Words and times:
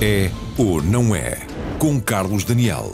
É 0.00 0.30
ou 0.56 0.80
não 0.80 1.12
é? 1.12 1.38
Com 1.76 2.00
Carlos 2.00 2.44
Daniel. 2.44 2.92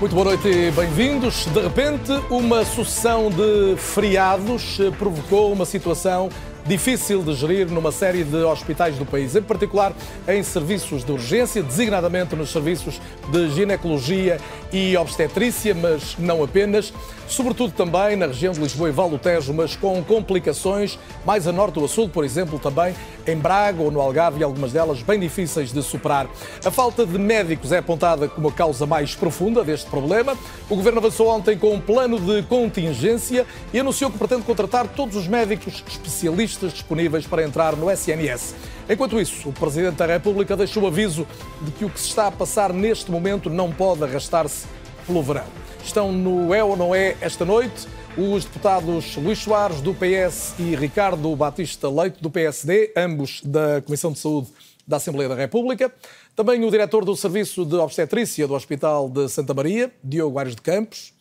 Muito 0.00 0.16
boa 0.16 0.24
noite 0.24 0.48
e 0.48 0.68
bem-vindos. 0.72 1.46
De 1.46 1.60
repente, 1.60 2.10
uma 2.28 2.64
sucessão 2.64 3.30
de 3.30 3.76
feriados 3.76 4.78
provocou 4.98 5.52
uma 5.52 5.64
situação 5.64 6.28
difícil 6.66 7.22
de 7.22 7.34
gerir 7.34 7.68
numa 7.70 7.90
série 7.90 8.22
de 8.24 8.36
hospitais 8.36 8.96
do 8.96 9.04
país, 9.04 9.34
em 9.34 9.42
particular 9.42 9.92
em 10.28 10.42
serviços 10.42 11.04
de 11.04 11.12
urgência, 11.12 11.62
designadamente 11.62 12.36
nos 12.36 12.50
serviços 12.50 13.00
de 13.30 13.50
ginecologia 13.50 14.38
e 14.72 14.96
obstetrícia, 14.96 15.74
mas 15.74 16.16
não 16.18 16.42
apenas, 16.42 16.92
sobretudo 17.26 17.72
também 17.72 18.16
na 18.16 18.26
região 18.26 18.52
de 18.52 18.60
Lisboa 18.60 18.88
e 18.88 18.92
Val 18.92 19.10
do 19.10 19.18
Tejo, 19.18 19.52
mas 19.52 19.74
com 19.76 20.02
complicações 20.04 20.98
mais 21.26 21.46
a 21.46 21.52
norte 21.52 21.78
ou 21.78 21.84
a 21.84 21.88
sul, 21.88 22.08
por 22.08 22.24
exemplo, 22.24 22.58
também 22.58 22.94
em 23.26 23.36
Braga 23.36 23.82
ou 23.82 23.90
no 23.90 24.00
Algarve 24.00 24.40
e 24.40 24.44
algumas 24.44 24.72
delas 24.72 25.02
bem 25.02 25.18
difíceis 25.18 25.72
de 25.72 25.82
superar. 25.82 26.28
A 26.64 26.70
falta 26.70 27.04
de 27.04 27.18
médicos 27.18 27.72
é 27.72 27.78
apontada 27.78 28.28
como 28.28 28.48
a 28.48 28.52
causa 28.52 28.86
mais 28.86 29.14
profunda 29.14 29.64
deste 29.64 29.88
problema. 29.90 30.36
O 30.68 30.76
governo 30.76 30.98
avançou 30.98 31.28
ontem 31.28 31.56
com 31.58 31.74
um 31.74 31.80
plano 31.80 32.18
de 32.18 32.42
contingência 32.44 33.46
e 33.72 33.78
anunciou 33.78 34.10
que 34.10 34.18
pretende 34.18 34.42
contratar 34.42 34.88
todos 34.88 35.16
os 35.16 35.28
médicos 35.28 35.84
especialistas 35.86 36.51
disponíveis 36.60 37.26
para 37.26 37.42
entrar 37.42 37.76
no 37.76 37.90
SNS. 37.90 38.54
Enquanto 38.88 39.20
isso, 39.20 39.48
o 39.48 39.52
Presidente 39.52 39.96
da 39.96 40.06
República 40.06 40.56
deixou 40.56 40.86
aviso 40.86 41.26
de 41.60 41.70
que 41.72 41.84
o 41.84 41.90
que 41.90 42.00
se 42.00 42.08
está 42.08 42.26
a 42.26 42.32
passar 42.32 42.72
neste 42.72 43.10
momento 43.10 43.48
não 43.48 43.72
pode 43.72 44.04
arrastar-se 44.04 44.66
pelo 45.06 45.22
verão. 45.22 45.46
Estão 45.84 46.12
no 46.12 46.54
é 46.54 46.62
ou 46.62 46.76
não 46.76 46.94
é 46.94 47.16
esta 47.20 47.44
noite 47.44 47.86
os 48.16 48.44
deputados 48.44 49.16
Luís 49.16 49.38
Soares, 49.38 49.80
do 49.80 49.94
PS, 49.94 50.54
e 50.58 50.76
Ricardo 50.76 51.34
Batista 51.34 51.88
Leite, 51.88 52.22
do 52.22 52.30
PSD, 52.30 52.92
ambos 52.96 53.40
da 53.42 53.80
Comissão 53.80 54.12
de 54.12 54.18
Saúde 54.18 54.48
da 54.86 54.96
Assembleia 54.96 55.28
da 55.28 55.34
República. 55.34 55.92
Também 56.36 56.62
o 56.64 56.70
diretor 56.70 57.04
do 57.04 57.16
Serviço 57.16 57.64
de 57.64 57.76
Obstetrícia 57.76 58.46
do 58.46 58.54
Hospital 58.54 59.08
de 59.08 59.28
Santa 59.28 59.54
Maria, 59.54 59.90
Diogo 60.04 60.38
Aires 60.38 60.54
de 60.54 60.62
Campos. 60.62 61.14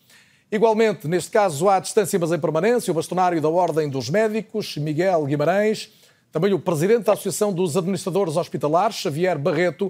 Igualmente, 0.52 1.08
neste 1.08 1.32
caso, 1.32 1.70
à 1.70 1.80
distância, 1.80 2.20
mas 2.20 2.30
em 2.34 2.38
permanência, 2.38 2.92
o 2.92 2.94
bastonário 2.94 3.40
da 3.40 3.48
Ordem 3.48 3.88
dos 3.88 4.10
Médicos, 4.10 4.76
Miguel 4.76 5.24
Guimarães. 5.24 5.90
Também 6.30 6.54
o 6.54 6.60
presidente 6.60 7.06
da 7.06 7.14
Associação 7.14 7.54
dos 7.54 7.78
Administradores 7.78 8.36
Hospitalares, 8.36 8.98
Xavier 8.98 9.40
Barreto. 9.40 9.90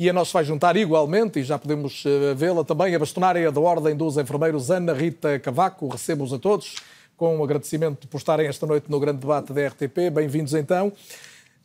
E 0.00 0.08
a 0.08 0.12
nós 0.14 0.32
vai 0.32 0.44
juntar 0.44 0.78
igualmente, 0.78 1.40
e 1.40 1.42
já 1.42 1.58
podemos 1.58 2.04
eh, 2.06 2.32
vê-la 2.34 2.64
também, 2.64 2.94
a 2.94 2.98
bastonária 2.98 3.52
da 3.52 3.60
Ordem 3.60 3.94
dos 3.94 4.16
Enfermeiros, 4.16 4.70
Ana 4.70 4.94
Rita 4.94 5.38
Cavaco. 5.40 5.88
Recebo-os 5.88 6.32
a 6.32 6.38
todos 6.38 6.76
com 7.14 7.36
um 7.36 7.44
agradecimento 7.44 8.08
por 8.08 8.16
estarem 8.16 8.46
esta 8.46 8.64
noite 8.64 8.90
no 8.90 8.98
grande 8.98 9.18
debate 9.18 9.52
da 9.52 9.66
RTP. 9.66 10.08
Bem-vindos 10.10 10.54
então. 10.54 10.90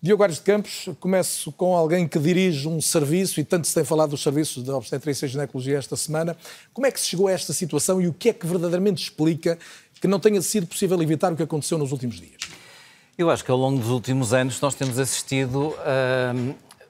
Diogo 0.03 0.21
Aires 0.21 0.35
de 0.35 0.43
Campos, 0.43 0.89
começo 0.99 1.49
com 1.53 1.77
alguém 1.77 2.05
que 2.09 2.19
dirige 2.19 2.67
um 2.67 2.81
serviço, 2.81 3.39
e 3.39 3.43
tanto 3.45 3.65
se 3.65 3.73
tem 3.73 3.85
falado 3.85 4.09
dos 4.09 4.21
serviços 4.21 4.61
de 4.61 4.69
obstetrícia 4.69 5.25
e 5.25 5.29
ginecologia 5.29 5.77
esta 5.77 5.95
semana. 5.95 6.35
Como 6.73 6.85
é 6.85 6.91
que 6.91 6.99
se 6.99 7.07
chegou 7.07 7.29
a 7.29 7.31
esta 7.31 7.53
situação 7.53 8.01
e 8.01 8.07
o 8.09 8.11
que 8.11 8.27
é 8.27 8.33
que 8.33 8.45
verdadeiramente 8.45 9.01
explica 9.01 9.57
que 10.01 10.05
não 10.05 10.19
tenha 10.19 10.41
sido 10.41 10.67
possível 10.67 11.01
evitar 11.01 11.31
o 11.31 11.37
que 11.37 11.43
aconteceu 11.43 11.77
nos 11.77 11.93
últimos 11.93 12.19
dias? 12.19 12.35
Eu 13.17 13.29
acho 13.29 13.45
que 13.45 13.51
ao 13.51 13.55
longo 13.55 13.79
dos 13.79 13.87
últimos 13.87 14.33
anos 14.33 14.59
nós 14.59 14.75
temos 14.75 14.99
assistido 14.99 15.73
a 15.79 16.33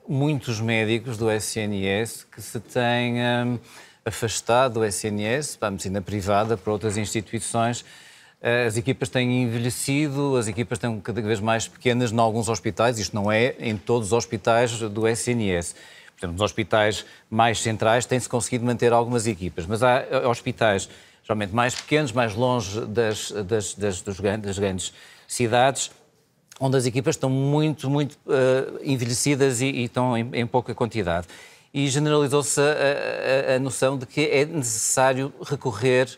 muitos 0.07 0.59
médicos 0.59 1.15
do 1.15 1.29
SNS 1.29 2.25
que 2.33 2.41
se 2.41 2.59
têm 2.59 3.21
um, 3.21 3.59
afastado 4.03 4.79
do 4.79 4.85
SNS 4.85 5.55
para 5.57 5.67
a 5.67 5.71
medicina 5.71 6.01
privada, 6.01 6.57
para 6.57 6.73
outras 6.73 6.97
instituições. 6.97 7.85
As 8.67 8.75
equipas 8.75 9.07
têm 9.07 9.43
envelhecido, 9.43 10.35
as 10.35 10.49
equipas 10.49 10.75
estão 10.75 10.99
cada 10.99 11.21
vez 11.21 11.39
mais 11.39 11.65
pequenas 11.65 12.11
em 12.11 12.19
alguns 12.19 12.49
hospitais, 12.49 12.99
isto 12.99 13.15
não 13.15 13.31
é 13.31 13.55
em 13.57 13.77
todos 13.77 14.09
os 14.09 14.13
hospitais 14.13 14.79
do 14.79 15.07
SNS. 15.07 15.73
Portanto, 16.11 16.33
nos 16.33 16.41
hospitais 16.41 17.05
mais 17.29 17.61
centrais 17.61 18.05
tem-se 18.05 18.27
conseguido 18.27 18.65
manter 18.65 18.91
algumas 18.91 19.27
equipas, 19.27 19.65
mas 19.65 19.81
há 19.81 20.03
hospitais 20.29 20.89
geralmente 21.23 21.55
mais 21.55 21.73
pequenos, 21.73 22.11
mais 22.11 22.35
longe 22.35 22.81
das, 22.81 23.31
das, 23.31 23.73
das, 23.75 24.01
das 24.01 24.19
grandes 24.19 24.93
cidades, 25.25 25.89
onde 26.59 26.77
as 26.77 26.85
equipas 26.85 27.15
estão 27.15 27.29
muito, 27.29 27.89
muito 27.89 28.13
uh, 28.25 28.79
envelhecidas 28.83 29.61
e, 29.61 29.67
e 29.67 29.83
estão 29.85 30.17
em, 30.17 30.29
em, 30.33 30.45
pouca 30.45 30.75
quantidade. 30.75 31.27
E 31.73 31.87
generalizou-se 31.87 32.59
a, 32.59 33.53
a, 33.53 33.55
a, 33.55 33.59
noção 33.59 33.97
de 33.97 34.05
que 34.05 34.21
é 34.21 34.45
necessário 34.45 35.33
recorrer 35.41 36.09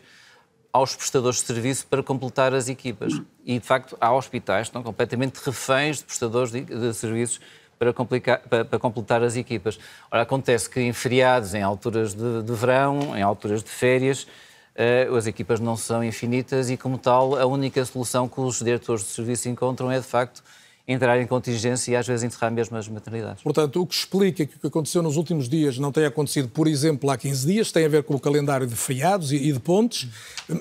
aos 0.76 0.94
prestadores 0.94 1.40
de 1.40 1.46
serviço 1.46 1.86
para 1.86 2.02
completar 2.02 2.54
as 2.54 2.68
equipas. 2.68 3.12
E, 3.44 3.58
de 3.58 3.64
facto, 3.64 3.96
há 4.00 4.12
hospitais 4.12 4.62
que 4.62 4.68
estão 4.68 4.82
completamente 4.82 5.36
reféns 5.38 5.98
de 5.98 6.04
prestadores 6.04 6.52
de, 6.52 6.60
de 6.62 6.92
serviços 6.92 7.40
para, 7.78 7.92
para, 7.92 8.64
para, 8.64 8.78
completar 8.78 9.22
as 9.22 9.36
equipas. 9.36 9.78
Ora, 10.10 10.22
acontece 10.22 10.68
que 10.68 10.80
em 10.80 10.92
feriados, 10.92 11.54
em 11.54 11.62
alturas 11.62 12.14
de, 12.14 12.42
de 12.42 12.52
verão, 12.52 13.16
em 13.16 13.22
alturas 13.22 13.62
de 13.62 13.70
férias, 13.70 14.26
eh, 14.74 15.08
as 15.16 15.26
equipas 15.26 15.60
não 15.60 15.76
são 15.76 16.04
infinitas 16.04 16.68
e, 16.68 16.76
como 16.76 16.98
tal, 16.98 17.38
a 17.38 17.46
única 17.46 17.82
solução 17.84 18.28
que 18.28 18.40
os 18.40 18.58
diretores 18.58 19.02
de 19.02 19.08
serviço 19.08 19.48
encontram 19.48 19.90
é, 19.90 19.98
de 19.98 20.06
facto, 20.06 20.42
entrar 20.88 21.20
em 21.20 21.26
contingência 21.26 21.92
e 21.92 21.96
às 21.96 22.06
vezes 22.06 22.22
encerrar 22.22 22.50
mesmo 22.50 22.76
as 22.76 22.88
maternidades. 22.88 23.42
Portanto, 23.42 23.82
o 23.82 23.86
que 23.86 23.94
explica 23.94 24.46
que 24.46 24.56
o 24.56 24.58
que 24.60 24.66
aconteceu 24.68 25.02
nos 25.02 25.16
últimos 25.16 25.48
dias 25.48 25.78
não 25.78 25.90
tenha 25.90 26.08
acontecido, 26.08 26.48
por 26.48 26.68
exemplo, 26.68 27.10
há 27.10 27.16
15 27.16 27.46
dias, 27.46 27.72
tem 27.72 27.84
a 27.84 27.88
ver 27.88 28.04
com 28.04 28.14
o 28.14 28.20
calendário 28.20 28.66
de 28.66 28.76
feriados 28.76 29.32
e 29.32 29.52
de 29.52 29.58
pontes, 29.58 30.08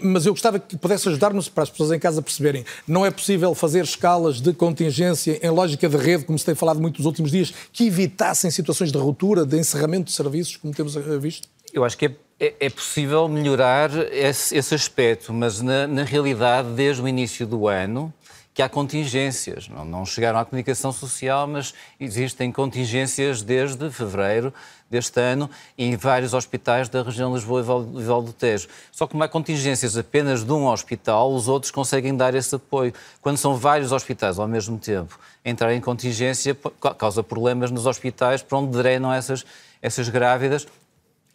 mas 0.01 0.25
eu 0.25 0.33
gostava 0.33 0.57
que 0.57 0.75
pudesse 0.77 1.07
ajudar-nos 1.09 1.47
para 1.47 1.63
as 1.63 1.69
pessoas 1.69 1.91
em 1.91 1.99
casa 1.99 2.21
perceberem. 2.21 2.65
Não 2.87 3.05
é 3.05 3.11
possível 3.11 3.53
fazer 3.53 3.83
escalas 3.83 4.41
de 4.41 4.51
contingência 4.51 5.39
em 5.41 5.49
lógica 5.49 5.87
de 5.87 5.97
rede, 5.97 6.25
como 6.25 6.39
se 6.39 6.45
tem 6.45 6.55
falado 6.55 6.81
muito 6.81 6.97
nos 6.97 7.05
últimos 7.05 7.29
dias, 7.29 7.53
que 7.71 7.85
evitassem 7.85 8.49
situações 8.49 8.91
de 8.91 8.97
ruptura, 8.97 9.45
de 9.45 9.57
encerramento 9.59 10.05
de 10.05 10.13
serviços, 10.13 10.57
como 10.57 10.73
temos 10.73 10.95
eh, 10.95 11.17
visto? 11.19 11.47
Eu 11.71 11.83
acho 11.83 11.97
que 11.97 12.05
é 12.05 12.15
é, 12.37 12.53
é, 12.59 12.69
possível 12.69 13.29
melhorar 13.29 13.89
esse, 14.11 14.57
esse 14.57 14.75
aspecto, 14.75 15.33
mas 15.33 15.61
na, 15.61 15.87
na, 15.87 16.03
realidade, 16.03 16.67
desde 16.71 17.01
o 17.01 17.07
início 17.07 17.47
do 17.47 17.65
ano, 17.65 18.13
que 18.55 18.61
há 18.61 18.69
contingências. 18.69 19.67
Não, 19.67 19.83
não, 19.83 20.05
chegaram 20.05 20.39
à 20.39 20.45
comunicação 20.45 20.93
social, 20.93 21.45
mas 21.45 21.73
existem 21.99 22.53
contingências 22.53 23.41
desde 23.41 23.91
fevereiro 23.91 24.53
deste 24.89 25.19
ano 25.19 25.49
em 25.77 25.97
vários 25.97 26.33
hospitais 26.33 26.87
da 26.87 27.03
região 27.03 27.29
de 27.29 27.35
Lisboa 27.35 27.59
e 27.59 28.03
Val 28.03 28.21
do 28.21 28.31
Tejo. 28.31 28.69
Só 28.93 29.05
que 29.05 29.11
como 29.11 29.25
há 29.25 29.27
contingências 29.27 29.97
apenas 29.97 30.45
de 30.45 30.53
um 30.53 30.67
hospital, 30.67 31.33
os 31.33 31.49
outros 31.49 31.69
conseguem 31.69 32.15
dar 32.15 32.33
esse 32.33 32.55
apoio. 32.55 32.93
Quando 33.21 33.35
são 33.35 33.57
vários 33.57 33.91
hospitais 33.91 34.39
ao 34.39 34.47
mesmo 34.47 34.79
tempo, 34.79 35.19
entrar 35.43 35.73
em 35.73 35.81
contingência 35.81 36.57
causa 36.97 37.21
problemas 37.21 37.69
nos 37.71 37.85
hospitais 37.85 38.41
para 38.41 38.57
onde 38.57 38.77
drenam 38.77 39.11
essas, 39.11 39.45
essas 39.81 40.07
grávidas 40.07 40.65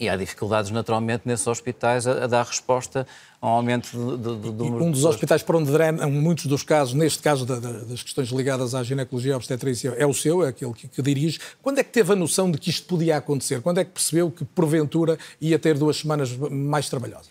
e 0.00 0.08
há 0.08 0.16
dificuldades, 0.16 0.70
naturalmente, 0.70 1.24
nesses 1.26 1.46
hospitais 1.46 2.06
a, 2.06 2.24
a 2.24 2.26
dar 2.26 2.42
resposta 2.42 3.06
a 3.38 3.46
um 3.46 3.50
aumento 3.50 4.16
do, 4.16 4.34
número 4.52 4.82
Um 4.82 4.90
dos 4.90 5.04
hospitais 5.04 5.42
para 5.42 5.58
onde 5.58 5.70
drenam 5.70 6.10
muitos 6.10 6.46
dos 6.46 6.62
casos, 6.62 6.94
neste 6.94 7.22
caso 7.22 7.44
da, 7.44 7.60
da, 7.60 7.70
das 7.70 8.02
questões 8.02 8.30
ligadas 8.30 8.74
à 8.74 8.82
ginecologia 8.82 9.32
e 9.32 9.34
obstetrícia, 9.34 9.94
é 9.98 10.06
o 10.06 10.14
seu, 10.14 10.42
é 10.42 10.48
aquele 10.48 10.72
que, 10.72 10.88
que, 10.88 11.02
dirige. 11.02 11.38
Quando 11.62 11.80
é 11.80 11.84
que 11.84 11.90
teve 11.90 12.14
a 12.14 12.16
noção 12.16 12.50
de 12.50 12.56
que 12.56 12.70
isto 12.70 12.86
podia 12.86 13.18
acontecer? 13.18 13.60
Quando 13.60 13.78
é 13.78 13.84
que 13.84 13.90
percebeu 13.90 14.30
que, 14.30 14.42
porventura, 14.42 15.18
ia 15.38 15.58
ter 15.58 15.76
duas 15.76 15.98
semanas 15.98 16.34
mais 16.34 16.88
trabalhosas? 16.88 17.28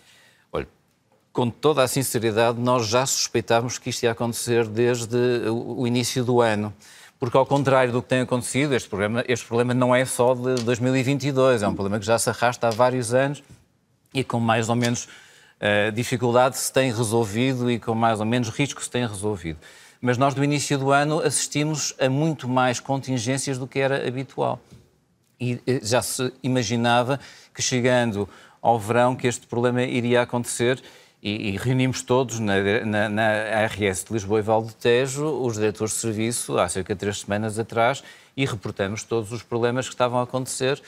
Olha, 0.52 0.68
com 1.32 1.50
toda 1.50 1.82
a 1.82 1.88
sinceridade, 1.88 2.60
nós 2.60 2.86
já 2.86 3.04
suspeitávamos 3.04 3.78
que 3.78 3.90
isto 3.90 4.04
ia 4.04 4.12
acontecer 4.12 4.68
desde 4.68 5.16
o 5.48 5.84
início 5.88 6.24
do 6.24 6.40
ano 6.40 6.72
porque 7.20 7.36
ao 7.36 7.44
contrário 7.44 7.92
do 7.92 8.02
que 8.02 8.08
tem 8.08 8.22
acontecido, 8.22 8.74
este 8.74 8.88
problema, 8.88 9.22
este 9.28 9.44
problema 9.44 9.74
não 9.74 9.94
é 9.94 10.06
só 10.06 10.34
de 10.34 10.54
2022, 10.64 11.62
é 11.62 11.68
um 11.68 11.74
problema 11.74 12.00
que 12.00 12.06
já 12.06 12.18
se 12.18 12.30
arrasta 12.30 12.68
há 12.68 12.70
vários 12.70 13.12
anos 13.12 13.42
e 14.14 14.24
com 14.24 14.40
mais 14.40 14.70
ou 14.70 14.74
menos 14.74 15.04
uh, 15.04 15.92
dificuldade 15.92 16.56
se 16.56 16.72
tem 16.72 16.90
resolvido 16.90 17.70
e 17.70 17.78
com 17.78 17.94
mais 17.94 18.20
ou 18.20 18.26
menos 18.26 18.48
risco 18.48 18.82
se 18.82 18.90
tem 18.90 19.06
resolvido. 19.06 19.58
Mas 20.00 20.16
nós, 20.16 20.34
no 20.34 20.42
início 20.42 20.78
do 20.78 20.90
ano, 20.92 21.20
assistimos 21.20 21.94
a 22.00 22.08
muito 22.08 22.48
mais 22.48 22.80
contingências 22.80 23.58
do 23.58 23.66
que 23.66 23.78
era 23.78 24.08
habitual. 24.08 24.58
E 25.38 25.60
eh, 25.66 25.80
já 25.82 26.00
se 26.00 26.32
imaginava 26.42 27.20
que, 27.52 27.60
chegando 27.60 28.26
ao 28.62 28.78
verão, 28.80 29.14
que 29.14 29.26
este 29.26 29.46
problema 29.46 29.82
iria 29.82 30.22
acontecer 30.22 30.82
e, 31.22 31.50
e, 31.50 31.56
reunimos 31.56 32.02
todos 32.02 32.38
na, 32.38 32.54
na, 32.84 33.08
na 33.08 33.66
RS 33.66 34.04
de 34.04 34.12
Lisboa 34.14 34.38
e 34.38 34.42
Val 34.42 34.62
do 34.62 34.72
Tejo, 34.72 35.26
os 35.42 35.54
diretores 35.54 35.94
de 35.94 36.00
serviço, 36.00 36.58
há 36.58 36.68
cerca 36.68 36.94
de 36.94 37.00
três 37.00 37.20
semanas 37.20 37.58
atrás, 37.58 38.02
e 38.36 38.46
reportamos 38.46 39.04
todos 39.04 39.30
os 39.32 39.42
problemas 39.42 39.86
que 39.86 39.94
estavam 39.94 40.18
a 40.18 40.22
acontecer 40.22 40.80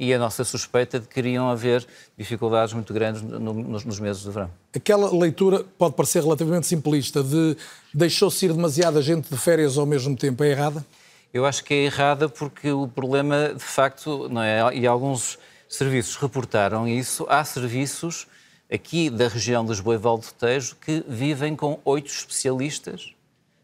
e 0.00 0.14
a 0.14 0.18
nossa 0.18 0.44
suspeita 0.44 0.98
de 0.98 1.06
que 1.06 1.20
iriam 1.20 1.50
haver 1.50 1.86
dificuldades 2.16 2.72
muito 2.72 2.94
grandes 2.94 3.20
no, 3.20 3.52
nos, 3.52 3.84
nos, 3.84 4.00
meses 4.00 4.22
de 4.22 4.30
verão. 4.30 4.50
Aquela 4.74 5.14
leitura 5.14 5.62
pode 5.76 5.94
parecer 5.94 6.22
relativamente 6.22 6.66
simplista, 6.66 7.22
de 7.22 7.54
deixou-se 7.92 8.46
ir 8.46 8.52
demasiada 8.54 9.02
gente 9.02 9.28
de 9.28 9.36
férias 9.36 9.76
ao 9.76 9.84
mesmo 9.84 10.16
tempo, 10.16 10.42
é 10.42 10.48
errada? 10.48 10.86
Eu 11.34 11.44
acho 11.44 11.62
que 11.62 11.74
é 11.74 11.84
errada 11.84 12.30
porque 12.30 12.70
o 12.70 12.88
problema, 12.88 13.52
de 13.54 13.62
facto, 13.62 14.26
não 14.30 14.42
é, 14.42 14.74
e 14.74 14.86
alguns 14.86 15.38
serviços 15.68 16.16
reportaram 16.16 16.88
isso, 16.88 17.26
há 17.28 17.44
serviços 17.44 18.26
aqui 18.72 19.10
da 19.10 19.28
região 19.28 19.64
de 19.64 19.70
Lisboa 19.70 19.94
e 19.94 19.98
Val 19.98 20.18
do 20.18 20.26
Tejo 20.26 20.76
que 20.76 21.04
vivem 21.08 21.56
com 21.56 21.78
oito 21.84 22.10
especialistas 22.10 23.14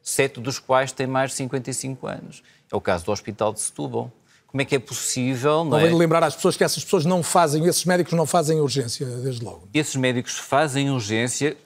sete 0.06 0.38
dos 0.38 0.60
quais 0.60 0.92
têm 0.92 1.06
mais 1.06 1.32
de 1.32 1.36
55 1.38 2.06
anos. 2.06 2.42
É 2.72 2.76
o 2.76 2.80
caso 2.80 3.04
do 3.04 3.10
Hospital 3.10 3.52
de 3.52 3.60
Setúbal. 3.60 4.12
Como 4.46 4.62
é 4.62 4.64
que 4.64 4.76
é 4.76 4.78
possível... 4.78 5.64
Não 5.64 5.78
é? 5.78 5.92
lembrar 5.92 6.22
às 6.22 6.36
pessoas 6.36 6.56
que 6.56 6.62
essas 6.62 6.84
pessoas 6.84 7.04
não 7.04 7.24
fazem, 7.24 7.66
esses 7.66 7.84
médicos 7.84 8.12
não 8.12 8.24
fazem 8.24 8.60
urgência, 8.60 9.04
desde 9.04 9.44
logo. 9.44 9.68
Esses 9.74 9.96
médicos 9.96 10.38
fazem 10.38 10.90
urgência 10.90 11.56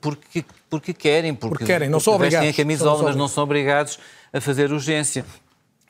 porque, 0.00 0.44
porque 0.70 0.94
querem, 0.94 1.34
porque, 1.34 1.50
porque 1.50 1.64
querem, 1.66 1.88
não 1.88 1.98
porque 1.98 2.04
são 2.04 2.14
obrigados. 2.14 2.48
a 2.48 2.52
camisola, 2.52 3.02
mas 3.02 3.16
não 3.16 3.28
são 3.28 3.44
obrigados 3.44 3.98
a 4.32 4.40
fazer 4.40 4.72
urgência. 4.72 5.24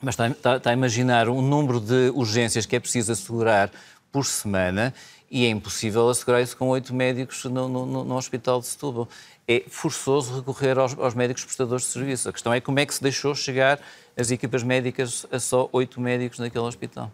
Mas 0.01 0.13
está, 0.13 0.27
está, 0.27 0.57
está, 0.57 0.69
a 0.69 0.73
imaginar 0.73 1.29
um 1.29 1.41
número 1.41 1.79
de 1.79 2.11
urgências 2.13 2.65
que 2.65 2.75
é 2.75 2.79
preciso 2.79 3.13
assegurar 3.13 3.71
por 4.11 4.25
semana 4.25 4.93
e 5.29 5.45
é 5.45 5.49
impossível 5.49 6.07
assegurar 6.09 6.41
isso 6.41 6.55
com 6.55 6.69
oito 6.69 6.93
médicos 6.93 7.43
no, 7.45 7.67
no, 7.67 8.03
no, 8.03 8.15
Hospital 8.15 8.59
de 8.59 8.67
Setúbal. 8.67 9.07
É 9.47 9.63
forçoso 9.67 10.35
recorrer 10.35 10.77
aos, 10.77 10.97
aos, 10.97 11.13
médicos 11.13 11.43
prestadores 11.43 11.85
de 11.85 11.91
serviço. 11.91 12.29
A 12.29 12.33
questão 12.33 12.53
é 12.53 12.59
como 12.59 12.79
é 12.79 12.85
que 12.85 12.93
se 12.93 13.01
deixou 13.01 13.33
chegar 13.35 13.79
as 14.15 14.31
equipas 14.31 14.63
médicas 14.63 15.25
a 15.31 15.39
só 15.39 15.69
oito 15.71 16.01
médicos 16.01 16.39
naquele 16.39 16.65
hospital. 16.65 17.11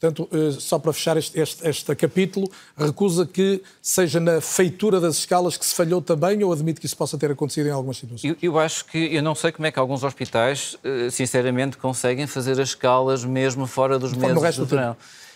Portanto, 0.00 0.28
eh, 0.32 0.52
só 0.58 0.78
para 0.78 0.94
fechar 0.94 1.18
este, 1.18 1.38
este, 1.38 1.68
este, 1.68 1.94
capítulo, 1.94 2.50
recusa 2.74 3.26
que 3.26 3.62
seja 3.82 4.18
na 4.18 4.40
feitura 4.40 4.98
das 4.98 5.18
escalas 5.18 5.58
que 5.58 5.66
se 5.66 5.74
falhou 5.74 6.00
também 6.00 6.42
ou 6.42 6.50
admite 6.50 6.80
que 6.80 6.86
isso 6.86 6.96
possa 6.96 7.18
ter 7.18 7.30
acontecido 7.30 7.66
em 7.66 7.70
algumas 7.70 7.98
situações? 7.98 8.24
Eu, 8.24 8.36
eu 8.54 8.58
acho 8.58 8.86
que, 8.86 8.96
eu 8.96 9.22
não 9.22 9.34
sei 9.34 9.52
como 9.52 9.66
é 9.66 9.70
que 9.70 9.78
alguns 9.78 10.02
hospitais, 10.02 10.74
eh, 10.82 11.10
sinceramente, 11.10 11.76
conseguem 11.76 12.26
fazer 12.26 12.52
as 12.52 12.70
escalas 12.70 13.26
mesmo 13.26 13.66
fora 13.66 13.98
dos 13.98 14.14
meses 14.14 14.56
do 14.56 14.64
verão. 14.64 14.96
Eh, 14.98 15.29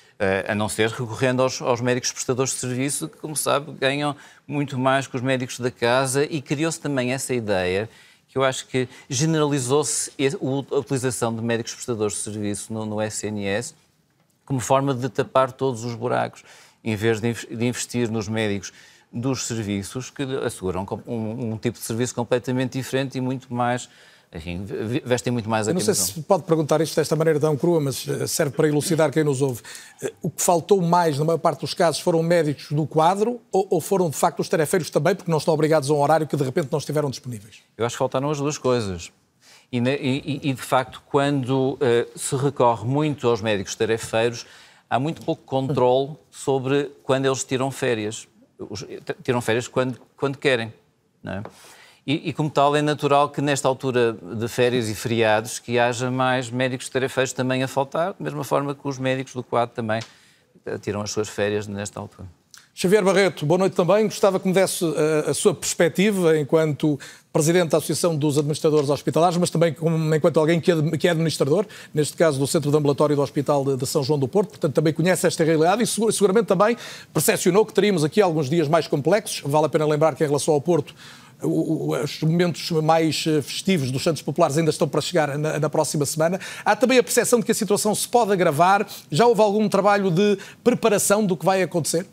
a 0.46 0.54
não 0.54 0.68
ser 0.68 0.90
recorrendo 0.90 1.42
aos, 1.42 1.60
aos, 1.60 1.80
médicos 1.80 2.12
prestadores 2.12 2.52
de 2.52 2.58
serviço, 2.58 3.08
que, 3.08 3.16
como 3.18 3.36
sabe, 3.36 3.72
ganham 3.72 4.16
muito 4.46 4.78
mais 4.78 5.06
que 5.06 5.16
os 5.16 5.22
médicos 5.22 5.58
da 5.58 5.70
casa. 5.70 6.24
E 6.24 6.40
criou-se 6.42 6.80
também 6.80 7.12
essa 7.12 7.34
ideia 7.34 7.88
que 8.28 8.38
eu 8.38 8.42
acho 8.42 8.66
que 8.66 8.88
generalizou-se 9.08 10.10
a 10.72 10.76
utilização 10.76 11.34
de 11.34 11.40
médicos 11.40 11.74
prestadores 11.74 12.14
de 12.14 12.20
serviço 12.20 12.72
no, 12.72 12.84
no 12.84 13.00
SNS 13.00 13.74
como 14.44 14.60
forma 14.60 14.94
de 14.94 15.08
tapar 15.08 15.52
todos 15.52 15.84
os 15.84 15.94
buracos, 15.94 16.44
em 16.82 16.94
vez 16.96 17.20
de 17.20 17.28
investir 17.52 18.10
nos 18.10 18.28
médicos 18.28 18.72
dos 19.12 19.46
serviços 19.46 20.10
que 20.10 20.22
asseguram 20.44 20.86
um, 21.06 21.52
um 21.52 21.56
tipo 21.56 21.78
de 21.78 21.84
serviço 21.84 22.14
completamente 22.14 22.72
diferente 22.72 23.16
e 23.16 23.20
muito 23.20 23.52
mais 23.54 23.88
enfim, 24.34 24.64
vestem 25.04 25.32
muito 25.32 25.48
mais 25.48 25.69
a 25.69 25.70
Eu 25.70 25.75
não 25.75 25.81
sei 25.81 25.94
se 25.94 26.20
pode 26.22 26.42
perguntar 26.42 26.81
isto 26.81 26.96
desta 26.96 27.14
maneira 27.14 27.38
tão 27.38 27.56
crua, 27.56 27.81
mas 27.81 28.06
eh, 28.08 28.26
serve 28.26 28.56
para 28.56 28.66
elucidar 28.66 29.12
quem 29.12 29.22
nos 29.22 29.40
ouve. 29.40 29.62
Eh, 30.02 30.12
o 30.20 30.28
que 30.28 30.42
faltou 30.42 30.82
mais, 30.82 31.16
na 31.19 31.25
maior 31.25 31.38
parte 31.38 31.60
dos 31.60 31.72
casos, 31.72 32.00
foram 32.00 32.20
médicos 32.20 32.72
do 32.72 32.84
quadro 32.84 33.40
ou, 33.52 33.69
ou 33.70 33.81
foram, 33.81 34.10
de 34.10 34.16
facto, 34.16 34.40
os 34.40 34.48
tarefeiros 34.48 34.90
também, 34.90 35.14
porque 35.14 35.31
não 35.31 35.38
estão 35.38 35.54
obrigados 35.54 35.88
a 35.88 35.94
um 35.94 36.00
horário 36.00 36.26
que, 36.26 36.36
de 36.36 36.42
repente, 36.42 36.69
não 36.72 36.81
estiveram 36.81 37.10
disponíveis? 37.10 37.62
Eu 37.78 37.86
acho 37.86 37.94
que 37.94 37.98
faltaram 37.98 38.28
as 38.28 38.38
duas 38.38 38.58
coisas. 38.58 39.12
E, 39.70 39.78
e, 39.78 40.50
e 40.50 40.52
de 40.52 40.62
facto, 40.62 41.00
quando 41.06 41.75
uh, 41.75 41.78
se 42.19 42.34
recorre 42.34 42.84
muito 42.84 43.28
aos 43.28 43.40
médicos 43.40 43.75
tarefeiros, 43.76 44.46
há 44.90 44.98
muito 44.98 45.22
pouco 45.22 45.42
controle 45.44 46.16
sobre 46.31 46.90
quando 47.04 47.26
eles 47.26 47.44
tiram 47.44 47.70
férias. 47.70 48.26
Os, 48.58 48.84
tiram 49.22 49.40
férias 49.40 49.69
quando, 49.69 50.00
quando 50.16 50.38
querem. 50.38 50.72
É? 51.25 51.42
E, 52.06 52.28
e, 52.28 52.32
como 52.34 52.50
tal, 52.50 52.76
é 52.76 52.82
natural 52.82 53.30
que 53.30 53.40
nesta 53.40 53.66
altura 53.66 54.12
de 54.12 54.46
férias 54.46 54.90
e 54.90 54.94
feriados 54.94 55.58
que 55.58 55.78
haja 55.78 56.10
mais 56.10 56.50
médicos 56.50 56.88
tarefeiros 56.88 57.32
também 57.32 57.62
a 57.62 57.68
faltar, 57.68 58.08
da 58.12 58.16
mesma 58.18 58.44
forma 58.44 58.74
que 58.74 58.86
os 58.86 58.98
médicos 58.98 59.32
do 59.32 59.42
quadro 59.42 59.74
também 59.74 60.00
uh, 60.66 60.78
tiram 60.78 61.00
as 61.00 61.10
suas 61.10 61.30
férias 61.30 61.66
nesta 61.66 61.98
altura. 61.98 62.28
Xavier 62.76 63.04
Barreto, 63.04 63.46
boa 63.46 63.56
noite 63.56 63.74
também. 63.74 64.04
Gostava 64.04 64.40
que 64.40 64.48
me 64.48 64.52
desse 64.52 64.84
a, 64.84 65.30
a 65.30 65.34
sua 65.34 65.54
perspectiva 65.54 66.36
enquanto 66.36 66.98
presidente 67.32 67.70
da 67.70 67.78
Associação 67.78 68.16
dos 68.16 68.36
Administradores 68.36 68.90
Hospitalares, 68.90 69.36
mas 69.36 69.48
também 69.48 69.72
como, 69.72 70.14
enquanto 70.14 70.40
alguém 70.40 70.60
que 70.60 70.72
é, 70.72 70.96
que 70.96 71.06
é, 71.06 71.12
administrador, 71.12 71.66
neste 71.92 72.16
caso 72.16 72.38
do 72.38 72.46
Centro 72.48 72.72
de 72.72 72.76
Ambulatório 72.76 73.14
do 73.14 73.22
Hospital 73.22 73.64
de, 73.64 73.76
de, 73.76 73.86
São 73.86 74.02
João 74.02 74.18
do 74.18 74.26
Porto, 74.26 74.50
portanto 74.50 74.74
também 74.74 74.92
conhece 74.92 75.24
esta 75.26 75.44
realidade 75.44 75.84
e 75.84 75.86
seguramente 75.86 76.46
também 76.46 76.76
percepcionou 77.12 77.64
que 77.64 77.72
teríamos 77.72 78.02
aqui 78.02 78.20
alguns 78.20 78.50
dias 78.50 78.66
mais 78.66 78.88
complexos. 78.88 79.40
Vale 79.44 79.66
a 79.66 79.68
pena 79.68 79.86
lembrar 79.86 80.16
que 80.16 80.24
em 80.24 80.26
relação 80.26 80.52
ao 80.52 80.60
Porto, 80.60 80.94
os 81.42 82.22
momentos 82.22 82.70
mais 82.70 83.25
eh, 83.26 83.42
festivos 83.42 83.90
dos 83.90 84.02
Santos 84.02 84.22
Populares 84.22 84.56
ainda 84.56 84.70
estão 84.70 84.88
para 84.88 85.00
chegar 85.00 85.36
na, 85.38 85.58
na, 85.58 85.70
próxima 85.70 86.06
semana. 86.06 86.38
Há 86.64 86.76
também 86.76 86.98
a 86.98 87.02
percepção 87.02 87.38
de 87.38 87.44
que 87.44 87.52
a 87.52 87.54
situação 87.54 87.94
se 87.94 88.08
pode 88.08 88.32
agravar. 88.32 88.86
Já 89.10 89.26
houve 89.26 89.40
algum 89.40 89.69
trabalho 89.69 90.10
de 90.10 90.38
preparação 90.62 91.25
do 91.25 91.36
que 91.36 91.44
vai 91.44 91.62
acontecer? 91.62 92.06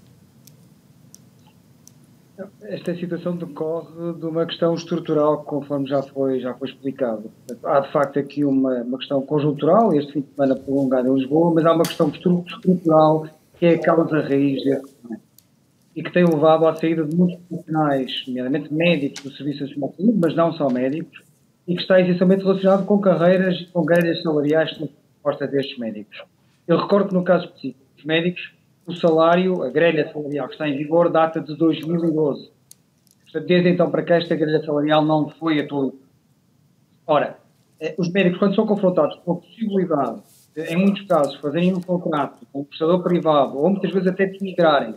Esta 2.63 2.95
situação 2.95 3.35
decorre 3.35 4.13
de 4.18 4.25
uma 4.25 4.45
questão 4.45 4.73
estrutural, 4.73 5.44
conforme 5.44 5.88
já 5.88 6.01
foi, 6.01 6.39
já 6.39 6.53
foi 6.56 6.69
explicado. 6.69 7.29
Há, 7.63 7.81
de 7.81 7.91
facto, 7.91 8.18
aqui 8.18 8.44
uma, 8.44 8.81
uma 8.81 8.97
questão 8.97 9.21
conjuntural, 9.21 9.94
este 9.94 10.13
fim 10.13 10.21
de 10.21 10.27
semana 10.33 10.56
prolongado 10.56 11.07
em 11.09 11.19
Lisboa, 11.19 11.53
mas 11.53 11.65
há 11.65 11.73
uma 11.73 11.83
questão 11.83 12.09
estrutural 12.09 13.27
que 13.59 13.68
é 13.68 13.75
a 13.75 13.79
causa 13.79 14.21
raiz 14.21 14.63
deste 14.63 14.90
e 15.95 16.03
que 16.03 16.11
tem 16.11 16.23
levado 16.23 16.67
à 16.67 16.75
saída 16.75 17.03
de 17.03 17.15
muitos 17.15 17.38
profissionais, 17.47 18.23
nomeadamente 18.27 18.73
médicos 18.73 19.23
do 19.23 19.31
Serviço 19.31 19.63
Nacional 19.63 19.89
de 19.89 19.97
Saúde, 19.97 20.19
mas 20.21 20.35
não 20.35 20.53
só 20.53 20.69
médicos, 20.69 21.21
e 21.67 21.75
que 21.75 21.81
está 21.81 21.99
essencialmente 21.99 22.43
relacionado 22.43 22.85
com 22.85 22.99
carreiras 22.99 23.59
e 23.59 23.65
com 23.65 23.85
grelhas 23.85 24.21
salariais 24.21 24.79
não 24.79 24.89
destes 25.47 25.77
médicos. 25.77 26.23
Eu 26.67 26.77
recordo 26.77 27.09
que 27.09 27.13
no 27.13 27.23
caso 27.23 27.45
específico 27.45 27.79
dos 27.95 28.05
médicos, 28.05 28.53
o 28.85 28.93
salário, 28.93 29.63
a 29.63 29.69
grelha 29.69 30.11
salarial 30.11 30.47
que 30.47 30.53
está 30.53 30.67
em 30.67 30.77
vigor, 30.77 31.11
data 31.11 31.39
de 31.39 31.55
2012. 31.55 32.49
Portanto, 33.23 33.47
desde 33.47 33.69
então 33.69 33.89
para 33.91 34.03
cá, 34.03 34.15
esta 34.15 34.35
grelha 34.35 34.63
salarial 34.65 35.05
não 35.05 35.29
foi 35.29 35.59
atualizada. 35.59 36.01
Ora, 37.05 37.37
eh, 37.79 37.95
os 37.97 38.11
médicos, 38.11 38.39
quando 38.39 38.55
são 38.55 38.65
confrontados 38.65 39.15
com 39.23 39.33
a 39.33 39.35
possibilidade, 39.35 40.21
de, 40.55 40.63
em 40.73 40.77
muitos 40.77 41.05
casos, 41.05 41.35
fazerem 41.35 41.73
um 41.73 41.81
contrato 41.81 42.45
com 42.51 42.61
um 42.61 42.63
prestador 42.63 43.03
privado, 43.03 43.57
ou 43.57 43.69
muitas 43.69 43.91
vezes 43.91 44.07
até 44.07 44.25
de 44.25 44.44
migrarem, 44.44 44.95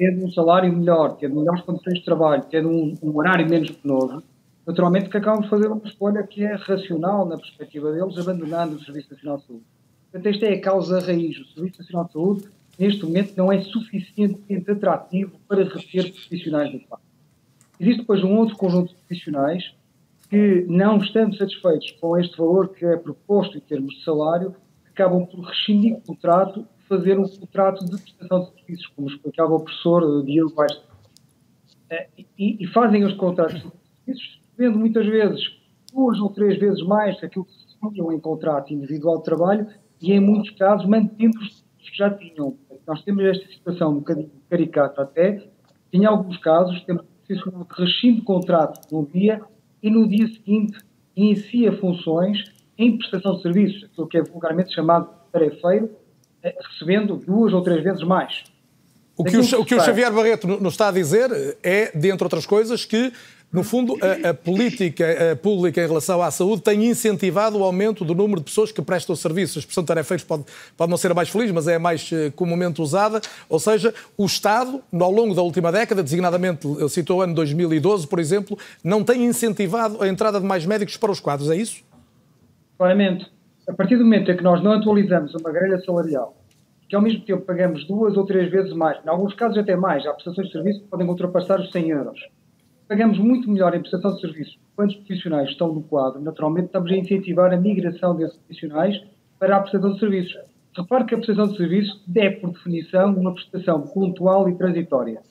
tendo 0.00 0.24
um 0.24 0.32
salário 0.32 0.72
melhor, 0.72 1.18
tendo 1.18 1.36
melhores 1.36 1.60
condições 1.60 1.98
de 1.98 2.04
trabalho, 2.06 2.42
tendo 2.50 2.70
um, 2.70 2.94
um 3.02 3.18
horário 3.18 3.46
menos 3.46 3.70
penoso, 3.70 4.22
naturalmente 4.66 5.10
que 5.10 5.16
acabam 5.18 5.42
de 5.42 5.50
fazer 5.50 5.66
uma 5.66 5.84
escolha 5.84 6.22
que 6.22 6.42
é 6.42 6.54
racional 6.54 7.26
na 7.26 7.36
perspectiva 7.36 7.92
deles, 7.92 8.16
abandonando 8.16 8.76
o 8.76 8.80
Serviço 8.82 9.12
Nacional 9.12 9.36
de 9.36 9.46
Saúde. 9.46 9.64
Portanto, 10.10 10.34
esta 10.34 10.46
é 10.46 10.54
a 10.54 10.60
causa 10.62 11.00
raiz. 11.00 11.38
O 11.38 11.44
Serviço 11.52 11.80
Nacional 11.80 12.06
de 12.06 12.12
Saúde 12.14 12.48
neste 12.78 13.04
momento 13.04 13.34
não 13.36 13.52
é 13.52 13.60
suficientemente 13.60 14.70
atrativo 14.70 15.32
para 15.46 15.64
reter 15.64 16.10
profissionais 16.10 16.72
do 16.72 16.80
quadro. 16.80 17.04
Existe 17.78 18.00
depois 18.00 18.24
um 18.24 18.38
outro 18.38 18.56
conjunto 18.56 18.88
de 18.88 18.94
profissionais 18.94 19.74
que, 20.30 20.64
não 20.66 20.96
estando 20.96 21.36
satisfeitos 21.36 21.90
com 22.00 22.16
este 22.16 22.38
valor 22.38 22.70
que 22.70 22.86
é 22.86 22.96
proposto 22.96 23.58
em 23.58 23.60
termos 23.60 23.96
de 23.96 24.02
salário, 24.02 24.56
acabam 24.86 25.26
por 25.26 25.40
rescindir 25.40 25.94
o 25.94 26.00
contrato 26.00 26.66
fazer 26.90 27.18
um 27.18 27.26
contrato 27.26 27.84
de 27.84 28.02
prestação 28.02 28.40
de 28.40 28.52
serviços, 28.52 28.86
como 28.88 29.08
explicava 29.08 29.54
o 29.54 29.60
professor 29.60 30.24
Diogo 30.24 30.54
Baixo. 30.54 30.82
Eh, 31.88 32.08
e, 32.36 32.64
e 32.64 32.66
fazem 32.66 33.04
os 33.04 33.14
contratos 33.14 33.62
de 33.62 33.70
serviços, 34.04 34.40
vendo 34.58 34.78
muitas 34.78 35.06
vezes 35.06 35.40
duas 35.94 36.18
ou 36.18 36.30
três 36.30 36.58
vezes 36.58 36.82
mais 36.82 37.16
aquilo 37.22 37.44
que 37.44 37.52
se 37.52 37.78
tinham 37.92 38.12
em 38.12 38.18
contrato 38.18 38.74
individual 38.74 39.18
de 39.18 39.24
trabalho 39.24 39.66
e, 40.02 40.12
em 40.12 40.20
muitos 40.20 40.50
casos, 40.50 40.86
mantendo 40.86 41.38
os 41.38 41.64
que 41.78 41.96
já 41.96 42.10
tinham 42.10 42.56
nós 42.86 43.02
temos 43.04 43.24
esta 43.24 43.46
situação 43.46 43.92
um 43.92 43.98
bocadinho 43.98 44.30
caricata 44.48 45.02
até, 45.02 45.48
em 45.92 46.04
alguns 46.06 46.36
casos 46.38 46.82
temos 46.84 47.04
profissional 47.24 47.64
que 47.64 47.82
rescinde 47.82 48.22
contrato 48.22 48.80
num 48.92 49.04
dia 49.04 49.40
e 49.80 49.88
no 49.88 50.08
dia 50.08 50.26
seguinte 50.26 50.76
inicia 51.14 51.72
funções 51.78 52.42
em 52.76 52.98
prestação 52.98 53.36
de 53.36 53.42
serviços, 53.42 53.84
aquilo 53.84 54.08
que 54.08 54.18
é 54.18 54.22
vulgarmente 54.22 54.74
chamado 54.74 55.08
tarefeiro, 55.30 55.86
eh, 55.86 55.90
recebendo 56.42 57.16
duas 57.16 57.52
ou 57.52 57.62
três 57.62 57.82
vezes 57.82 58.02
mais. 58.02 58.44
O 59.16 59.24
que, 59.24 59.36
o, 59.36 59.60
o 59.60 59.64
que 59.64 59.74
o 59.74 59.80
Xavier 59.80 60.12
Barreto 60.12 60.46
nos 60.46 60.72
está 60.72 60.88
a 60.88 60.92
dizer 60.92 61.30
é, 61.62 61.90
dentre 61.94 62.24
outras 62.24 62.46
coisas, 62.46 62.86
que 62.86 63.12
no 63.52 63.64
fundo, 63.64 63.98
a, 64.00 64.30
a 64.30 64.34
política 64.34 65.32
a 65.32 65.36
pública 65.36 65.82
em 65.82 65.86
relação 65.86 66.22
à 66.22 66.30
saúde 66.30 66.62
tem 66.62 66.86
incentivado 66.86 67.58
o 67.58 67.64
aumento 67.64 68.04
do 68.04 68.14
número 68.14 68.38
de 68.40 68.44
pessoas 68.44 68.70
que 68.70 68.80
prestam 68.80 69.16
serviços. 69.16 69.56
A 69.56 69.60
expressão 69.60 69.84
tarefeiros 69.84 70.24
pode, 70.24 70.44
pode 70.76 70.88
não 70.88 70.96
ser 70.96 71.10
a 71.10 71.14
mais 71.14 71.28
feliz, 71.28 71.50
mas 71.50 71.66
é 71.66 71.74
a 71.74 71.78
mais 71.78 72.12
uh, 72.12 72.30
comumente 72.36 72.80
usada. 72.80 73.20
Ou 73.48 73.58
seja, 73.58 73.92
o 74.16 74.24
Estado, 74.24 74.80
ao 74.92 75.10
longo 75.10 75.34
da 75.34 75.42
última 75.42 75.72
década, 75.72 76.00
designadamente, 76.00 76.64
eu 76.64 76.88
cito 76.88 77.12
o 77.12 77.20
ano 77.20 77.34
2012, 77.34 78.06
por 78.06 78.20
exemplo, 78.20 78.56
não 78.84 79.02
tem 79.02 79.24
incentivado 79.24 80.00
a 80.00 80.06
entrada 80.06 80.40
de 80.40 80.46
mais 80.46 80.64
médicos 80.64 80.96
para 80.96 81.10
os 81.10 81.18
quadros. 81.18 81.50
É 81.50 81.56
isso? 81.56 81.82
Claramente. 82.78 83.26
A 83.70 83.74
partir 83.74 83.96
do 83.96 84.04
momento 84.04 84.30
em 84.30 84.36
que 84.36 84.42
nós 84.42 84.62
não 84.62 84.72
atualizamos 84.72 85.34
uma 85.34 85.50
grelha 85.50 85.78
salarial, 85.80 86.36
que 86.88 86.96
ao 86.96 87.00
mesmo 87.00 87.24
tempo 87.24 87.46
pagamos 87.46 87.86
duas 87.86 88.16
ou 88.16 88.26
três 88.26 88.50
vezes 88.50 88.72
mais, 88.74 89.02
em 89.04 89.08
alguns 89.08 89.32
casos 89.34 89.56
até 89.56 89.76
mais, 89.76 90.04
há 90.06 90.12
prestações 90.12 90.48
de 90.48 90.52
serviço 90.52 90.82
que 90.82 90.88
podem 90.88 91.08
ultrapassar 91.08 91.60
os 91.60 91.70
100 91.70 91.90
euros 91.90 92.20
pagamos 92.90 93.18
muito 93.18 93.48
melhor 93.48 93.72
em 93.72 93.78
prestação 93.78 94.16
de 94.16 94.20
serviços 94.20 94.58
quando 94.74 94.90
os 94.90 94.96
profissionais 94.96 95.50
estão 95.50 95.72
no 95.72 95.80
quadro. 95.80 96.20
Naturalmente, 96.20 96.66
estamos 96.66 96.90
a 96.90 96.96
incentivar 96.96 97.54
a 97.54 97.56
migração 97.56 98.16
desses 98.16 98.36
profissionais 98.38 99.00
para 99.38 99.56
a 99.56 99.60
prestação 99.60 99.92
de 99.92 100.00
serviços. 100.00 100.36
Repare 100.76 101.04
que 101.04 101.14
a 101.14 101.18
prestação 101.18 101.46
de 101.46 101.56
serviços 101.56 102.02
é, 102.16 102.30
por 102.30 102.50
definição, 102.50 103.14
uma 103.14 103.32
prestação 103.32 103.82
pontual 103.82 104.48
e 104.48 104.56
transitória. 104.56 105.22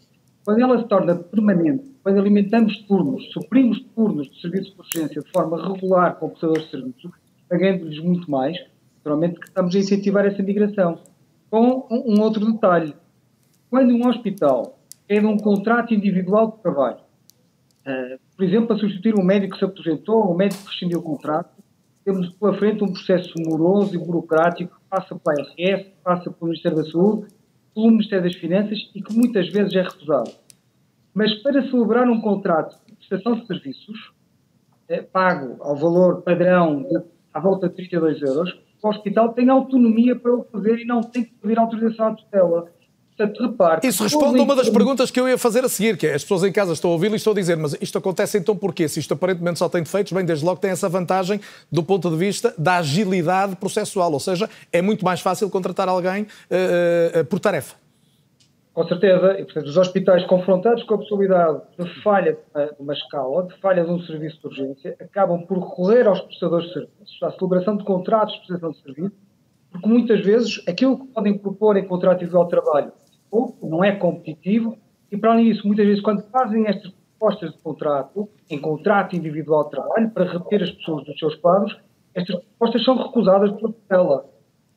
Quando 0.46 0.62
ela 0.62 0.80
se 0.80 0.88
torna 0.88 1.16
permanente, 1.16 1.84
quando 2.02 2.18
alimentamos 2.18 2.78
turnos, 2.84 3.30
suprimos 3.34 3.82
turnos 3.94 4.30
de 4.30 4.40
serviço 4.40 4.74
de 4.76 4.80
urgência 4.80 5.22
de 5.22 5.30
forma 5.30 5.62
regular 5.62 6.16
com 6.16 6.30
prestadores 6.30 6.64
de 6.64 6.72
serviço, 6.72 7.12
pagando-lhes 7.50 8.00
muito 8.00 8.30
mais, 8.30 8.56
naturalmente 8.98 9.40
que 9.40 9.48
estamos 9.48 9.76
a 9.76 9.80
incentivar 9.80 10.26
essa 10.26 10.42
migração. 10.44 11.00
Com 11.50 11.88
um, 11.90 12.22
outro 12.22 12.52
detalhe, 12.52 12.94
quando 13.70 13.94
um 13.94 14.08
hospital 14.08 14.80
pede 15.08 15.26
um 15.26 15.38
contrato 15.38 15.94
individual 15.94 16.52
de 16.52 16.62
trabalho, 16.62 17.00
uh, 17.00 18.20
por 18.38 18.46
exemplo, 18.46 18.68
para 18.68 18.78
substituir 18.78 19.16
um 19.20 19.24
médico 19.24 19.54
que 19.54 19.60
se 19.60 19.66
aposentou 19.66 20.28
ou 20.28 20.34
um 20.34 20.38
médico 20.38 20.64
que 20.64 20.70
rescindiu 20.70 21.00
o 21.00 21.04
contrato, 21.04 21.50
temos 22.06 22.30
pela 22.30 22.54
frente 22.54 22.84
um 22.84 22.94
processo 22.94 23.34
moroso 23.46 23.96
e 23.96 23.98
burocrático 23.98 24.76
que 24.76 24.86
passa 24.90 25.16
pela 25.16 25.42
ARS, 25.42 25.88
passa 26.04 26.32
pelo 26.32 26.50
Ministério 26.50 26.78
da 26.78 26.90
Saúde, 26.90 27.28
pelo 27.74 27.92
Ministério 27.92 28.24
das 28.24 28.36
Finanças 28.36 28.92
e 28.94 29.02
que 29.02 29.14
muitas 29.14 29.50
vezes 29.50 29.76
é 29.76 29.82
recusado. 29.82 30.32
Mas 31.14 31.34
para 31.42 31.62
celebrar 31.70 32.08
um 32.08 32.22
contrato 32.22 32.78
de 32.88 32.96
prestação 32.96 33.36
de 33.36 33.48
serviços, 33.48 34.12
é, 34.88 35.02
pago 35.02 35.62
ao 35.62 35.76
valor 35.76 36.22
padrão 36.22 36.86
à 37.40 37.42
volta 37.42 37.70
de 37.70 37.76
32 37.76 38.22
euros, 38.22 38.60
o 38.84 38.88
hospital 38.88 39.30
tem 39.34 39.50
autonomia 39.50 40.16
para 40.16 40.36
o 40.36 40.46
fazer 40.52 40.80
e 40.80 40.86
não 40.86 41.02
tem 41.02 41.24
que 41.24 41.32
pedir 41.42 41.58
autorização 41.58 42.08
à 42.08 42.14
tutela. 42.14 42.68
Portanto, 43.16 43.42
repare. 43.42 43.88
Isso 43.88 44.04
responde 44.04 44.40
a 44.40 44.44
uma 44.44 44.56
das 44.56 44.70
perguntas 44.70 45.12
que 45.12 45.20
eu 45.20 45.28
ia 45.28 45.38
fazer 45.38 45.64
a 45.66 45.70
seguir, 45.70 45.98
que 45.98 46.08
é 46.08 46.14
as 46.14 46.24
pessoas 46.24 46.44
em 46.44 46.52
casa 46.54 46.72
estão 46.72 46.90
a 46.90 46.94
ouvir 46.94 47.12
e 47.12 47.16
estão 47.16 47.34
a 47.34 47.36
dizer, 47.36 47.58
mas 47.58 47.76
isto 47.82 47.98
acontece 47.98 48.38
então 48.38 48.56
porquê? 48.56 48.88
Se 48.88 49.00
isto 49.00 49.14
aparentemente 49.14 49.60
só 49.60 49.68
tem 49.68 49.84
defeitos, 49.84 50.14
bem, 50.14 50.24
desde 50.24 50.46
logo 50.46 50.62
tem 50.62 50.72
essa 50.72 50.88
vantagem 50.88 51.42
do 51.70 51.84
ponto 51.84 52.10
de 52.10 52.16
vista 52.16 52.54
da 52.58 52.78
agilidade 52.78 53.58
processual, 53.58 54.12
ou 54.14 54.20
seja, 54.22 54.50
é 54.72 54.82
muito 54.82 55.04
mais 55.04 55.20
fácil 55.20 55.50
contratar 55.50 55.90
alguém 55.90 56.24
uh, 56.24 57.20
uh, 57.20 57.26
por 57.26 57.40
tarefa. 57.40 57.76
Com 58.80 58.88
certeza, 58.88 59.38
e 59.38 59.44
portanto, 59.44 59.66
os 59.66 59.76
hospitais 59.76 60.26
confrontados 60.26 60.84
com 60.84 60.94
a 60.94 60.98
possibilidade 61.00 61.62
de 61.78 62.02
falha 62.02 62.38
de 62.56 62.82
uma 62.82 62.94
escala, 62.94 63.46
de 63.46 63.54
falha 63.56 63.84
de 63.84 63.92
um 63.92 64.00
serviço 64.04 64.40
de 64.40 64.48
urgência, 64.48 64.96
acabam 65.02 65.46
por 65.46 65.60
recorrer 65.60 66.08
aos 66.08 66.22
prestadores 66.22 66.68
de 66.68 66.74
serviços, 66.74 67.24
à 67.24 67.30
celebração 67.32 67.76
de 67.76 67.84
contratos 67.84 68.36
de 68.36 68.40
prestação 68.40 68.72
de 68.72 68.82
serviço, 68.82 69.12
porque 69.70 69.86
muitas 69.86 70.24
vezes 70.24 70.64
aquilo 70.66 70.98
que 70.98 71.08
podem 71.08 71.38
propor 71.38 71.76
em 71.76 71.86
contrato 71.86 72.20
individual 72.20 72.46
de 72.46 72.52
trabalho 72.52 72.94
não 73.62 73.84
é 73.84 73.98
competitivo, 73.98 74.78
e 75.12 75.18
para 75.18 75.34
além 75.34 75.52
disso, 75.52 75.68
muitas 75.68 75.86
vezes, 75.86 76.02
quando 76.02 76.24
fazem 76.30 76.66
estas 76.66 76.90
propostas 76.90 77.52
de 77.52 77.58
contrato, 77.58 78.30
em 78.50 78.62
contrato 78.62 79.14
individual 79.14 79.66
de 79.66 79.72
trabalho, 79.72 80.10
para 80.12 80.24
reter 80.24 80.64
as 80.64 80.72
pessoas 80.72 81.04
dos 81.04 81.20
seus 81.20 81.36
quadros, 81.36 81.78
estas 82.16 82.34
propostas 82.38 82.86
são 82.86 82.96
recusadas 82.96 83.52
pela 83.52 83.74
tutela. 83.74 84.26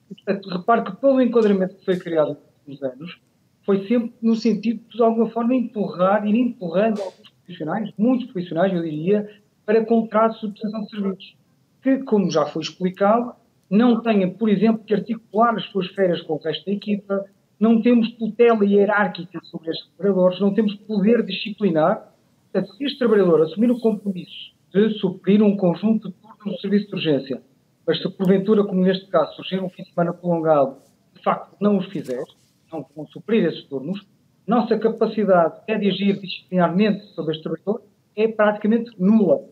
Portanto, 0.09 0.49
repare 0.49 0.83
que 0.83 0.97
todo 0.97 1.19
o 1.19 1.23
enquadramento 1.23 1.77
que 1.77 1.85
foi 1.85 1.97
criado 1.97 2.31
nos 2.67 2.81
últimos 2.81 2.83
anos 2.83 3.32
foi 3.65 3.87
sempre 3.87 4.13
no 4.21 4.35
sentido 4.35 4.81
de, 4.89 4.97
de 4.97 5.03
alguma 5.03 5.29
forma, 5.31 5.55
empurrar, 5.55 6.27
ir 6.27 6.35
empurrando 6.35 7.01
alguns 7.01 7.29
profissionais, 7.31 7.93
muitos 7.97 8.27
profissionais, 8.31 8.73
eu 8.73 8.83
diria, 8.83 9.29
para 9.65 9.85
contratos 9.85 10.41
de 10.41 10.49
prestação 10.49 10.83
de 10.83 10.91
serviços, 10.91 11.37
que, 11.83 11.99
como 11.99 12.31
já 12.31 12.47
foi 12.47 12.63
explicado, 12.63 13.35
não 13.71 14.03
tenham, 14.03 14.31
por 14.31 14.49
exemplo, 14.49 14.85
que 14.85 14.95
articular 14.95 15.55
as 15.55 15.65
suas 15.67 15.87
férias 15.89 16.21
com 16.23 16.35
o 16.35 16.39
resto 16.39 16.67
da 16.67 16.73
equipa, 16.73 17.25
não 17.59 17.81
temos 17.81 18.11
tutela 18.13 18.65
hierárquica 18.65 19.41
sobre 19.45 19.71
estes 19.71 19.89
trabalhadores, 19.97 20.41
não 20.41 20.53
temos 20.53 20.75
poder 20.75 21.25
disciplinar. 21.25 22.13
Portanto, 22.53 22.75
se 22.75 22.85
este 22.85 22.99
trabalhador 22.99 23.41
assumir 23.43 23.71
o 23.71 23.79
compromisso 23.79 24.53
de 24.73 24.91
suprir 24.99 25.43
um 25.43 25.57
conjunto 25.57 26.09
de 26.09 26.15
turnos 26.15 26.45
no 26.45 26.59
serviço 26.59 26.89
de 26.89 26.95
urgência, 26.95 27.43
mas 27.87 28.01
se 28.01 28.09
porventura, 28.11 28.65
como 28.65 28.83
neste 28.83 29.07
caso, 29.07 29.35
surgir 29.37 29.63
um 29.63 29.69
fim 29.69 29.85
de 29.85 29.91
semana 29.93 30.13
prolongado, 30.13 30.77
de 31.15 31.23
facto 31.23 31.57
não 31.61 31.79
os 31.79 31.87
fizer, 31.87 32.25
não 32.73 32.87
vão 32.95 33.07
suprir 33.07 33.45
esses 33.45 33.65
turnos, 33.65 34.05
nossa 34.47 34.77
capacidade 34.79 35.61
é 35.69 35.79
de 35.79 35.89
agir 35.89 36.21
disciplinarmente 36.21 37.05
sobre 37.15 37.33
este 37.33 37.43
trabalhador 37.43 37.83
é 38.17 38.29
praticamente 38.29 38.91
nula. 38.99 39.37
Ou 39.37 39.51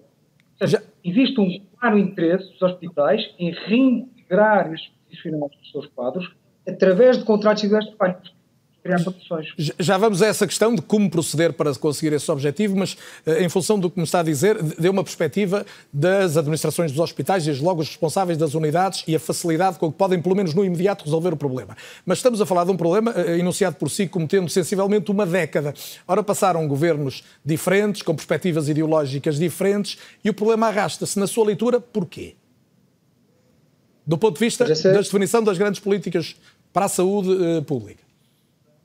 seja, 0.59 0.83
existe 1.05 1.41
um 1.41 1.61
claro 1.79 1.99
interesse 1.99 2.50
dos 2.53 2.62
hospitais 2.62 3.33
em 3.39 3.53
reintegrar 3.53 4.73
estes 4.73 4.91
profissionais 5.07 5.53
dos 5.57 5.71
seus 5.71 5.87
quadros 5.87 6.35
através 6.67 7.19
de 7.19 7.25
contratos 7.25 7.62
individuais 7.62 7.91
de 7.91 7.97
trabalho 7.97 8.39
criar 8.83 9.03
condições. 9.05 9.49
Já 9.79 9.99
vamos 9.99 10.23
a 10.23 10.27
essa 10.27 10.47
questão 10.47 10.75
de 10.75 10.83
como 10.83 11.11
proceder 11.11 11.53
para 11.53 11.75
conseguir 11.75 12.13
esse 12.15 12.31
objetivo, 12.31 12.77
mas 12.77 12.97
eh, 13.27 13.45
em 13.45 13.49
função 13.49 13.79
do 13.79 13.91
que 13.91 13.99
me 13.99 14.05
está 14.05 14.21
a 14.21 14.23
dizer, 14.23 14.61
deu 14.63 14.93
uma 14.93 15.05
perspectiva 15.05 15.65
das 15.93 16.37
administrações 16.37 16.91
dos 16.91 17.01
hospitais, 17.01 17.45
desde 17.45 17.63
logo 17.63 17.81
os 17.81 17.89
responsáveis 17.89 18.39
das 18.39 18.55
unidades 18.55 19.05
e 19.07 19.15
a 19.15 19.21
facilidade 19.21 19.79
com 19.79 19.91
que 19.91 19.99
podem, 19.99 20.21
pelo 20.21 20.35
menos 20.35 20.55
no 20.55 20.65
imediato, 20.65 21.05
resolver 21.05 21.33
o 21.33 21.37
problema. 21.37 21.77
Mas 22.05 22.19
estamos 22.19 22.41
a 22.41 22.47
falar 22.47 22.65
de 22.65 22.71
um 22.71 22.77
problema 22.77 23.13
eh, 23.17 23.39
enunciado 23.39 23.77
por 23.77 23.91
si 23.91 24.07
como 24.07 24.27
tendo 24.27 24.49
sensivelmente 24.49 25.11
uma 25.11 25.27
década. 25.27 25.75
Ora, 26.07 26.23
passaram 26.23 26.67
governos 26.67 27.23
diferentes, 27.45 28.03
com 28.03 28.15
perspectivas 28.15 28.69
ideológicas 28.69 29.39
diferentes, 29.39 29.99
e 30.25 30.31
o 30.31 30.35
problema 30.35 30.69
arrasta-se. 30.69 31.19
Na 31.19 31.27
sua 31.27 31.45
leitura, 31.45 31.81
porquê? 31.81 32.35
do 34.07 34.19
ponto 34.19 34.35
de 34.35 34.41
vista 34.45 34.65
da 34.65 35.01
definição 35.01 35.43
das 35.43 35.57
grandes 35.57 35.79
políticas 35.79 36.35
para 36.73 36.87
a 36.87 36.89
saúde 36.89 37.31
uh, 37.31 37.63
pública? 37.63 38.10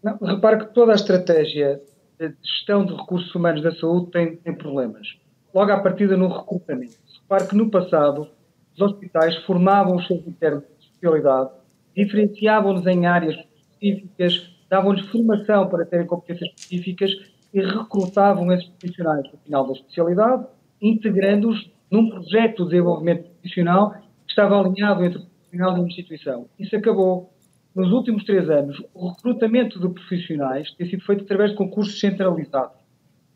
Não, 0.06 0.20
que 0.20 0.74
toda 0.76 0.92
a 0.92 0.96
estratégia 0.96 1.82
de 2.20 2.32
gestão 2.44 2.86
de 2.86 2.94
recursos 2.94 3.34
humanos 3.34 3.64
da 3.64 3.72
saúde 3.72 4.12
tem, 4.12 4.36
tem 4.36 4.54
problemas. 4.54 5.18
Logo 5.52 5.72
à 5.72 5.80
partida 5.80 6.16
no 6.16 6.28
recrutamento. 6.28 6.94
Repare 7.24 7.48
que 7.48 7.56
no 7.56 7.72
passado 7.72 8.30
os 8.76 8.82
hospitais 8.82 9.36
formavam 9.46 9.96
os 9.96 10.06
seus 10.06 10.28
internos 10.28 10.64
de 10.78 10.86
especialidade, 10.86 11.50
diferenciavam-nos 11.98 12.86
em 12.86 13.08
áreas 13.08 13.36
específicas, 13.56 14.48
davam-lhes 14.70 15.08
formação 15.08 15.68
para 15.70 15.86
terem 15.86 16.06
competências 16.06 16.52
específicas 16.56 17.12
e 17.52 17.62
recrutavam 17.62 18.54
esses 18.54 18.70
profissionais 18.70 19.24
no 19.32 19.40
final 19.40 19.66
da 19.66 19.74
especialidade, 19.74 20.46
integrando-os 20.80 21.72
num 21.90 22.12
projeto 22.12 22.64
de 22.64 22.70
desenvolvimento 22.70 23.24
profissional 23.32 23.96
estava 24.28 24.60
alinhado 24.60 25.04
entre 25.04 25.18
o 25.18 25.26
profissional 25.26 25.78
e 25.78 25.82
a 25.82 25.84
instituição. 25.84 26.46
Isso 26.60 26.76
acabou. 26.76 27.35
Nos 27.76 27.92
últimos 27.92 28.24
três 28.24 28.50
anos, 28.50 28.82
o 28.94 29.10
recrutamento 29.10 29.78
de 29.82 29.90
profissionais 29.90 30.72
tem 30.76 30.90
sido 30.90 31.04
feito 31.04 31.26
através 31.26 31.52
de 31.52 31.58
concursos 31.58 32.00
centralizados, 32.00 32.78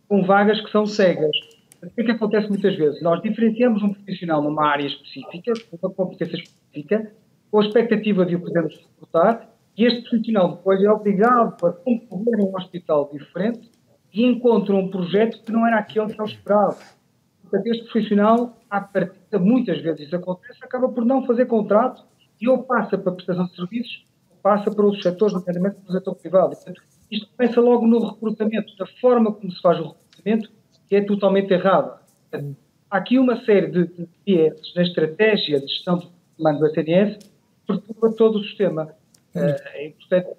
com 0.07 0.23
vagas 0.23 0.61
que 0.61 0.71
são 0.71 0.85
cegas. 0.85 1.35
O 1.83 1.89
que 1.89 1.99
é 1.99 2.03
que 2.05 2.11
acontece 2.11 2.47
muitas 2.47 2.73
vezes? 2.77 3.01
Nós 3.01 3.21
diferenciamos 3.21 3.83
um 3.83 3.93
profissional 3.93 4.41
numa 4.41 4.65
área 4.65 4.87
específica, 4.87 5.51
uma 5.73 5.91
competência 5.93 6.37
específica, 6.37 7.11
com 7.51 7.59
a 7.59 7.65
expectativa 7.65 8.25
de 8.25 8.37
o 8.37 8.39
podermos 8.39 8.77
recrutar, 8.77 9.49
e 9.77 9.83
este 9.83 10.03
profissional 10.03 10.55
depois 10.55 10.81
é 10.81 10.89
obrigado 10.89 11.65
a 11.65 11.73
concorrer 11.73 12.39
a 12.39 12.43
um 12.43 12.55
hospital 12.55 13.09
diferente 13.11 13.69
e 14.13 14.23
encontra 14.25 14.73
um 14.73 14.89
projeto 14.89 15.43
que 15.43 15.51
não 15.51 15.67
era 15.67 15.79
aquele 15.79 16.13
que 16.13 16.21
ele 16.21 16.31
esperava. 16.31 16.77
Portanto, 17.41 17.67
este 17.67 17.83
profissional, 17.83 18.57
à 18.69 18.79
partida, 18.79 19.37
muitas 19.37 19.81
vezes 19.81 20.07
isso 20.07 20.15
acontece, 20.15 20.63
acaba 20.63 20.87
por 20.87 21.03
não 21.03 21.25
fazer 21.25 21.45
contrato 21.45 22.05
e 22.39 22.47
ou 22.47 22.63
passa 22.63 22.97
para 22.97 23.11
prestação 23.11 23.45
de 23.45 23.55
serviços 23.57 24.07
passa 24.41 24.71
para 24.71 24.85
outros 24.85 25.03
setores, 25.03 25.33
nomeadamente 25.33 25.75
para 25.75 25.89
o 25.89 25.93
setor 25.93 26.15
privado. 26.15 26.55
Portanto, 26.55 26.81
isto 27.11 27.27
começa 27.35 27.61
logo 27.61 27.87
no 27.87 27.99
recrutamento, 28.11 28.75
da 28.77 28.85
forma 28.99 29.31
como 29.31 29.51
se 29.51 29.61
faz 29.61 29.79
o 29.79 29.89
recrutamento, 29.89 30.51
que 30.87 30.95
é 30.95 31.01
totalmente 31.01 31.51
errado. 31.53 31.99
há 32.89 32.97
aqui 32.97 33.17
uma 33.17 33.43
série 33.45 33.67
de 33.67 34.07
viés 34.25 34.73
na 34.75 34.81
estratégia 34.81 35.59
de 35.59 35.67
gestão 35.67 35.97
de 35.97 36.09
comando 36.37 36.59
do 36.59 36.67
SNS 36.67 37.17
que 37.17 37.29
perturba 37.67 38.15
todo 38.15 38.39
o 38.39 38.43
sistema. 38.43 38.93
Hum. 39.35 39.41
É 39.73 39.87
importante 39.87 40.29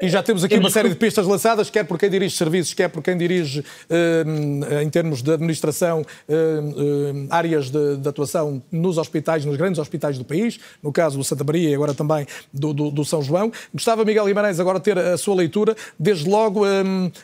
e 0.00 0.08
já 0.08 0.22
temos 0.22 0.42
aqui 0.42 0.56
uma 0.56 0.70
série 0.70 0.88
de 0.88 0.94
pistas 0.94 1.26
lançadas, 1.26 1.68
quer 1.68 1.84
por 1.84 1.98
quem 1.98 2.08
dirige 2.08 2.34
serviços, 2.34 2.72
quer 2.72 2.88
por 2.88 3.02
quem 3.02 3.16
dirige, 3.16 3.62
eh, 3.90 4.82
em 4.82 4.88
termos 4.88 5.20
de 5.20 5.32
administração, 5.32 6.02
eh, 6.26 6.34
eh, 6.34 7.26
áreas 7.28 7.68
de, 7.68 7.98
de, 7.98 8.08
atuação 8.08 8.62
nos 8.72 8.96
hospitais, 8.96 9.44
nos 9.44 9.56
grandes 9.56 9.78
hospitais 9.78 10.16
do 10.16 10.24
país, 10.24 10.58
no 10.82 10.90
caso 10.90 11.18
do 11.18 11.24
Santa 11.24 11.44
Maria 11.44 11.68
e 11.68 11.74
agora 11.74 11.92
também 11.92 12.26
do, 12.52 12.72
do, 12.72 12.90
do 12.90 13.04
São 13.04 13.20
João. 13.20 13.52
Gostava, 13.74 14.02
Miguel 14.02 14.24
Guimarães, 14.24 14.60
agora 14.60 14.80
ter 14.80 14.96
a 14.96 15.18
sua 15.18 15.34
leitura, 15.34 15.76
desde 15.98 16.28
logo 16.28 16.62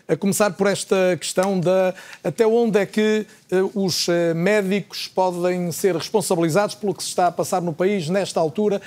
a 0.07 0.17
começar 0.17 0.51
por 0.51 0.67
esta 0.67 1.17
questão 1.19 1.59
da 1.59 1.95
até 2.23 2.47
onde 2.47 2.79
é 2.79 2.85
que 2.85 3.27
os 3.73 4.09
médicos 4.35 5.07
podem 5.07 5.71
ser 5.71 5.95
responsabilizados 5.95 6.75
pelo 6.75 6.93
que 6.93 7.03
se 7.03 7.11
está 7.11 7.29
a 7.29 7.33
passar 7.33 7.63
no 7.63 7.73
país 7.73 8.09
nesta 8.09 8.41
altura, 8.41 8.83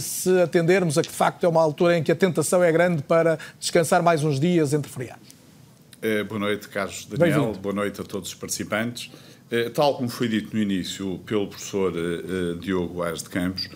se 0.00 0.40
atendermos 0.40 0.98
a 0.98 1.02
que 1.02 1.08
de 1.08 1.14
facto 1.14 1.44
é 1.44 1.48
uma 1.48 1.62
altura 1.62 1.96
em 1.96 2.02
que 2.02 2.10
a 2.10 2.16
tentação 2.16 2.49
é 2.56 2.72
grande 2.72 3.02
para 3.02 3.38
descansar 3.58 4.02
mais 4.02 4.24
uns 4.24 4.40
dias 4.40 4.72
entre 4.72 4.90
feriados. 4.90 5.30
Uh, 6.02 6.24
boa 6.24 6.38
noite, 6.38 6.66
Carlos 6.68 7.04
Daniel. 7.04 7.52
Boa 7.60 7.74
noite 7.74 8.00
a 8.00 8.04
todos 8.04 8.30
os 8.30 8.34
participantes. 8.34 9.10
Uh, 9.52 9.68
tal 9.70 9.96
como 9.96 10.08
foi 10.08 10.28
dito 10.28 10.56
no 10.56 10.62
início 10.62 11.18
pelo 11.26 11.46
professor 11.46 11.92
uh, 11.92 12.56
Diogo 12.56 13.02
Aires 13.02 13.22
de 13.22 13.28
Campos, 13.28 13.68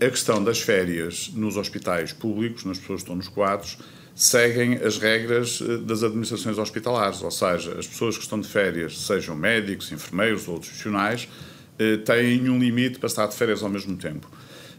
a 0.00 0.08
questão 0.08 0.42
das 0.42 0.60
férias 0.60 1.30
nos 1.34 1.58
hospitais 1.58 2.10
públicos, 2.10 2.64
nas 2.64 2.78
pessoas 2.78 3.00
que 3.00 3.04
estão 3.04 3.16
nos 3.16 3.28
quadros, 3.28 3.76
seguem 4.14 4.76
as 4.76 4.96
regras 4.96 5.60
das 5.84 6.02
administrações 6.02 6.56
hospitalares, 6.56 7.22
ou 7.22 7.30
seja, 7.30 7.78
as 7.78 7.86
pessoas 7.86 8.16
que 8.16 8.22
estão 8.22 8.40
de 8.40 8.48
férias, 8.48 8.98
sejam 8.98 9.36
médicos, 9.36 9.92
enfermeiros 9.92 10.48
ou 10.48 10.54
outros 10.54 10.70
profissionais, 10.70 11.28
têm 12.06 12.48
um 12.48 12.58
limite 12.58 12.98
para 12.98 13.08
estar 13.08 13.26
de 13.26 13.34
férias 13.34 13.62
ao 13.62 13.68
mesmo 13.68 13.94
tempo. 13.98 14.26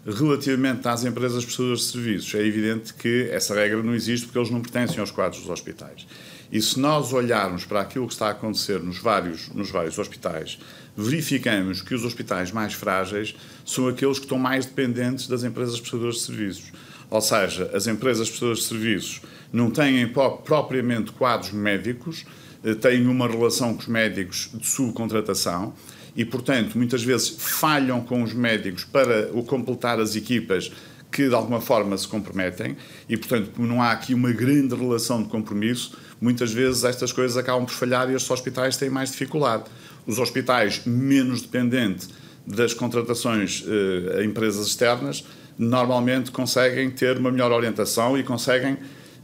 Relativamente 0.06 0.86
às 0.86 1.06
empresas 1.06 1.46
prestadoras 1.46 1.80
de 1.80 1.86
serviços, 1.86 2.36
é 2.36 2.46
evidente 2.46 2.94
que 2.94 3.30
essa 3.32 3.56
regra 3.56 3.82
não 3.82 3.96
existe 3.96 4.26
porque 4.26 4.38
eles 4.38 4.50
não 4.50 4.62
pertencem 4.62 5.00
aos 5.00 5.12
quadros 5.12 5.42
dos 5.42 5.50
hospitais. 5.50 6.06
E 6.52 6.62
se 6.62 6.78
nós 6.78 7.14
olharmos 7.14 7.64
para 7.64 7.80
aquilo 7.80 8.06
que 8.06 8.14
está 8.14 8.28
a 8.28 8.32
acontecer 8.32 8.80
nos 8.82 8.98
vários, 8.98 9.48
nos 9.50 9.72
vários 9.72 9.98
hospitais, 9.98 10.60
verificamos 10.96 11.82
que 11.82 11.96
os 11.96 12.04
hospitais 12.04 12.52
mais 12.52 12.74
frágeis 12.74 13.34
são 13.66 13.88
aqueles 13.88 14.20
que 14.20 14.26
estão 14.26 14.38
mais 14.38 14.66
dependentes 14.66 15.28
das 15.28 15.44
empresas 15.44 15.80
prestadoras 15.80 16.16
de 16.16 16.22
serviços. 16.22 16.72
Ou 17.10 17.22
seja, 17.22 17.72
as 17.74 17.88
empresas 17.88 18.28
prestadoras 18.28 18.60
de 18.60 18.66
serviços 18.66 19.22
não 19.54 19.72
têm 19.72 20.12
propriamente 20.44 21.14
quadros 21.14 21.52
médicos, 21.52 22.26
eh, 22.64 22.76
têm 22.76 23.08
uma 23.08 23.28
relação 23.28 23.74
com 23.74 23.80
os 23.80 23.88
médicos 23.88 24.50
de 24.54 24.68
subcontratação 24.68 25.74
e, 26.16 26.24
portanto, 26.24 26.78
muitas 26.78 27.04
vezes 27.04 27.30
falham 27.30 28.02
com 28.02 28.22
os 28.22 28.34
médicos 28.34 28.84
para 28.84 29.30
o 29.34 29.44
completar 29.44 30.00
as 30.00 30.16
equipas 30.16 30.72
que 31.12 31.30
de 31.30 31.36
alguma 31.36 31.62
forma 31.62 31.96
se 31.98 32.08
comprometem 32.08 32.76
e, 33.08 33.16
portanto, 33.16 33.52
como 33.56 33.68
não 33.68 33.82
há 33.82 33.92
aqui 33.92 34.14
uma 34.14 34.32
grande 34.32 34.76
relação 34.76 35.22
de 35.22 35.30
compromisso, 35.30 35.96
muitas 36.20 36.52
vezes 36.52 36.84
estas 36.84 37.12
coisas 37.12 37.38
acabam 37.38 37.66
por 37.66 37.74
falhar 37.74 38.10
e 38.10 38.16
estes 38.16 38.30
hospitais 38.32 38.78
têm 38.78 38.90
mais 38.90 39.12
dificuldade. 39.12 39.66
Os 40.08 40.18
hospitais 40.18 40.82
menos 40.86 41.42
dependentes 41.42 42.10
das 42.46 42.74
contratações 42.74 43.64
eh, 43.66 44.20
a 44.20 44.24
empresas 44.24 44.68
externas 44.68 45.24
normalmente 45.58 46.32
conseguem 46.32 46.90
ter 46.90 47.18
uma 47.18 47.32
melhor 47.32 47.52
orientação 47.52 48.18
e 48.18 48.24
conseguem 48.24 48.78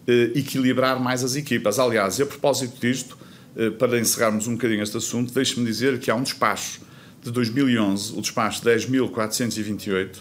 eh, 0.08 0.32
equilibrar 0.36 1.00
mais 1.00 1.24
as 1.24 1.36
equipas. 1.36 1.80
Aliás, 1.80 2.22
a 2.22 2.26
propósito 2.26 2.80
disto, 2.80 3.18
para 3.78 4.00
encerrarmos 4.00 4.48
um 4.48 4.54
bocadinho 4.54 4.82
este 4.82 4.98
assunto, 4.98 5.34
deixe-me 5.34 5.66
dizer 5.66 6.00
que 6.00 6.10
há 6.10 6.16
um 6.16 6.24
despacho 6.24 6.82
de 7.22 7.32
2011, 7.32 8.14
o 8.18 8.22
despacho 8.22 8.64
10.428, 8.64 10.18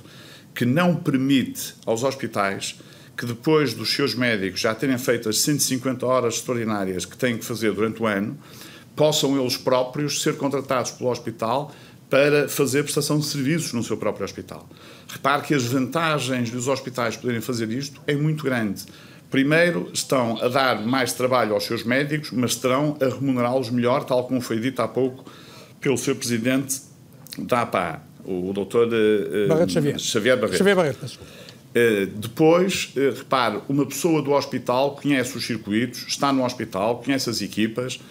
que 0.55 0.65
não 0.65 0.97
permite 0.97 1.75
aos 1.87 2.03
hospitais 2.03 2.77
que 3.17 3.27
depois 3.27 3.75
dos 3.75 3.93
seus 3.93 4.15
médicos 4.15 4.61
já 4.61 4.75
terem 4.75 4.97
feito 4.97 5.29
as 5.29 5.39
150 5.39 6.07
horas 6.07 6.35
extraordinárias 6.35 7.05
que 7.05 7.17
têm 7.17 7.37
que 7.37 7.45
fazer 7.45 7.73
durante 7.73 8.01
o 8.01 8.07
ano, 8.07 8.39
possam 8.95 9.39
eles 9.39 9.57
próprios 9.57 10.23
ser 10.23 10.37
contratados 10.37 10.93
pelo 10.93 11.11
hospital 11.11 11.75
para 12.09 12.49
fazer 12.49 12.85
prestação 12.85 13.19
de 13.19 13.27
serviços 13.27 13.73
no 13.73 13.83
seu 13.83 13.97
próprio 13.97 14.25
hospital. 14.25 14.69
Repare 15.09 15.43
que 15.43 15.55
as 15.55 15.65
vantagens 15.65 16.51
dos 16.51 16.69
hospitais 16.69 17.17
poderem 17.17 17.41
fazer 17.41 17.71
isto 17.71 18.01
é 18.07 18.15
muito 18.15 18.45
grande. 18.45 18.85
Primeiro, 19.31 19.91
estão 19.93 20.43
a 20.43 20.49
dar 20.49 20.85
mais 20.87 21.13
trabalho 21.13 21.55
aos 21.55 21.65
seus 21.65 21.85
médicos, 21.85 22.31
mas 22.33 22.53
estarão 22.53 22.97
a 23.01 23.05
remunerá-los 23.05 23.71
melhor, 23.71 24.05
tal 24.05 24.27
como 24.27 24.41
foi 24.41 24.59
dito 24.59 24.81
há 24.81 24.89
pouco 24.89 25.25
pelo 25.81 25.99
seu 25.99 26.17
presidente 26.17 26.81
da 27.39 27.63
APA 27.63 28.09
o 28.29 28.53
doutor 28.53 28.89
uh, 28.89 29.49
Barreto 29.49 29.73
Xavier. 29.73 29.99
Xavier 29.99 30.37
Barreto. 30.37 30.59
Xavier 30.59 30.77
Barreto, 30.77 31.05
uh, 31.05 32.07
depois, 32.07 32.93
uh, 32.95 33.17
repare, 33.17 33.61
uma 33.69 33.87
pessoa 33.87 34.21
do 34.21 34.33
hospital 34.33 34.97
conhece 34.97 35.37
os 35.37 35.47
circuitos, 35.47 36.05
está 36.07 36.31
no 36.33 36.45
hospital, 36.45 37.03
conhece 37.03 37.31
as 37.31 37.41
equipas, 37.41 37.99
eh, 37.99 38.05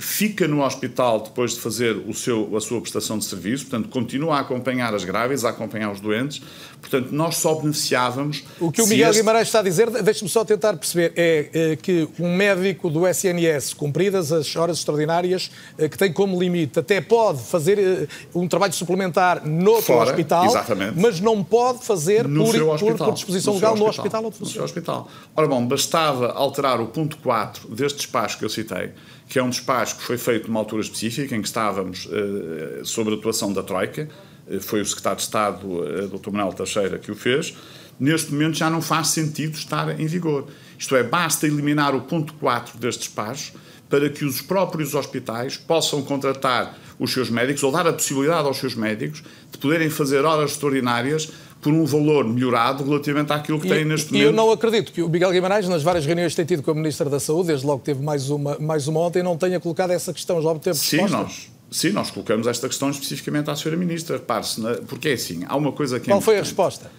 fica 0.00 0.48
no 0.48 0.64
hospital 0.64 1.20
depois 1.20 1.52
de 1.52 1.60
fazer 1.60 1.96
o 1.96 2.12
seu, 2.12 2.56
a 2.56 2.60
sua 2.60 2.80
prestação 2.80 3.18
de 3.18 3.24
serviço, 3.24 3.66
portanto, 3.66 3.88
continua 3.88 4.36
a 4.36 4.40
acompanhar 4.40 4.94
as 4.94 5.04
grávidas, 5.04 5.44
a 5.44 5.50
acompanhar 5.50 5.90
os 5.90 6.00
doentes. 6.00 6.42
Portanto, 6.80 7.12
nós 7.12 7.36
só 7.36 7.54
beneficiávamos. 7.54 8.42
O 8.58 8.72
que 8.72 8.82
o 8.82 8.86
Miguel 8.88 9.10
este... 9.10 9.20
Guimarães 9.20 9.46
está 9.46 9.60
a 9.60 9.62
dizer, 9.62 9.88
deixe-me 9.88 10.28
só 10.28 10.44
tentar 10.44 10.76
perceber, 10.76 11.12
é, 11.14 11.48
é, 11.52 11.76
que 11.76 12.08
um 12.18 12.36
médico 12.36 12.90
do 12.90 13.06
SNS, 13.06 13.72
cumpridas 13.74 14.32
as 14.32 14.54
horas 14.56 14.78
extraordinárias, 14.78 15.50
é, 15.78 15.88
que 15.88 15.96
tem 15.96 16.12
como 16.12 16.38
limite, 16.38 16.80
até 16.80 17.00
pode 17.00 17.40
fazer 17.40 18.08
um 18.34 18.48
trabalho 18.48 18.72
suplementar 18.72 19.46
noutro 19.46 19.84
Fora, 19.84 20.10
hospital, 20.10 20.46
exatamente. 20.46 20.98
mas 20.98 21.20
não 21.20 21.44
pode 21.44 21.84
fazer 21.84 22.26
no 22.26 22.44
por, 22.46 22.78
por, 22.78 22.96
por, 22.96 23.14
disposição 23.14 23.54
legal 23.54 23.76
no 23.76 23.86
hospital 23.86 24.24
ou 24.24 24.34
no 24.40 24.46
seu 24.46 24.64
hospital. 24.64 25.08
Ora 25.36 25.46
bom, 25.46 25.64
bastava 25.64 26.32
alterar 26.32 26.80
o 26.80 26.88
ponto 26.88 27.16
4 27.18 27.68
deste 27.68 27.98
despacho 27.98 28.38
que 28.38 28.44
eu 28.44 28.50
citei 28.50 28.90
que 29.32 29.38
é 29.38 29.42
um 29.42 29.48
despacho 29.48 29.96
que 29.96 30.02
foi 30.02 30.18
feito 30.18 30.48
numa 30.48 30.60
altura 30.60 30.82
específica, 30.82 31.34
em 31.34 31.40
que 31.40 31.48
estávamos 31.48 32.04
uh, 32.04 32.84
sobre 32.84 33.14
a 33.14 33.16
atuação 33.16 33.50
da 33.50 33.62
Troika, 33.62 34.06
uh, 34.46 34.60
foi 34.60 34.82
o 34.82 34.84
secretário 34.84 35.16
de 35.16 35.22
Estado, 35.22 35.66
uh, 35.66 36.06
Dr. 36.06 36.30
Manuel 36.30 36.52
Teixeira, 36.52 36.98
que 36.98 37.10
o 37.10 37.14
fez. 37.14 37.56
Neste 37.98 38.30
momento 38.30 38.58
já 38.58 38.68
não 38.68 38.82
faz 38.82 39.08
sentido 39.08 39.54
estar 39.54 39.98
em 39.98 40.06
vigor. 40.06 40.48
Isto 40.78 40.94
é, 40.96 41.02
basta 41.02 41.46
eliminar 41.46 41.94
o 41.94 42.02
ponto 42.02 42.34
4 42.34 42.78
deste 42.78 43.04
despacho 43.04 43.54
para 43.88 44.10
que 44.10 44.22
os 44.22 44.42
próprios 44.42 44.94
hospitais 44.94 45.56
possam 45.56 46.02
contratar 46.02 46.78
os 46.98 47.10
seus 47.10 47.30
médicos 47.30 47.62
ou 47.62 47.72
dar 47.72 47.86
a 47.86 47.92
possibilidade 47.94 48.46
aos 48.46 48.58
seus 48.58 48.74
médicos 48.74 49.24
de 49.50 49.56
poderem 49.56 49.88
fazer 49.88 50.26
horas 50.26 50.50
extraordinárias 50.50 51.32
por 51.62 51.72
um 51.72 51.86
valor 51.86 52.28
melhorado 52.28 52.82
relativamente 52.82 53.32
àquilo 53.32 53.60
que 53.60 53.68
e, 53.68 53.70
tem 53.70 53.84
neste 53.84 54.12
momento. 54.12 54.24
E 54.24 54.26
eu 54.26 54.32
não 54.32 54.50
acredito 54.50 54.92
que 54.92 55.00
o 55.00 55.08
Miguel 55.08 55.30
Guimarães, 55.30 55.68
nas 55.68 55.82
várias 55.82 56.04
reuniões 56.04 56.32
que 56.32 56.36
tem 56.36 56.44
tido 56.44 56.62
com 56.62 56.72
a 56.72 56.74
Ministra 56.74 57.08
da 57.08 57.20
Saúde, 57.20 57.46
desde 57.46 57.64
logo 57.64 57.80
teve 57.82 58.02
mais 58.02 58.28
uma, 58.28 58.58
mais 58.58 58.88
uma 58.88 58.98
ontem, 58.98 59.22
não 59.22 59.38
tenha 59.38 59.60
colocado 59.60 59.92
essa 59.92 60.12
questão, 60.12 60.42
já 60.42 60.48
obteve 60.50 60.76
Sim, 60.76 61.06
nós, 61.08 61.48
sim, 61.70 61.90
nós 61.90 62.10
colocamos 62.10 62.48
esta 62.48 62.66
questão 62.66 62.90
especificamente 62.90 63.48
à 63.48 63.52
Sra. 63.52 63.76
Ministra. 63.76 64.16
Repare-se, 64.16 64.60
porque 64.88 65.10
é 65.10 65.12
assim, 65.12 65.44
há 65.46 65.56
uma 65.56 65.70
coisa 65.70 66.00
que 66.00 66.10
é 66.10 66.12
Qual 66.12 66.20
é 66.20 66.24
foi 66.24 66.36
a 66.38 66.40
resposta? 66.40 66.90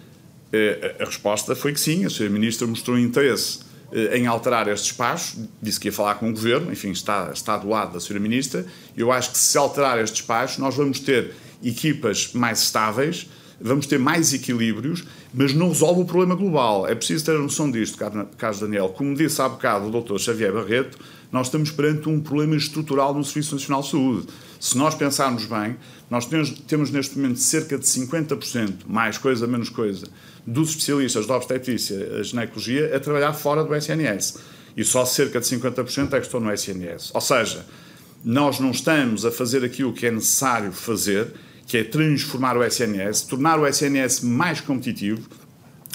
É, 0.50 0.96
a 0.98 1.04
resposta 1.04 1.54
foi 1.54 1.74
que 1.74 1.80
sim, 1.80 2.06
a 2.06 2.08
Sra. 2.08 2.30
Ministra 2.30 2.66
mostrou 2.66 2.98
interesse 2.98 3.58
eh, 3.92 4.16
em 4.16 4.26
alterar 4.26 4.66
este 4.68 4.86
espaço, 4.92 5.46
disse 5.60 5.78
que 5.78 5.88
ia 5.88 5.92
falar 5.92 6.14
com 6.14 6.30
o 6.30 6.32
Governo, 6.32 6.72
enfim, 6.72 6.90
está, 6.90 7.30
está 7.34 7.58
do 7.58 7.68
lado 7.68 7.92
da 7.92 7.98
Sra. 7.98 8.18
Ministra, 8.18 8.64
eu 8.96 9.12
acho 9.12 9.30
que 9.30 9.38
se 9.38 9.58
alterar 9.58 9.98
este 9.98 10.22
espaço, 10.22 10.58
nós 10.58 10.74
vamos 10.74 11.00
ter 11.00 11.34
equipas 11.62 12.30
mais 12.32 12.62
estáveis, 12.62 13.28
vamos 13.64 13.86
ter 13.86 13.98
mais 13.98 14.34
equilíbrios, 14.34 15.04
mas 15.32 15.54
não 15.54 15.68
resolve 15.68 16.02
o 16.02 16.04
problema 16.04 16.34
global. 16.34 16.86
É 16.86 16.94
preciso 16.94 17.24
ter 17.24 17.34
a 17.34 17.38
noção 17.38 17.70
disto, 17.70 17.96
Carlos 18.36 18.60
Daniel. 18.60 18.90
Como 18.90 19.14
disse 19.14 19.40
há 19.40 19.48
bocado 19.48 19.88
o 19.88 20.02
Dr. 20.02 20.18
Xavier 20.18 20.52
Barreto, 20.52 20.98
nós 21.32 21.46
estamos 21.46 21.70
perante 21.70 22.08
um 22.08 22.20
problema 22.20 22.54
estrutural 22.56 23.14
no 23.14 23.24
Serviço 23.24 23.54
Nacional 23.54 23.80
de 23.80 23.90
Saúde. 23.90 24.26
Se 24.60 24.76
nós 24.76 24.94
pensarmos 24.94 25.46
bem, 25.46 25.76
nós 26.10 26.26
temos, 26.26 26.50
temos 26.50 26.90
neste 26.90 27.18
momento 27.18 27.40
cerca 27.40 27.78
de 27.78 27.86
50%, 27.86 28.80
mais 28.86 29.16
coisa, 29.16 29.46
menos 29.46 29.70
coisa, 29.70 30.06
dos 30.46 30.70
especialistas 30.70 31.26
da 31.26 31.34
obstetrícia, 31.34 32.18
a 32.20 32.22
ginecologia, 32.22 32.94
a 32.94 33.00
trabalhar 33.00 33.32
fora 33.32 33.64
do 33.64 33.74
SNS. 33.74 34.38
E 34.76 34.84
só 34.84 35.06
cerca 35.06 35.40
de 35.40 35.46
50% 35.46 36.12
é 36.12 36.20
que 36.20 36.26
estão 36.26 36.38
no 36.38 36.52
SNS. 36.52 37.12
Ou 37.14 37.20
seja, 37.20 37.64
nós 38.22 38.60
não 38.60 38.70
estamos 38.70 39.24
a 39.24 39.30
fazer 39.30 39.64
aquilo 39.64 39.92
que 39.92 40.06
é 40.06 40.10
necessário 40.10 40.70
fazer 40.70 41.32
que 41.66 41.78
é 41.78 41.84
transformar 41.84 42.56
o 42.56 42.64
SNS, 42.64 43.22
tornar 43.22 43.58
o 43.58 43.66
SNS 43.66 44.20
mais 44.20 44.60
competitivo, 44.60 45.28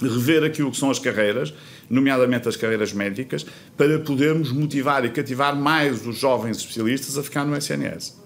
rever 0.00 0.44
aquilo 0.44 0.70
que 0.70 0.76
são 0.76 0.90
as 0.90 0.98
carreiras, 0.98 1.52
nomeadamente 1.88 2.48
as 2.48 2.56
carreiras 2.56 2.92
médicas, 2.92 3.44
para 3.76 3.98
podermos 3.98 4.52
motivar 4.52 5.04
e 5.04 5.10
cativar 5.10 5.54
mais 5.54 6.06
os 6.06 6.18
jovens 6.18 6.58
especialistas 6.58 7.18
a 7.18 7.22
ficar 7.22 7.44
no 7.44 7.56
SNS. 7.56 8.19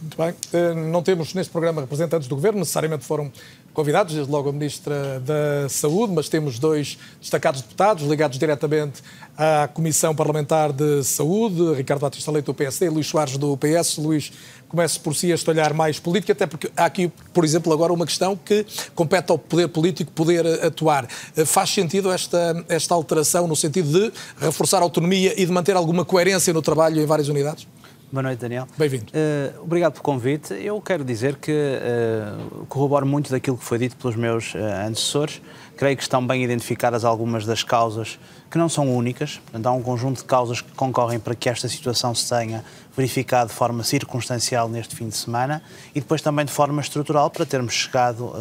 Muito 0.00 0.16
bem. 0.16 0.34
Eh, 0.54 0.74
não 0.74 1.02
temos 1.02 1.34
neste 1.34 1.52
programa 1.52 1.82
representantes 1.82 2.26
do 2.26 2.34
Governo, 2.34 2.60
necessariamente 2.60 3.04
foram 3.04 3.30
convidados, 3.74 4.14
desde 4.14 4.32
logo 4.32 4.48
a 4.48 4.52
Ministra 4.52 5.20
da 5.20 5.68
Saúde, 5.68 6.12
mas 6.14 6.28
temos 6.28 6.58
dois 6.58 6.98
destacados 7.20 7.60
deputados 7.60 8.08
ligados 8.08 8.38
diretamente 8.38 9.02
à 9.36 9.68
Comissão 9.68 10.14
Parlamentar 10.14 10.72
de 10.72 11.04
Saúde, 11.04 11.74
Ricardo 11.74 12.00
Batista 12.00 12.30
Leite 12.30 12.46
do 12.46 12.54
PSD 12.54 12.86
e 12.86 12.88
Luís 12.88 13.06
Soares 13.06 13.36
do 13.36 13.56
PS. 13.58 13.98
Luís, 13.98 14.32
comece 14.68 14.98
por 14.98 15.14
si 15.14 15.30
este 15.30 15.48
olhar 15.50 15.74
mais 15.74 15.98
político, 15.98 16.32
até 16.32 16.46
porque 16.46 16.70
há 16.74 16.86
aqui, 16.86 17.12
por 17.34 17.44
exemplo, 17.44 17.70
agora 17.70 17.92
uma 17.92 18.06
questão 18.06 18.34
que 18.36 18.64
compete 18.94 19.30
ao 19.30 19.38
poder 19.38 19.68
político 19.68 20.10
poder 20.12 20.46
atuar. 20.64 21.06
Eh, 21.36 21.44
faz 21.44 21.68
sentido 21.68 22.10
esta, 22.10 22.64
esta 22.70 22.94
alteração 22.94 23.46
no 23.46 23.54
sentido 23.54 23.90
de 23.92 24.12
reforçar 24.40 24.78
a 24.78 24.82
autonomia 24.82 25.34
e 25.38 25.44
de 25.44 25.52
manter 25.52 25.76
alguma 25.76 26.06
coerência 26.06 26.54
no 26.54 26.62
trabalho 26.62 27.02
em 27.02 27.06
várias 27.06 27.28
unidades? 27.28 27.66
Boa 28.12 28.24
noite, 28.24 28.40
Daniel. 28.40 28.66
Bem-vindo. 28.76 29.04
Uh, 29.12 29.62
obrigado 29.62 29.92
pelo 29.92 30.02
convite. 30.02 30.52
Eu 30.54 30.80
quero 30.80 31.04
dizer 31.04 31.36
que 31.36 31.52
uh, 31.52 32.66
corroboro 32.66 33.06
muito 33.06 33.30
daquilo 33.30 33.56
que 33.56 33.62
foi 33.62 33.78
dito 33.78 33.94
pelos 33.94 34.16
meus 34.16 34.52
uh, 34.52 34.58
antecessores. 34.84 35.40
Creio 35.76 35.96
que 35.96 36.02
estão 36.02 36.26
bem 36.26 36.42
identificadas 36.42 37.04
algumas 37.04 37.46
das 37.46 37.62
causas 37.62 38.18
que 38.50 38.58
não 38.58 38.68
são 38.68 38.92
únicas. 38.92 39.36
Portanto, 39.38 39.64
há 39.64 39.70
um 39.70 39.80
conjunto 39.80 40.16
de 40.16 40.24
causas 40.24 40.60
que 40.60 40.72
concorrem 40.72 41.20
para 41.20 41.36
que 41.36 41.48
esta 41.48 41.68
situação 41.68 42.12
se 42.12 42.28
tenha 42.28 42.64
verificado 42.96 43.50
de 43.50 43.54
forma 43.54 43.84
circunstancial 43.84 44.68
neste 44.68 44.96
fim 44.96 45.08
de 45.08 45.16
semana 45.16 45.62
e 45.94 46.00
depois 46.00 46.20
também 46.20 46.44
de 46.44 46.50
forma 46.50 46.80
estrutural 46.80 47.30
para 47.30 47.46
termos 47.46 47.74
chegado 47.74 48.32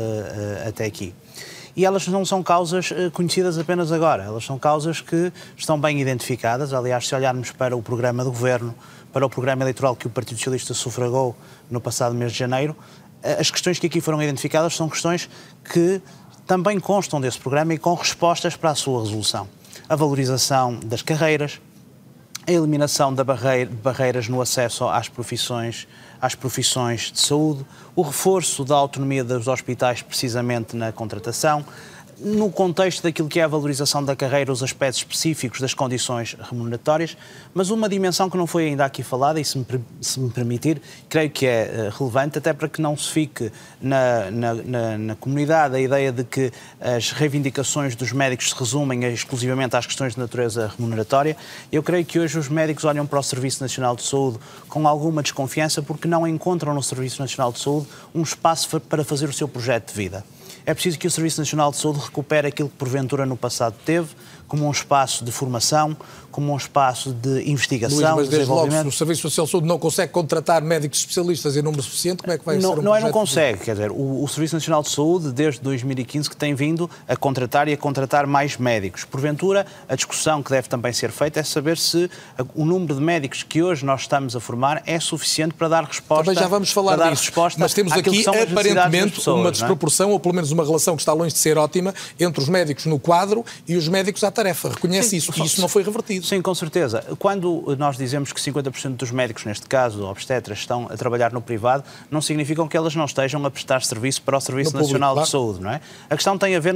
até 0.68 0.86
aqui 0.86 1.14
e 1.76 1.86
elas 1.86 2.06
não 2.08 2.26
são 2.26 2.44
causas 2.44 2.90
conhecidas 3.14 3.58
apenas 3.58 3.92
agora, 3.92 4.24
elas 4.24 4.44
são 4.44 4.60
causas 4.60 5.00
que 5.00 5.32
estão 5.56 5.80
bem 5.80 6.02
identificadas. 6.02 6.74
Aliás, 6.74 7.08
se 7.08 7.16
olharmos 7.16 7.52
para 7.52 7.78
o 7.78 7.82
programa 7.82 8.22
do 8.24 8.32
governo, 8.32 8.76
para 9.12 9.26
o 9.26 9.30
programa 9.30 9.64
eleitoral 9.64 9.96
que 9.96 10.08
o 10.08 10.10
Partido 10.10 10.38
Socialista 10.38 10.74
sufragou 10.74 11.36
no 11.70 11.82
passado 11.82 12.16
mês 12.16 12.32
de 12.32 12.38
janeiro, 12.38 12.76
eh, 13.24 13.38
as 13.40 13.50
questões 13.52 13.80
que 13.80 13.88
aqui 13.88 14.02
foram 14.02 14.22
identificadas 14.22 14.76
são 14.76 14.90
questões 14.90 15.30
que 15.64 16.02
também 16.46 16.80
constam 16.80 17.22
desse 17.22 17.40
programa 17.40 17.74
e 17.74 17.78
com 17.78 17.94
respostas 17.94 18.56
para 18.56 18.72
a 18.72 18.76
sua 18.76 19.02
resolução. 19.02 19.48
A 19.88 19.96
valorização 19.96 20.80
das 20.84 21.02
carreiras, 21.02 21.60
a 22.48 22.52
eliminação 22.52 23.14
de 23.14 23.24
barreiras 23.24 24.28
no 24.28 24.42
acesso 24.42 24.88
às 24.88 25.08
profissões, 25.08 25.88
às 26.20 26.34
profissões 26.34 27.12
de 27.12 27.20
saúde, 27.20 27.66
o 27.96 28.02
reforço 28.02 28.66
da 28.66 28.76
autonomia 28.76 29.24
dos 29.24 29.48
hospitais 29.48 30.02
precisamente 30.02 30.76
na 30.76 30.92
contratação, 30.92 31.64
no 32.20 32.52
contexto 32.52 33.04
daquilo 33.04 33.28
que 33.28 33.40
é 33.40 33.44
a 33.44 33.48
valorização 33.48 34.04
da 34.04 34.16
carreira, 34.16 34.52
os 34.52 34.62
aspectos 34.62 35.00
específicos 35.00 35.62
das 35.62 35.74
condições 35.74 36.36
remuneratórias, 36.50 37.16
mas 37.54 37.70
uma 37.70 37.88
dimensão 37.88 38.30
que 38.30 38.38
não 38.38 38.46
foi 38.46 38.68
ainda 38.68 38.86
aqui 38.86 39.04
falada, 39.04 39.40
e 39.40 39.46
se 39.46 39.58
me, 39.58 39.66
se 40.02 40.20
me 40.20 40.30
permitir, 40.30 40.82
creio 41.08 41.30
que 41.30 41.46
é 41.46 41.62
eh, 41.62 41.92
relevante, 41.98 42.38
até 42.38 42.52
para 42.54 42.68
que 42.68 42.82
não 42.82 42.98
se 42.98 43.10
fique 43.10 43.52
na, 43.82 44.30
na, 44.32 44.54
na, 44.54 44.98
na 44.98 45.16
comunidade 45.16 45.76
a 45.76 45.80
ideia 45.80 46.12
de 46.12 46.24
que 46.24 46.52
as 46.80 47.12
reivindicações 47.12 47.96
dos 47.96 48.12
médicos 48.12 48.50
se 48.50 48.56
resumem 48.56 49.04
exclusivamente 49.06 49.76
às 49.76 49.86
questões 49.86 50.14
de 50.14 50.20
natureza 50.20 50.72
remuneratória. 50.78 51.38
Eu 51.72 51.82
creio 51.82 52.06
que 52.06 52.20
hoje 52.20 52.38
os 52.38 52.50
médicos 52.50 52.84
olham 52.84 53.06
para 53.06 53.20
o 53.20 53.24
Serviço 53.24 53.62
Nacional 53.62 53.96
de 53.96 54.04
Saúde 54.04 54.40
com 54.68 54.88
alguma 54.88 55.22
desconfiança 55.22 55.82
porque 55.82 56.08
não 56.08 56.28
encontram 56.28 56.74
no 56.74 56.84
Serviço 56.84 57.22
Nacional 57.22 57.52
de 57.52 57.60
Saúde 57.60 57.88
um 58.14 58.22
espaço 58.22 58.80
para 58.82 59.04
fazer 59.04 59.30
o 59.30 59.34
seu 59.34 59.48
projeto 59.48 59.90
de 59.90 59.94
vida. 59.94 60.24
É 60.70 60.74
preciso 60.76 61.00
que 61.00 61.08
o 61.08 61.10
Serviço 61.10 61.42
Nacional 61.42 61.72
de 61.72 61.78
Saúde 61.78 62.00
recupere 62.00 62.48
aquilo 62.48 62.70
que 62.70 62.76
porventura 62.76 63.26
no 63.26 63.36
passado 63.36 63.74
teve, 63.84 64.10
como 64.50 64.66
um 64.66 64.72
espaço 64.72 65.24
de 65.24 65.32
formação, 65.32 65.96
como 66.32 66.52
um 66.54 66.58
espaço 66.58 67.12
de 67.14 67.50
investigação. 67.50 68.16
Luís, 68.16 68.28
mas 68.28 68.30
desde 68.30 68.50
logo, 68.50 68.72
se 68.72 68.88
o 68.88 68.92
Serviço 68.92 69.22
Social 69.22 69.46
de 69.46 69.52
Saúde 69.52 69.68
não 69.68 69.78
consegue 69.78 70.12
contratar 70.12 70.62
médicos 70.62 71.00
especialistas 71.00 71.56
em 71.56 71.62
número 71.62 71.84
suficiente, 71.84 72.24
como 72.24 72.34
é 72.34 72.38
que 72.38 72.46
vai 72.46 72.58
não, 72.58 72.74
ser 72.74 72.80
um 72.80 72.82
Não 72.82 72.96
é 72.96 73.02
não 73.02 73.12
consegue, 73.12 73.60
de... 73.60 73.66
quer 73.66 73.74
dizer, 73.74 73.92
o, 73.92 74.24
o, 74.24 74.28
Serviço 74.28 74.56
Nacional 74.56 74.82
de 74.82 74.90
Saúde, 74.90 75.32
desde 75.32 75.62
2015, 75.62 76.30
que 76.30 76.36
tem 76.36 76.56
vindo 76.56 76.90
a 77.08 77.16
contratar 77.16 77.68
e 77.68 77.74
a 77.74 77.78
contratar 77.78 78.26
mais 78.26 78.58
médicos. 78.58 79.06
Porventura, 79.06 79.66
a 79.88 79.96
discussão 79.96 80.42
que 80.42 80.50
deve 80.50 80.68
também 80.68 80.92
ser 80.94 81.12
feita 81.12 81.40
é 81.40 81.44
saber 81.44 81.78
se 81.78 82.10
o 82.56 82.66
número 82.66 82.96
de 82.96 83.02
médicos 83.02 83.44
que 83.44 83.62
hoje 83.62 83.86
nós 83.86 84.02
estamos 84.02 84.36
a 84.36 84.40
formar 84.40 84.82
é 84.86 85.00
suficiente 85.00 85.54
para 85.54 85.68
dar 85.68 85.84
resposta. 85.84 86.26
Também 86.26 86.42
já 86.42 86.48
vamos 86.48 86.72
falar 86.72 87.12
disso, 87.12 87.32
mas 87.58 87.74
temos 87.74 87.94
aqui 87.94 88.26
aparentemente 88.28 89.16
pessoas, 89.16 89.40
uma 89.40 89.50
é? 89.50 89.52
desproporção, 89.52 90.10
é? 90.10 90.14
ou 90.14 90.20
pelo 90.20 90.36
menos 90.36 90.52
uma 90.52 90.64
relação 90.64 90.96
que 90.96 91.02
está 91.02 91.14
longe 91.14 91.34
de 91.34 91.40
ser 91.40 91.58
ótima, 91.58 91.94
entre 92.20 92.42
os 92.42 92.50
médicos 92.50 92.86
no 92.86 93.00
quadro 93.00 93.46
e 93.68 93.76
os 93.76 93.88
médicos 93.88 94.24
à 94.24 94.32
tarefa. 94.40 94.70
Reconhece 94.70 95.10
Sim, 95.10 95.18
isso, 95.18 95.34
e 95.36 95.46
isso 95.46 95.62
não 95.62 95.68
foi 95.68 95.84
revertido. 95.84 96.26
Sim, 96.26 96.42
com 96.42 96.56
certeza. 96.56 97.04
Quando 97.18 97.76
nós 97.78 97.98
dizemos 97.98 98.32
que 98.32 98.40
50% 98.40 98.96
dos 98.96 99.12
médicos, 99.12 99.46
neste 99.46 99.68
caso 99.68 100.06
obstetras, 100.06 100.60
estão 100.60 100.88
a 100.90 100.96
trabalhar 100.96 101.32
no 101.34 101.42
privado, 101.42 101.84
não 102.10 102.22
significam 102.22 102.68
que 102.68 102.78
elas 102.78 102.96
não 102.96 103.06
estejam 103.06 103.46
a 103.46 103.52
prestar 103.52 103.82
serviço 103.84 104.22
para 104.22 104.38
o 104.38 104.42
Serviço 104.42 104.74
no 104.74 104.80
Nacional 104.80 105.16
público, 105.16 105.32
claro. 105.32 105.48
de 105.48 105.54
Saúde, 105.54 105.64
não 105.64 105.72
é? 105.72 105.82
A 106.10 106.16
questão 106.16 106.38
tem 106.38 106.56
a 106.56 106.60
ver 106.60 106.76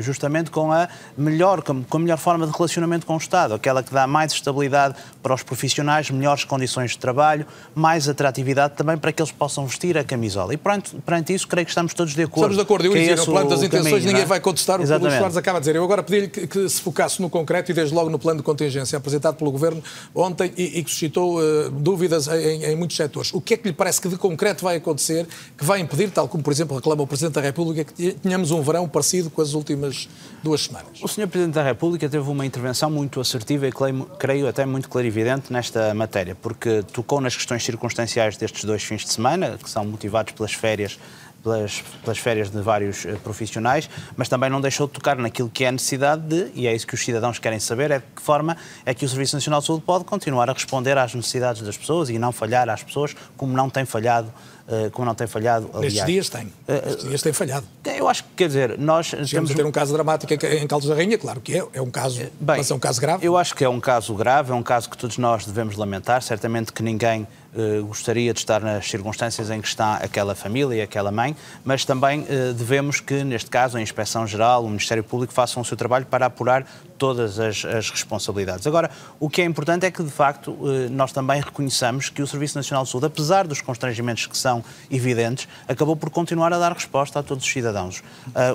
justamente 0.00 0.50
com 0.50 0.72
a 0.72 0.88
melhor, 1.16 1.62
com 1.62 1.96
a 1.96 2.00
melhor 2.00 2.18
forma 2.18 2.46
de 2.46 2.52
relacionamento 2.52 3.06
com 3.06 3.14
o 3.14 3.18
Estado, 3.18 3.54
aquela 3.54 3.82
que 3.82 3.92
dá 3.92 4.06
mais 4.06 4.32
estabilidade 4.32 4.94
para 5.22 5.34
os 5.34 5.42
profissionais, 5.42 6.10
melhores 6.10 6.44
condições 6.44 6.92
de 6.92 6.98
trabalho, 6.98 7.46
mais 7.74 8.08
atratividade 8.08 8.74
também 8.74 8.96
para 8.96 9.12
que 9.12 9.20
eles 9.20 9.32
possam 9.32 9.66
vestir 9.66 9.98
a 9.98 10.04
camisola. 10.04 10.54
E 10.54 10.56
perante, 10.56 10.94
perante 11.04 11.34
isso, 11.34 11.48
creio 11.48 11.64
que 11.64 11.70
estamos 11.70 11.94
todos 11.94 12.14
de 12.14 12.22
acordo. 12.22 12.52
Estamos 12.52 12.56
de 12.56 12.62
acordo. 12.62 12.86
Eu 12.86 12.96
ia 12.96 13.00
dizer, 13.00 13.16
no 13.16 13.24
plano 13.26 13.50
das 13.50 13.62
intenções, 13.62 13.90
caminho, 13.90 14.06
ninguém 14.06 14.22
é? 14.22 14.26
vai 14.26 14.40
contestar 14.40 14.80
o 14.80 14.86
que 14.86 14.92
o 14.92 14.98
Luís 14.98 15.14
Soares 15.14 15.36
acaba 15.36 15.58
de 15.58 15.62
dizer. 15.62 15.76
Eu 15.76 15.84
agora 15.84 16.02
pedi-lhe 16.02 16.28
que, 16.28 16.46
que, 16.46 16.59
se 16.68 16.80
focasse 16.80 17.20
no 17.20 17.30
concreto 17.30 17.70
e 17.70 17.74
desde 17.74 17.94
logo 17.94 18.10
no 18.10 18.18
plano 18.18 18.38
de 18.38 18.44
contingência 18.44 18.96
apresentado 18.96 19.36
pelo 19.36 19.50
Governo 19.50 19.82
ontem 20.14 20.52
e, 20.56 20.78
e 20.78 20.84
que 20.84 20.90
suscitou 20.90 21.38
uh, 21.40 21.70
dúvidas 21.70 22.28
em, 22.28 22.64
em, 22.64 22.76
muitos 22.76 22.96
setores. 22.96 23.32
O 23.32 23.40
que 23.40 23.54
é 23.54 23.56
que 23.56 23.68
lhe 23.68 23.74
parece 23.74 24.00
que 24.00 24.08
de 24.08 24.16
concreto 24.16 24.64
vai 24.64 24.76
acontecer 24.76 25.26
que 25.56 25.64
vai 25.64 25.80
impedir, 25.80 26.10
tal 26.10 26.28
como, 26.28 26.42
por 26.42 26.52
exemplo, 26.52 26.76
reclama 26.76 27.02
o 27.02 27.06
Presidente 27.06 27.34
da 27.34 27.40
República, 27.40 27.84
que 27.84 28.12
tenhamos 28.12 28.50
um 28.50 28.62
verão 28.62 28.88
parecido 28.88 29.30
com 29.30 29.40
as 29.42 29.54
últimas 29.54 30.08
duas 30.42 30.64
semanas? 30.64 31.00
O 31.02 31.08
Sr. 31.08 31.26
Presidente 31.28 31.54
da 31.54 31.62
República 31.62 32.08
teve 32.08 32.28
uma 32.28 32.44
intervenção 32.44 32.90
muito 32.90 33.20
assertiva 33.20 33.66
e, 33.66 33.72
creio, 33.72 34.04
creio 34.18 34.48
até 34.48 34.64
muito 34.66 34.88
clarividente 34.88 35.52
nesta 35.52 35.94
matéria, 35.94 36.34
porque 36.34 36.82
tocou 36.92 37.20
nas 37.20 37.36
questões 37.36 37.64
circunstanciais 37.64 38.36
destes 38.36 38.64
dois 38.64 38.82
fins 38.82 39.02
de 39.02 39.12
semana, 39.12 39.58
que 39.62 39.68
são 39.68 39.84
motivados 39.84 40.32
pelas 40.32 40.52
férias 40.52 40.98
pelas, 41.42 41.82
pelas 42.02 42.18
férias 42.18 42.50
de 42.50 42.60
vários 42.60 43.04
uh, 43.04 43.18
profissionais, 43.22 43.88
mas 44.16 44.28
também 44.28 44.50
não 44.50 44.60
deixou 44.60 44.86
de 44.86 44.92
tocar 44.92 45.16
naquilo 45.16 45.48
que 45.48 45.64
é 45.64 45.68
a 45.68 45.72
necessidade 45.72 46.22
de, 46.22 46.50
e 46.54 46.66
é 46.66 46.74
isso 46.74 46.86
que 46.86 46.94
os 46.94 47.04
cidadãos 47.04 47.38
querem 47.38 47.58
saber, 47.58 47.90
é 47.90 47.98
de 47.98 48.04
que 48.14 48.22
forma 48.22 48.56
é 48.84 48.94
que 48.94 49.04
o 49.04 49.08
Serviço 49.08 49.36
Nacional 49.36 49.60
de 49.60 49.66
Saúde 49.66 49.84
pode 49.84 50.04
continuar 50.04 50.48
a 50.48 50.52
responder 50.52 50.96
às 50.98 51.14
necessidades 51.14 51.62
das 51.62 51.76
pessoas 51.76 52.10
e 52.10 52.18
não 52.18 52.32
falhar 52.32 52.68
às 52.68 52.82
pessoas 52.82 53.14
como 53.36 53.56
não 53.56 53.68
tem 53.70 53.84
falhado 53.84 54.32
Uh, 54.70 54.88
como 54.92 55.04
não 55.04 55.16
tem 55.16 55.26
falhado. 55.26 55.68
Aliás. 55.74 55.94
Nestes 55.94 56.06
dias 56.06 56.28
tem. 56.28 56.46
Uh, 56.46 56.86
Nestes 56.86 57.08
dias 57.08 57.22
tem 57.22 57.32
falhado. 57.32 57.66
Eu 57.84 58.08
acho 58.08 58.22
que, 58.22 58.30
quer 58.36 58.46
dizer, 58.46 58.78
nós. 58.78 59.06
Chegamos 59.06 59.30
temos... 59.32 59.50
a 59.50 59.54
ter 59.54 59.66
um 59.66 59.72
caso 59.72 59.92
dramático 59.92 60.32
em 60.32 60.66
Caldas 60.68 60.88
da 60.88 60.94
Rainha, 60.94 61.18
claro 61.18 61.40
que 61.40 61.58
é, 61.58 61.66
é 61.72 61.82
um 61.82 61.90
caso, 61.90 62.20
Bem, 62.38 62.58
mas 62.58 62.70
é 62.70 62.74
um 62.74 62.78
caso 62.78 63.00
grave. 63.00 63.26
Eu 63.26 63.36
acho 63.36 63.52
que 63.56 63.64
é 63.64 63.68
um 63.68 63.80
caso 63.80 64.14
grave, 64.14 64.52
é 64.52 64.54
um 64.54 64.62
caso 64.62 64.88
que 64.88 64.96
todos 64.96 65.18
nós 65.18 65.44
devemos 65.44 65.76
lamentar. 65.76 66.22
Certamente 66.22 66.72
que 66.72 66.84
ninguém 66.84 67.26
eh, 67.52 67.80
gostaria 67.80 68.32
de 68.32 68.38
estar 68.38 68.60
nas 68.60 68.88
circunstâncias 68.88 69.50
em 69.50 69.60
que 69.60 69.66
está 69.66 69.94
aquela 69.94 70.36
família 70.36 70.76
e 70.76 70.82
aquela 70.82 71.10
mãe, 71.10 71.34
mas 71.64 71.84
também 71.84 72.20
uh, 72.20 72.54
devemos 72.54 73.00
que, 73.00 73.24
neste 73.24 73.50
caso, 73.50 73.76
a 73.76 73.82
Inspeção-Geral, 73.82 74.64
o 74.64 74.68
Ministério 74.68 75.02
Público 75.02 75.32
façam 75.32 75.60
o 75.60 75.64
seu 75.64 75.76
trabalho 75.76 76.06
para 76.06 76.26
apurar 76.26 76.64
todas 76.96 77.40
as, 77.40 77.64
as, 77.64 77.90
responsabilidades. 77.90 78.68
Agora, 78.68 78.88
o 79.18 79.28
que 79.28 79.42
é 79.42 79.44
importante 79.44 79.84
é 79.84 79.90
que, 79.90 80.00
de 80.00 80.10
facto, 80.12 80.52
uh, 80.52 80.88
nós 80.90 81.10
também 81.10 81.40
reconheçamos 81.40 82.08
que 82.08 82.22
o 82.22 82.26
Serviço 82.26 82.56
Nacional 82.56 82.84
de 82.84 82.90
Saúde, 82.90 83.06
apesar 83.06 83.48
dos 83.48 83.60
constrangimentos 83.60 84.26
que 84.26 84.38
são 84.38 84.62
evidentes, 84.88 85.48
acabou 85.66 85.96
por 85.96 86.08
continuar 86.08 86.52
a 86.52 86.58
dar 86.58 86.72
resposta 86.72 87.18
a 87.18 87.22
todos 87.22 87.44
os 87.44 87.50
cidadãos. 87.50 88.02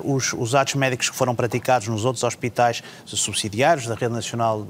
Os, 0.04 0.32
os, 0.32 0.54
atos 0.54 0.74
médicos 0.74 1.10
que 1.10 1.16
foram 1.16 1.34
praticados 1.34 1.88
nos 1.88 2.04
outros 2.04 2.24
hospitais 2.24 2.82
subsidiários 3.04 3.86
da 3.86 3.94
Rede 3.94 4.12
Nacional 4.12 4.66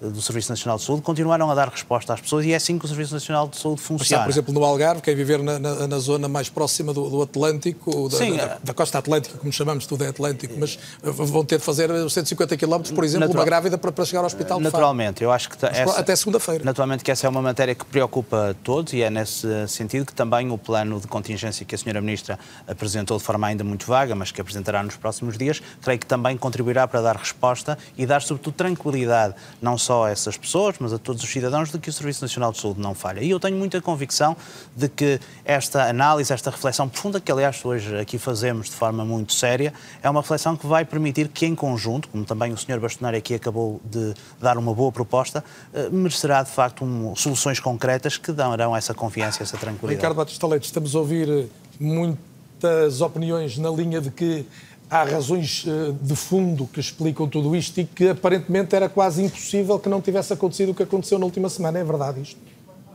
do 0.00 0.20
Serviço 0.20 0.50
Nacional 0.50 0.76
de 0.78 0.84
Saúde 0.84 1.02
continuaram 1.02 1.50
a 1.50 1.54
dar 1.54 1.68
resposta 1.68 2.12
às 2.12 2.20
pessoas 2.20 2.44
e 2.44 2.52
é 2.52 2.56
assim 2.56 2.78
que 2.78 2.84
o 2.84 2.88
Serviço 2.88 3.14
Nacional 3.14 3.48
de 3.48 3.56
saúde 3.62 3.80
funciona. 3.80 4.24
por 4.24 4.30
exemplo, 4.30 4.52
no 4.52 4.64
Algarve, 4.64 5.02
quem 5.02 5.14
viver 5.14 5.42
na, 5.42 5.58
na, 5.58 5.86
na 5.86 5.98
zona 5.98 6.28
mais 6.28 6.48
próxima 6.48 6.92
do, 6.92 7.08
do 7.08 7.22
Atlântico, 7.22 8.08
da, 8.08 8.16
Sim, 8.16 8.36
da, 8.36 8.42
é. 8.42 8.58
da, 8.62 8.74
costa 8.74 8.98
atlântica, 8.98 9.38
como 9.38 9.52
chamamos, 9.52 9.86
tudo 9.86 10.04
é 10.04 10.08
Atlântico, 10.08 10.54
mas 10.58 10.78
vão 11.02 11.44
ter 11.44 11.58
de 11.58 11.64
fazer 11.64 11.88
150 12.10 12.56
km, 12.56 12.94
por 12.94 13.04
exemplo, 13.04 13.26
Natural, 13.26 13.42
uma 13.42 13.44
grávida 13.44 13.78
para, 13.78 13.92
para 13.92 14.04
chegar 14.04 14.20
ao 14.20 14.26
hospital 14.26 14.60
Naturalmente, 14.60 15.22
eu 15.22 15.30
acho 15.30 15.50
que... 15.50 15.56
Essa, 15.64 15.98
até 15.98 16.14
segunda-feira. 16.16 16.64
Naturalmente 16.64 17.04
que 17.04 17.10
essa 17.10 17.26
é 17.26 17.30
uma 17.30 17.42
matéria 17.42 17.74
que 17.74 17.84
preocupa 17.84 18.56
todos 18.62 18.92
e 18.92 19.02
é 19.02 19.10
nesse 19.10 19.68
sentido 19.68 20.06
que 20.06 20.14
também 20.14 20.50
o 20.50 20.58
plano 20.58 21.00
de 21.00 21.06
contingência 21.06 21.64
que 21.64 21.74
a 21.74 21.78
Sra. 21.78 22.00
Ministra 22.00 22.38
apresentou 22.66 23.18
de 23.18 23.24
forma 23.24 23.46
ainda 23.46 23.64
muito 23.64 23.86
vaga, 23.86 24.14
mas 24.14 24.30
que 24.30 24.40
apresentará 24.40 24.82
nos 24.82 24.96
próximos 24.96 25.36
dias, 25.36 25.62
creio 25.82 25.98
que 25.98 26.06
também 26.06 26.36
contribuirá 26.36 26.86
para 26.86 27.00
dar 27.00 27.16
resposta 27.16 27.78
e 27.96 28.06
dar, 28.06 28.22
sobretudo, 28.22 28.54
tranquilidade, 28.54 29.34
não 29.60 29.78
só 29.78 30.06
a 30.06 30.10
essas 30.10 30.36
pessoas, 30.36 30.76
mas 30.78 30.92
a 30.92 30.98
todos 30.98 31.22
os 31.22 31.30
cidadãos, 31.30 31.70
de 31.70 31.78
que 31.78 31.88
o 31.88 31.92
Serviço 31.92 32.22
Nacional 32.22 32.52
de 32.52 32.60
Saúde 32.60 32.80
não 32.80 32.94
falha. 32.94 33.20
E 33.20 33.30
eu 33.30 33.40
tenho 33.40 33.51
muita 33.54 33.80
convicção 33.80 34.36
de 34.76 34.88
que 34.88 35.20
esta 35.44 35.88
análise, 35.88 36.32
esta 36.32 36.50
reflexão 36.50 36.88
profunda, 36.88 37.20
que 37.20 37.30
aliás 37.30 37.64
hoje 37.64 37.96
aqui 37.98 38.18
fazemos 38.18 38.66
de 38.66 38.76
forma 38.76 39.04
muito 39.04 39.32
séria, 39.32 39.72
é 40.02 40.08
uma 40.08 40.20
reflexão 40.20 40.56
que 40.56 40.66
vai 40.66 40.84
permitir 40.84 41.28
que, 41.28 41.46
em 41.46 41.54
conjunto, 41.54 42.08
como 42.08 42.24
também 42.24 42.52
o 42.52 42.56
Sr. 42.56 42.80
Bastonário 42.80 43.18
aqui 43.18 43.34
acabou 43.34 43.80
de 43.84 44.14
dar 44.40 44.56
uma 44.58 44.74
boa 44.74 44.92
proposta, 44.92 45.44
eh, 45.72 45.88
merecerá 45.90 46.42
de 46.42 46.50
facto 46.50 46.84
um, 46.84 47.14
soluções 47.16 47.60
concretas 47.60 48.16
que 48.16 48.32
darão 48.32 48.76
essa 48.76 48.94
confiança, 48.94 49.42
essa 49.42 49.56
tranquilidade. 49.56 49.96
Ricardo 49.96 50.16
Batista 50.16 50.46
Leite, 50.46 50.66
estamos 50.66 50.94
a 50.94 50.98
ouvir 50.98 51.28
eh, 51.28 51.46
muitas 51.78 53.00
opiniões 53.00 53.58
na 53.58 53.70
linha 53.70 54.00
de 54.00 54.10
que 54.10 54.46
há 54.92 55.04
razões 55.04 55.64
eh, 55.66 55.94
de 56.02 56.14
fundo 56.14 56.66
que 56.66 56.78
explicam 56.78 57.26
tudo 57.26 57.56
isto 57.56 57.80
e 57.80 57.84
que 57.84 58.10
aparentemente 58.10 58.76
era 58.76 58.90
quase 58.90 59.24
impossível 59.24 59.78
que 59.78 59.88
não 59.88 60.02
tivesse 60.02 60.34
acontecido 60.34 60.72
o 60.72 60.74
que 60.74 60.82
aconteceu 60.82 61.18
na 61.18 61.24
última 61.24 61.48
semana. 61.48 61.78
É 61.78 61.84
verdade 61.84 62.20
isto? 62.20 62.38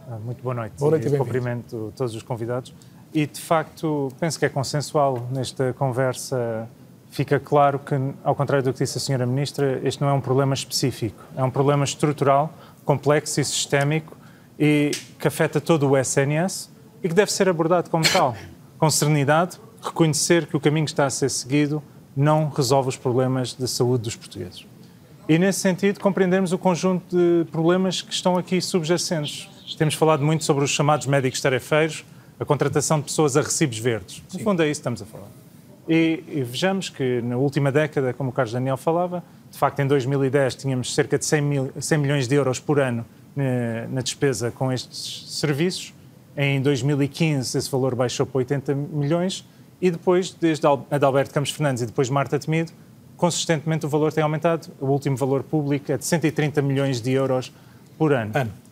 Ah, 0.09 0.17
muito 0.23 0.41
boa 0.41 0.55
noite. 0.55 0.73
Boa 0.79 0.91
noite 0.91 1.13
e 1.13 1.17
cumprimento 1.17 1.91
todos 1.93 2.15
os 2.15 2.23
convidados. 2.23 2.73
E, 3.13 3.27
de 3.27 3.41
facto, 3.41 4.09
penso 4.17 4.39
que 4.39 4.45
é 4.45 4.49
consensual 4.49 5.27
nesta 5.29 5.73
conversa. 5.73 6.69
Fica 7.09 7.41
claro 7.41 7.77
que, 7.77 7.93
ao 8.23 8.33
contrário 8.33 8.63
do 8.63 8.71
que 8.71 8.79
disse 8.79 8.97
a 8.97 9.01
Sra. 9.01 9.25
Ministra, 9.25 9.81
este 9.83 10.01
não 10.01 10.07
é 10.07 10.13
um 10.13 10.21
problema 10.21 10.53
específico. 10.53 11.21
É 11.35 11.43
um 11.43 11.49
problema 11.49 11.83
estrutural, 11.83 12.53
complexo 12.85 13.41
e 13.41 13.43
sistémico 13.43 14.15
e 14.57 14.91
que 15.19 15.27
afeta 15.27 15.59
todo 15.59 15.89
o 15.89 15.97
SNS 15.97 16.69
e 17.03 17.09
que 17.09 17.13
deve 17.13 17.31
ser 17.31 17.49
abordado 17.49 17.89
como 17.89 18.05
tal, 18.09 18.33
com 18.79 18.89
serenidade, 18.89 19.59
reconhecer 19.81 20.47
que 20.47 20.55
o 20.55 20.59
caminho 20.59 20.85
que 20.85 20.91
está 20.91 21.05
a 21.05 21.09
ser 21.09 21.29
seguido 21.29 21.83
não 22.15 22.47
resolve 22.47 22.87
os 22.87 22.95
problemas 22.95 23.53
de 23.53 23.67
saúde 23.67 24.03
dos 24.03 24.15
portugueses. 24.15 24.65
E, 25.27 25.37
nesse 25.37 25.59
sentido, 25.59 25.99
compreendemos 25.99 26.53
o 26.53 26.57
conjunto 26.57 27.13
de 27.13 27.43
problemas 27.51 28.01
que 28.01 28.13
estão 28.13 28.37
aqui 28.37 28.61
subjacentes 28.61 29.56
temos 29.75 29.95
falado 29.95 30.23
muito 30.23 30.43
sobre 30.43 30.63
os 30.63 30.69
chamados 30.69 31.07
médicos 31.07 31.41
tarefeiros, 31.41 32.05
a 32.39 32.45
contratação 32.45 32.99
de 32.99 33.05
pessoas 33.05 33.35
a 33.35 33.41
recibos 33.41 33.79
verdes. 33.79 34.23
No 34.33 34.39
fundo, 34.39 34.61
é 34.61 34.69
isso 34.69 34.79
que 34.79 34.89
estamos 34.89 35.01
a 35.01 35.05
falar. 35.05 35.27
E, 35.87 36.23
e, 36.27 36.43
vejamos 36.43 36.89
que 36.89 37.21
na 37.21 37.37
última 37.37 37.71
década, 37.71 38.13
como 38.13 38.29
o 38.29 38.33
Carlos 38.33 38.53
Daniel 38.53 38.77
falava, 38.77 39.23
de 39.49 39.57
facto, 39.57 39.79
em 39.79 39.87
2010 39.87 40.55
tínhamos 40.55 40.93
cerca 40.93 41.17
de 41.17 41.25
100, 41.25 41.41
mil, 41.41 41.71
100 41.79 41.97
milhões 41.97 42.27
de 42.27 42.35
euros 42.35 42.59
por 42.59 42.79
ano 42.79 43.05
na, 43.35 43.87
na, 43.87 44.01
despesa 44.01 44.51
com 44.51 44.71
estes 44.71 45.25
serviços. 45.39 45.93
Em 46.35 46.61
2015, 46.61 47.57
esse 47.57 47.71
valor 47.71 47.95
baixou 47.95 48.25
para 48.25 48.39
80 48.39 48.75
milhões 48.75 49.45
e 49.81 49.89
depois, 49.89 50.31
desde 50.31 50.67
Adalberto 50.91 51.33
Campos 51.33 51.51
Fernandes 51.51 51.83
e 51.83 51.85
depois 51.85 52.09
Marta 52.09 52.37
Temido, 52.37 52.71
consistentemente 53.15 53.85
o 53.85 53.89
valor 53.89 54.11
tem 54.11 54.23
aumentado. 54.23 54.67
O 54.79 54.87
último 54.87 55.15
valor 55.15 55.41
público 55.41 55.91
é 55.91 55.97
de 55.97 56.05
130 56.05 56.61
milhões 56.61 56.99
de 57.01 57.11
euros 57.11 57.51
por 57.97 58.11
ano. 58.11 58.31
ano 58.35 58.66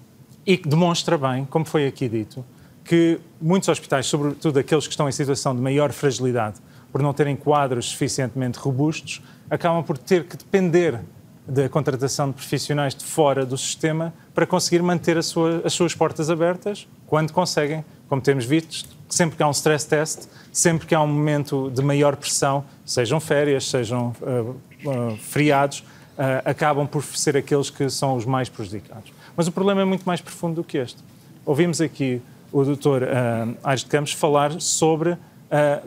e 0.46 0.58
que 0.58 0.68
demonstra 0.68 1.18
bem, 1.18 1.46
como 1.46 1.66
foi 1.66 1.88
aqui 1.88 2.08
dito, 2.08 2.46
que 2.84 3.20
muitos 3.42 3.68
hospitais, 3.68 4.06
sobretudo 4.06 4.60
aqueles 4.60 4.86
que 4.86 4.94
estão 4.94 5.10
em 5.10 5.12
situação 5.12 5.56
de 5.56 5.62
maior 5.62 5.92
fragilidade, 5.92 6.58
por 6.92 7.02
não 7.02 7.14
terem 7.14 7.36
quadros 7.36 7.88
suficientemente 7.90 8.60
robustos, 8.60 9.22
acabam 9.50 9.84
por 9.84 9.98
ter 9.98 10.26
que 10.26 10.38
depender 10.38 11.00
da 11.48 11.68
contratação 11.70 12.30
de 12.30 12.36
profissionais 12.36 12.96
de 12.96 13.04
fora 13.04 13.46
do 13.46 13.58
sistema 13.58 14.14
para 14.34 14.48
conseguir 14.48 14.82
manter 14.82 15.22
sua, 15.24 15.62
as 15.64 15.74
suas 15.74 15.94
portas 15.94 16.30
abertas 16.30 16.88
quando 17.06 17.32
conseguem, 17.32 17.86
como 18.08 18.22
temos 18.22 18.46
visto, 18.46 18.90
sempre 19.08 19.38
que 19.38 19.44
há 19.44 19.48
um 19.48 19.52
stress 19.52 19.88
test, 19.88 20.28
sempre 20.52 20.88
que 20.88 20.96
há 20.96 21.02
um 21.02 21.08
momento 21.08 21.70
de 21.70 21.82
maior 21.82 22.16
pressão, 22.16 22.66
sejam 22.86 23.20
férias, 23.20 23.70
sejam 23.70 24.16
uh, 24.22 24.90
uh, 24.90 25.18
feriados, 25.18 25.80
uh, 25.80 26.42
acabam 26.44 26.88
por 26.88 27.04
ser 27.04 27.38
aqueles 27.38 27.70
que 27.70 27.90
são 27.90 28.16
os 28.16 28.26
mais 28.26 28.50
prejudicados. 28.50 29.15
Mas 29.36 29.48
o 29.48 29.52
problema 29.52 29.82
é 29.82 29.86
muito 29.86 30.04
mais 30.04 30.22
profundo 30.22 30.56
do 30.56 30.64
que 30.64 30.78
este. 30.78 30.98
Ouvimos 31.46 31.82
aqui 31.82 32.22
o 32.52 32.64
Dr. 32.64 33.04
Uh, 33.04 33.58
Aires 33.64 33.84
de 33.84 33.90
Campos 33.90 34.14
falar 34.14 34.60
sobre 34.62 35.18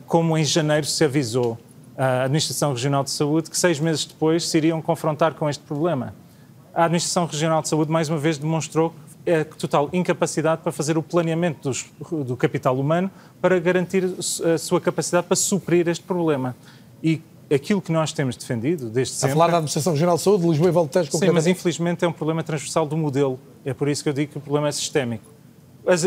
como 0.07 0.39
em 0.39 0.45
janeiro 0.45 0.87
se 0.87 1.05
avisou 1.05 1.59
a 1.97 2.23
Administração 2.23 2.73
Regional 2.73 3.03
de 3.03 3.11
Saúde 3.11 3.51
que 3.51 3.59
seis 3.59 3.81
meses 3.81 4.05
depois 4.05 4.49
se 4.49 4.57
iriam 4.57 4.81
confrontar 4.81 5.35
com 5.35 5.49
este 5.49 5.63
problema. 5.65 6.15
A 6.73 6.85
Administração 6.85 7.27
Regional 7.27 7.61
de 7.61 7.69
Saúde, 7.69 7.91
mais 7.91 8.09
uma 8.09 8.19
vez, 8.19 8.39
demonstrou 8.39 8.95
a 9.27 9.45
total 9.45 9.91
incapacidade 9.93 10.63
para 10.63 10.71
fazer 10.71 10.97
o 10.97 11.03
planeamento 11.03 11.69
dos, 11.69 11.87
do 12.25 12.37
capital 12.37 12.79
humano 12.79 13.11
para 13.43 13.59
garantir 13.59 14.05
a 14.55 14.57
sua 14.57 14.81
capacidade 14.81 15.27
para 15.27 15.37
suprir 15.37 15.89
este 15.89 16.05
problema. 16.05 16.55
E 17.03 17.21
aquilo 17.55 17.81
que 17.81 17.91
nós 17.91 18.13
temos 18.13 18.37
defendido 18.37 18.91
desde 18.91 19.15
sempre... 19.15 19.31
A 19.31 19.35
falar 19.35 19.51
da 19.51 19.57
Administração 19.59 19.93
Regional 19.93 20.17
de 20.17 20.23
Saúde, 20.23 20.47
Lisboa 20.47 20.69
e 20.69 20.73
Valtejo, 20.73 21.11
Sim, 21.13 21.31
mas 21.31 21.47
infelizmente 21.47 22.05
é 22.05 22.09
um 22.09 22.13
problema 22.13 22.43
transversal 22.43 22.87
do 22.87 22.97
modelo. 22.97 23.39
É 23.65 23.73
por 23.73 23.89
isso 23.89 24.03
que 24.03 24.09
eu 24.09 24.13
digo 24.13 24.33
que 24.33 24.39
o 24.39 24.41
problema 24.41 24.69
é 24.69 24.73
sistémico. 24.73 25.25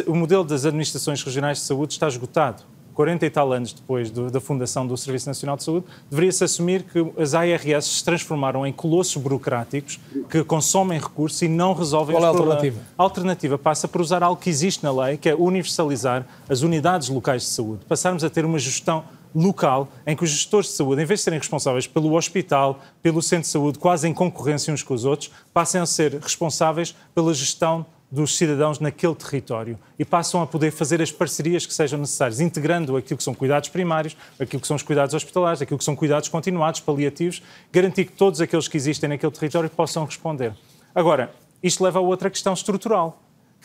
O 0.06 0.15
modelo 0.15 0.43
das 0.43 0.65
administrações 0.65 1.23
regionais 1.23 1.58
de 1.58 1.63
saúde 1.63 1.93
está 1.93 2.08
esgotado. 2.08 2.63
40 2.93 3.25
e 3.25 3.30
tal 3.30 3.51
anos 3.51 3.73
depois 3.73 4.12
do, 4.12 4.30
da 4.30 4.39
fundação 4.39 4.86
do 4.86 4.95
Serviço 4.97 5.27
Nacional 5.27 5.56
de 5.58 5.63
Saúde, 5.63 5.86
deveria-se 6.10 6.43
assumir 6.43 6.84
que 6.84 6.99
as 7.19 7.34
ARS 7.34 7.86
se 7.86 8.04
transformaram 8.04 8.67
em 8.67 8.73
colossos 8.73 9.15
burocráticos 9.15 9.99
que 10.30 10.43
consomem 10.43 10.99
recursos 10.99 11.41
e 11.41 11.47
não 11.47 11.73
resolvem 11.73 12.15
Qual 12.15 12.21
os 12.21 12.25
é 12.25 12.39
a 12.39 12.41
alternativa? 12.41 12.82
A 12.97 13.04
alternativa 13.04 13.58
passa 13.58 13.88
por 13.88 14.01
usar 14.01 14.21
algo 14.21 14.39
que 14.39 14.49
existe 14.49 14.84
na 14.84 14.91
lei, 14.91 15.17
que 15.17 15.30
é 15.30 15.36
universalizar 15.36 16.27
as 16.49 16.62
unidades 16.62 17.10
locais 17.10 17.43
de 17.43 17.47
saúde. 17.47 17.86
Passarmos 17.88 18.23
a 18.23 18.30
ter 18.30 18.45
uma 18.45 18.60
gestão 18.60 19.04
local 19.34 19.89
em 20.06 20.15
que 20.15 20.24
os 20.24 20.30
gestores 20.30 20.70
de 20.70 20.76
saúde, 20.76 21.02
em 21.02 21.06
vez 21.06 21.20
de 21.20 21.24
serem 21.26 21.39
responsáveis 21.39 21.88
pelo 21.88 22.13
hospital, 22.15 22.80
pelo 23.02 23.22
centro 23.22 23.44
de 23.44 23.50
saúde, 23.50 23.80
quase 23.80 24.08
em 24.08 24.13
concorrência 24.13 24.74
uns 24.74 24.84
com 24.84 24.94
os 24.94 25.06
outros, 25.06 25.32
passem 25.54 25.80
a 25.82 25.86
ser 25.86 26.20
responsáveis 26.20 26.96
pela 27.13 27.34
gestão 27.34 27.86
dos 28.12 28.38
cidadãos 28.38 28.80
naquele 28.80 29.15
território 29.15 29.80
e 29.98 30.04
passam 30.04 30.41
a 30.41 30.48
poder 30.48 30.72
fazer 30.72 31.02
as 31.02 31.12
parcerias 31.12 31.65
que 31.65 31.74
sejam 31.74 31.98
necessárias, 31.98 32.41
integrando 32.41 32.98
aquilo 32.98 33.17
que 33.17 33.24
são 33.24 33.34
cuidados 33.34 33.70
primários, 33.70 34.17
aquilo 34.38 34.62
que 34.62 34.67
são 34.67 34.76
os 34.76 34.84
cuidados 34.84 35.15
hospitalares, 35.15 35.62
aquilo 35.62 35.78
que 35.78 35.84
são 35.84 35.96
cuidados 35.96 36.28
continuados, 36.28 36.82
paliativos, 36.82 37.41
garantir 37.72 38.06
que 38.06 38.12
todos 38.12 38.41
aqueles 38.41 38.67
que 38.67 38.76
existem 38.76 39.08
naquele 39.08 39.32
território 39.32 39.70
possam 39.70 40.04
responder. 40.04 40.54
Agora, 40.94 41.34
isto 41.63 41.82
leva 41.84 42.00
a 42.00 42.02
outra 42.02 42.30
questão 42.30 42.54
estrutural, 42.54 43.22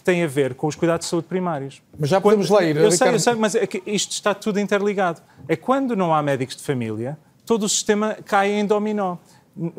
tem 0.06 0.22
a 0.22 0.26
ver 0.28 0.54
com 0.54 0.68
os 0.68 0.76
cuidados 0.76 1.04
de 1.04 1.10
saúde 1.10 1.26
primários. 1.26 1.82
Mas 1.98 2.08
já 2.08 2.20
podemos 2.20 2.46
quando, 2.46 2.60
ler. 2.60 2.76
Eu 2.76 2.92
sei, 2.92 3.08
eu 3.12 3.18
sei, 3.18 3.34
mas 3.34 3.56
é 3.56 3.68
isto 3.84 4.12
está 4.12 4.32
tudo 4.32 4.60
interligado. 4.60 5.20
É 5.48 5.56
quando 5.56 5.96
não 5.96 6.14
há 6.14 6.22
médicos 6.22 6.54
de 6.56 6.62
família, 6.62 7.18
todo 7.44 7.64
o 7.64 7.68
sistema 7.68 8.16
cai 8.24 8.52
em 8.52 8.64
dominó. 8.64 9.16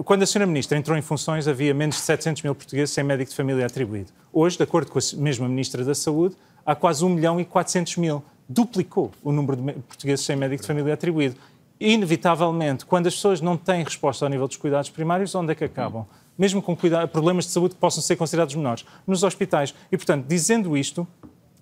Quando 0.04 0.24
a 0.24 0.26
Sra. 0.26 0.46
Ministra 0.46 0.78
entrou 0.78 0.98
em 0.98 1.02
funções, 1.02 1.48
havia 1.48 1.74
menos 1.74 1.96
de 1.96 2.02
700 2.02 2.44
mil 2.44 2.54
portugueses 2.54 2.94
sem 2.94 3.06
médico 3.06 3.30
de 3.30 3.38
família 3.38 3.66
atribuído. 3.66 4.12
Hoje, 4.34 4.58
de 4.58 4.64
acordo 4.64 4.92
com 4.92 5.00
a 5.00 5.02
mesma 5.18 5.48
Ministra 5.48 5.86
da 5.86 5.96
Saúde, 5.96 6.36
há 6.66 6.76
quase 6.76 7.06
1 7.06 7.10
milhão 7.10 7.40
e 7.40 7.46
400 7.46 7.96
mil. 7.96 8.22
Duplicou 8.50 9.12
o 9.24 9.32
número 9.32 9.56
de 9.56 9.74
portugueses 9.74 10.26
sem 10.26 10.36
médico 10.36 10.62
de 10.62 10.68
família 10.68 10.94
atribuído. 10.94 11.38
Inevitavelmente, 11.80 12.86
quando 12.86 13.08
as 13.08 13.16
pessoas 13.16 13.40
não 13.40 13.56
têm 13.56 13.84
resposta 13.84 14.26
ao 14.26 14.30
nível 14.30 14.48
dos 14.48 14.58
cuidados 14.58 14.90
primários, 14.90 15.34
onde 15.36 15.54
é 15.54 15.56
que 15.56 15.64
acabam? 15.64 16.06
Mesmo 16.38 16.62
com 16.62 16.76
problemas 17.12 17.46
de 17.46 17.52
saúde 17.52 17.76
que 17.76 17.82
possam 17.82 18.02
ser 18.02 18.16
considerados 18.16 18.54
menores, 18.56 18.86
nos 19.06 19.24
hospitais. 19.24 19.74
E, 19.92 19.98
portanto, 19.98 20.26
dizendo 20.28 20.78
isto, 20.78 21.08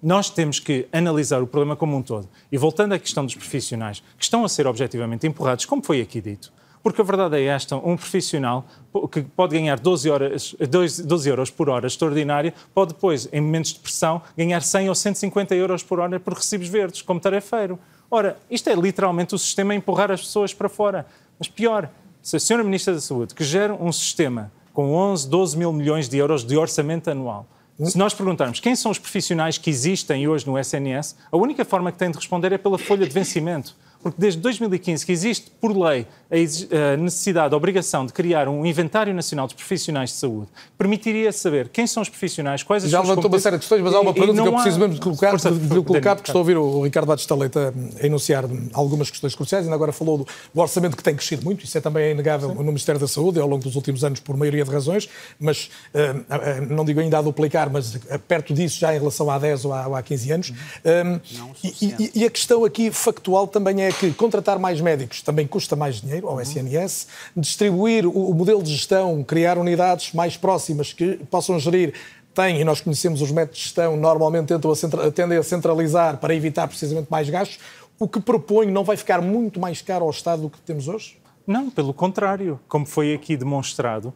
nós 0.01 0.29
temos 0.29 0.59
que 0.59 0.87
analisar 0.91 1.41
o 1.41 1.47
problema 1.47 1.75
como 1.75 1.95
um 1.97 2.01
todo. 2.01 2.29
E 2.51 2.57
voltando 2.57 2.93
à 2.93 2.99
questão 2.99 3.25
dos 3.25 3.35
profissionais, 3.35 4.03
que 4.17 4.23
estão 4.23 4.43
a 4.45 4.49
ser 4.49 4.67
objetivamente 4.67 5.25
empurrados, 5.25 5.65
como 5.65 5.83
foi 5.83 6.01
aqui 6.01 6.21
dito, 6.21 6.51
porque 6.83 7.01
a 7.01 7.03
verdade 7.03 7.37
é 7.37 7.45
esta: 7.45 7.75
um 7.75 7.97
profissional 7.97 8.63
que 9.11 9.23
pode 9.23 9.57
ganhar 9.57 9.79
12, 9.79 10.07
horas, 10.07 10.55
12 10.59 11.27
euros 11.27 11.49
por 11.49 11.67
hora 11.67 11.87
extraordinária, 11.87 12.53
pode 12.75 12.93
depois, 12.93 13.27
em 13.33 13.41
momentos 13.41 13.73
de 13.73 13.79
pressão, 13.79 14.21
ganhar 14.37 14.61
100 14.61 14.89
ou 14.89 14.93
150 14.93 15.55
euros 15.55 15.81
por 15.81 15.99
hora 15.99 16.19
por 16.19 16.33
recibos 16.33 16.67
verdes, 16.67 17.01
como 17.01 17.19
tarefeiro. 17.19 17.79
Ora, 18.11 18.37
isto 18.51 18.69
é 18.69 18.75
literalmente 18.75 19.33
o 19.33 19.39
sistema 19.39 19.73
a 19.73 19.75
empurrar 19.75 20.11
as 20.11 20.21
pessoas 20.21 20.53
para 20.53 20.69
fora. 20.69 21.07
Mas 21.39 21.47
pior, 21.47 21.89
se 22.21 22.35
a 22.35 22.39
Sra. 22.39 22.63
Ministra 22.63 22.93
da 22.93 23.01
Saúde, 23.01 23.33
que 23.33 23.43
gera 23.43 23.73
um 23.73 23.91
sistema 23.91 24.51
com 24.75 24.93
11, 24.93 25.29
12 25.29 25.57
mil 25.57 25.71
milhões 25.71 26.09
de 26.09 26.17
euros 26.17 26.43
de 26.43 26.57
orçamento 26.57 27.09
anual, 27.09 27.47
se 27.81 27.97
nós 27.97 28.13
perguntarmos 28.13 28.59
quem 28.59 28.75
são 28.75 28.91
os 28.91 28.99
profissionais 28.99 29.57
que 29.57 29.69
existem 29.69 30.27
hoje 30.27 30.45
no 30.45 30.59
SNS, 30.59 31.15
a 31.31 31.37
única 31.37 31.65
forma 31.65 31.91
que 31.91 31.97
tem 31.97 32.11
de 32.11 32.17
responder 32.17 32.51
é 32.51 32.57
pela 32.57 32.77
folha 32.77 33.07
de 33.07 33.13
vencimento 33.13 33.75
porque 34.05 34.21
desde 34.21 34.39
2015 34.39 35.03
que 35.03 35.11
existe, 35.11 35.49
por 35.59 35.75
lei, 35.75 36.05
a 36.29 36.95
necessidade, 36.95 37.55
a 37.55 37.57
obrigação 37.57 38.05
de 38.05 38.13
criar 38.13 38.47
um 38.47 38.63
inventário 38.63 39.11
nacional 39.15 39.47
de 39.47 39.55
profissionais 39.55 40.11
de 40.11 40.17
saúde, 40.17 40.47
permitiria 40.77 41.31
saber 41.31 41.69
quem 41.69 41.87
são 41.87 42.03
os 42.03 42.09
profissionais, 42.09 42.61
quais 42.61 42.83
as 42.83 42.91
Já 42.91 43.01
levantou 43.01 43.31
uma 43.31 43.39
série 43.39 43.55
de 43.55 43.61
questões, 43.61 43.81
mas 43.81 43.95
há 43.95 43.99
uma 43.99 44.13
pergunta 44.13 44.43
que 44.43 44.47
eu 44.47 44.53
preciso 44.53 44.79
mesmo 44.79 44.93
de 44.93 45.01
colocar, 45.01 45.31
Força, 45.31 45.49
de, 45.49 45.57
de 45.57 45.81
colocar 45.81 46.15
porque 46.15 46.29
estou 46.29 46.39
a 46.39 46.43
ouvir 46.43 46.55
o 46.55 46.83
Ricardo 46.83 47.07
Batista 47.07 47.33
Leite 47.33 47.57
enunciar 47.99 48.45
algumas 48.73 49.09
questões 49.09 49.33
cruciais, 49.33 49.65
ainda 49.65 49.75
agora 49.75 49.91
falou 49.91 50.19
do, 50.19 50.27
do, 50.53 50.61
orçamento 50.61 50.95
que 50.95 51.03
tem 51.03 51.15
crescido 51.15 51.43
muito, 51.43 51.65
isso 51.65 51.75
é 51.75 51.81
também 51.81 52.11
inegável 52.11 52.49
Sim. 52.49 52.57
no 52.57 52.65
Ministério 52.65 53.01
da 53.01 53.07
Saúde 53.07 53.39
ao 53.39 53.47
longo 53.47 53.63
dos 53.63 53.75
últimos 53.75 54.03
anos 54.03 54.19
por 54.19 54.37
maioria 54.37 54.63
de 54.63 54.69
razões, 54.69 55.09
mas 55.39 55.71
uh, 55.95 56.71
não 56.71 56.85
digo 56.85 56.99
ainda 56.99 57.17
a 57.17 57.23
duplicar, 57.23 57.71
mas 57.71 57.95
uh, 57.95 58.19
perto 58.27 58.53
disso 58.53 58.77
já 58.79 58.93
em 58.93 58.99
relação 58.99 59.31
há 59.31 59.39
10 59.39 59.65
ou 59.65 59.73
há, 59.73 59.87
ou 59.87 59.95
há 59.95 60.03
15 60.03 60.31
anos. 60.31 60.49
Uhum. 60.49 61.55
E, 61.63 61.85
e, 61.85 62.11
e, 62.21 62.25
a 62.25 62.29
questão 62.29 62.63
aqui 62.63 62.91
factual 62.91 63.47
também 63.47 63.81
é 63.81 63.94
que 63.99 64.11
contratar 64.13 64.59
mais 64.59 64.81
médicos 64.81 65.21
também 65.21 65.47
custa 65.47 65.75
mais 65.75 66.01
dinheiro 66.01 66.27
ao 66.27 66.39
SNS, 66.41 67.07
distribuir 67.35 68.05
o, 68.07 68.33
modelo 68.33 68.61
de 68.61 68.71
gestão, 68.71 69.23
criar 69.23 69.57
unidades 69.57 70.13
mais 70.13 70.37
próximas 70.37 70.93
que 70.93 71.17
possam 71.29 71.59
gerir 71.59 71.93
tem, 72.33 72.59
e 72.59 72.65
nós 72.65 72.81
conhecemos 72.81 73.21
os 73.21 73.31
métodos 73.31 73.57
de 73.57 73.63
gestão, 73.63 73.95
normalmente 73.95 74.47
tentam 74.47 74.71
a 74.71 75.11
tendem 75.11 75.37
a 75.37 75.43
centralizar 75.43 76.17
para 76.17 76.35
evitar 76.35 76.67
precisamente 76.67 77.07
mais 77.09 77.29
gastos. 77.29 77.59
O 77.97 78.09
que 78.09 78.19
proponho 78.19 78.71
não 78.71 78.83
vai 78.83 78.97
ficar 78.97 79.21
muito 79.21 79.57
mais 79.59 79.81
caro 79.81 80.03
ao 80.03 80.11
Estado 80.11 80.41
do 80.41 80.49
que 80.49 80.59
temos 80.59 80.89
hoje? 80.89 81.17
Não, 81.47 81.69
pelo 81.69 81.93
contrário, 81.93 82.59
como 82.67 82.85
foi 82.85 83.13
aqui 83.13 83.37
demonstrado, 83.37 84.13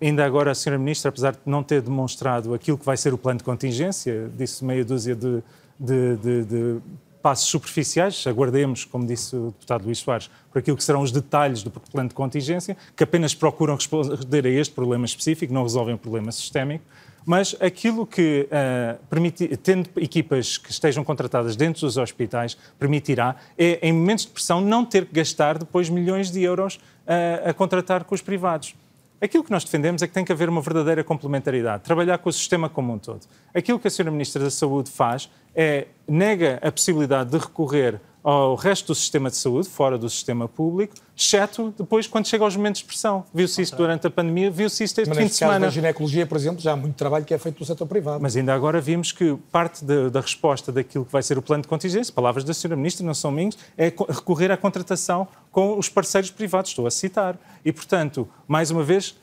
ainda 0.00 0.24
agora 0.24 0.50
a 0.50 0.52
Sra. 0.52 0.78
Ministra, 0.78 1.10
apesar 1.10 1.32
de 1.32 1.38
não 1.44 1.62
ter 1.62 1.80
demonstrado 1.82 2.54
aquilo 2.54 2.78
que 2.78 2.86
vai 2.86 2.96
ser 2.96 3.12
o 3.12 3.18
plano 3.18 3.38
de 3.38 3.44
contingência, 3.44 4.30
disse 4.36 4.64
meia 4.64 4.84
dúzia 4.84 5.14
de, 5.14 5.42
de, 5.78 6.16
de, 6.16 6.44
de 6.44 6.80
passos 7.22 7.48
superficiais, 7.48 8.26
aguardemos, 8.26 8.84
como 8.84 9.06
disse 9.06 9.36
o 9.36 9.46
deputado 9.46 9.84
Luís 9.84 9.98
Soares, 9.98 10.30
por 10.52 10.58
aquilo 10.58 10.76
que 10.76 10.84
serão 10.84 11.02
os 11.02 11.12
detalhes 11.12 11.62
do 11.62 11.70
plano 11.70 12.08
de 12.08 12.14
contingência, 12.14 12.76
que 12.96 13.04
apenas 13.04 13.34
procuram 13.34 13.74
responder 13.74 14.46
a 14.46 14.50
este 14.50 14.74
problema 14.74 15.04
específico, 15.04 15.52
não 15.52 15.62
resolvem 15.62 15.94
o 15.94 15.98
problema 15.98 16.32
sistémico, 16.32 16.84
mas 17.24 17.54
aquilo 17.60 18.06
que, 18.06 18.48
uh, 18.50 18.98
permiti, 19.06 19.56
tendo 19.56 19.90
equipas 19.96 20.56
que 20.56 20.70
estejam 20.70 21.04
contratadas 21.04 21.54
dentro 21.54 21.82
dos 21.82 21.96
hospitais, 21.96 22.56
permitirá 22.78 23.36
é, 23.58 23.78
em 23.82 23.92
momentos 23.92 24.24
de 24.24 24.32
pressão, 24.32 24.60
não 24.60 24.84
ter 24.84 25.04
que 25.04 25.14
gastar 25.14 25.58
depois 25.58 25.88
milhões 25.88 26.30
de 26.30 26.42
euros 26.42 26.76
uh, 26.76 27.50
a 27.50 27.54
contratar 27.54 28.04
com 28.04 28.14
os 28.14 28.22
privados. 28.22 28.74
Aquilo 29.20 29.44
que 29.44 29.50
nós 29.50 29.64
defendemos 29.64 30.00
é 30.00 30.06
que 30.06 30.14
tem 30.14 30.24
que 30.24 30.32
haver 30.32 30.48
uma 30.48 30.62
verdadeira 30.62 31.04
complementaridade, 31.04 31.82
trabalhar 31.82 32.16
com 32.18 32.30
o 32.30 32.32
sistema 32.32 32.70
como 32.70 32.94
um 32.94 32.98
todo. 32.98 33.20
Aquilo 33.54 33.78
que 33.78 33.86
a 33.86 33.90
Sra. 33.90 34.10
Ministra 34.10 34.42
da 34.42 34.50
Saúde 34.50 34.90
faz 34.90 35.30
é 35.54 35.88
nega 36.08 36.58
a 36.62 36.72
possibilidade 36.72 37.30
de 37.30 37.36
recorrer 37.36 38.00
ao 38.22 38.54
resto 38.54 38.88
do 38.88 38.94
sistema 38.94 39.30
de 39.30 39.36
saúde, 39.36 39.68
fora 39.68 39.96
do 39.96 40.08
sistema 40.08 40.48
público, 40.48 40.94
exceto 41.16 41.74
depois 41.76 42.06
quando 42.06 42.26
chega 42.26 42.44
aos 42.44 42.56
momentos 42.56 42.80
de 42.80 42.86
pressão. 42.86 43.24
Viu-se 43.32 43.62
isso 43.62 43.76
durante 43.76 44.06
a 44.06 44.10
pandemia, 44.10 44.50
viu-se 44.50 44.84
isso 44.84 45.00
este 45.00 45.14
fim 45.14 45.26
de 45.26 45.34
semana. 45.34 45.66
Mas 45.66 45.74
ginecologia, 45.74 46.26
por 46.26 46.36
exemplo, 46.36 46.60
já 46.60 46.72
há 46.72 46.76
muito 46.76 46.94
trabalho 46.94 47.24
que 47.24 47.34
é 47.34 47.38
feito 47.38 47.56
pelo 47.56 47.66
setor 47.66 47.86
privado. 47.86 48.22
Mas 48.22 48.36
ainda 48.36 48.54
agora 48.54 48.80
vimos 48.80 49.12
que 49.12 49.36
parte 49.50 49.84
de, 49.84 50.10
da 50.10 50.20
resposta 50.20 50.70
daquilo 50.72 51.04
que 51.04 51.12
vai 51.12 51.22
ser 51.22 51.38
o 51.38 51.42
plano 51.42 51.62
de 51.62 51.68
contingência, 51.68 52.12
palavras 52.12 52.44
da 52.44 52.52
Sra. 52.52 52.76
Ministra, 52.76 53.04
não 53.04 53.14
são 53.14 53.30
minhas, 53.30 53.56
é 53.76 53.84
recorrer 53.86 54.50
à 54.50 54.56
contratação 54.56 55.26
com 55.50 55.78
os 55.78 55.88
parceiros 55.88 56.30
privados, 56.30 56.70
estou 56.70 56.86
a 56.86 56.90
citar. 56.90 57.36
E, 57.64 57.72
portanto, 57.72 58.28
mais 58.46 58.70
uma 58.70 58.82
vez, 58.82 59.14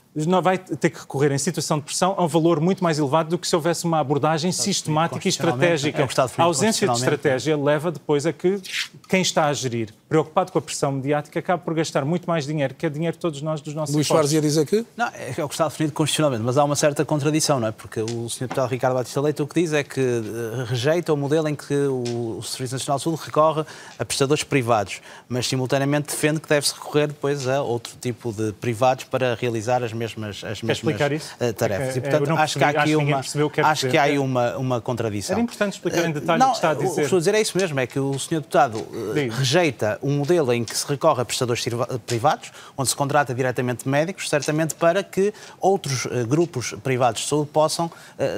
vai 0.41 0.57
ter 0.57 0.89
que 0.89 0.99
recorrer 0.99 1.31
em 1.31 1.37
situação 1.37 1.77
de 1.77 1.85
pressão 1.85 2.15
a 2.17 2.23
um 2.23 2.27
valor 2.27 2.59
muito 2.59 2.83
mais 2.83 2.97
elevado 2.97 3.29
do 3.29 3.37
que 3.37 3.47
se 3.47 3.55
houvesse 3.55 3.85
uma 3.85 3.99
abordagem 3.99 4.51
sistemática 4.51 5.27
e 5.27 5.29
estratégica. 5.29 6.01
É 6.01 6.07
a 6.37 6.43
ausência 6.43 6.87
de 6.87 6.93
estratégia 6.93 7.57
leva 7.57 7.91
depois 7.91 8.25
a 8.25 8.33
que 8.33 8.61
quem 9.07 9.21
está 9.21 9.45
a 9.45 9.53
gerir 9.53 9.93
preocupado 10.07 10.51
com 10.51 10.59
a 10.59 10.61
pressão 10.61 10.91
mediática, 10.91 11.39
acaba 11.39 11.61
por 11.61 11.73
gastar 11.73 12.05
muito 12.05 12.25
mais 12.27 12.45
dinheiro, 12.45 12.73
que 12.73 12.85
é 12.85 12.89
dinheiro 12.89 13.15
de 13.15 13.19
todos 13.19 13.41
nós, 13.41 13.59
dos 13.59 13.73
nossos 13.73 13.93
Luís 13.93 14.07
Soares 14.07 14.31
ia 14.31 14.41
dizer 14.41 14.65
que? 14.65 14.85
Não, 14.95 15.07
é, 15.07 15.33
é 15.37 15.43
o 15.43 15.47
que 15.47 15.53
está 15.53 15.67
definido 15.67 15.93
constitucionalmente, 15.93 16.43
mas 16.43 16.57
há 16.57 16.63
uma 16.63 16.75
certa 16.75 17.03
contradição, 17.03 17.59
não 17.59 17.67
é? 17.67 17.71
Porque 17.71 18.01
o 18.01 18.29
Sr. 18.29 18.41
Deputado 18.41 18.69
Ricardo 18.69 18.93
Batista 18.95 19.19
Leite 19.19 19.41
o 19.41 19.47
que 19.47 19.61
diz 19.61 19.73
é 19.73 19.83
que 19.83 19.99
eh, 19.99 20.65
rejeita 20.65 21.13
o 21.13 21.17
modelo 21.17 21.49
em 21.49 21.55
que 21.55 21.73
o, 21.73 22.41
Serviço 22.41 22.75
Nacional 22.75 22.97
de 22.97 23.03
Saúde 23.03 23.21
recorre 23.25 23.65
a 23.99 24.05
prestadores 24.05 24.43
privados, 24.43 25.01
mas 25.27 25.47
simultaneamente 25.47 26.07
defende 26.09 26.39
que 26.39 26.47
deve-se 26.47 26.73
recorrer 26.73 27.07
depois 27.07 27.47
a 27.47 27.61
outro 27.61 27.93
tipo 27.99 28.31
de 28.31 28.53
privados 28.53 29.03
para 29.03 29.35
realizar 29.35 29.83
as 29.83 29.91
mesmas, 29.91 30.06
as 30.13 30.61
mesmas 30.61 31.01
eh, 31.39 31.51
tarefas. 31.53 31.89
É 31.89 31.91
que, 31.91 31.97
e, 31.99 32.01
portanto, 32.01 32.37
acho 32.37 32.57
que 32.57 32.63
há 32.63 32.69
aqui 32.69 32.95
uma, 32.95 33.21
acho 33.63 33.89
que 33.89 33.97
há 33.97 34.03
aí 34.03 34.19
uma, 34.19 34.57
uma 34.57 34.81
contradição. 34.81 35.33
Era 35.33 35.41
importante 35.41 35.73
explicar 35.73 36.05
em 36.05 36.11
detalhe 36.11 36.39
não, 36.39 36.49
o 36.49 36.51
que 36.51 36.57
está 36.57 36.71
a 36.71 36.73
dizer. 36.73 36.91
O 36.91 36.95
que 36.95 37.01
estou 37.01 37.17
a 37.17 37.19
dizer 37.19 37.35
é 37.35 37.41
isso 37.41 37.57
mesmo, 37.57 37.79
é 37.79 37.87
que 37.87 37.99
o 37.99 38.17
Sr. 38.17 38.35
Deputado 38.35 38.85
Diz. 39.13 39.33
rejeita 39.33 39.99
um 40.01 40.17
modelo 40.17 40.53
em 40.53 40.63
que 40.63 40.75
se 40.75 40.87
recorre 40.87 41.21
a 41.21 41.25
prestadores 41.25 41.63
privados, 42.05 42.51
onde 42.77 42.89
se 42.89 42.95
contrata 42.95 43.33
diretamente 43.33 43.87
médicos, 43.87 44.29
certamente 44.29 44.75
para 44.75 45.03
que 45.03 45.33
outros 45.59 46.07
grupos 46.27 46.75
privados 46.83 47.21
de 47.21 47.27
saúde 47.27 47.49
possam 47.51 47.91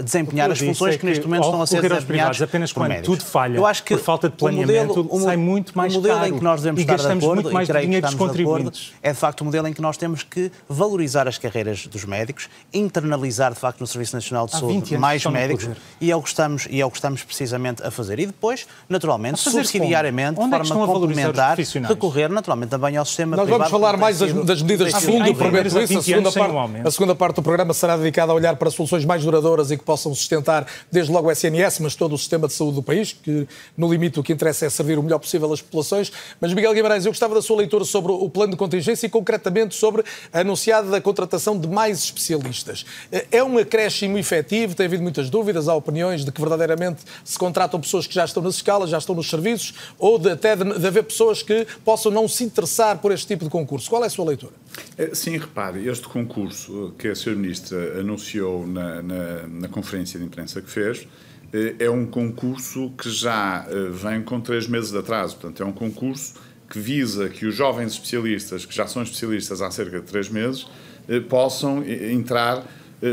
desempenhar 0.04 0.52
as 0.52 0.60
funções 0.60 0.96
é 0.96 0.98
que, 0.98 1.02
que, 1.02 1.06
neste 1.06 1.26
momento 1.26 1.44
estão 1.46 1.62
a 1.62 1.68
ser 1.68 1.82
desempenhadas 1.82 2.42
apenas 2.42 2.72
quando 2.72 2.90
médicos. 2.90 3.18
tudo 3.18 3.26
falha, 3.28 3.58
Eu 3.58 3.66
acho 3.66 3.84
que 3.84 3.96
por 3.96 4.04
falta 4.04 4.30
de 4.30 4.36
planeamento, 4.36 5.02
o 5.02 5.04
modelo, 5.04 5.24
sai 5.24 5.38
muito 5.38 5.78
mais 5.78 5.94
o 5.94 5.98
modelo 5.98 6.20
caro 6.20 6.30
em 6.30 6.38
que 6.38 6.44
nós 6.44 6.62
devemos 6.62 6.82
estar 6.82 6.96
de 6.96 7.06
acordo, 7.06 7.36
muito 7.36 7.52
mais 7.52 7.70
e 7.70 7.72
creio 7.72 7.90
que 7.90 8.02
dos 8.02 8.14
contribuintes. 8.16 8.94
é 9.02 9.12
de 9.12 9.18
facto 9.18 9.42
o 9.42 9.46
modelo 9.46 9.68
em 9.68 9.74
que 9.74 9.82
nós 9.82 9.98
temos 9.98 10.24
que 10.24 10.52
valorizar 10.68 11.28
as 11.28 11.38
carreiras 11.38 11.59
dos 11.64 12.06
médicos, 12.06 12.50
internalizar 12.74 13.54
de 13.54 13.60
facto 13.60 13.80
no 13.82 13.88
Serviço 13.88 14.16
Nacional 14.16 14.46
de 14.46 14.54
Saúde 14.54 14.98
mais 14.98 15.26
médicos 15.26 15.70
e 16.00 16.12
é 16.12 16.16
o 16.16 16.22
que 16.22 16.30
estamos 16.30 16.68
e 16.70 16.82
é 16.82 16.86
o 16.86 16.92
que 16.92 16.98
estamos 16.98 17.24
precisamente 17.24 17.84
a 17.84 17.92
fazer. 17.92 18.20
E 18.20 18.26
depois, 18.26 18.68
naturalmente, 18.88 19.40
subsidiariamente, 19.40 20.40
de 20.40 20.50
forma 20.68 20.88
complementar, 20.88 21.58
recorrer 21.88 22.30
naturalmente 22.30 22.70
também 22.70 22.98
ao 22.98 23.06
sistema 23.06 23.36
Nós 23.36 23.46
privado. 23.46 23.70
vamos 23.70 23.72
falar 23.72 23.98
mais 23.98 24.20
das, 24.20 24.34
das 24.46 24.62
medidas 24.62 24.94
de 24.94 25.02
fundo, 25.02 25.36
prometo 25.36 25.68
isso. 25.68 25.98
A 26.00 26.02
segunda, 26.02 26.32
parte, 26.32 26.88
a 26.88 26.92
segunda 26.92 27.16
parte 27.16 27.36
do 27.38 27.44
programa 27.44 27.74
será 27.74 27.98
dedicada 27.98 28.32
a 28.32 28.36
olhar 28.36 28.56
para 28.56 28.70
soluções 28.70 29.06
mais 29.06 29.24
duradouras 29.24 29.72
e 29.72 29.78
que 29.78 29.84
possam 29.84 30.14
sustentar 30.14 30.66
desde 30.92 31.12
logo 31.12 31.28
o 31.28 31.32
SNS, 31.32 31.80
mas 31.80 31.96
todo 31.96 32.14
o 32.14 32.18
sistema 32.18 32.48
de 32.48 32.54
saúde 32.54 32.76
do 32.76 32.84
país, 32.84 33.14
que 33.14 33.48
no 33.78 33.92
limite 33.92 34.20
o 34.20 34.24
que 34.24 34.34
interessa 34.34 34.66
é 34.66 34.70
servir 34.70 34.98
o 34.98 35.04
melhor 35.04 35.20
possível 35.20 35.52
às 35.52 35.62
populações. 35.62 36.12
Mas, 36.40 36.54
Miguel 36.54 36.74
Guimarães, 36.74 37.06
eu 37.06 37.12
gostava 37.12 37.36
da 37.36 37.42
sua 37.42 37.58
leitura 37.58 37.84
sobre 37.86 38.12
o 38.12 38.30
plano 38.30 38.52
de 38.52 38.58
contingência 38.58 39.06
e 39.08 39.10
concretamente 39.10 39.76
sobre 39.76 40.04
a 40.32 40.40
anunciada 40.40 41.00
contratação 41.02 41.49
de 41.58 41.68
mais 41.68 42.00
especialistas. 42.04 42.86
É 43.32 43.44
um 43.44 43.58
acréscimo 43.58 44.18
efetivo? 44.18 44.76
Tem 44.76 44.86
havido 44.86 45.04
muitas 45.04 45.30
dúvidas, 45.30 45.68
há 45.68 45.76
opiniões 45.76 46.24
de 46.24 46.32
que 46.32 46.40
verdadeiramente 46.40 47.02
se 47.24 47.38
contratam 47.38 47.80
pessoas 47.80 48.06
que 48.06 48.14
já 48.14 48.26
estão 48.26 48.44
nas 48.44 48.56
escalas, 48.56 48.90
já 48.90 48.98
estão 48.98 49.16
nos 49.16 49.30
serviços, 49.30 49.74
ou 49.98 50.20
de, 50.20 50.30
até 50.32 50.56
de, 50.56 50.80
de 50.80 50.88
haver 50.88 51.04
pessoas 51.04 51.42
que 51.42 51.66
possam 51.84 52.12
não 52.12 52.28
se 52.28 52.44
interessar 52.44 52.98
por 52.98 53.12
este 53.12 53.28
tipo 53.28 53.44
de 53.44 53.50
concurso. 53.50 53.90
Qual 53.90 54.04
é 54.04 54.08
a 54.08 54.10
sua 54.10 54.26
leitura? 54.26 54.54
É, 54.98 55.14
sim, 55.16 55.38
repare, 55.38 55.88
este 55.88 56.08
concurso 56.08 56.94
que 56.98 57.08
a 57.08 57.14
Sra. 57.14 57.40
Ministra 57.40 58.00
anunciou 58.00 58.68
na, 58.68 59.02
na, 59.02 59.48
na 59.48 59.68
conferência 59.68 60.20
de 60.20 60.26
imprensa 60.26 60.62
que 60.62 60.70
fez 60.70 61.08
eh, 61.54 61.76
é 61.80 61.90
um 61.90 62.06
concurso 62.06 62.92
que 62.98 63.10
já 63.10 63.66
eh, 63.68 63.90
vem 63.92 64.22
com 64.22 64.40
três 64.40 64.68
meses 64.68 64.92
de 64.92 64.98
atraso. 64.98 65.36
Portanto, 65.36 65.64
é 65.64 65.66
um 65.66 65.72
concurso 65.72 66.36
que 66.70 66.80
visa 66.80 67.30
que 67.30 67.46
os 67.46 67.56
jovens 67.56 67.94
especialistas, 67.94 68.66
que 68.66 68.76
já 68.76 68.86
são 68.86 69.02
especialistas 69.02 69.62
há 69.62 69.72
cerca 69.72 70.00
de 70.00 70.06
três 70.06 70.30
meses, 70.30 70.64
eh, 70.64 70.68
possam 71.30 71.84
entrar 71.84 72.66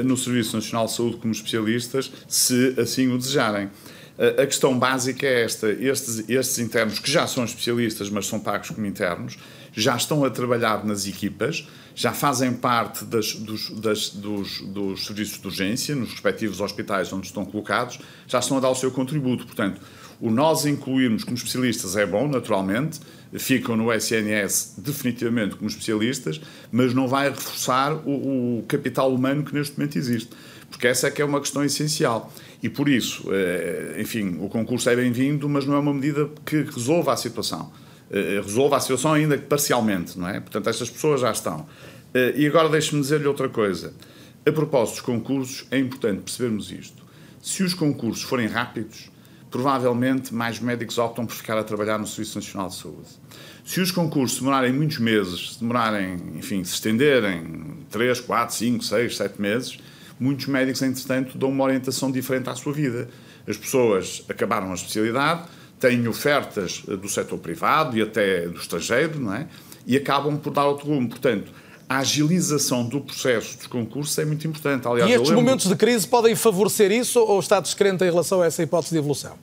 no 0.05 0.17
Serviço 0.17 0.57
Nacional 0.57 0.87
de 0.87 0.93
Saúde 0.93 1.17
como 1.17 1.33
especialistas, 1.33 2.11
se 2.29 2.75
assim 2.79 3.13
o 3.13 3.19
desejarem. 3.19 3.71
A 4.19 4.47
questão 4.47 4.79
básica 4.79 5.27
é 5.27 5.45
esta: 5.45 5.71
estes, 5.71 6.29
estes 6.29 6.59
internos, 6.59 6.99
que 6.99 7.11
já 7.11 7.27
são 7.27 7.45
especialistas, 7.45 8.11
mas 8.11 8.27
são 8.27 8.41
pagos 8.41 8.71
como 8.71 8.87
internos, 8.87 9.37
já 9.73 9.95
estão 9.95 10.25
a 10.25 10.31
trabalhar 10.31 10.85
nas 10.85 11.07
equipas, 11.07 11.69
já 11.95 12.13
fazem 12.13 12.53
parte 12.53 13.05
das, 13.05 13.35
dos, 13.35 13.71
das, 13.71 14.09
dos, 14.11 14.61
dos, 14.61 15.07
serviços 15.07 15.39
de 15.39 15.47
urgência, 15.47 15.95
nos 15.95 16.11
respectivos 16.11 16.61
hospitais 16.61 17.13
onde 17.13 17.27
estão 17.27 17.45
colocados, 17.45 17.99
já 18.27 18.39
estão 18.39 18.57
a 18.57 18.61
dar 18.61 18.71
o 18.71 18.75
seu 18.75 18.91
contributo. 18.91 19.45
Portanto, 19.47 19.81
o 20.21 20.31
nós 20.31 20.65
incluirmos 20.65 21.25
como 21.25 21.37
especialistas 21.37 21.97
é 21.97 22.07
bom, 22.07 22.29
naturalmente, 22.29 23.01
ficam 23.35 23.77
no 23.77 23.93
SNS 23.93 24.75
definitivamente 24.79 25.57
como 25.57 25.69
especialistas, 25.69 26.41
mas 26.71 26.95
não 26.95 27.07
vai 27.07 27.29
reforçar 27.29 27.93
o, 27.93 28.59
o 28.59 28.65
capital 28.67 29.13
humano 29.13 29.45
que 29.45 29.55
neste 29.55 29.79
momento 29.79 29.97
existe. 29.99 30.31
Porque 30.71 30.87
essa 30.87 31.07
é 31.07 31.11
que 31.11 31.23
é 31.23 31.25
uma 31.25 31.41
questão 31.41 31.65
essencial. 31.65 32.33
E 32.63 32.69
por 32.69 32.89
isso, 32.89 33.25
eh, 33.31 33.97
enfim, 34.01 34.37
o 34.41 34.49
concurso 34.49 34.89
é 34.91 34.97
bem-vindo, 34.97 35.49
mas 35.49 35.65
não 35.65 35.75
é 35.75 35.79
uma 35.79 35.95
medida 35.95 36.29
que 36.45 36.63
resolva 36.63 37.13
a 37.13 37.17
situação. 37.17 37.73
Eh, 38.11 38.41
resolva 38.43 38.77
a 38.77 38.81
situação 38.81 39.13
ainda 39.13 39.39
que 39.39 39.45
parcialmente, 39.45 40.19
não 40.19 40.29
é? 40.29 40.41
Portanto, 40.41 40.69
estas 40.69 40.91
pessoas 40.91 41.21
já 41.21 41.31
estão. 41.31 41.67
Eh, 42.13 42.35
e 42.37 42.47
agora 42.47 42.69
deixe-me 42.69 43.01
dizer-lhe 43.01 43.27
outra 43.27 43.49
coisa. 43.49 43.95
A 44.45 44.53
propósito 44.53 44.97
dos 44.97 45.05
concursos, 45.05 45.67
é 45.71 45.79
importante 45.79 46.23
percebermos 46.23 46.71
isto. 46.73 47.05
Se 47.43 47.63
os 47.63 47.75
concursos 47.75 48.23
forem 48.23 48.49
rápidos, 48.49 49.11
provavelmente 49.57 50.35
mais 50.35 50.61
médicos 50.61 50.99
optam 50.99 51.25
por 51.25 51.35
ficar 51.35 51.57
a 51.57 51.65
trabalhar 51.65 51.99
no 51.99 52.07
Serviço 52.07 52.37
Nacional 52.37 52.69
de 52.69 52.75
Saúde. 52.75 53.09
Se 53.65 53.81
os 53.81 53.91
concursos 53.91 54.39
demorarem 54.39 54.71
muitos 54.71 54.99
meses, 54.99 55.55
se 55.55 55.61
demorarem, 55.61 56.19
enfim, 56.35 56.63
se 56.63 56.75
estenderem 56.75 57.79
3, 57.91 58.21
4, 58.21 58.55
5, 58.55 58.85
6, 58.85 59.17
7 59.17 59.41
meses, 59.41 59.79
muitos 60.21 60.45
médicos, 60.47 60.83
entretanto, 60.83 61.39
dão 61.39 61.49
uma 61.49 61.65
orientação 61.65 62.13
diferente 62.13 62.51
à 62.51 62.55
sua 62.55 62.75
vida. 62.75 63.09
As 63.49 63.57
pessoas 63.57 64.23
acabaram 64.29 64.71
a 64.71 64.75
especialidade, 64.75 65.45
têm 65.81 66.07
ofertas 66.07 66.83
do 66.83 67.09
setor 67.09 67.39
privado 67.39 67.97
e 67.97 68.03
até 68.03 68.47
do 68.47 68.59
estrangeiro, 68.61 69.19
não 69.19 69.33
é? 69.33 69.49
E 69.87 69.97
acabam 69.97 70.37
por 70.37 70.53
dar 70.53 70.67
outro 70.67 70.87
rumo. 70.87 71.09
Portanto, 71.09 71.51
a 71.89 71.99
agilização 71.99 72.85
do 72.85 73.01
processo 73.01 73.57
dos 73.57 73.67
concursos 73.67 74.17
é 74.19 74.25
muito 74.25 74.47
importante. 74.47 74.87
Aliás, 74.87 75.11
e 75.11 75.15
estes 75.15 75.29
lembro... 75.29 75.45
momentos 75.45 75.69
de 75.69 75.77
crise 75.77 76.07
podem 76.07 76.35
favorecer 76.35 76.91
isso 76.91 77.21
ou 77.21 77.39
está 77.39 77.61
descrente 77.61 78.05
em 78.05 78.11
relação 78.11 78.43
a 78.43 78.47
essa 78.47 78.63
hipótese 78.63 78.93
de 78.93 78.99
evolução? 78.99 79.37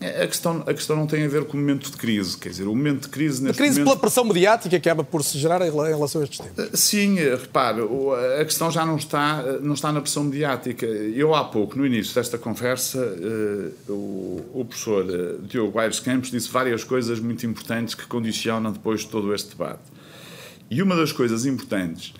A 0.00 0.26
questão, 0.28 0.62
a 0.64 0.72
questão 0.72 0.94
não 0.94 1.08
tem 1.08 1.24
a 1.24 1.28
ver 1.28 1.44
com 1.44 1.56
o 1.56 1.60
momento 1.60 1.90
de 1.90 1.96
crise, 1.96 2.38
quer 2.38 2.50
dizer, 2.50 2.68
o 2.68 2.74
momento 2.74 3.02
de 3.02 3.08
crise 3.08 3.42
neste 3.42 3.60
A 3.60 3.64
crise 3.64 3.80
momento... 3.80 3.94
pela 3.94 4.00
pressão 4.00 4.24
mediática 4.24 4.68
que 4.68 4.76
acaba 4.76 5.02
por 5.02 5.24
se 5.24 5.36
gerar 5.36 5.60
em 5.60 5.72
relação 5.72 6.20
a 6.20 6.24
estes 6.24 6.38
temas. 6.38 6.72
Eh, 6.72 6.76
sim, 6.76 7.18
eh, 7.18 7.34
repare, 7.34 7.80
a 8.40 8.44
questão 8.44 8.70
já 8.70 8.86
não 8.86 8.94
está, 8.94 9.42
eh, 9.44 9.58
não 9.60 9.74
está 9.74 9.90
na 9.90 10.00
pressão 10.00 10.22
mediática. 10.22 10.86
Eu 10.86 11.34
há 11.34 11.42
pouco, 11.42 11.76
no 11.76 11.84
início 11.84 12.14
desta 12.14 12.38
conversa, 12.38 13.00
o, 13.88 14.40
o 14.54 14.64
professor 14.64 15.04
Diogo 15.42 15.76
Aires 15.80 15.98
Campos 15.98 16.30
disse 16.30 16.48
várias 16.48 16.84
coisas 16.84 17.18
muito 17.18 17.44
importantes 17.44 17.96
que 17.96 18.06
condicionam 18.06 18.70
depois 18.70 19.04
todo 19.04 19.34
este 19.34 19.48
debate. 19.48 19.97
E 20.70 20.82
uma 20.82 20.96
das 20.96 21.12
coisas 21.12 21.46
importantes 21.46 22.12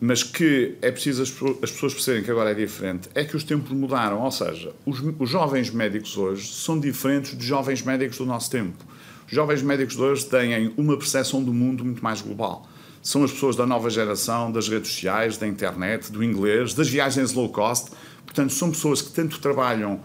mas 0.00 0.22
que 0.22 0.74
é 0.82 0.90
preciso 0.90 1.22
as, 1.22 1.30
pessoas 1.30 1.94
perceberem 1.94 2.24
que 2.24 2.30
agora 2.30 2.50
é 2.50 2.54
diferente, 2.54 3.08
é 3.14 3.24
que 3.24 3.36
os 3.36 3.44
tempos 3.44 3.72
mudaram. 3.72 4.20
Ou 4.22 4.30
seja, 4.30 4.72
os, 4.84 5.02
os, 5.18 5.30
jovens 5.30 5.70
médicos 5.70 6.16
hoje 6.16 6.52
são 6.52 6.78
diferentes 6.78 7.34
dos 7.34 7.44
jovens 7.44 7.82
médicos 7.82 8.18
do 8.18 8.26
nosso 8.26 8.50
tempo. 8.50 8.84
Os 9.26 9.32
jovens 9.32 9.62
médicos 9.62 9.96
de 9.96 10.02
hoje 10.02 10.26
têm 10.26 10.72
uma 10.76 10.96
percepção 10.96 11.42
do 11.42 11.52
mundo 11.52 11.84
muito 11.84 12.02
mais 12.02 12.20
global. 12.20 12.68
São 13.02 13.24
as 13.24 13.32
pessoas 13.32 13.56
da 13.56 13.64
nova 13.64 13.88
geração, 13.88 14.50
das 14.52 14.68
redes 14.68 14.90
sociais, 14.90 15.36
da 15.36 15.46
internet, 15.46 16.12
do 16.12 16.22
inglês, 16.22 16.74
das 16.74 16.88
viagens 16.88 17.32
low 17.32 17.48
cost. 17.48 17.90
Portanto, 18.24 18.52
são 18.52 18.70
pessoas 18.70 19.00
que 19.00 19.12
tanto 19.12 19.38
trabalham 19.40 20.00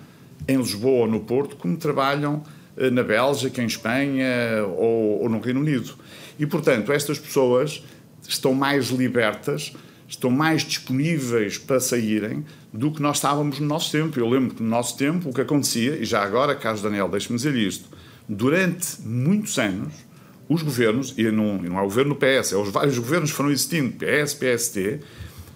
em 0.48 0.58
Lisboa 0.58 1.02
ou 1.02 1.08
no 1.08 1.20
Porto, 1.20 1.56
como 1.56 1.76
trabalham 1.78 2.44
eh, 2.78 2.90
na 2.90 3.04
Bélgica, 3.04 3.62
em 3.62 3.66
Espanha 3.66 4.66
ou, 4.78 5.24
ou 5.24 5.30
no 5.30 5.40
Reino 5.40 5.60
Unido. 5.60 5.96
E, 6.40 6.46
portanto, 6.46 6.92
estas 6.92 7.20
pessoas 7.20 7.84
estão 8.28 8.54
mais 8.54 8.90
libertas, 8.90 9.74
estão 10.08 10.30
mais 10.30 10.64
disponíveis 10.64 11.58
para 11.58 11.80
saírem 11.80 12.46
do 12.74 12.92
que 12.92 13.02
nós 13.02 13.18
estávamos 13.18 13.60
no 13.60 13.68
nosso 13.68 13.92
tempo. 13.92 14.20
Eu 14.20 14.30
lembro 14.30 14.56
que 14.56 14.64
no 14.64 14.70
nosso 14.70 14.98
tempo 14.98 15.30
o 15.30 15.34
que 15.34 15.42
acontecia, 15.42 15.96
e 15.96 16.06
já 16.06 16.22
agora, 16.24 16.56
Carlos 16.56 16.82
Daniel, 16.82 17.08
deixe-me 17.08 17.38
dizer 17.38 17.56
isto, 17.56 17.90
durante 18.28 19.02
muitos 19.02 19.58
anos, 19.58 19.94
os 20.48 20.62
governos, 20.62 21.14
e 21.18 21.24
não, 21.32 21.58
não 21.58 21.80
é 21.80 21.82
o 21.82 21.86
governo 21.86 22.14
do 22.14 22.20
PS, 22.20 22.52
é 22.52 22.58
os 22.58 22.70
vários 22.70 22.98
governos 22.98 23.32
que 23.32 23.38
foram 23.38 23.52
existindo, 23.52 23.94
PS, 23.94 24.34
PST, 24.34 25.00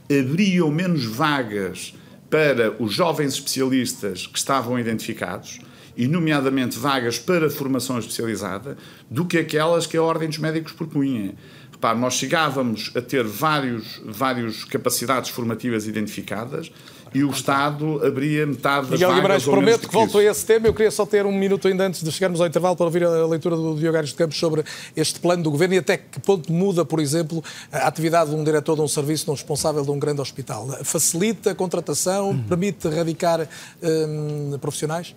abriam 0.10 0.72
menos 0.72 1.04
vagas 1.04 1.94
para 2.30 2.82
os 2.82 2.94
jovens 2.94 3.34
especialistas 3.34 4.28
que 4.28 4.38
estavam 4.38 4.80
identificados, 4.80 5.60
e 5.98 6.08
nomeadamente 6.08 6.78
vagas 6.78 7.18
para 7.18 7.50
formação 7.50 7.98
especializada, 7.98 8.78
do 9.10 9.26
que 9.26 9.38
aquelas 9.38 9.86
que 9.86 9.98
a 9.98 10.04
Ordem 10.04 10.30
dos 10.30 10.38
Médicos 10.38 10.74
propunha. 10.74 11.34
Repare, 11.72 12.00
nós 12.00 12.14
chegávamos 12.14 12.92
a 12.96 13.02
ter 13.02 13.24
vários, 13.24 14.02
vários 14.06 14.64
capacidades 14.64 15.30
formativas 15.30 15.88
identificadas 15.88 16.72
e 17.16 17.24
o 17.24 17.30
Estado 17.30 18.06
abria 18.06 18.46
metade 18.46 18.88
das 18.88 19.00
Miguel 19.00 19.08
vagas. 19.08 19.22
Guimarães, 19.22 19.44
prometo 19.46 19.88
que 19.88 19.94
volto 19.94 20.18
a 20.18 20.24
esse 20.24 20.46
tema. 20.46 20.68
Eu 20.68 20.74
queria 20.74 20.92
só 20.92 21.06
ter 21.06 21.26
um 21.26 21.32
minuto 21.32 21.66
ainda 21.66 21.88
antes 21.88 22.04
de 22.04 22.12
chegarmos 22.12 22.42
ao 22.42 22.48
intervalo 22.48 22.76
para 22.76 22.86
ouvir 22.86 23.06
a 23.06 23.26
leitura 23.26 23.56
do 23.56 23.74
Diogo 23.76 23.96
Aires 23.96 24.10
de 24.10 24.18
Campos 24.18 24.38
sobre 24.38 24.66
este 24.98 25.20
plano 25.22 25.42
do 25.42 25.50
Governo 25.50 25.76
e 25.76 25.78
até 25.78 25.98
que 25.98 26.20
ponto 26.20 26.52
muda, 26.52 26.84
por 26.84 27.00
exemplo, 27.00 27.42
a 27.72 27.88
atividade 27.88 28.32
de 28.32 28.36
um 28.36 28.44
diretor 28.44 28.76
de 28.76 28.82
um 28.82 28.88
serviço, 28.88 29.24
de 29.24 29.32
um 29.32 29.34
responsável 29.34 29.84
de 29.86 29.92
um 29.92 29.98
grande 29.98 30.20
hospital. 30.20 30.68
Facilita 30.84 31.52
a 31.52 31.56
contratação, 31.56 32.32
uhum. 32.32 32.44
permite 32.44 32.86
erradicar 32.86 33.48
hum, 33.82 34.58
profissionais? 34.60 35.16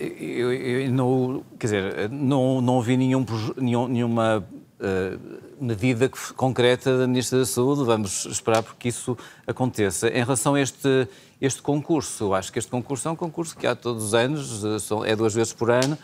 Eu, 0.00 0.52
eu, 0.52 0.90
não, 0.90 1.44
quer 1.58 1.66
dizer, 1.66 2.10
não, 2.10 2.60
não 2.60 2.80
vi 2.80 2.96
nenhum, 2.96 3.26
nenhuma 3.56 4.46
medida 5.60 6.10
concreta 6.34 6.96
da 6.96 7.06
Ministra 7.06 7.40
da 7.40 7.44
Saúde. 7.46 7.84
Vamos 7.84 8.24
esperar 8.26 8.62
porque 8.62 8.88
isso 8.88 9.16
aconteça. 9.46 10.08
Em 10.08 10.22
relação 10.24 10.54
a 10.54 10.60
este, 10.60 11.06
este 11.40 11.60
concurso, 11.60 12.24
eu 12.24 12.34
acho 12.34 12.50
que 12.52 12.58
este 12.58 12.70
concurso 12.70 13.08
é 13.08 13.10
um 13.10 13.16
concurso 13.16 13.56
que 13.56 13.66
há 13.66 13.74
todos 13.74 14.04
os 14.04 14.14
anos, 14.14 14.64
é 15.04 15.14
duas 15.14 15.34
vezes 15.34 15.52
por 15.52 15.70
ano. 15.70 15.98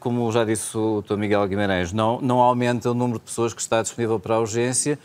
Como 0.00 0.30
já 0.32 0.44
disse 0.44 0.76
o 0.76 1.02
Dr. 1.02 1.16
Miguel 1.16 1.46
Guimarães, 1.46 1.92
não, 1.92 2.20
não 2.20 2.40
aumenta 2.40 2.90
o 2.90 2.94
número 2.94 3.18
de 3.18 3.24
pessoas 3.24 3.54
que 3.54 3.60
está 3.60 3.80
disponível 3.80 4.18
para 4.18 4.34
a 4.34 4.40
urgência. 4.40 4.98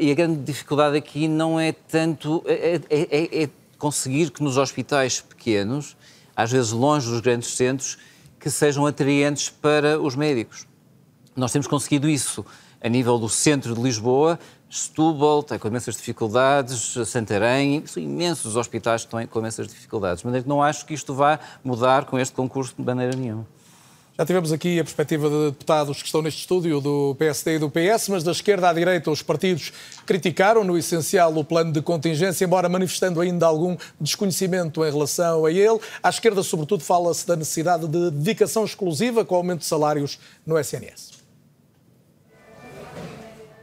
E 0.00 0.10
a 0.10 0.14
grande 0.14 0.42
dificuldade 0.42 0.96
aqui 0.96 1.28
não 1.28 1.60
é 1.60 1.72
tanto. 1.72 2.42
é, 2.46 2.80
é, 2.88 3.00
é, 3.10 3.42
é 3.44 3.50
conseguir 3.78 4.30
que 4.30 4.42
nos 4.42 4.56
hospitais 4.56 5.20
pequenos, 5.20 5.96
às 6.38 6.52
vezes 6.52 6.70
longe 6.70 7.10
dos 7.10 7.18
grandes 7.18 7.56
centros, 7.56 7.98
que 8.38 8.48
sejam 8.48 8.86
atraentes 8.86 9.50
para 9.50 10.00
os 10.00 10.14
médicos. 10.14 10.68
Nós 11.34 11.50
temos 11.50 11.66
conseguido 11.66 12.08
isso 12.08 12.46
a 12.80 12.88
nível 12.88 13.18
do 13.18 13.28
centro 13.28 13.74
de 13.74 13.82
Lisboa, 13.82 14.38
Setúbal 14.70 15.42
tem 15.42 15.58
com 15.58 15.66
imensas 15.66 15.96
dificuldades, 15.96 16.94
Santarém, 17.08 17.84
são 17.86 18.00
imensos 18.00 18.54
hospitais 18.54 19.02
que 19.02 19.06
estão 19.08 19.26
com 19.26 19.38
imensas 19.40 19.66
dificuldades. 19.66 20.22
Mas 20.22 20.44
não 20.44 20.62
acho 20.62 20.86
que 20.86 20.94
isto 20.94 21.12
vá 21.12 21.40
mudar 21.64 22.04
com 22.04 22.16
este 22.16 22.34
concurso 22.34 22.72
de 22.78 22.84
maneira 22.84 23.16
nenhuma. 23.16 23.44
Já 24.18 24.26
tivemos 24.26 24.50
aqui 24.50 24.80
a 24.80 24.82
perspectiva 24.82 25.30
de 25.30 25.50
deputados 25.52 25.98
que 26.00 26.06
estão 26.06 26.20
neste 26.20 26.40
estúdio 26.40 26.80
do 26.80 27.14
PSD 27.20 27.54
e 27.54 27.58
do 27.60 27.70
PS, 27.70 28.08
mas 28.08 28.24
da 28.24 28.32
esquerda 28.32 28.68
à 28.68 28.72
direita 28.72 29.12
os 29.12 29.22
partidos 29.22 29.72
criticaram 30.04 30.64
no 30.64 30.76
essencial 30.76 31.32
o 31.36 31.44
plano 31.44 31.70
de 31.70 31.80
contingência, 31.80 32.44
embora 32.44 32.68
manifestando 32.68 33.20
ainda 33.20 33.46
algum 33.46 33.76
desconhecimento 34.00 34.84
em 34.84 34.90
relação 34.90 35.46
a 35.46 35.52
ele. 35.52 35.78
À 36.02 36.08
esquerda, 36.08 36.42
sobretudo, 36.42 36.82
fala-se 36.82 37.24
da 37.28 37.36
necessidade 37.36 37.86
de 37.86 38.10
dedicação 38.10 38.64
exclusiva 38.64 39.24
com 39.24 39.36
o 39.36 39.38
aumento 39.38 39.60
de 39.60 39.66
salários 39.66 40.18
no 40.44 40.58
SNS. 40.58 41.12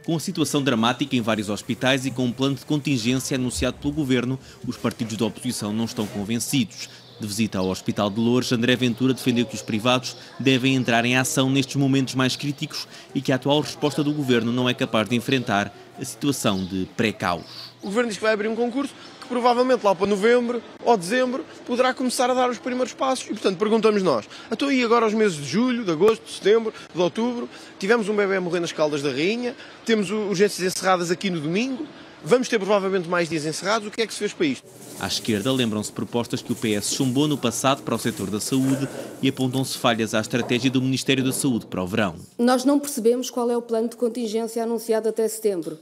Com 0.06 0.16
a 0.16 0.20
situação 0.20 0.62
dramática 0.62 1.14
em 1.14 1.20
vários 1.20 1.50
hospitais 1.50 2.06
e 2.06 2.10
com 2.10 2.24
um 2.24 2.32
plano 2.32 2.54
de 2.54 2.64
contingência 2.64 3.36
anunciado 3.36 3.76
pelo 3.76 3.92
governo, 3.92 4.38
os 4.66 4.78
partidos 4.78 5.18
da 5.18 5.26
oposição 5.26 5.70
não 5.70 5.84
estão 5.84 6.06
convencidos. 6.06 6.88
De 7.18 7.26
visita 7.26 7.58
ao 7.58 7.68
Hospital 7.68 8.10
de 8.10 8.20
Lourdes, 8.20 8.52
André 8.52 8.76
Ventura 8.76 9.14
defendeu 9.14 9.46
que 9.46 9.54
os 9.54 9.62
privados 9.62 10.14
devem 10.38 10.74
entrar 10.74 11.02
em 11.06 11.16
ação 11.16 11.48
nestes 11.48 11.76
momentos 11.76 12.14
mais 12.14 12.36
críticos 12.36 12.86
e 13.14 13.22
que 13.22 13.32
a 13.32 13.36
atual 13.36 13.60
resposta 13.60 14.04
do 14.04 14.12
governo 14.12 14.52
não 14.52 14.68
é 14.68 14.74
capaz 14.74 15.08
de 15.08 15.16
enfrentar 15.16 15.72
a 15.98 16.04
situação 16.04 16.62
de 16.62 16.86
pré-caos. 16.94 17.72
O 17.82 17.86
governo 17.86 18.10
diz 18.10 18.18
que 18.18 18.22
vai 18.22 18.34
abrir 18.34 18.48
um 18.48 18.54
concurso 18.54 18.92
que 19.18 19.28
provavelmente 19.28 19.82
lá 19.82 19.94
para 19.94 20.06
novembro 20.06 20.62
ou 20.84 20.94
dezembro 20.94 21.42
poderá 21.66 21.94
começar 21.94 22.28
a 22.28 22.34
dar 22.34 22.50
os 22.50 22.58
primeiros 22.58 22.92
passos 22.92 23.24
e, 23.24 23.30
portanto, 23.30 23.56
perguntamos 23.56 24.02
nós, 24.02 24.28
então 24.52 24.70
e 24.70 24.84
agora 24.84 25.06
os 25.06 25.14
meses 25.14 25.38
de 25.38 25.46
julho, 25.46 25.84
de 25.84 25.90
agosto, 25.92 26.22
de 26.22 26.32
setembro, 26.32 26.74
de 26.94 27.00
outubro, 27.00 27.48
tivemos 27.78 28.10
um 28.10 28.14
bebê 28.14 28.36
a 28.36 28.40
morrer 28.42 28.60
nas 28.60 28.72
Caldas 28.72 29.00
da 29.00 29.10
Rainha, 29.10 29.56
temos 29.86 30.10
urgências 30.10 30.74
encerradas 30.74 31.10
aqui 31.10 31.30
no 31.30 31.40
domingo, 31.40 31.86
Vamos 32.28 32.48
ter 32.48 32.58
provavelmente 32.58 33.08
mais 33.08 33.28
dias 33.28 33.46
encerrados. 33.46 33.86
O 33.86 33.90
que 33.92 34.02
é 34.02 34.06
que 34.06 34.12
se 34.12 34.18
fez 34.18 34.32
para 34.32 34.46
isto? 34.46 34.66
À 34.98 35.06
esquerda 35.06 35.52
lembram-se 35.52 35.92
propostas 35.92 36.42
que 36.42 36.52
o 36.52 36.56
PS 36.56 36.92
chumbou 36.92 37.28
no 37.28 37.38
passado 37.38 37.84
para 37.84 37.94
o 37.94 37.98
setor 38.00 38.28
da 38.30 38.40
saúde 38.40 38.88
e 39.22 39.28
apontam-se 39.28 39.78
falhas 39.78 40.12
à 40.12 40.20
estratégia 40.20 40.68
do 40.68 40.82
Ministério 40.82 41.22
da 41.22 41.30
Saúde 41.30 41.66
para 41.66 41.80
o 41.80 41.86
verão. 41.86 42.16
Nós 42.36 42.64
não 42.64 42.80
percebemos 42.80 43.30
qual 43.30 43.48
é 43.48 43.56
o 43.56 43.62
plano 43.62 43.88
de 43.88 43.94
contingência 43.94 44.60
anunciado 44.60 45.08
até 45.08 45.28
setembro, 45.28 45.78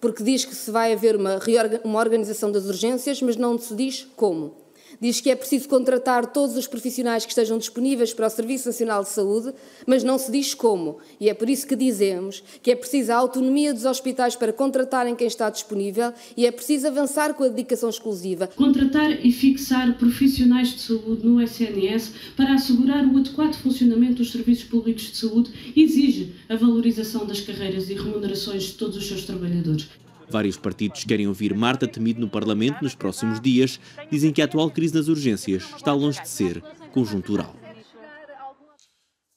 porque 0.00 0.24
diz 0.24 0.46
que 0.46 0.54
se 0.54 0.70
vai 0.70 0.90
haver 0.90 1.16
uma, 1.16 1.38
uma 1.84 1.98
organização 1.98 2.50
das 2.50 2.64
urgências, 2.64 3.20
mas 3.20 3.36
não 3.36 3.58
se 3.58 3.74
diz 3.74 4.06
como. 4.16 4.63
Diz 5.00 5.20
que 5.20 5.30
é 5.30 5.36
preciso 5.36 5.68
contratar 5.68 6.26
todos 6.32 6.56
os 6.56 6.66
profissionais 6.66 7.24
que 7.24 7.32
estejam 7.32 7.58
disponíveis 7.58 8.14
para 8.14 8.26
o 8.26 8.30
Serviço 8.30 8.68
Nacional 8.68 9.02
de 9.02 9.10
Saúde, 9.10 9.52
mas 9.86 10.02
não 10.02 10.18
se 10.18 10.30
diz 10.30 10.54
como. 10.54 10.98
E 11.20 11.28
é 11.28 11.34
por 11.34 11.48
isso 11.50 11.66
que 11.66 11.76
dizemos 11.76 12.42
que 12.62 12.70
é 12.70 12.76
preciso 12.76 13.12
a 13.12 13.16
autonomia 13.16 13.72
dos 13.72 13.84
hospitais 13.84 14.36
para 14.36 14.52
contratarem 14.52 15.14
quem 15.14 15.26
está 15.26 15.50
disponível 15.50 16.12
e 16.36 16.46
é 16.46 16.50
preciso 16.50 16.86
avançar 16.86 17.34
com 17.34 17.44
a 17.44 17.48
dedicação 17.48 17.88
exclusiva. 17.88 18.48
Contratar 18.56 19.24
e 19.24 19.32
fixar 19.32 19.96
profissionais 19.98 20.68
de 20.68 20.80
saúde 20.80 21.24
no 21.26 21.40
SNS 21.40 22.12
para 22.36 22.54
assegurar 22.54 23.04
o 23.06 23.18
adequado 23.18 23.54
funcionamento 23.54 24.16
dos 24.16 24.32
serviços 24.32 24.64
públicos 24.64 25.04
de 25.10 25.16
saúde 25.16 25.50
exige 25.76 26.32
a 26.48 26.56
valorização 26.56 27.26
das 27.26 27.40
carreiras 27.40 27.88
e 27.90 27.94
remunerações 27.94 28.64
de 28.64 28.72
todos 28.74 28.96
os 28.96 29.06
seus 29.06 29.24
trabalhadores. 29.24 29.88
Vários 30.30 30.56
partidos 30.56 31.04
querem 31.04 31.28
ouvir 31.28 31.54
Marta 31.54 31.86
Temido 31.86 32.20
no 32.20 32.28
Parlamento 32.28 32.82
nos 32.82 32.94
próximos 32.94 33.40
dias. 33.40 33.80
Dizem 34.10 34.32
que 34.32 34.42
a 34.42 34.46
atual 34.46 34.70
crise 34.70 34.94
nas 34.94 35.08
urgências 35.08 35.64
está 35.76 35.92
longe 35.92 36.20
de 36.20 36.28
ser 36.28 36.62
conjuntural. 36.92 37.63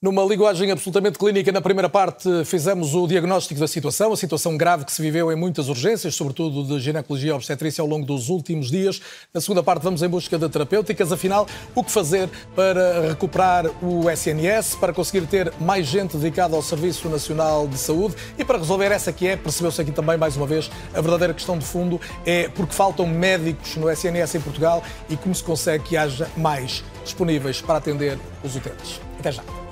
Numa 0.08 0.24
linguagem 0.24 0.72
absolutamente 0.72 1.20
clínica, 1.20 1.52
na 1.52 1.60
primeira 1.60 1.90
parte 1.90 2.30
fizemos 2.46 2.96
o 2.96 3.06
diagnóstico 3.06 3.60
da 3.60 3.68
situação, 3.68 4.14
a 4.14 4.16
situação 4.16 4.56
grave 4.56 4.86
que 4.86 4.92
se 4.94 5.02
viveu 5.02 5.30
em 5.34 5.36
muitas 5.36 5.68
urgências, 5.68 6.16
sobretudo 6.16 6.64
de 6.64 6.80
ginecologia 6.80 7.32
e 7.32 7.34
obstetrícia 7.34 7.82
ao 7.82 7.88
longo 7.90 8.06
dos 8.06 8.30
últimos 8.30 8.72
dias. 8.72 9.02
Na 9.34 9.42
segunda 9.42 9.62
parte 9.62 9.84
vamos 9.84 10.02
em 10.02 10.08
busca 10.08 10.40
de 10.40 10.48
terapêuticas. 10.48 11.12
Afinal, 11.12 11.46
o 11.76 11.84
que 11.84 11.92
fazer 11.92 12.30
para 12.56 13.10
recuperar 13.10 13.66
o 13.84 14.10
SNS, 14.10 14.76
para 14.76 14.94
conseguir 14.94 15.28
ter 15.28 15.52
mais 15.60 15.86
gente 15.86 16.16
dedicada 16.16 16.56
ao 16.56 16.62
Serviço 16.62 17.10
Nacional 17.10 17.68
de 17.68 17.78
Saúde 17.78 18.16
e 18.40 18.46
para 18.46 18.60
resolver 18.60 18.90
essa 18.94 19.12
que 19.12 19.28
é, 19.28 19.36
percebeu-se 19.36 19.82
aqui 19.82 19.92
também 19.92 20.16
mais 20.16 20.38
uma 20.38 20.48
vez, 20.48 20.72
a 20.94 21.02
verdadeira 21.02 21.34
questão 21.34 21.58
de 21.58 21.66
fundo 21.66 22.00
é 22.26 22.48
porque 22.48 22.74
faltam 22.74 23.06
médicos 23.06 23.76
no 23.76 23.92
SNS 23.92 24.36
em 24.36 24.40
Portugal 24.40 24.82
e 25.10 25.18
como 25.18 25.36
se 25.36 25.44
consegue 25.44 25.84
que 25.84 25.98
haja 25.98 26.30
mais 26.38 26.82
disponíveis 27.04 27.62
para 27.62 27.80
atender 27.80 28.18
os 28.42 28.56
utentes. 28.56 29.02
Até 29.20 29.34
já. 29.34 29.67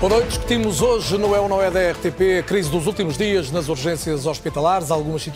Boa 0.00 0.10
noite. 0.10 0.28
Discutimos 0.28 0.80
hoje 0.80 1.18
no 1.18 1.34
É 1.34 1.40
ou 1.40 1.48
Não 1.48 1.60
É 1.60 1.72
da 1.72 1.90
RTP 1.90 2.38
a 2.38 2.42
crise 2.44 2.70
dos 2.70 2.86
últimos 2.86 3.18
dias 3.18 3.50
nas 3.50 3.68
urgências 3.68 4.26
hospitalares, 4.26 4.92
algumas 4.92 5.26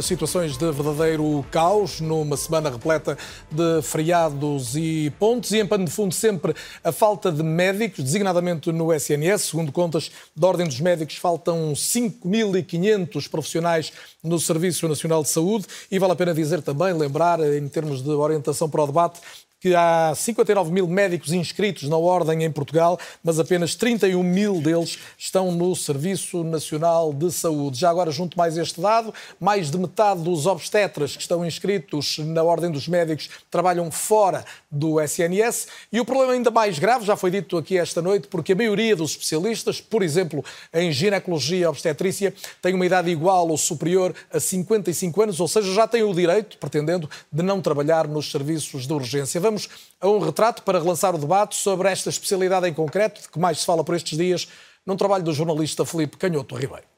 situações 0.00 0.56
de 0.56 0.72
verdadeiro 0.72 1.44
caos, 1.50 2.00
numa 2.00 2.34
semana 2.34 2.70
repleta 2.70 3.18
de 3.50 3.82
feriados 3.82 4.74
e 4.74 5.12
pontos, 5.18 5.50
e 5.52 5.58
em 5.58 5.66
pano 5.66 5.84
de 5.84 5.90
fundo 5.90 6.14
sempre 6.14 6.54
a 6.82 6.90
falta 6.90 7.30
de 7.30 7.42
médicos, 7.42 8.02
designadamente 8.02 8.72
no 8.72 8.90
SNS. 8.90 9.42
Segundo 9.42 9.70
contas 9.70 10.10
da 10.34 10.46
Ordem 10.46 10.66
dos 10.66 10.80
Médicos, 10.80 11.16
faltam 11.16 11.74
5.500 11.74 13.28
profissionais 13.28 13.92
no 14.24 14.40
Serviço 14.40 14.88
Nacional 14.88 15.22
de 15.22 15.28
Saúde 15.28 15.66
e 15.90 15.98
vale 15.98 16.14
a 16.14 16.16
pena 16.16 16.32
dizer 16.32 16.62
também, 16.62 16.94
lembrar, 16.94 17.38
em 17.40 17.68
termos 17.68 18.02
de 18.02 18.08
orientação 18.08 18.68
para 18.70 18.82
o 18.82 18.86
debate, 18.86 19.20
que 19.58 19.74
há 19.74 20.12
59 20.14 20.70
mil 20.70 20.86
médicos 20.86 21.32
inscritos 21.32 21.88
na 21.88 21.96
Ordem 21.96 22.44
em 22.44 22.50
Portugal, 22.50 22.98
mas 23.24 23.40
apenas 23.40 23.74
31 23.74 24.22
mil 24.22 24.60
deles 24.60 24.98
estão 25.16 25.50
no 25.50 25.74
Serviço 25.74 26.44
Nacional 26.44 27.12
de 27.12 27.32
Saúde. 27.32 27.78
Já 27.78 27.90
agora, 27.90 28.10
junto 28.10 28.36
mais 28.36 28.56
este 28.58 28.80
dado, 28.80 29.14
mais 29.40 29.70
de 29.70 29.78
metade 29.78 30.22
dos 30.22 30.46
obstetras 30.46 31.16
que 31.16 31.22
estão 31.22 31.44
inscritos 31.44 32.18
na 32.18 32.42
Ordem 32.42 32.70
dos 32.70 32.86
Médicos 32.86 33.30
trabalham 33.50 33.90
fora 33.90 34.44
do 34.70 35.00
SNS. 35.00 35.68
E 35.90 36.00
o 36.00 36.04
problema 36.04 36.34
ainda 36.34 36.50
mais 36.50 36.78
grave, 36.78 37.06
já 37.06 37.16
foi 37.16 37.30
dito 37.30 37.56
aqui 37.56 37.78
esta 37.78 38.02
noite, 38.02 38.28
porque 38.28 38.52
a 38.52 38.56
maioria 38.56 38.94
dos 38.94 39.12
especialistas, 39.12 39.80
por 39.80 40.02
exemplo, 40.02 40.44
em 40.72 40.92
ginecologia 40.92 41.60
e 41.60 41.66
obstetrícia, 41.66 42.34
tem 42.60 42.74
uma 42.74 42.84
idade 42.84 43.10
igual 43.10 43.48
ou 43.48 43.56
superior 43.56 44.14
a 44.30 44.38
55 44.38 45.22
anos, 45.22 45.40
ou 45.40 45.48
seja, 45.48 45.72
já 45.72 45.86
têm 45.86 46.02
o 46.02 46.12
direito, 46.12 46.58
pretendendo, 46.58 47.08
de 47.32 47.42
não 47.42 47.62
trabalhar 47.62 48.06
nos 48.06 48.30
serviços 48.30 48.86
de 48.86 48.92
urgência. 48.92 49.45
Vamos 49.46 49.68
a 50.00 50.08
um 50.08 50.18
retrato 50.18 50.64
para 50.64 50.80
relançar 50.80 51.14
o 51.14 51.18
debate 51.18 51.54
sobre 51.54 51.88
esta 51.88 52.10
especialidade 52.10 52.66
em 52.66 52.74
concreto, 52.74 53.22
de 53.22 53.28
que 53.28 53.38
mais 53.38 53.60
se 53.60 53.64
fala 53.64 53.84
por 53.84 53.94
estes 53.94 54.18
dias, 54.18 54.48
num 54.84 54.96
trabalho 54.96 55.22
do 55.22 55.32
jornalista 55.32 55.84
Felipe 55.84 56.16
Canhoto 56.16 56.56
Ribeiro. 56.56 56.95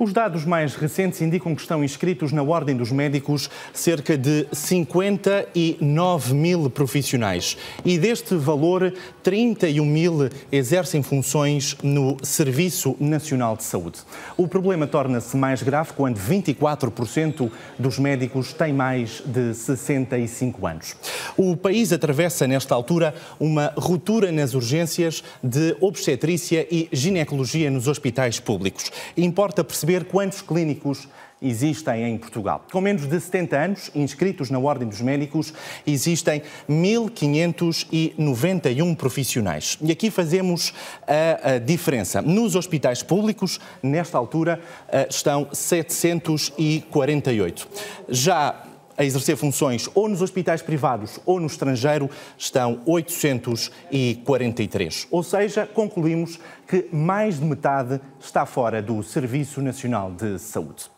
Os 0.00 0.12
dados 0.12 0.44
mais 0.44 0.76
recentes 0.76 1.20
indicam 1.20 1.56
que 1.56 1.60
estão 1.60 1.82
inscritos 1.82 2.30
na 2.30 2.40
Ordem 2.40 2.76
dos 2.76 2.92
Médicos 2.92 3.50
cerca 3.72 4.16
de 4.16 4.46
59 4.52 6.34
mil 6.34 6.70
profissionais. 6.70 7.56
E 7.84 7.98
deste 7.98 8.36
valor, 8.36 8.94
31 9.24 9.84
mil 9.84 10.30
exercem 10.52 11.02
funções 11.02 11.76
no 11.82 12.16
Serviço 12.22 12.94
Nacional 13.00 13.56
de 13.56 13.64
Saúde. 13.64 13.98
O 14.36 14.46
problema 14.46 14.86
torna-se 14.86 15.36
mais 15.36 15.64
grave 15.64 15.92
quando 15.94 16.16
24% 16.16 17.50
dos 17.76 17.98
médicos 17.98 18.52
têm 18.52 18.72
mais 18.72 19.20
de 19.26 19.52
65 19.52 20.64
anos. 20.64 20.94
O 21.36 21.56
país 21.56 21.92
atravessa, 21.92 22.46
nesta 22.46 22.72
altura, 22.72 23.16
uma 23.40 23.72
ruptura 23.76 24.30
nas 24.30 24.54
urgências 24.54 25.24
de 25.42 25.76
obstetrícia 25.80 26.68
e 26.70 26.88
ginecologia 26.92 27.68
nos 27.68 27.88
hospitais 27.88 28.38
públicos. 28.38 28.92
Importa 29.16 29.64
perceber 29.64 29.87
perceber 29.88 30.04
quantos 30.04 30.42
clínicos 30.42 31.08
existem 31.40 32.04
em 32.04 32.18
Portugal. 32.18 32.62
Com 32.70 32.82
menos 32.82 33.06
de 33.06 33.18
70 33.18 33.56
anos, 33.56 33.90
inscritos 33.94 34.50
na 34.50 34.58
Ordem 34.58 34.86
dos 34.86 35.00
Médicos, 35.00 35.54
existem 35.86 36.42
1.591 36.68 38.94
profissionais. 38.96 39.78
E 39.80 39.90
aqui 39.90 40.10
fazemos 40.10 40.74
a, 41.06 41.52
a, 41.52 41.58
diferença. 41.58 42.20
Nos 42.20 42.54
hospitais 42.54 43.02
públicos, 43.02 43.58
nesta 43.82 44.18
altura, 44.18 44.60
eh, 44.88 45.06
estão 45.08 45.48
748. 45.52 47.66
Já 48.08 48.67
a 48.98 49.04
exercer 49.04 49.36
funções 49.36 49.88
ou 49.94 50.08
nos 50.08 50.20
hospitais 50.20 50.60
privados 50.60 51.20
ou 51.24 51.38
no 51.38 51.46
estrangeiro 51.46 52.10
estão 52.36 52.80
843. 52.84 55.06
Ou 55.10 55.22
seja, 55.22 55.64
concluímos 55.66 56.40
que 56.66 56.88
mais 56.92 57.38
de 57.38 57.44
metade 57.44 58.00
está 58.20 58.44
fora 58.44 58.82
do 58.82 59.04
Serviço 59.04 59.62
Nacional 59.62 60.10
de 60.10 60.40
Saúde. 60.40 60.90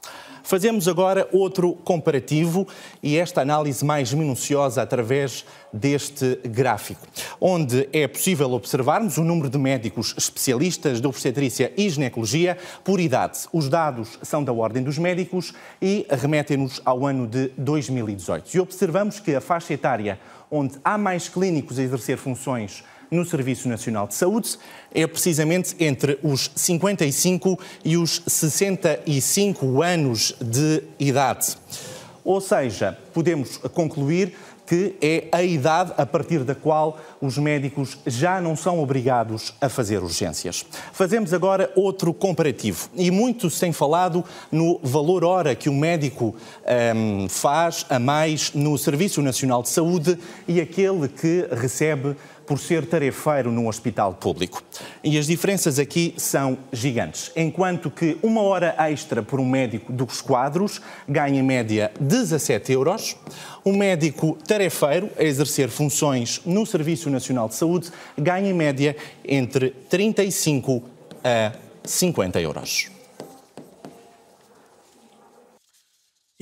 Fazemos 0.51 0.89
agora 0.89 1.29
outro 1.31 1.75
comparativo 1.85 2.67
e 3.01 3.17
esta 3.17 3.41
análise 3.41 3.85
mais 3.85 4.13
minuciosa 4.13 4.83
através 4.83 5.47
deste 5.73 6.41
gráfico, 6.43 7.07
onde 7.41 7.89
é 7.93 8.09
possível 8.09 8.51
observarmos 8.51 9.17
o 9.17 9.23
número 9.23 9.49
de 9.49 9.57
médicos 9.57 10.13
especialistas 10.19 11.01
de 11.01 11.07
obstetrícia 11.07 11.73
e 11.77 11.89
ginecologia 11.89 12.59
por 12.83 12.99
idade. 12.99 13.39
Os 13.53 13.69
dados 13.69 14.19
são 14.23 14.43
da 14.43 14.53
Ordem 14.53 14.83
dos 14.83 14.99
Médicos 14.99 15.55
e 15.81 16.05
remetem-nos 16.11 16.83
ao 16.85 17.07
ano 17.07 17.29
de 17.29 17.53
2018. 17.57 18.53
E 18.53 18.59
observamos 18.59 19.21
que 19.21 19.33
a 19.37 19.41
faixa 19.41 19.73
etária 19.73 20.19
onde 20.51 20.81
há 20.83 20.99
mais 20.99 21.29
clínicos 21.29 21.79
a 21.79 21.83
exercer 21.85 22.17
funções 22.17 22.83
no 23.11 23.25
Serviço 23.25 23.69
Nacional 23.69 24.07
de 24.07 24.15
Saúde 24.15 24.57
é 24.95 25.07
precisamente 25.07 25.75
entre 25.79 26.19
os 26.23 26.51
55 26.55 27.59
e 27.85 27.97
os 27.97 28.23
65 28.27 29.83
anos 29.83 30.35
de 30.41 30.83
idade. 30.99 31.57
Ou 32.25 32.41
seja, 32.41 32.97
podemos 33.13 33.57
concluir 33.57 34.35
que 34.71 34.95
é 35.03 35.25
a 35.33 35.43
idade 35.43 35.93
a 35.97 36.07
partir 36.07 36.45
da 36.45 36.55
qual 36.55 36.97
os 37.21 37.37
médicos 37.37 37.99
já 38.07 38.41
não 38.41 38.55
são 38.55 38.81
obrigados 38.81 39.53
a 39.61 39.69
fazer 39.69 40.01
urgências. 40.01 40.65
Fazemos 40.93 41.35
agora 41.35 41.73
outro 41.75 42.15
comparativo 42.15 42.89
e 42.95 43.11
muito 43.11 43.51
sem 43.51 43.73
falado 43.73 44.25
no 44.53 44.79
valor 44.81 45.25
hora 45.25 45.57
que 45.57 45.69
o 45.69 45.75
médico 45.75 46.37
um, 46.95 47.29
faz 47.29 47.85
a 47.91 47.99
mais 47.99 48.53
no 48.55 48.79
Serviço 48.79 49.21
Nacional 49.21 49.61
de 49.61 49.71
Saúde 49.71 50.17
e 50.47 50.61
aquele 50.61 51.09
que 51.09 51.49
recebe 51.51 52.15
por 52.51 52.59
ser 52.59 52.85
tarefeiro 52.85 53.53
num 53.53 53.69
hospital 53.69 54.13
público. 54.15 54.61
E 55.05 55.17
as 55.17 55.29
diferenças 55.29 55.79
aqui 55.79 56.13
são 56.17 56.59
gigantes. 56.73 57.31
Enquanto 57.37 57.93
que 57.93 58.19
uma 58.25 58.43
hora 58.43 58.75
extra 58.91 59.23
por 59.23 59.39
um 59.39 59.49
médico 59.49 59.93
dos 59.93 60.21
quadros 60.21 60.83
ganha 61.09 61.39
em 61.39 61.45
média 61.45 61.93
17 62.01 62.73
euros, 62.73 63.17
um 63.65 63.77
médico 63.77 64.37
tarefeiro 64.49 65.09
a 65.17 65.23
exercer 65.23 65.69
funções 65.69 66.41
no 66.45 66.67
Serviço 66.67 67.09
Nacional 67.09 67.49
de 67.49 67.55
Saúde 67.55 67.93
ganha 68.19 68.51
em 68.51 68.55
média 68.55 68.97
entre 69.25 69.71
35 69.89 70.83
a 71.23 71.53
50 71.85 72.41
euros. 72.41 73.00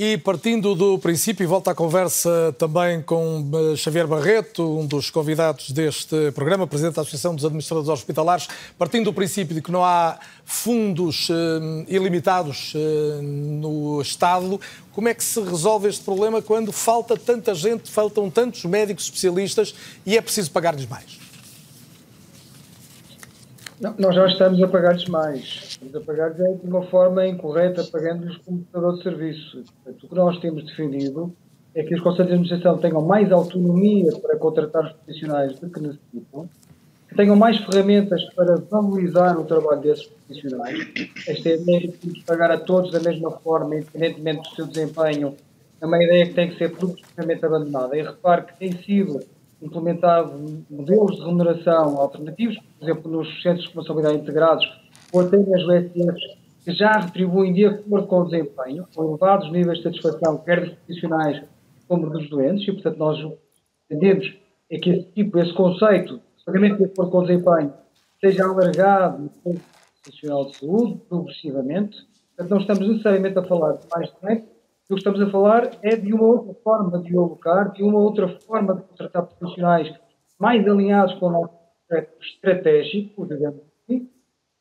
E 0.01 0.17
partindo 0.17 0.77
do 0.77 0.97
princípio, 0.97 1.43
e 1.43 1.47
volta 1.49 1.73
à 1.73 1.75
conversa 1.75 2.55
também 2.57 3.03
com 3.03 3.51
eh, 3.53 3.75
Xavier 3.75 4.07
Barreto, 4.07 4.63
um 4.79 4.87
dos 4.87 5.11
convidados 5.11 5.73
deste 5.73 6.31
programa, 6.31 6.69
presidente 6.69 6.95
da 6.95 7.03
Associação 7.03 7.35
dos 7.35 7.45
Administradores 7.45 7.89
Hospitalares, 7.89 8.47
partindo 8.79 9.07
do 9.07 9.13
princípio 9.13 9.57
de 9.57 9.61
que 9.61 9.73
não 9.73 9.85
há 9.85 10.17
fundos 10.45 11.29
eh, 11.29 11.85
ilimitados 11.89 12.75
eh, 12.77 13.21
no 13.21 14.01
Estado, 14.01 14.61
como 14.93 15.09
é 15.09 15.15
que 15.15 15.25
se 15.25 15.41
resolve 15.41 15.89
este 15.89 16.05
problema 16.05 16.41
quando 16.41 16.71
falta 16.71 17.17
tanta 17.17 17.53
gente, 17.53 17.91
faltam 17.91 18.31
tantos 18.31 18.65
médicos 18.67 19.03
especialistas 19.03 19.75
e 20.07 20.17
é 20.17 20.21
preciso 20.21 20.53
pagar-lhes 20.53 20.87
mais? 20.87 21.19
Não, 23.81 23.97
nós 23.99 24.15
já 24.15 24.29
estamos 24.29 24.63
a 24.63 24.69
pagar-lhes 24.69 25.07
mais. 25.07 25.68
Estamos 25.81 25.95
a 25.95 26.01
pagar-lhes 26.01 26.41
é 26.41 26.53
de 26.55 26.67
uma 26.67 26.83
forma 26.83 27.25
incorreta, 27.25 27.85
pagando-lhes 27.85 28.37
como 28.39 28.59
prestador 28.59 28.97
de 28.97 29.03
serviço. 29.05 29.65
Portanto, 29.85 30.05
o 30.05 30.09
que 30.09 30.15
nós 30.15 30.41
temos 30.41 30.65
defendido 30.65 31.33
é 31.73 31.85
que 31.85 31.95
os 31.95 32.01
Conselhos 32.01 32.29
de 32.29 32.35
Administração 32.35 32.79
tenham 32.79 33.01
mais 33.01 33.31
autonomia 33.31 34.11
para 34.21 34.37
contratar 34.37 34.87
os 34.87 34.93
profissionais 34.93 35.57
do 35.61 35.71
que 35.71 35.81
necessitam, 35.81 36.49
que 37.09 37.15
tenham 37.15 37.37
mais 37.37 37.59
ferramentas 37.59 38.25
para 38.35 38.57
valorizar 38.57 39.39
o 39.39 39.45
trabalho 39.45 39.81
desses 39.81 40.07
profissionais. 40.07 40.79
Esta 41.29 41.49
ideia 41.49 41.89
de 42.03 42.25
pagar 42.25 42.51
a 42.51 42.59
todos 42.59 42.91
da 42.91 42.99
mesma 42.99 43.31
forma, 43.31 43.77
independentemente 43.77 44.51
do 44.51 44.57
seu 44.57 44.67
desempenho, 44.67 45.37
é 45.81 45.87
uma 45.87 46.03
ideia 46.03 46.27
que 46.27 46.35
tem 46.35 46.51
que 46.51 46.59
ser 46.59 46.75
progressivamente 46.75 47.47
abandonada. 47.47 47.97
E 47.97 48.03
repare 48.03 48.43
que 48.43 48.59
tem 48.59 48.73
sido 48.83 49.21
implementado 49.63 50.65
modelos 50.69 51.17
de 51.17 51.23
remuneração 51.23 52.01
alternativos, 52.01 52.59
por 52.79 52.85
exemplo, 52.85 53.11
nos 53.11 53.43
centros 53.43 53.61
de 53.61 53.67
responsabilidade 53.67 54.19
integrados, 54.19 54.67
ou 55.13 55.21
até 55.21 55.37
nas 55.37 55.63
USFs, 55.63 56.39
que 56.65 56.73
já 56.73 56.93
retribuem 56.93 57.53
de 57.53 57.67
acordo 57.67 58.07
com 58.07 58.21
o 58.21 58.25
desempenho, 58.25 58.87
com 58.95 59.05
elevados 59.05 59.51
níveis 59.51 59.79
de 59.79 59.85
satisfação, 59.85 60.39
quer 60.39 60.61
dos 60.61 60.75
profissionais 60.75 61.43
como 61.87 62.11
dos 62.11 62.29
doentes, 62.29 62.69
e 62.69 62.73
portanto 62.73 62.99
nós 62.99 63.33
entendemos 63.91 64.37
é 64.71 64.79
que 64.79 64.91
esse 64.91 65.05
tipo, 65.13 65.39
esse 65.39 65.55
conceito 65.55 66.21
pagamento 66.49 66.79
de 66.79 66.85
acordo 66.85 67.11
com 67.11 67.19
o 67.19 67.27
desempenho 67.27 67.75
seja 68.21 68.45
alargado 68.45 69.31
no 69.45 69.61
Nacional 70.07 70.47
de 70.47 70.57
Saúde, 70.57 71.01
progressivamente. 71.07 71.99
Portanto, 72.35 72.51
não 72.51 72.61
estamos 72.61 72.89
necessariamente 72.89 73.39
a 73.39 73.45
falar 73.45 73.73
de 73.75 73.87
mais 73.95 74.11
dinheiro, 74.19 74.45
o 74.91 74.95
que 74.95 75.01
estamos 75.01 75.21
a 75.21 75.31
falar 75.31 75.71
é 75.83 75.97
de 75.97 76.15
uma 76.15 76.25
outra 76.25 76.55
forma 76.65 76.99
de 77.03 77.15
alocar, 77.15 77.73
de 77.73 77.83
uma 77.83 77.99
outra 77.99 78.29
forma 78.47 78.77
de 78.77 78.83
contratar 78.85 79.27
profissionais 79.27 79.95
mais 80.39 80.67
alinhados 80.67 81.15
com 81.17 81.27
o 81.27 81.33
nosso 81.33 81.53
projeto 81.87 82.23
estratégico, 82.23 83.27
digamos 83.27 83.68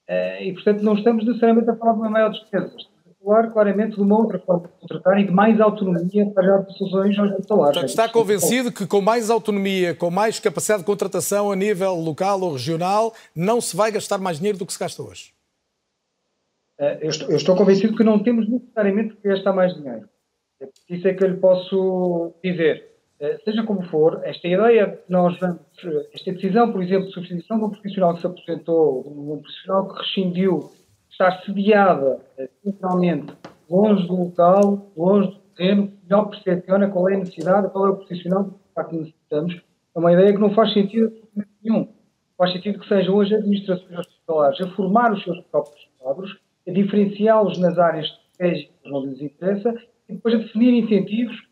e, 0.10 0.54
portanto, 0.54 0.82
não 0.82 0.94
estamos 0.94 1.26
necessariamente 1.26 1.70
a 1.70 1.76
falar 1.76 1.94
de 1.94 2.00
uma 2.00 2.10
maior 2.10 2.30
despesa. 2.30 2.68
Estamos 2.68 2.88
a 3.08 3.26
falar 3.26 3.52
claramente 3.52 3.96
de 3.96 4.02
uma 4.02 4.18
outra 4.18 4.40
forma 4.40 4.68
de 4.68 4.74
contratar 4.80 5.20
e 5.20 5.26
de 5.26 5.32
mais 5.32 5.60
autonomia 5.60 6.26
para 6.28 6.60
as 6.60 6.68
decisões 6.68 7.18
hospitalares. 7.18 7.74
Portanto, 7.74 7.90
está 7.90 8.10
convencido 8.10 8.72
que 8.72 8.88
com 8.88 9.02
mais 9.02 9.30
autonomia, 9.30 9.94
com 9.94 10.10
mais 10.10 10.40
capacidade 10.40 10.82
de 10.82 10.86
contratação 10.86 11.52
a 11.52 11.56
nível 11.56 11.96
local 11.96 12.42
ou 12.42 12.54
regional, 12.54 13.14
não 13.36 13.60
se 13.60 13.76
vai 13.76 13.92
gastar 13.92 14.18
mais 14.18 14.38
dinheiro 14.38 14.58
do 14.58 14.66
que 14.66 14.74
se 14.74 14.80
gasta 14.80 15.02
hoje? 15.04 15.34
Eh, 16.80 17.00
eu 17.02 17.10
estou, 17.10 17.30
eu 17.30 17.38
estou 17.38 17.56
convencido 17.56 17.96
que 17.96 18.04
não 18.04 18.22
temos 18.22 18.48
necessariamente 18.48 19.16
que 19.16 19.28
gastar 19.28 19.54
mais 19.54 19.74
dinheiro. 19.74 20.08
Isso 20.90 21.08
é 21.08 21.14
que 21.14 21.24
eu 21.24 21.30
lhe 21.30 21.38
posso 21.38 22.34
dizer. 22.44 22.87
Eh, 23.20 23.40
seja 23.44 23.64
como 23.64 23.82
for, 23.84 24.22
esta 24.24 24.48
ideia 24.48 24.88
de 24.88 24.98
nós 25.10 25.40
vamos, 25.40 25.60
eh, 25.84 26.10
esta 26.14 26.32
decisão, 26.32 26.72
por 26.72 26.84
exemplo, 26.84 27.08
de 27.08 27.14
substituição 27.14 27.58
de 27.58 27.66
um 27.66 27.70
profissional 27.70 28.14
que 28.14 28.22
se 28.22 28.28
aposentou, 28.28 29.08
um 29.08 29.40
profissional 29.40 29.88
que 29.88 30.00
rescindiu, 30.00 30.72
estar 31.10 31.42
sediada, 31.44 32.20
centralmente, 32.64 33.34
longe 33.68 34.08
do 34.08 34.16
local, 34.16 34.92
longe 34.96 35.30
do 35.30 35.40
terreno, 35.56 35.92
melhor 36.04 36.30
percepciona 36.30 36.90
qual 36.90 37.10
é 37.10 37.16
a 37.16 37.18
necessidade, 37.18 37.70
qual 37.72 37.88
é 37.88 37.90
o 37.90 37.96
profissional 37.96 38.54
que 38.88 38.96
necessitamos, 38.96 39.56
é 39.96 40.00
uma 40.00 40.14
ideia 40.14 40.32
que 40.32 40.40
não 40.40 40.52
faz 40.52 40.72
sentido 40.74 41.12
nenhum. 41.64 41.88
Faz 42.38 42.54
sentido 42.54 42.80
que 42.80 42.88
sejam 42.88 43.16
hoje 43.16 43.34
administrações 43.34 43.98
hospitalares 43.98 44.62
a 44.62 44.68
formar 44.76 45.12
os 45.12 45.24
seus 45.24 45.40
próprios 45.46 45.90
quadros, 45.98 46.38
a 46.68 46.72
diferenciá-los 46.72 47.58
nas 47.58 47.80
áreas 47.80 48.06
estratégicas 48.06 48.92
onde 48.92 49.08
lhes 49.08 49.22
interessa 49.22 49.74
e 50.08 50.14
depois 50.14 50.36
a 50.36 50.38
definir 50.38 50.84
incentivos 50.84 51.48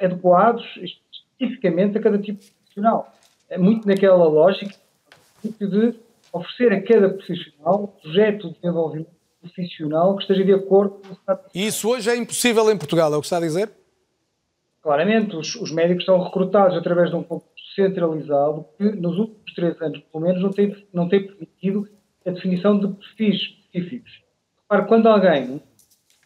adequados 0.00 0.64
especificamente 0.76 1.98
a 1.98 2.02
cada 2.02 2.18
tipo 2.18 2.40
de 2.40 2.50
profissional. 2.50 3.12
É 3.48 3.58
muito 3.58 3.86
naquela 3.86 4.24
lógica 4.24 4.74
de 5.44 5.94
oferecer 6.32 6.72
a 6.72 6.82
cada 6.82 7.10
profissional 7.10 7.84
um 7.84 7.86
projeto 7.86 8.48
de 8.48 8.54
desenvolvimento 8.54 9.10
profissional 9.40 10.16
que 10.16 10.22
esteja 10.22 10.44
de 10.44 10.52
acordo 10.52 11.00
com 11.00 11.32
o 11.32 11.38
E 11.54 11.66
isso 11.66 11.88
hoje 11.88 12.10
é 12.10 12.16
impossível 12.16 12.70
em 12.70 12.76
Portugal, 12.76 13.12
é 13.12 13.16
o 13.16 13.20
que 13.20 13.26
está 13.26 13.36
a 13.36 13.40
dizer? 13.40 13.70
Claramente, 14.82 15.36
os, 15.36 15.54
os 15.56 15.70
médicos 15.72 16.04
são 16.04 16.22
recrutados 16.22 16.76
através 16.76 17.10
de 17.10 17.16
um 17.16 17.22
concurso 17.22 17.54
centralizado 17.74 18.66
que, 18.76 18.84
nos 18.84 19.18
últimos 19.18 19.54
três 19.54 19.80
anos, 19.80 20.00
pelo 20.12 20.24
menos, 20.24 20.42
não 20.42 20.50
tem, 20.50 20.86
não 20.92 21.08
tem 21.08 21.26
permitido 21.26 21.88
a 22.24 22.30
definição 22.30 22.78
de 22.78 22.88
perfis 22.88 23.34
específicos. 23.72 24.22
Repare, 24.62 24.88
quando 24.88 25.08
alguém 25.08 25.60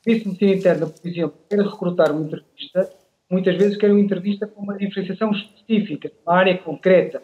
Serviço 0.02 0.24
de 0.24 0.28
Medicina 0.30 0.54
Interna, 0.54 0.86
por 0.86 1.08
exemplo, 1.08 1.38
quer 1.48 1.60
recrutar 1.60 2.12
um 2.12 2.22
entrevista, 2.24 2.90
muitas 3.30 3.56
vezes 3.56 3.76
quer 3.76 3.90
uma 3.90 4.00
entrevista 4.00 4.46
com 4.46 4.62
uma 4.62 4.76
diferenciação 4.76 5.30
específica, 5.30 6.10
uma 6.26 6.36
área 6.36 6.58
concreta. 6.58 7.22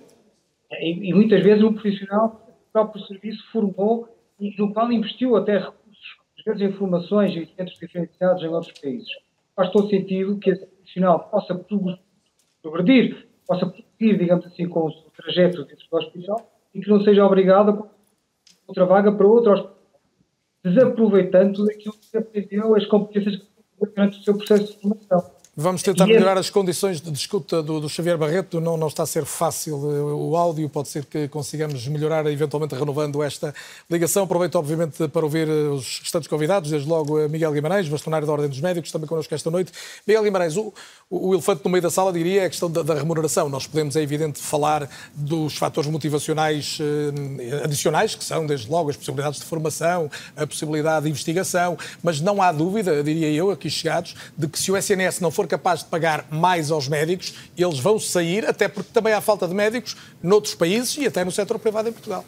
E, 0.72 1.11
e 1.11 1.14
muitas 1.14 1.42
vezes 1.42 1.62
um 1.62 1.72
profissional 1.72 2.42
o 2.68 2.72
próprio 2.72 3.04
serviço 3.07 3.42
formou 3.50 4.09
e 4.38 4.54
no 4.59 4.72
qual 4.72 4.92
investiu 4.92 5.34
até 5.36 5.59
recursos, 5.59 6.16
às 6.38 6.44
vezes 6.44 6.74
informações 6.74 7.34
e 7.34 7.46
centros 7.57 7.78
diferenciados 7.78 8.42
em 8.42 8.48
outros 8.48 8.78
países. 8.78 9.09
Faz 9.54 9.70
todo 9.70 9.88
sentido 9.88 10.38
que 10.38 10.50
esse 10.50 10.66
profissional 10.66 11.30
possa 11.30 11.54
progredir, 12.62 13.26
possa 13.46 13.66
prosseguir, 13.66 14.18
digamos 14.18 14.44
assim, 14.46 14.68
com 14.68 14.86
o 14.86 14.92
trajeto 15.16 15.64
dentro 15.64 15.86
do 15.90 15.96
hospital 15.96 16.50
e 16.74 16.80
que 16.80 16.90
não 16.90 17.00
seja 17.00 17.24
obrigado 17.24 17.70
a 17.70 17.88
outra 18.68 18.84
vaga 18.84 19.11
para 19.11 19.26
outro 19.26 19.52
hospital 19.52 19.76
desaproveitando 20.66 21.64
aquilo 21.70 21.94
que 21.94 22.18
aprendeu, 22.18 22.74
as 22.74 22.84
competências 22.86 23.36
que 23.36 23.44
aprendeu 23.44 23.94
durante 23.94 24.18
o 24.18 24.22
seu 24.22 24.36
processo 24.36 24.72
de 24.72 24.80
formação. 24.80 25.36
Vamos 25.59 25.82
tentar 25.82 26.07
melhorar 26.07 26.36
as 26.36 26.50
condições 26.50 27.00
de 27.00 27.11
escuta 27.12 27.62
do, 27.62 27.80
do, 27.80 27.88
Xavier 27.88 28.18
Barreto. 28.18 28.61
Não, 28.61 28.76
não 28.76 28.88
está 28.88 29.04
a 29.04 29.07
ser 29.07 29.24
fácil 29.24 29.76
eh, 29.90 30.02
o 30.12 30.36
áudio. 30.36 30.68
Pode 30.68 30.88
ser 30.88 31.07
que 31.07 31.28
consigamos 31.28 31.88
melhorar, 31.88 32.26
eventualmente 32.26 32.74
renovando 32.74 33.22
esta 33.22 33.54
ligação. 33.90 34.24
Aproveito, 34.24 34.57
obviamente, 34.57 35.09
para 35.09 35.24
ouvir 35.24 35.48
eh, 35.48 35.68
os 35.70 36.00
restantes 36.00 36.28
convidados. 36.28 36.70
Desde 36.70 36.86
logo, 36.86 37.18
eh, 37.18 37.26
Miguel 37.26 37.52
Guimarães, 37.52 37.88
bastonário 37.88 38.26
da 38.26 38.34
Ordem 38.34 38.50
dos 38.50 38.61
Médicos, 38.61 38.92
também 38.92 39.09
connosco 39.09 39.34
esta 39.34 39.50
noite. 39.50 39.72
Miguel 40.07 40.24
Guimarães, 40.24 40.59
o, 40.59 40.74
o 41.09 41.32
elefante 41.32 41.62
no 41.64 41.70
meio 41.70 41.80
da 41.80 41.90
sala, 41.90 42.12
diria, 42.12 42.42
é 42.42 42.44
a 42.44 42.50
questão 42.50 42.70
da, 42.70 42.82
da 42.82 42.92
remuneração. 42.92 43.48
Nós 43.48 43.66
podemos, 43.66 43.96
é 43.96 44.02
evidente, 44.02 44.38
falar 44.38 44.86
dos 45.14 45.57
fatores 45.57 45.90
motivacionais 45.90 46.76
eh, 46.82 47.64
adicionais, 47.64 48.14
que 48.14 48.24
são, 48.24 48.44
desde 48.44 48.70
logo, 48.70 48.90
as 48.90 48.96
possibilidades 48.96 49.40
de 49.40 49.46
formação, 49.46 50.11
a 50.36 50.46
possibilidade 50.46 51.04
de 51.04 51.11
investigação, 51.11 51.78
mas 52.02 52.20
não 52.20 52.42
há 52.42 52.52
dúvida, 52.52 53.02
diria 53.02 53.30
eu, 53.30 53.50
aqui 53.50 53.70
chegados, 53.70 54.14
de 54.36 54.46
que 54.48 54.59
se 54.59 54.70
o 54.70 54.76
SNS 54.76 55.20
não 55.20 55.30
for 55.30 55.45
for 55.47 55.57
capaz 55.66 55.80
de 55.80 55.86
pagar 55.86 56.26
mais 56.30 56.70
aos 56.70 56.88
médicos, 56.88 57.34
eles 57.57 57.78
vão 57.78 57.99
sair, 57.99 58.44
até 58.47 58.68
porque 58.68 58.90
também 58.92 59.12
há 59.12 59.20
falta 59.20 59.47
de 59.47 59.55
médicos 59.55 59.97
noutros 60.22 60.55
países 60.55 60.97
e 60.99 61.07
até 61.07 61.24
no 61.24 61.30
setor 61.30 61.59
privado 61.59 61.88
em 61.88 61.92
Portugal. 61.92 62.24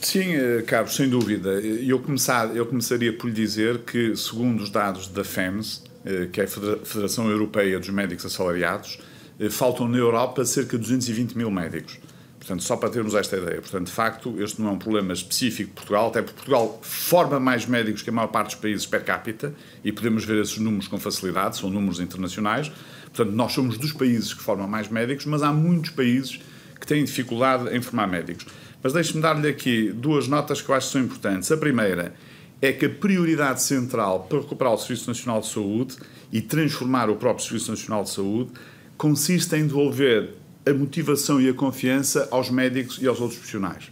Sim, 0.00 0.34
eh, 0.34 0.62
Carlos, 0.66 0.94
sem 0.94 1.08
dúvida. 1.08 1.50
Eu, 1.60 1.98
começar, 1.98 2.54
eu 2.56 2.64
começaria 2.64 3.12
por 3.12 3.26
lhe 3.26 3.34
dizer 3.34 3.80
que, 3.80 4.16
segundo 4.16 4.62
os 4.62 4.70
dados 4.70 5.08
da 5.08 5.22
FEMS, 5.22 5.82
eh, 6.04 6.28
que 6.32 6.40
é 6.40 6.44
a 6.44 6.48
Federação 6.48 7.28
Europeia 7.28 7.78
dos 7.78 7.90
Médicos 7.90 8.24
Assalariados, 8.24 8.98
eh, 9.38 9.50
faltam 9.50 9.86
na 9.86 9.98
Europa 9.98 10.44
cerca 10.44 10.78
de 10.78 10.82
220 10.82 11.36
mil 11.36 11.50
médicos. 11.50 11.99
Portanto, 12.40 12.62
só 12.62 12.74
para 12.74 12.88
termos 12.88 13.14
esta 13.14 13.36
ideia. 13.36 13.60
Portanto, 13.60 13.86
de 13.86 13.92
facto, 13.92 14.42
este 14.42 14.62
não 14.62 14.70
é 14.70 14.72
um 14.72 14.78
problema 14.78 15.12
específico 15.12 15.68
de 15.68 15.74
Portugal, 15.76 16.08
até 16.08 16.22
porque 16.22 16.36
Portugal 16.36 16.80
forma 16.82 17.38
mais 17.38 17.66
médicos 17.66 18.00
que 18.00 18.08
a 18.08 18.12
maior 18.12 18.28
parte 18.28 18.46
dos 18.46 18.54
países 18.54 18.86
per 18.86 19.04
capita 19.04 19.54
e 19.84 19.92
podemos 19.92 20.24
ver 20.24 20.40
esses 20.40 20.56
números 20.56 20.88
com 20.88 20.98
facilidade, 20.98 21.58
são 21.58 21.68
números 21.68 22.00
internacionais. 22.00 22.72
Portanto, 23.14 23.36
nós 23.36 23.52
somos 23.52 23.76
dos 23.76 23.92
países 23.92 24.32
que 24.32 24.42
formam 24.42 24.66
mais 24.66 24.88
médicos, 24.88 25.26
mas 25.26 25.42
há 25.42 25.52
muitos 25.52 25.90
países 25.90 26.40
que 26.80 26.86
têm 26.86 27.04
dificuldade 27.04 27.76
em 27.76 27.82
formar 27.82 28.06
médicos. 28.06 28.46
Mas 28.82 28.94
deixe-me 28.94 29.20
dar-lhe 29.20 29.46
aqui 29.46 29.92
duas 29.92 30.26
notas 30.26 30.62
que 30.62 30.70
eu 30.70 30.74
acho 30.74 30.86
que 30.86 30.92
são 30.94 31.02
importantes. 31.02 31.52
A 31.52 31.58
primeira 31.58 32.14
é 32.62 32.72
que 32.72 32.86
a 32.86 32.90
prioridade 32.90 33.62
central 33.62 34.20
para 34.20 34.38
recuperar 34.38 34.72
o 34.72 34.78
Serviço 34.78 35.08
Nacional 35.08 35.42
de 35.42 35.48
Saúde 35.48 35.96
e 36.32 36.40
transformar 36.40 37.10
o 37.10 37.16
próprio 37.16 37.44
Serviço 37.44 37.70
Nacional 37.70 38.04
de 38.04 38.10
Saúde 38.10 38.50
consiste 38.96 39.54
em 39.56 39.66
devolver 39.66 40.39
a 40.66 40.72
motivação 40.72 41.40
e 41.40 41.48
a 41.48 41.54
confiança 41.54 42.28
aos 42.30 42.50
médicos 42.50 42.98
e 43.00 43.06
aos 43.06 43.20
outros 43.20 43.38
profissionais. 43.38 43.90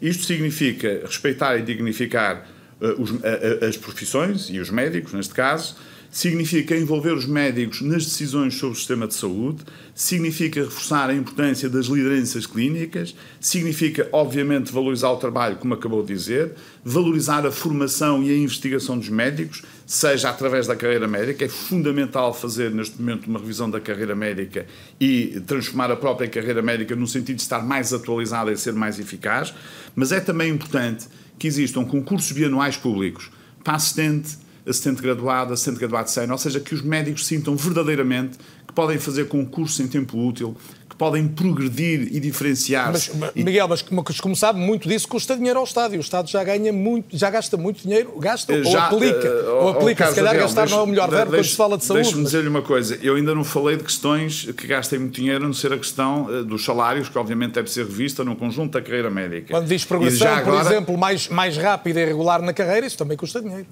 Isto 0.00 0.24
significa 0.24 1.02
respeitar 1.04 1.56
e 1.56 1.62
dignificar 1.62 2.46
uh, 2.80 3.00
os, 3.00 3.10
uh, 3.10 3.64
as 3.68 3.76
profissões 3.76 4.48
e 4.50 4.58
os 4.58 4.70
médicos, 4.70 5.12
neste 5.12 5.34
caso, 5.34 5.76
significa 6.16 6.74
envolver 6.74 7.12
os 7.12 7.26
médicos 7.26 7.82
nas 7.82 8.04
decisões 8.04 8.54
sobre 8.54 8.74
o 8.74 8.78
sistema 8.78 9.06
de 9.06 9.14
saúde, 9.14 9.62
significa 9.94 10.62
reforçar 10.62 11.10
a 11.10 11.14
importância 11.14 11.68
das 11.68 11.86
lideranças 11.86 12.46
clínicas, 12.46 13.14
significa, 13.38 14.08
obviamente, 14.12 14.72
valorizar 14.72 15.10
o 15.10 15.16
trabalho, 15.16 15.56
como 15.56 15.74
acabou 15.74 16.02
de 16.02 16.14
dizer, 16.14 16.52
valorizar 16.82 17.46
a 17.46 17.52
formação 17.52 18.22
e 18.22 18.30
a 18.30 18.36
investigação 18.36 18.98
dos 18.98 19.10
médicos, 19.10 19.62
seja 19.86 20.30
através 20.30 20.66
da 20.66 20.74
carreira 20.74 21.06
médica. 21.06 21.44
É 21.44 21.48
fundamental 21.48 22.32
fazer, 22.32 22.70
neste 22.70 22.98
momento, 22.98 23.26
uma 23.26 23.38
revisão 23.38 23.68
da 23.68 23.78
carreira 23.78 24.14
médica 24.14 24.66
e 24.98 25.42
transformar 25.46 25.90
a 25.90 25.96
própria 25.96 26.28
carreira 26.28 26.62
médica 26.62 26.96
no 26.96 27.06
sentido 27.06 27.36
de 27.36 27.42
estar 27.42 27.62
mais 27.62 27.92
atualizada 27.92 28.50
e 28.50 28.56
ser 28.56 28.72
mais 28.72 28.98
eficaz, 28.98 29.52
mas 29.94 30.12
é 30.12 30.20
também 30.20 30.50
importante 30.50 31.08
que 31.38 31.46
existam 31.46 31.84
concursos 31.84 32.32
bianuais 32.32 32.76
públicos 32.76 33.30
para 33.62 33.74
assistente 33.74 34.38
assistente 34.66 35.00
graduado, 35.00 35.52
assistente 35.52 35.78
graduado 35.78 36.10
sênior, 36.10 36.32
ou 36.32 36.38
seja, 36.38 36.58
que 36.58 36.74
os 36.74 36.82
médicos 36.82 37.24
sintam 37.24 37.56
verdadeiramente 37.56 38.36
que 38.66 38.74
podem 38.74 38.98
fazer 38.98 39.28
concursos 39.28 39.78
em 39.78 39.86
tempo 39.86 40.18
útil, 40.18 40.56
que 40.96 40.98
podem 40.98 41.28
progredir 41.28 42.08
e 42.10 42.18
diferenciar-se. 42.18 43.14
Mas, 43.16 43.34
Miguel, 43.34 43.68
mas 43.68 43.82
como 44.20 44.34
sabe, 44.34 44.58
muito 44.58 44.88
disso 44.88 45.06
custa 45.06 45.36
dinheiro 45.36 45.58
ao 45.58 45.64
Estado 45.64 45.94
e 45.94 45.98
o 45.98 46.00
Estado 46.00 46.28
já 46.28 46.42
ganha 46.42 46.72
muito, 46.72 47.16
já 47.16 47.28
gasta 47.30 47.56
muito 47.56 47.82
dinheiro, 47.82 48.18
gasta 48.18 48.64
já, 48.64 48.90
ou 48.90 48.96
aplica. 48.96 49.28
Uh, 49.28 49.62
ou 49.62 49.68
aplica. 49.68 50.08
Se 50.08 50.14
calhar 50.14 50.30
Adriel, 50.30 50.46
gastar 50.46 50.62
deixe, 50.62 50.74
não 50.74 50.80
é 50.80 50.84
o 50.84 50.86
melhor 50.86 51.10
verbo 51.10 51.32
quando 51.32 51.44
se 51.44 51.56
fala 51.56 51.76
de 51.76 51.84
saúde. 51.84 52.02
Deixe-me 52.02 52.22
mas... 52.22 52.32
dizer-lhe 52.32 52.48
uma 52.48 52.62
coisa, 52.62 52.98
eu 53.02 53.16
ainda 53.16 53.34
não 53.34 53.44
falei 53.44 53.76
de 53.76 53.84
questões 53.84 54.48
que 54.56 54.66
gastem 54.66 54.98
muito 54.98 55.14
dinheiro, 55.14 55.44
a 55.44 55.46
não 55.46 55.54
ser 55.54 55.72
a 55.72 55.78
questão 55.78 56.24
uh, 56.24 56.44
dos 56.44 56.64
salários, 56.64 57.08
que 57.08 57.18
obviamente 57.18 57.52
deve 57.52 57.70
ser 57.70 57.84
revista 57.84 58.24
no 58.24 58.34
conjunto 58.34 58.72
da 58.72 58.80
carreira 58.80 59.10
médica. 59.10 59.52
Quando 59.52 59.66
diz 59.66 59.84
progressão, 59.84 60.28
agora... 60.28 60.64
por 60.64 60.72
exemplo, 60.72 60.98
mais, 60.98 61.28
mais 61.28 61.56
rápida 61.56 62.00
e 62.00 62.04
regular 62.04 62.40
na 62.40 62.52
carreira, 62.52 62.86
isso 62.86 62.96
também 62.96 63.16
custa 63.16 63.40
dinheiro. 63.40 63.66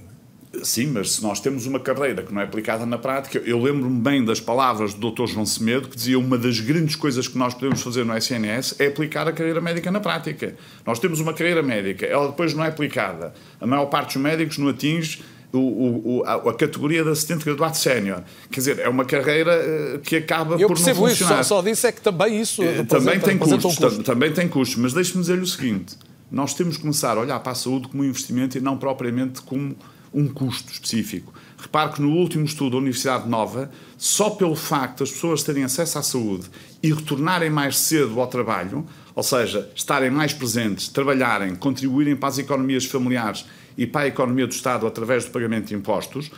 Sim, 0.62 0.88
mas 0.88 1.12
se 1.12 1.22
nós 1.22 1.40
temos 1.40 1.66
uma 1.66 1.80
carreira 1.80 2.22
que 2.22 2.32
não 2.32 2.40
é 2.40 2.44
aplicada 2.44 2.86
na 2.86 2.98
prática, 2.98 3.38
eu 3.38 3.60
lembro-me 3.60 4.00
bem 4.00 4.24
das 4.24 4.40
palavras 4.40 4.94
do 4.94 5.10
Dr. 5.10 5.26
João 5.26 5.46
Semedo, 5.46 5.88
que 5.88 5.96
dizia 5.96 6.18
uma 6.18 6.38
das 6.38 6.60
grandes 6.60 6.96
coisas 6.96 7.26
que 7.26 7.36
nós 7.36 7.54
podemos 7.54 7.82
fazer 7.82 8.04
no 8.04 8.16
SNS 8.16 8.76
é 8.78 8.86
aplicar 8.86 9.26
a 9.26 9.32
carreira 9.32 9.60
médica 9.60 9.90
na 9.90 10.00
prática. 10.00 10.54
Nós 10.86 10.98
temos 10.98 11.20
uma 11.20 11.32
carreira 11.32 11.62
médica, 11.62 12.06
ela 12.06 12.28
depois 12.28 12.54
não 12.54 12.64
é 12.64 12.68
aplicada. 12.68 13.34
A 13.60 13.66
maior 13.66 13.86
parte 13.86 14.14
dos 14.14 14.22
médicos 14.22 14.58
não 14.58 14.68
atinge 14.68 15.22
o, 15.58 16.18
o, 16.18 16.24
a, 16.24 16.34
a, 16.34 16.54
categoria 16.54 17.04
de 17.04 17.10
assistente 17.10 17.44
graduado 17.44 17.76
sénior. 17.76 18.22
Quer 18.50 18.60
dizer, 18.60 18.78
é 18.80 18.88
uma 18.88 19.04
carreira 19.04 19.52
eh, 19.52 20.00
que 20.02 20.16
acaba 20.16 20.56
eu 20.56 20.66
por 20.66 20.78
não 20.78 20.94
funcionar. 20.94 21.12
Isso, 21.12 21.24
só, 21.26 21.42
só 21.42 21.62
disse 21.62 21.86
é 21.86 21.92
que 21.92 22.00
também 22.00 22.40
isso 22.40 22.62
eh, 22.62 22.82
também 22.84 23.20
tem 23.20 23.38
custos, 23.38 23.76
custo. 23.76 24.02
também 24.02 24.32
tem 24.32 24.48
custos, 24.48 24.76
mas 24.76 24.92
deixe-me 24.92 25.20
dizer-lhe 25.20 25.42
o 25.42 25.46
seguinte, 25.46 25.96
nós 26.30 26.54
temos 26.54 26.76
que 26.76 26.82
começar 26.82 27.16
a 27.16 27.20
olhar 27.20 27.38
para 27.38 27.52
a 27.52 27.54
saúde 27.54 27.88
como 27.88 28.02
um 28.02 28.06
investimento 28.06 28.58
e 28.58 28.60
não 28.60 28.76
propriamente 28.76 29.42
como 29.42 29.76
um 30.14 30.28
custo 30.28 30.72
específico. 30.72 31.34
Repare 31.58 31.92
que 31.92 32.02
no 32.02 32.12
último 32.12 32.44
estudo 32.44 32.72
da 32.72 32.76
Universidade 32.76 33.28
Nova, 33.28 33.70
só 33.98 34.30
pelo 34.30 34.54
facto 34.54 35.00
das 35.00 35.10
pessoas 35.10 35.42
terem 35.42 35.64
acesso 35.64 35.98
à 35.98 36.02
saúde 36.02 36.48
e 36.82 36.92
retornarem 36.92 37.50
mais 37.50 37.78
cedo 37.78 38.20
ao 38.20 38.26
trabalho, 38.26 38.86
ou 39.14 39.22
seja, 39.22 39.70
estarem 39.74 40.10
mais 40.10 40.32
presentes, 40.32 40.88
trabalharem, 40.88 41.54
contribuírem 41.56 42.16
para 42.16 42.28
as 42.28 42.38
economias 42.38 42.84
familiares 42.84 43.44
e 43.76 43.86
para 43.86 44.02
a 44.02 44.08
economia 44.08 44.46
do 44.46 44.52
Estado 44.52 44.86
através 44.86 45.24
do 45.24 45.30
pagamento 45.30 45.66
de 45.66 45.74
impostos, 45.74 46.30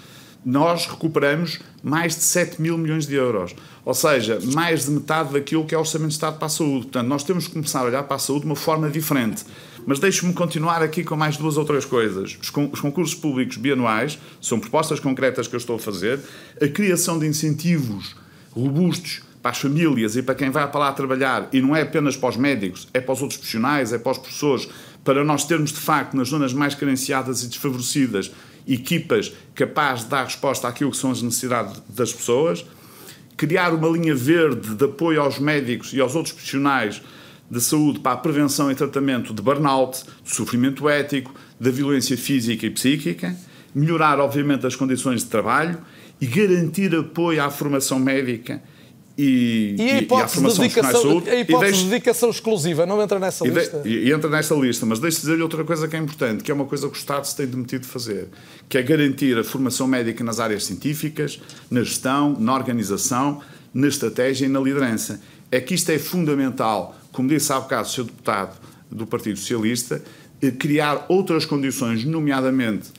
nós 0.45 0.87
recuperamos 0.87 1.59
mais 1.83 2.15
de 2.15 2.23
7 2.23 2.63
mil 2.63 2.79
milhões 2.79 3.05
de 3.05 3.17
euros. 3.17 3.55
Ou 3.85 3.95
seja, 3.95 4.39
mais 4.55 4.85
de 4.85 4.93
metade 4.93 5.33
daquilo 5.33 5.65
que 5.65 5.75
é 5.75 5.79
o 5.79 5.81
Orçamento 5.81 6.11
de 6.11 6.15
Estado 6.15 6.39
para 6.39 6.47
a 6.47 6.49
saúde. 6.49 6.83
Portanto, 6.83 7.09
nós 7.09 7.25
temos 7.25 7.49
que 7.49 7.55
começar 7.55 7.81
a 7.81 7.85
olhar 7.85 8.05
para 8.05 8.15
a 8.15 8.19
saúde 8.19 8.43
de 8.43 8.47
uma 8.47 8.57
forma 8.57 8.89
diferente. 8.89 9.45
Mas 9.87 10.01
deixe-me 10.01 10.33
continuar 10.35 10.83
aqui 10.83 11.05
com 11.05 11.17
mais 11.17 11.37
duas 11.37 11.57
ou 11.57 11.65
três 11.65 11.85
coisas. 11.85 12.37
Os, 12.43 12.51
concursos 12.51 13.15
públicos 13.15 13.57
bianuais 13.57 14.19
são 14.43 14.59
propostas 14.59 14.99
concretas 14.99 15.47
que 15.47 15.55
eu 15.55 15.59
estou 15.59 15.77
a 15.77 15.79
fazer, 15.79 16.19
a 16.61 16.67
criação 16.67 17.19
de 17.19 17.27
incentivos 17.27 18.17
robustos 18.51 19.23
para 19.41 19.53
as 19.53 19.59
famílias 19.59 20.17
e 20.17 20.23
para 20.23 20.35
quem 20.35 20.51
vai 20.51 20.69
para 20.69 20.81
lá 20.81 20.93
trabalhar, 20.93 21.49
e 21.53 21.61
não 21.61 21.77
é 21.77 21.83
apenas 21.83 22.17
para 22.17 22.31
os 22.31 22.37
médicos, 22.37 22.89
é 22.93 23.01
para 23.01 23.13
os 23.13 23.23
outros 23.23 23.39
profissionais, 23.39 23.93
é 23.93 23.99
para 23.99 24.11
os 24.11 24.19
professores, 24.19 24.69
para 25.05 25.23
nós 25.23 25.45
termos 25.45 25.71
de 25.71 25.79
facto 25.79 26.17
nas 26.17 26.29
zonas 26.29 26.53
mais 26.53 26.75
carenciadas 26.75 27.45
e 27.45 27.47
desfavorecidas 27.47 28.33
equipas 28.67 29.33
capazes 29.55 30.03
de 30.03 30.11
dar 30.11 30.25
resposta 30.25 30.67
àquilo 30.67 30.91
que 30.91 30.97
são 30.97 31.13
as 31.13 31.23
necessidades 31.23 31.81
das 31.89 32.13
pessoas, 32.13 32.67
criar 33.37 33.73
uma 33.73 33.89
linha 33.89 34.17
verde 34.17 34.75
de 34.75 34.85
apoio 34.85 35.23
aos 35.23 35.39
médicos 35.39 35.93
e 35.93 36.01
aos 36.01 36.17
outros 36.17 36.33
profissionais 36.33 37.01
de 37.51 37.61
saúde 37.61 38.01
para 38.01 38.13
a 38.13 38.17
prevenção 38.17 38.71
e 38.71 38.75
tratamento 38.75 39.33
de 39.33 39.43
burnout, 39.43 40.05
de 40.25 40.35
sofrimento 40.35 40.89
ético, 40.89 41.35
da 41.61 41.71
violência 41.71 42.17
física 42.17 42.67
e 42.67 42.71
psíquica, 42.71 43.37
melhorar, 43.75 44.19
obviamente, 44.21 44.67
as 44.67 44.75
condições 44.75 45.23
de 45.23 45.31
trabalho 45.31 45.79
e 46.21 46.27
garantir 46.27 46.95
apoio 46.95 47.43
à 47.43 47.51
formação 47.51 47.99
médica 47.99 48.63
e, 49.19 49.75
e, 49.79 49.91
a 49.91 49.99
hipótese, 49.99 50.39
e, 50.39 50.43
de, 50.43 50.59
dedicação, 50.59 51.03
saúde, 51.03 51.31
a 51.31 51.41
hipótese 51.41 51.71
deixe, 51.71 51.85
de 51.85 51.91
dedicação 51.91 52.29
exclusiva 52.29 52.85
não 52.85 53.01
entra 53.03 53.19
nessa 53.19 53.47
lista? 53.47 53.81
E, 53.85 54.09
e 54.09 54.13
entra 54.13 54.29
nessa 54.29 54.55
lista, 54.55 54.85
mas 54.85 54.99
deixe-me 54.99 55.23
dizer-lhe 55.23 55.43
outra 55.43 55.65
coisa 55.65 55.89
que 55.89 55.97
é 55.97 55.99
importante, 55.99 56.45
que 56.45 56.51
é 56.51 56.55
uma 56.55 56.67
coisa 56.67 56.87
que 56.87 56.95
o 56.95 56.99
Estado 56.99 57.27
se 57.27 57.35
tem 57.35 57.47
demitido 57.47 57.83
de 57.83 57.89
fazer, 57.89 58.29
que 58.69 58.77
é 58.77 58.83
garantir 58.83 59.39
a 59.39 59.45
formação 59.45 59.87
médica 59.87 60.23
nas 60.23 60.39
áreas 60.39 60.65
científicas, 60.65 61.41
na 61.71 61.83
gestão, 61.83 62.37
na 62.39 62.53
organização, 62.53 63.41
na 63.73 63.89
estratégia 63.89 64.45
e 64.45 64.49
na 64.51 64.61
liderança. 64.61 65.19
É 65.57 65.61
que 65.61 65.75
isto 65.75 65.91
é 65.91 65.99
fundamental 65.99 66.97
como 67.17 67.31
disse 67.31 67.51
há 67.51 67.59
bocado 67.59 67.89
o 67.89 67.91
Sr. 67.91 68.05
Deputado 68.05 68.59
do 68.91 69.07
Partido 69.07 69.39
Socialista, 69.39 70.03
eh, 70.43 70.51
criar 70.51 71.07
outras 71.09 71.47
condições, 71.47 72.05
nomeadamente 72.05 72.91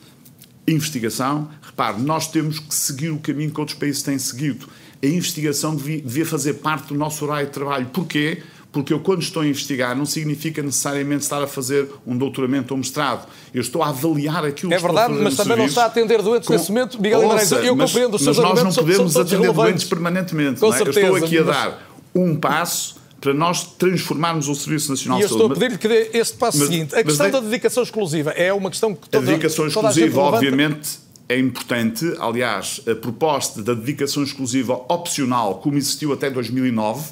investigação. 0.68 1.48
Repare, 1.62 2.02
nós 2.02 2.28
temos 2.28 2.58
que 2.58 2.74
seguir 2.74 3.12
o 3.12 3.20
caminho 3.20 3.52
que 3.52 3.60
outros 3.60 3.78
países 3.78 4.02
têm 4.02 4.18
seguido. 4.18 4.68
A 5.04 5.06
investigação 5.06 5.76
devia 5.76 6.26
fazer 6.26 6.56
parte 6.56 6.88
do 6.88 6.96
nosso 6.96 7.24
horário 7.24 7.46
de 7.46 7.54
trabalho. 7.54 7.86
Porquê? 7.94 8.42
Porque 8.72 8.92
eu, 8.92 9.00
quando 9.00 9.22
estou 9.22 9.44
a 9.44 9.48
investigar, 9.48 9.96
não 9.96 10.06
significa 10.06 10.64
necessariamente 10.64 11.22
estar 11.22 11.42
a 11.42 11.48
fazer 11.48 11.88
um 12.06 12.18
doutoramento 12.18 12.74
ou 12.74 12.78
mestrado. 12.80 13.28
Eu 13.54 13.62
estou 13.62 13.84
a 13.84 13.90
avaliar 13.90 14.44
aquilo 14.44 14.74
é 14.74 14.78
que 14.78 14.82
verdade, 14.82 15.14
estou 15.14 15.22
a 15.22 15.24
mas 15.24 15.38
também 15.38 15.58
não 15.58 15.66
está 15.66 15.84
a 15.84 15.86
atender 15.86 16.24
doentes 16.24 16.48
com... 16.48 16.54
nesse 16.54 16.72
momento. 16.72 17.00
Miguel 17.00 17.22
Guimarães, 17.22 17.52
eu 17.52 17.76
mas, 17.76 17.92
compreendo 17.92 18.16
os 18.16 18.24
seus 18.24 18.38
Mas 18.38 18.50
nós 18.50 18.64
não 18.64 18.74
podemos 18.74 19.16
atender 19.16 19.54
doentes 19.54 19.84
permanentemente. 19.84 20.60
Com 20.60 20.74
é? 20.74 20.78
certeza, 20.78 21.00
eu 21.02 21.14
estou 21.14 21.28
aqui 21.28 21.38
a 21.38 21.44
mas... 21.44 21.56
dar 21.56 21.97
um 22.24 22.36
passo 22.36 22.98
para 23.20 23.34
nós 23.34 23.64
transformarmos 23.64 24.48
o 24.48 24.56
Serviço 24.56 24.92
Nacional 24.92 25.20
de 25.20 25.28
Saúde. 25.28 25.40
E 25.40 25.42
eu 25.42 25.48
estou 25.48 25.52
a 25.52 25.60
pedir-lhe 25.60 25.78
que 25.78 25.88
dê 25.88 26.18
este 26.18 26.38
passo 26.38 26.60
mas, 26.60 26.68
seguinte. 26.68 26.96
A 26.96 27.04
questão 27.04 27.32
da 27.32 27.40
dedicação 27.40 27.84
exclusiva 27.84 28.32
é 28.32 28.54
uma 28.54 28.70
questão 28.70 28.94
que 28.94 29.10
toda 29.10 29.24
A 29.24 29.30
dedicação 29.30 29.70
toda 29.70 29.90
exclusiva, 29.90 30.22
a 30.22 30.24
obviamente, 30.26 31.00
é 31.28 31.38
importante, 31.38 32.06
aliás, 32.20 32.82
a 32.88 32.96
proposta 32.96 33.62
da 33.62 33.74
dedicação 33.74 34.24
exclusiva 34.24 34.74
opcional, 34.88 35.56
como 35.56 35.78
existiu 35.78 36.14
até 36.14 36.30
2009, 36.30 37.12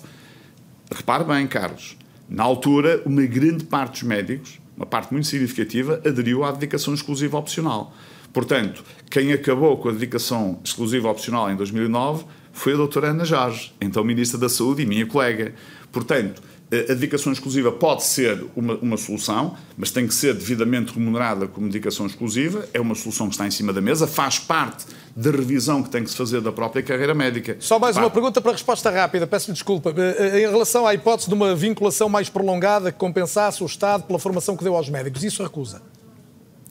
repare 0.93 1.23
bem, 1.23 1.45
Carlos, 1.47 1.97
na 2.29 2.43
altura, 2.43 3.01
uma 3.05 3.23
grande 3.23 3.65
parte 3.65 3.99
dos 3.99 4.03
médicos, 4.03 4.59
uma 4.77 4.85
parte 4.85 5.11
muito 5.11 5.27
significativa, 5.27 6.01
aderiu 6.05 6.43
à 6.43 6.51
dedicação 6.51 6.93
exclusiva 6.93 7.37
opcional. 7.37 7.93
Portanto, 8.31 8.83
quem 9.09 9.31
acabou 9.33 9.77
com 9.77 9.89
a 9.89 9.91
dedicação 9.91 10.59
exclusiva 10.63 11.09
opcional 11.09 11.49
em 11.49 11.55
2009 11.55 12.25
foi 12.55 12.73
a 12.73 12.77
doutora 12.77 13.09
Ana 13.09 13.25
Jorge, 13.25 13.73
então 13.81 14.03
Ministra 14.03 14.39
da 14.39 14.47
Saúde 14.47 14.81
e 14.81 14.85
minha 14.85 15.05
colega. 15.05 15.53
Portanto, 15.91 16.41
a 16.71 16.93
dedicação 16.93 17.31
exclusiva 17.31 17.71
pode 17.71 18.03
ser 18.03 18.43
uma, 18.55 18.75
uma, 18.75 18.97
solução, 18.97 19.55
mas 19.77 19.91
tem 19.91 20.07
que 20.07 20.13
ser 20.13 20.33
devidamente 20.33 20.93
remunerada 20.93 21.47
como 21.47 21.67
dedicação 21.67 22.05
exclusiva. 22.05 22.67
É 22.73 22.81
uma 22.81 22.95
solução 22.95 23.27
que 23.27 23.33
está 23.35 23.45
em 23.45 23.51
cima 23.51 23.71
da 23.71 23.81
mesa, 23.81 24.07
faz 24.07 24.39
parte 24.39 24.85
da 25.15 25.29
revisão 25.31 25.83
que 25.83 25.89
tem 25.89 26.03
que 26.03 26.09
se 26.09 26.15
fazer 26.15 26.41
da 26.41 26.51
própria 26.51 26.81
carreira 26.81 27.13
médica. 27.13 27.57
Só 27.59 27.77
mais 27.77 27.97
uma 27.97 28.09
pergunta 28.09 28.41
para 28.41 28.53
resposta 28.53 28.89
rápida, 28.89 29.27
peço-lhe 29.27 29.53
desculpa. 29.53 29.93
Eh, 29.95 30.15
eh, 30.17 30.39
em 30.39 30.49
relação 30.49 30.87
à 30.87 30.93
hipótese 30.93 31.27
de 31.27 31.35
uma 31.35 31.53
vinculação 31.53 32.09
mais 32.09 32.29
prolongada 32.29 32.91
que 32.91 32.97
compensasse 32.97 33.61
o 33.61 33.65
Estado 33.65 34.03
pela 34.03 34.17
formação 34.17 34.57
que 34.57 34.63
deu 34.63 34.75
aos 34.75 34.89
médicos, 34.89 35.23
isso 35.23 35.43
recusa? 35.43 35.81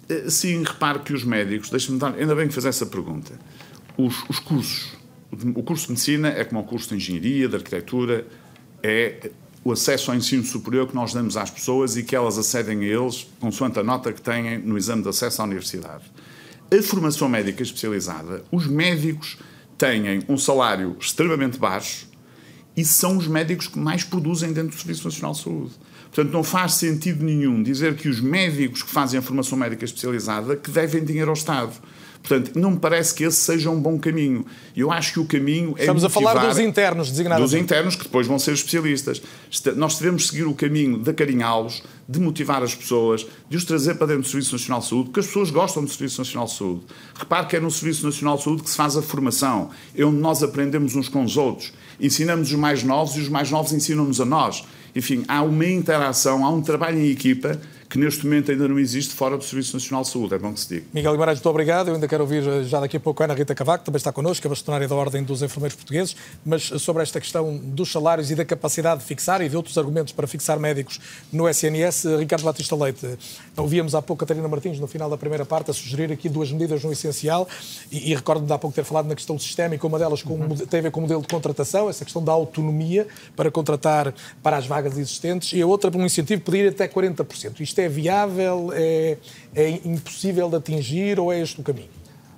Eh, 0.08 0.28
sim, 0.28 0.64
repare 0.64 0.98
que 1.00 1.12
os 1.12 1.24
médicos, 1.24 1.70
deixe-me 1.70 1.98
dar, 1.98 2.14
ainda 2.14 2.34
bem 2.34 2.48
que 2.48 2.54
fez 2.54 2.66
essa 2.66 2.84
pergunta, 2.84 3.38
os, 3.96 4.24
os 4.28 4.40
cursos, 4.40 5.03
o 5.54 5.62
curso 5.62 5.86
de 5.86 5.92
medicina 5.92 6.28
é 6.28 6.44
como 6.44 6.60
o 6.60 6.64
curso 6.64 6.88
de 6.88 6.96
engenharia, 6.96 7.48
de 7.48 7.56
arquitetura, 7.56 8.26
é 8.82 9.30
o 9.64 9.72
acesso 9.72 10.10
ao 10.10 10.16
ensino 10.16 10.44
superior 10.44 10.86
que 10.86 10.94
nós 10.94 11.14
damos 11.14 11.36
às 11.36 11.50
pessoas 11.50 11.96
e 11.96 12.02
que 12.02 12.14
elas 12.14 12.36
acedem 12.36 12.80
a 12.80 12.84
eles 12.84 13.26
consoante 13.40 13.78
a 13.78 13.82
nota 13.82 14.12
que 14.12 14.20
têm 14.20 14.58
no 14.58 14.76
exame 14.76 15.02
de 15.02 15.08
acesso 15.08 15.40
à 15.40 15.44
universidade. 15.46 16.04
A 16.70 16.82
formação 16.82 17.28
médica 17.28 17.62
especializada, 17.62 18.44
os 18.52 18.66
médicos 18.66 19.38
têm 19.78 20.22
um 20.28 20.36
salário 20.36 20.96
extremamente 21.00 21.58
baixo 21.58 22.08
e 22.76 22.84
são 22.84 23.16
os 23.16 23.26
médicos 23.26 23.68
que 23.68 23.78
mais 23.78 24.04
produzem 24.04 24.52
dentro 24.52 24.70
do 24.70 24.76
Serviço 24.76 25.04
Nacional 25.04 25.32
de 25.32 25.40
Saúde. 25.40 25.72
Portanto, 26.12 26.32
não 26.32 26.44
faz 26.44 26.74
sentido 26.74 27.24
nenhum 27.24 27.62
dizer 27.62 27.96
que 27.96 28.08
os 28.08 28.20
médicos 28.20 28.82
que 28.82 28.90
fazem 28.90 29.18
a 29.18 29.22
formação 29.22 29.56
médica 29.56 29.84
especializada 29.84 30.56
que 30.56 30.70
devem 30.70 31.04
dinheiro 31.04 31.30
ao 31.30 31.36
Estado. 31.36 31.72
Portanto, 32.26 32.58
não 32.58 32.70
me 32.70 32.78
parece 32.78 33.14
que 33.14 33.22
esse 33.22 33.36
seja 33.36 33.68
um 33.68 33.78
bom 33.78 33.98
caminho. 33.98 34.46
Eu 34.74 34.90
acho 34.90 35.12
que 35.12 35.20
o 35.20 35.26
caminho 35.26 35.74
é 35.76 35.82
Estamos 35.82 36.04
a 36.04 36.08
falar 36.08 36.34
dos 36.46 36.58
internos, 36.58 37.10
designados. 37.10 37.50
Dos 37.50 37.60
internos, 37.60 37.96
que 37.96 38.04
depois 38.04 38.26
vão 38.26 38.38
ser 38.38 38.54
especialistas. 38.54 39.20
Nós 39.76 39.98
devemos 39.98 40.28
seguir 40.28 40.44
o 40.44 40.54
caminho 40.54 40.98
de 40.98 41.10
acarinhá-los, 41.10 41.82
de 42.08 42.18
motivar 42.18 42.62
as 42.62 42.74
pessoas, 42.74 43.26
de 43.46 43.58
os 43.58 43.64
trazer 43.66 43.96
para 43.96 44.06
dentro 44.06 44.22
do 44.22 44.28
Serviço 44.28 44.52
Nacional 44.52 44.80
de 44.80 44.86
Saúde, 44.86 45.04
porque 45.08 45.20
as 45.20 45.26
pessoas 45.26 45.50
gostam 45.50 45.84
do 45.84 45.90
Serviço 45.90 46.18
Nacional 46.18 46.46
de 46.46 46.54
Saúde. 46.54 46.80
Repare 47.14 47.46
que 47.46 47.56
é 47.56 47.60
no 47.60 47.70
Serviço 47.70 48.06
Nacional 48.06 48.38
de 48.38 48.42
Saúde 48.42 48.62
que 48.62 48.70
se 48.70 48.76
faz 48.76 48.96
a 48.96 49.02
formação, 49.02 49.68
é 49.94 50.02
onde 50.02 50.16
nós 50.16 50.42
aprendemos 50.42 50.96
uns 50.96 51.10
com 51.10 51.22
os 51.24 51.36
outros. 51.36 51.74
Ensinamos 52.00 52.50
os 52.50 52.58
mais 52.58 52.82
novos 52.82 53.16
e 53.16 53.20
os 53.20 53.28
mais 53.28 53.50
novos 53.50 53.70
ensinam-nos 53.74 54.18
a 54.18 54.24
nós. 54.24 54.64
Enfim, 54.96 55.24
há 55.28 55.42
uma 55.42 55.66
interação, 55.66 56.42
há 56.42 56.48
um 56.48 56.62
trabalho 56.62 56.98
em 56.98 57.10
equipa 57.10 57.60
que 57.94 57.98
neste 58.00 58.26
momento 58.26 58.50
ainda 58.50 58.66
não 58.66 58.76
existe 58.76 59.14
fora 59.14 59.38
do 59.38 59.44
Serviço 59.44 59.76
Nacional 59.76 60.02
de 60.02 60.08
Saúde, 60.08 60.34
é 60.34 60.38
bom 60.38 60.52
que 60.52 60.58
se 60.58 60.68
diga. 60.68 60.86
Miguel 60.92 61.12
Guimarães, 61.12 61.38
muito 61.38 61.48
obrigado. 61.48 61.86
Eu 61.86 61.94
ainda 61.94 62.08
quero 62.08 62.24
ouvir 62.24 62.44
eh, 62.44 62.64
já 62.64 62.80
daqui 62.80 62.96
a 62.96 63.00
pouco 63.00 63.22
a 63.22 63.26
Ana 63.26 63.34
Rita 63.34 63.54
Cavaco, 63.54 63.78
que 63.78 63.86
também 63.86 63.98
está 63.98 64.10
connosco, 64.10 64.44
a 64.44 64.50
bastonária 64.50 64.88
da 64.88 64.96
Ordem 64.96 65.22
dos 65.22 65.42
Enfermeiros 65.42 65.76
Portugueses, 65.76 66.16
mas 66.44 66.64
sobre 66.64 67.04
esta 67.04 67.20
questão 67.20 67.56
dos 67.56 67.92
salários 67.92 68.32
e 68.32 68.34
da 68.34 68.44
capacidade 68.44 69.02
de 69.02 69.06
fixar 69.06 69.40
e 69.42 69.48
de 69.48 69.56
outros 69.56 69.78
argumentos 69.78 70.12
para 70.12 70.26
fixar 70.26 70.58
médicos 70.58 70.98
no 71.32 71.48
SNS, 71.48 72.04
eh, 72.04 72.16
Ricardo 72.16 72.42
Batista 72.42 72.74
Leite, 72.74 73.16
ouvíamos 73.56 73.94
há 73.94 74.02
pouco 74.02 74.24
a 74.24 74.26
Catarina 74.26 74.48
Martins, 74.48 74.80
no 74.80 74.88
final 74.88 75.08
da 75.08 75.16
primeira 75.16 75.46
parte, 75.46 75.70
a 75.70 75.74
sugerir 75.74 76.10
aqui 76.10 76.28
duas 76.28 76.50
medidas 76.50 76.82
no 76.82 76.90
essencial, 76.90 77.48
e, 77.92 78.10
e 78.10 78.14
recordo-me 78.16 78.48
de 78.48 78.52
há 78.54 78.58
pouco 78.58 78.74
ter 78.74 78.84
falado 78.84 79.06
na 79.06 79.14
questão 79.14 79.38
sistémica, 79.38 79.86
uma 79.86 80.00
delas 80.00 80.20
com, 80.20 80.34
uhum. 80.34 80.56
tem 80.56 80.80
a 80.80 80.82
ver 80.82 80.90
com 80.90 80.98
o 80.98 81.02
modelo 81.02 81.22
de 81.22 81.28
contratação, 81.28 81.88
essa 81.88 82.04
questão 82.04 82.24
da 82.24 82.32
autonomia 82.32 83.06
para 83.36 83.52
contratar 83.52 84.12
para 84.42 84.56
as 84.56 84.66
vagas 84.66 84.98
existentes, 84.98 85.52
e 85.52 85.62
a 85.62 85.66
outra, 85.68 85.92
por 85.92 86.00
um 86.00 86.04
incentivo, 86.04 86.42
pedir 86.42 86.70
até 86.70 86.88
40%. 86.88 87.60
Isto 87.60 87.78
é 87.78 87.83
viável? 87.88 88.70
é, 88.74 89.16
é 89.54 89.70
impossível 89.84 90.48
de 90.48 90.56
atingir 90.56 91.18
ou 91.18 91.32
é 91.32 91.40
este 91.40 91.60
o 91.60 91.64
caminho? 91.64 91.88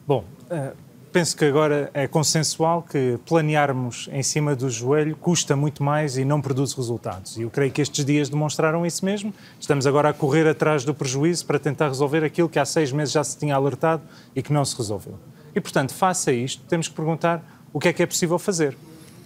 Bom, 0.07 0.25
uh, 0.51 0.77
penso 1.13 1.37
que 1.37 1.45
agora 1.45 1.91
é 1.95 2.07
consensual 2.07 2.83
que 2.83 3.19
planearmos 3.27 4.09
em 4.13 4.23
cima 4.23 4.55
do 4.55 4.69
joelho 4.69 5.17
custa 5.17 5.57
muito 5.57 5.83
mais 5.83 6.17
e 6.17 6.25
não 6.25 6.41
produz 6.41 6.73
resultados. 6.75 7.37
E 7.37 7.43
eu 7.43 7.51
creio 7.51 7.73
que 7.73 7.81
estes 7.81 8.05
dias 8.05 8.29
demonstraram 8.29 8.85
isso 8.85 9.05
mesmo. 9.05 9.33
Estamos 9.59 9.87
agora 9.87 10.11
a 10.11 10.13
correr 10.13 10.47
atrás 10.47 10.85
do 10.85 10.95
prejuízo 10.95 11.47
para 11.47 11.59
tentar 11.59 11.89
resolver 11.89 12.23
aquilo 12.23 12.49
que 12.49 12.59
há 12.59 12.65
seis 12.65 12.93
meses 12.93 13.13
já 13.13 13.25
se 13.25 13.37
tinha 13.39 13.55
alertado 13.55 14.03
e 14.35 14.43
que 14.43 14.53
não 14.53 14.65
se 14.65 14.77
resolveu. 14.77 15.19
E, 15.55 15.61
portanto, 15.61 15.95
face 15.95 16.29
a 16.29 16.33
isto, 16.33 16.63
temos 16.69 16.87
que 16.87 16.95
perguntar 16.95 17.43
o 17.73 17.81
que 17.81 17.89
é 17.89 17.93
que 17.93 18.03
é 18.03 18.07
possível 18.07 18.39
fazer. 18.39 18.77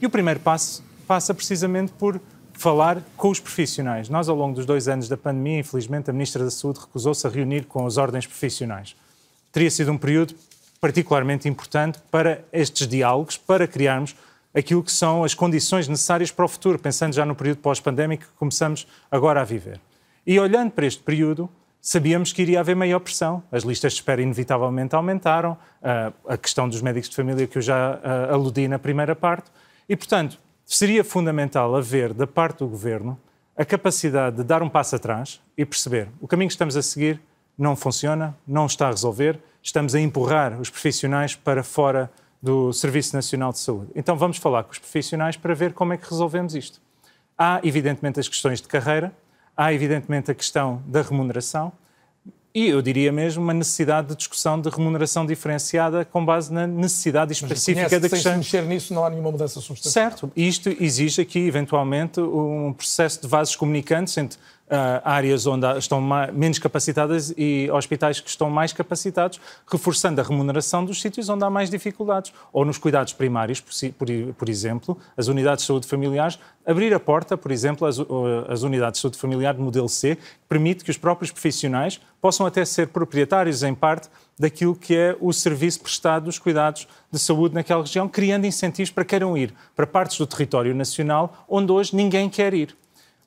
E 0.01 0.07
o 0.07 0.11
primeiro 0.11 0.41
passo 0.41 0.83
passa 1.07 1.35
precisamente 1.35 1.93
por 1.99 2.21
falar 2.61 3.03
com 3.17 3.31
os 3.31 3.41
profissionais. 3.41 4.11
Nós, 4.11 4.29
ao 4.29 4.37
longo 4.37 4.55
dos 4.55 4.67
dois 4.67 4.87
anos 4.87 5.09
da 5.09 5.17
pandemia, 5.17 5.61
infelizmente, 5.61 6.11
a 6.11 6.13
Ministra 6.13 6.45
da 6.45 6.51
Saúde 6.51 6.81
recusou-se 6.81 7.27
a 7.27 7.31
reunir 7.31 7.65
com 7.65 7.87
as 7.87 7.97
ordens 7.97 8.27
profissionais. 8.27 8.95
Teria 9.51 9.71
sido 9.71 9.91
um 9.91 9.97
período 9.97 10.35
particularmente 10.79 11.49
importante 11.49 11.99
para 12.11 12.45
estes 12.53 12.87
diálogos, 12.87 13.39
para 13.39 13.67
criarmos 13.67 14.15
aquilo 14.55 14.83
que 14.83 14.93
são 14.93 15.25
as 15.25 15.33
condições 15.33 15.89
necessárias 15.89 16.31
para 16.31 16.45
o 16.45 16.49
futuro, 16.49 16.79
pensando 16.79 17.15
já 17.15 17.25
no 17.25 17.35
período 17.35 17.61
pós-pandémico 17.61 18.25
que 18.25 18.33
começamos 18.39 18.87
agora 19.11 19.41
a 19.41 19.45
viver. 19.45 19.81
E 20.27 20.39
olhando 20.39 20.71
para 20.71 20.85
este 20.85 21.03
período, 21.03 21.49
sabíamos 21.81 22.31
que 22.31 22.43
iria 22.43 22.61
haver 22.61 22.77
maior 22.77 23.01
pressão. 23.01 23.43
As 23.51 23.63
listas 23.63 23.95
de 23.95 24.01
espera 24.01 24.21
inevitavelmente 24.21 24.95
aumentaram, 24.95 25.57
a 26.29 26.37
questão 26.37 26.69
dos 26.69 26.83
médicos 26.83 27.09
de 27.09 27.17
família 27.17 27.47
que 27.47 27.57
eu 27.57 27.63
já 27.63 27.99
aludi 28.31 28.69
na 28.69 28.79
primeira 28.79 29.17
parte, 29.17 29.51
e, 29.89 29.97
portanto, 29.97 30.39
seria 30.73 31.03
fundamental 31.03 31.75
haver, 31.75 32.15
da 32.15 32.29
parte 32.29 32.59
do 32.59 32.69
governo, 32.69 33.19
a 33.57 33.65
capacidade 33.65 34.37
de 34.37 34.45
dar 34.45 34.63
um 34.63 34.69
passo 34.69 34.95
atrás 34.95 35.41
e 35.59 35.67
perceber 35.67 36.09
o 36.21 36.29
caminho 36.29 36.49
que 36.49 36.55
estamos 36.55 36.77
a 36.77 36.83
seguir 36.83 37.21
não 37.59 37.75
funciona, 37.75 38.39
não 38.47 38.67
está 38.67 38.87
a 38.87 38.91
resolver, 38.91 39.41
estamos 39.61 39.97
a 39.97 40.01
empurrar 40.01 40.61
os 40.61 40.71
profissionais 40.71 41.35
para 41.35 41.65
fora 41.65 42.09
do 42.41 42.73
Serviço 42.73 43.17
Nacional 43.17 43.51
de 43.51 43.59
Saúde. 43.59 43.91
Então 43.97 44.17
vamos 44.17 44.37
falar 44.37 44.63
com 44.63 44.71
os 44.71 44.79
profissionais 44.79 45.37
para 45.37 45.53
ver 45.55 45.73
como 45.73 45.93
é 45.93 45.97
que 45.97 46.09
resolvemos 46.09 46.55
isto. 46.55 46.81
Há, 47.37 47.61
evidentemente, 47.65 48.21
as 48.21 48.29
questões 48.29 48.61
de 48.61 48.69
carreira, 48.69 49.13
há, 49.57 49.75
evidentemente, 49.75 50.31
a 50.31 50.35
questão 50.35 50.81
da 50.87 51.03
remuneração, 51.03 51.73
e 52.55 52.69
eu 52.69 52.83
diria 52.83 53.13
mesmo 53.13 53.43
uma 53.43 53.55
necessidade 53.55 54.09
de 54.09 54.17
discussão 54.17 54.61
de 54.61 54.69
remuneração 54.69 55.25
diferenciada 55.25 56.05
com 56.05 56.25
base 56.25 56.53
na 56.53 56.67
necessidade 56.67 57.33
específica 57.33 58.01
da 58.01 58.09
questão. 58.09 58.33
Se 58.33 58.39
mexer 58.39 58.63
nisso 58.65 58.93
não 58.93 59.05
há 59.05 59.11
nenhuma 59.11 59.31
mudança 59.31 59.61
substancial. 59.61 60.11
Certo. 60.11 60.33
Isto 60.35 60.69
exige 60.81 61.23
aqui, 61.23 61.39
eventualmente, 61.39 62.21
um 62.21 62.73
processo 62.73 63.23
de 63.23 63.29
vasos 63.29 63.55
comunicantes 63.55 64.17
entre 64.19 64.39
áreas 65.05 65.47
onde 65.47 65.67
estão 65.79 66.01
menos 66.33 66.59
capacitadas 66.59 67.35
e 67.37 67.69
hospitais 67.73 68.21
que 68.21 68.29
estão 68.29 68.49
mais 68.49 68.73
capacitados, 68.73 69.41
reforçando 69.71 70.21
a 70.21 70.25
remuneração 70.25 70.85
dos 70.85 71.01
sítios 71.01 71.29
onde 71.29 71.45
há 71.45 71.51
mais 71.51 71.71
dificuldades. 71.71 72.33
Ou 72.53 72.65
nos 72.65 72.79
cuidados 72.79 73.13
primários, 73.13 73.61
por, 73.61 73.73
por, 73.93 74.09
por 74.35 74.49
exemplo, 74.49 74.99
as 75.17 75.29
unidades 75.29 75.65
de 75.65 75.67
saúde 75.67 75.87
familiares, 75.87 76.39
abrir 76.65 76.95
a 76.95 77.01
porta, 77.01 77.37
por 77.37 77.51
exemplo, 77.51 77.87
às, 77.87 77.97
às 78.49 78.63
unidades 78.63 78.99
de 78.99 79.03
saúde 79.03 79.19
familiar 79.19 79.55
de 79.55 79.61
modelo 79.61 79.89
C, 79.89 80.17
que 80.17 80.23
permite 80.49 80.85
que 80.85 80.91
os 80.91 80.97
próprios 80.97 81.31
profissionais 81.31 82.01
possam 82.21 82.47
até 82.47 82.65
ser 82.65 82.89
proprietários, 82.89 83.63
em 83.63 83.75
parte, 83.75 84.09
daquilo 84.39 84.75
que 84.75 84.97
é 84.97 85.17
o 85.21 85.33
serviço 85.33 85.81
prestado 85.81 86.25
dos 86.25 86.39
cuidados 86.39 86.87
de 87.11 87.19
saúde 87.19 87.55
naquela 87.55 87.83
região, 87.83 88.09
criando 88.09 88.47
incentivos 88.47 88.91
para 88.91 89.05
que 89.05 89.11
queiram 89.11 89.37
ir 89.37 89.53
para 89.75 89.87
partes 89.87 90.17
do 90.17 90.27
território 90.27 90.75
nacional 90.75 91.45
onde 91.49 91.71
hoje 91.73 91.95
ninguém 91.95 92.29
quer 92.29 92.55
ir. 92.55 92.75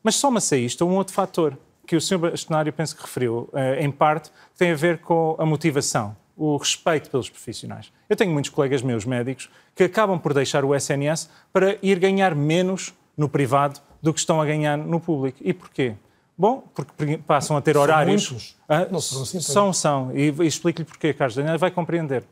Mas 0.03 0.15
soma-se 0.15 0.55
a 0.55 0.57
isto 0.57 0.85
um 0.85 0.95
outro 0.95 1.13
fator 1.13 1.57
que 1.87 1.95
o 1.95 2.01
Sr. 2.01 2.17
Bastonário 2.17 2.73
penso 2.73 2.95
que 2.95 3.01
referiu, 3.01 3.49
eh, 3.53 3.83
em 3.83 3.91
parte, 3.91 4.31
tem 4.57 4.71
a 4.71 4.75
ver 4.75 4.99
com 4.99 5.35
a 5.39 5.45
motivação, 5.45 6.15
o 6.35 6.57
respeito 6.57 7.09
pelos 7.09 7.29
profissionais. 7.29 7.91
Eu 8.09 8.15
tenho 8.15 8.31
muitos 8.31 8.51
colegas 8.51 8.81
meus 8.81 9.05
médicos 9.05 9.49
que 9.75 9.83
acabam 9.83 10.19
por 10.19 10.33
deixar 10.33 10.63
o 10.65 10.75
SNS 10.75 11.29
para 11.51 11.77
ir 11.81 11.99
ganhar 11.99 12.35
menos 12.35 12.93
no 13.17 13.29
privado 13.29 13.79
do 14.01 14.13
que 14.13 14.19
estão 14.19 14.41
a 14.41 14.45
ganhar 14.45 14.77
no 14.77 14.99
público. 14.99 15.39
E 15.41 15.53
porquê? 15.53 15.95
Bom, 16.37 16.63
porque 16.73 17.17
passam 17.19 17.55
a 17.55 17.61
ter 17.61 17.77
horários. 17.77 18.23
São 18.23 18.33
muitos. 18.33 18.57
Ah, 18.67 18.87
não 18.91 18.99
são 18.99 19.21
assim. 19.21 19.39
São, 19.39 19.73
são. 19.73 20.11
E, 20.15 20.33
e 20.41 20.47
explico-lhe 20.47 20.85
porquê, 20.85 21.13
Carlos 21.13 21.35
Daniel, 21.35 21.57
vai 21.59 21.71
compreender 21.71 22.23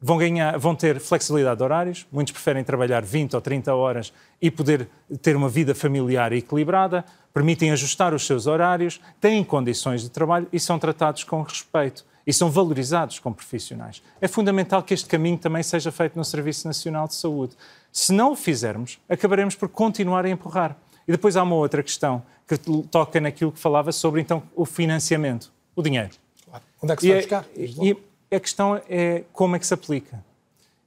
vão, 0.00 0.16
ganhar, 0.16 0.58
vão 0.58 0.74
ter 0.74 0.98
flexibilidade 0.98 1.58
de 1.58 1.62
horários, 1.62 2.06
muitos 2.10 2.32
preferem 2.32 2.64
trabalhar 2.64 3.02
20 3.04 3.34
ou 3.34 3.40
30 3.40 3.74
horas 3.74 4.12
e 4.40 4.50
poder 4.50 4.88
ter 5.20 5.36
uma 5.36 5.48
vida 5.48 5.74
familiar 5.74 6.32
equilibrada, 6.32 7.04
permitem 7.34 7.70
ajustar 7.70 8.14
os 8.14 8.26
seus 8.26 8.46
horários, 8.46 9.00
têm 9.20 9.44
condições 9.44 10.02
de 10.02 10.08
trabalho 10.08 10.46
e 10.52 10.58
são 10.58 10.78
tratados 10.78 11.24
com 11.24 11.42
respeito 11.42 12.04
e 12.26 12.32
são 12.32 12.50
valorizados 12.50 13.18
como 13.18 13.34
profissionais. 13.34 14.02
É 14.20 14.28
fundamental 14.28 14.82
que 14.82 14.94
este 14.94 15.08
caminho 15.08 15.38
também 15.38 15.62
seja 15.62 15.90
feito 15.92 16.16
no 16.16 16.24
Serviço 16.24 16.66
Nacional 16.66 17.06
de 17.08 17.14
Saúde. 17.14 17.56
Se 17.92 18.12
não 18.12 18.32
o 18.32 18.36
fizermos, 18.36 18.98
acabaremos 19.08 19.54
por 19.54 19.68
continuar 19.68 20.24
a 20.24 20.30
empurrar. 20.30 20.76
E 21.08 21.12
depois 21.12 21.36
há 21.36 21.42
uma 21.42 21.56
outra 21.56 21.82
questão 21.82 22.22
que 22.46 22.56
toca 22.90 23.20
naquilo 23.20 23.52
que 23.52 23.58
falava 23.58 23.90
sobre 23.90 24.20
então 24.20 24.42
o 24.54 24.64
financiamento, 24.64 25.52
o 25.74 25.82
dinheiro. 25.82 26.10
Claro. 26.44 26.64
Onde 26.82 26.92
é 26.92 26.96
que 26.96 27.02
se 27.02 27.08
vai 27.08 27.16
é- 27.16 27.20
buscar? 27.20 27.44
E, 27.56 27.96
A 28.32 28.38
questão 28.38 28.80
é 28.88 29.24
como 29.32 29.56
é 29.56 29.58
que 29.58 29.66
se 29.66 29.74
aplica. 29.74 30.24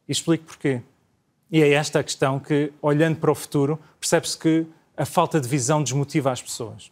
E 0.07 0.11
explico 0.11 0.45
porquê. 0.45 0.81
E 1.51 1.61
é 1.61 1.73
esta 1.73 1.99
a 1.99 2.03
questão 2.03 2.39
que, 2.39 2.71
olhando 2.81 3.17
para 3.17 3.31
o 3.31 3.35
futuro, 3.35 3.77
percebe-se 3.99 4.37
que 4.37 4.65
a 4.95 5.05
falta 5.05 5.41
de 5.41 5.47
visão 5.47 5.83
desmotiva 5.83 6.31
as 6.31 6.41
pessoas. 6.41 6.91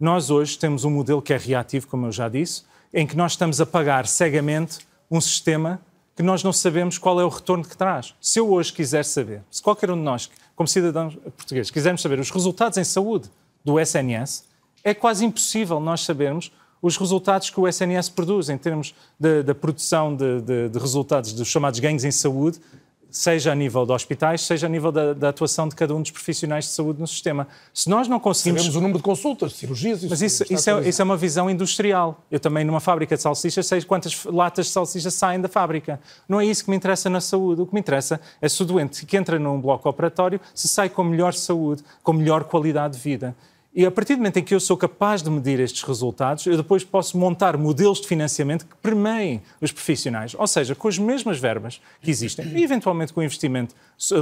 Nós 0.00 0.30
hoje 0.30 0.58
temos 0.58 0.84
um 0.84 0.90
modelo 0.90 1.20
que 1.20 1.34
é 1.34 1.36
reativo, 1.36 1.86
como 1.86 2.06
eu 2.06 2.12
já 2.12 2.28
disse, 2.28 2.64
em 2.92 3.06
que 3.06 3.16
nós 3.16 3.32
estamos 3.32 3.60
a 3.60 3.66
pagar 3.66 4.06
cegamente 4.06 4.78
um 5.10 5.20
sistema 5.20 5.80
que 6.16 6.22
nós 6.22 6.42
não 6.42 6.52
sabemos 6.52 6.98
qual 6.98 7.20
é 7.20 7.24
o 7.24 7.28
retorno 7.28 7.64
que 7.64 7.76
traz. 7.76 8.14
Se 8.20 8.38
eu 8.38 8.50
hoje 8.50 8.72
quiser 8.72 9.04
saber, 9.04 9.42
se 9.50 9.62
qualquer 9.62 9.90
um 9.90 9.96
de 9.96 10.02
nós, 10.02 10.30
como 10.56 10.66
cidadãos 10.68 11.14
portugueses, 11.36 11.70
quisermos 11.70 12.00
saber 12.00 12.18
os 12.18 12.30
resultados 12.30 12.78
em 12.78 12.84
saúde 12.84 13.30
do 13.64 13.78
SNS, 13.78 14.44
é 14.82 14.94
quase 14.94 15.24
impossível 15.24 15.78
nós 15.80 16.00
sabermos 16.00 16.50
os 16.82 16.96
resultados 16.96 17.48
que 17.48 17.60
o 17.60 17.68
SNS 17.68 18.08
produz 18.08 18.50
em 18.50 18.58
termos 18.58 18.92
da 19.18 19.54
produção 19.54 20.14
de, 20.14 20.40
de, 20.40 20.68
de, 20.68 20.78
resultados 20.78 21.32
dos 21.32 21.46
chamados 21.46 21.78
ganhos 21.78 22.04
em 22.04 22.10
saúde, 22.10 22.60
seja 23.08 23.52
a 23.52 23.54
nível 23.54 23.84
de 23.84 23.92
hospitais, 23.92 24.40
seja 24.40 24.66
a 24.66 24.70
nível 24.70 24.90
da, 24.90 25.12
da, 25.12 25.28
atuação 25.28 25.68
de 25.68 25.76
cada 25.76 25.94
um 25.94 26.00
dos 26.00 26.10
profissionais 26.10 26.64
de 26.64 26.70
saúde 26.70 26.98
no 26.98 27.06
sistema. 27.06 27.46
Se 27.72 27.88
nós 27.88 28.08
não 28.08 28.18
conseguimos... 28.18 28.62
Sabemos 28.62 28.76
o 28.76 28.80
número 28.80 28.98
de 28.98 29.04
consultas, 29.04 29.52
de 29.52 29.58
cirurgias... 29.58 30.02
Mas 30.04 30.22
isso, 30.22 30.44
isso, 30.50 30.70
é, 30.70 30.88
isso 30.88 31.02
é 31.02 31.04
uma 31.04 31.16
visão 31.16 31.48
industrial. 31.48 32.24
Eu 32.30 32.40
também, 32.40 32.64
numa 32.64 32.80
fábrica 32.80 33.14
de 33.14 33.22
salsichas, 33.22 33.66
sei 33.66 33.82
quantas 33.82 34.24
latas 34.24 34.66
de 34.66 34.72
salsichas 34.72 35.12
saem 35.12 35.40
da 35.40 35.48
fábrica. 35.48 36.00
Não 36.26 36.40
é 36.40 36.46
isso 36.46 36.64
que 36.64 36.70
me 36.70 36.76
interessa 36.76 37.10
na 37.10 37.20
saúde. 37.20 37.60
O 37.60 37.66
que 37.66 37.74
me 37.74 37.80
interessa 37.80 38.18
é 38.40 38.48
se 38.48 38.62
o 38.62 38.64
doente 38.64 39.04
que 39.04 39.16
entra 39.16 39.38
num 39.38 39.60
bloco 39.60 39.86
operatório 39.88 40.40
se 40.54 40.66
sai 40.66 40.88
com 40.88 41.04
melhor 41.04 41.34
saúde, 41.34 41.84
com 42.02 42.14
melhor 42.14 42.44
qualidade 42.44 42.96
de 42.96 43.00
vida. 43.00 43.36
E 43.74 43.86
a 43.86 43.90
partir 43.90 44.16
do 44.16 44.18
momento 44.18 44.36
em 44.36 44.42
que 44.42 44.54
eu 44.54 44.60
sou 44.60 44.76
capaz 44.76 45.22
de 45.22 45.30
medir 45.30 45.58
estes 45.58 45.82
resultados, 45.82 46.44
eu 46.44 46.58
depois 46.58 46.84
posso 46.84 47.16
montar 47.16 47.56
modelos 47.56 48.02
de 48.02 48.06
financiamento 48.06 48.66
que 48.66 48.76
permeiem 48.76 49.40
os 49.62 49.72
profissionais. 49.72 50.34
Ou 50.38 50.46
seja, 50.46 50.74
com 50.74 50.88
as 50.88 50.98
mesmas 50.98 51.38
verbas 51.38 51.80
que 52.02 52.10
existem, 52.10 52.46
e 52.48 52.62
eventualmente 52.62 53.14
com 53.14 53.20
um 53.20 53.24
investimento 53.24 53.74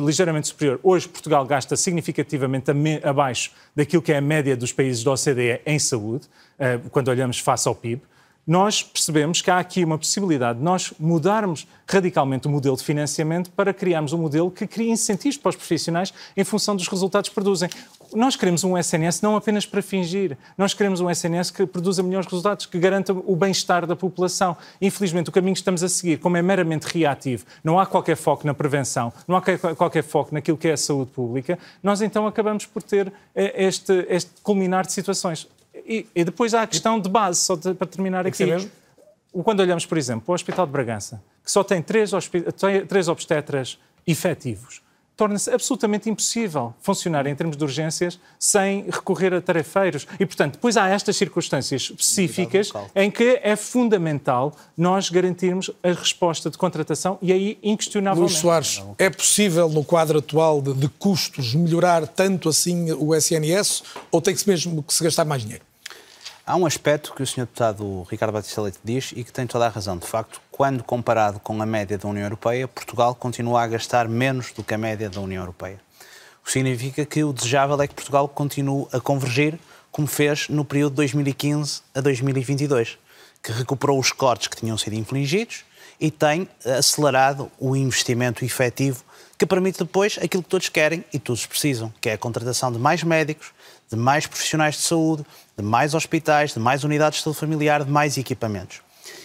ligeiramente 0.05 0.47
superior. 0.47 0.79
Hoje, 0.85 1.09
Portugal 1.09 1.45
gasta 1.45 1.75
significativamente 1.77 2.71
abaixo 3.03 3.51
daquilo 3.75 4.01
que 4.01 4.13
é 4.13 4.19
a 4.19 4.21
média 4.21 4.57
dos 4.57 4.73
países 4.73 5.03
da 5.03 5.11
OCDE 5.11 5.61
em 5.67 5.81
saúde, 5.81 6.29
eh, 6.57 6.79
quando 6.93 7.09
olhamos 7.09 7.41
face 7.41 7.67
ao 7.67 7.75
PIB 7.75 8.03
nós 8.47 8.83
percebemos 8.83 9.43
que 9.43 9.51
há 9.51 9.59
aqui 9.59 9.85
uma 9.85 9.99
possibilidade 9.99 10.59
de 10.59 10.65
nós 10.65 10.93
mudarmos 10.99 11.69
radicalmente 11.87 12.49
o 12.49 12.51
modelo 12.51 12.77
de 12.77 12.83
financiamento 12.83 13.51
para 13.51 13.73
criarmos 13.73 14.13
um 14.13 14.19
modelo 14.19 14.51
que 14.51 14.67
crie 14.67 14.91
incentivos 14.91 15.37
para 15.37 15.51
os 15.51 15.57
profissionais 15.57 16.13
em 16.37 16.43
função 16.43 16.75
dos 16.75 16.89
resultados 16.89 17.29
que 17.29 17.35
produzem. 17.35 17.69
Nós 18.15 18.37
queremos 18.37 18.65
um 18.65 18.77
SNS 18.77 19.23
não 19.23 19.37
apenas 19.37 19.67
para 19.67 19.81
fingir, 19.83 20.37
nós 20.57 20.75
queremos 20.75 21.01
um 21.01 21.09
SNS 21.09 21.51
que 21.51 21.67
produza 21.67 22.03
melhores 22.03 22.27
resultados, 22.27 22.67
que 22.67 22.79
garanta 22.79 23.13
o 23.13 23.37
bem-estar 23.37 23.87
da 23.87 23.95
população. 23.95 24.57
Infelizmente, 24.81 25.29
o 25.29 25.33
caminho 25.33 25.55
que 25.55 25.61
estamos 25.61 25.83
a 25.83 25.89
seguir, 25.89 26.19
como 26.19 26.37
é 26.37 26.43
meramente 26.43 26.85
reativo, 26.85 27.45
não 27.63 27.79
há 27.79 27.87
qualquer 27.87 28.17
foco 28.17 28.47
na 28.47 28.55
prevenção, 28.55 29.13
não 29.27 29.37
há 29.37 29.43
qualquer 29.77 30.03
foco 30.03 30.35
naquilo 30.35 30.57
que 30.57 30.69
é 30.69 30.73
a 30.73 30.77
saúde 30.77 31.11
pública, 31.11 31.59
nós 31.83 32.03
então 32.03 32.27
acabamos 32.27 32.67
por 32.67 32.83
ter 32.83 33.13
eh, 33.35 33.65
este, 33.67 34.07
este 34.09 34.31
culminar 34.43 34.87
de 34.87 34.93
situações. 34.93 35.47
E, 35.75 36.07
e, 36.15 36.25
depois 36.25 36.53
há 36.55 36.63
a 36.63 36.67
questão 36.67 37.01
de 37.01 37.09
base, 37.09 37.41
só 37.41 37.57
de, 37.57 37.75
para 37.75 37.87
terminar 37.87 38.27
aqui. 38.27 38.71
Quando 39.45 39.61
olhamos, 39.61 39.87
por 39.87 39.97
exemplo, 39.97 40.23
para 40.23 40.33
o 40.33 40.35
Hospital 40.35 40.67
de 40.67 40.73
Bragança, 40.73 41.23
que 41.45 41.51
só 41.51 41.63
tem 41.63 41.81
três, 41.81 42.11
três 42.89 43.09
obstetras 43.09 43.79
efetivos, 44.07 44.83
torna-se 45.21 45.51
absolutamente 45.51 46.09
impossível 46.09 46.73
funcionar 46.81 47.27
em 47.27 47.35
termos 47.35 47.55
de 47.55 47.63
urgências 47.63 48.19
sem 48.39 48.87
recorrer 48.87 49.35
a 49.35 49.41
tarefeiros. 49.43 50.07
E, 50.19 50.25
portanto, 50.25 50.55
depois 50.55 50.79
há 50.79 50.89
estas 50.89 51.15
circunstâncias 51.15 51.83
específicas 51.83 52.73
em 52.95 53.11
que 53.11 53.39
é 53.43 53.55
fundamental 53.55 54.55
nós 54.75 55.11
garantirmos 55.11 55.71
a 55.83 55.89
resposta 55.89 56.49
de 56.49 56.57
contratação 56.57 57.19
e 57.21 57.35
aí, 57.35 57.59
inquestionavelmente... 57.63 58.33
Luís 58.33 58.41
Soares, 58.41 58.83
é 58.97 59.11
possível, 59.11 59.69
no 59.69 59.85
quadro 59.85 60.21
atual 60.21 60.63
de, 60.63 60.73
de 60.73 60.89
custos, 60.89 61.55
melhorar 61.55 62.09
tanto 62.09 62.49
assim 62.49 62.91
o 62.93 63.15
SNS 63.15 63.83
ou 64.11 64.23
tem 64.23 64.33
que 64.33 64.41
-se 64.41 64.49
mesmo 64.49 64.83
que 64.83 64.95
se 64.95 65.05
gastar 65.05 65.27
mais 65.27 65.43
dinheiro? 65.43 65.70
Há 66.51 66.57
um 66.57 66.67
aspecto 66.67 67.15
que 67.15 67.23
o 67.23 67.27
Sr. 67.27 67.43
Deputado 67.43 68.03
Ricardo 68.11 68.33
Batista 68.33 68.61
Leite 68.61 68.81
diz 68.83 69.13
e 69.15 69.23
que 69.23 69.33
tem 69.33 69.47
toda 69.47 69.67
a 69.67 69.69
razão. 69.69 69.97
De 69.97 70.05
facto, 70.05 70.41
quando 70.51 70.83
comparado 70.83 71.39
com 71.39 71.63
a 71.63 71.65
média 71.65 71.97
da 71.97 72.09
União 72.09 72.25
Europeia, 72.25 72.67
Portugal 72.67 73.15
continua 73.15 73.63
a 73.63 73.69
gastar 73.69 74.09
menos 74.09 74.51
do 74.51 74.65
que 74.65 74.75
a 74.75 74.79
média 74.79 75.09
da 75.09 75.21
União 75.21 75.43
Europeia. 75.43 75.81
O 76.43 76.47
que 76.47 76.51
significa 76.51 77.07
que 77.07 77.23
o 77.23 77.33
desejável 77.33 77.81
é 77.81 77.87
que 77.87 77.95
Portugal 77.95 78.27
continue 78.27 78.85
a 78.93 78.99
convergir, 78.99 79.61
como 79.93 80.09
fez 80.09 80.49
no 80.49 80.65
período 80.65 80.91
de 80.91 80.97
2015 80.97 81.83
a 81.95 82.01
2022, 82.01 82.99
que 83.41 83.53
recuperou 83.53 83.97
os 84.01 84.11
cortes 84.11 84.49
que 84.49 84.57
tinham 84.57 84.77
sido 84.77 84.95
infligidos 84.95 85.65
e 86.01 86.11
tem 86.11 86.49
acelerado 86.65 87.49
o 87.61 87.77
investimento 87.77 88.45
efetivo 88.45 89.05
que 89.39 89.47
permite 89.47 89.79
depois 89.79 90.19
aquilo 90.21 90.43
que 90.43 90.49
todos 90.49 90.69
querem 90.69 91.05
e 91.13 91.19
todos 91.19 91.47
precisam, 91.47 91.91
que 92.01 92.11
é 92.11 92.15
a 92.15 92.19
contratação 92.19 92.73
de 92.73 92.79
mais 92.79 93.03
médicos, 93.05 93.53
de 93.89 93.97
mais 93.97 94.27
profissionais 94.27 94.75
de 94.75 94.83
saúde, 94.83 95.25
de 95.61 95.67
mais 95.67 95.95
hospitais, 95.95 96.53
de 96.55 96.61
mais 96.61 96.85
unidades 96.85 97.19
de 97.19 97.25
saúde 97.25 97.39
familiar, 97.39 97.85
de 97.85 97.91
mais 97.91 98.17
equipamentos. 98.17 98.81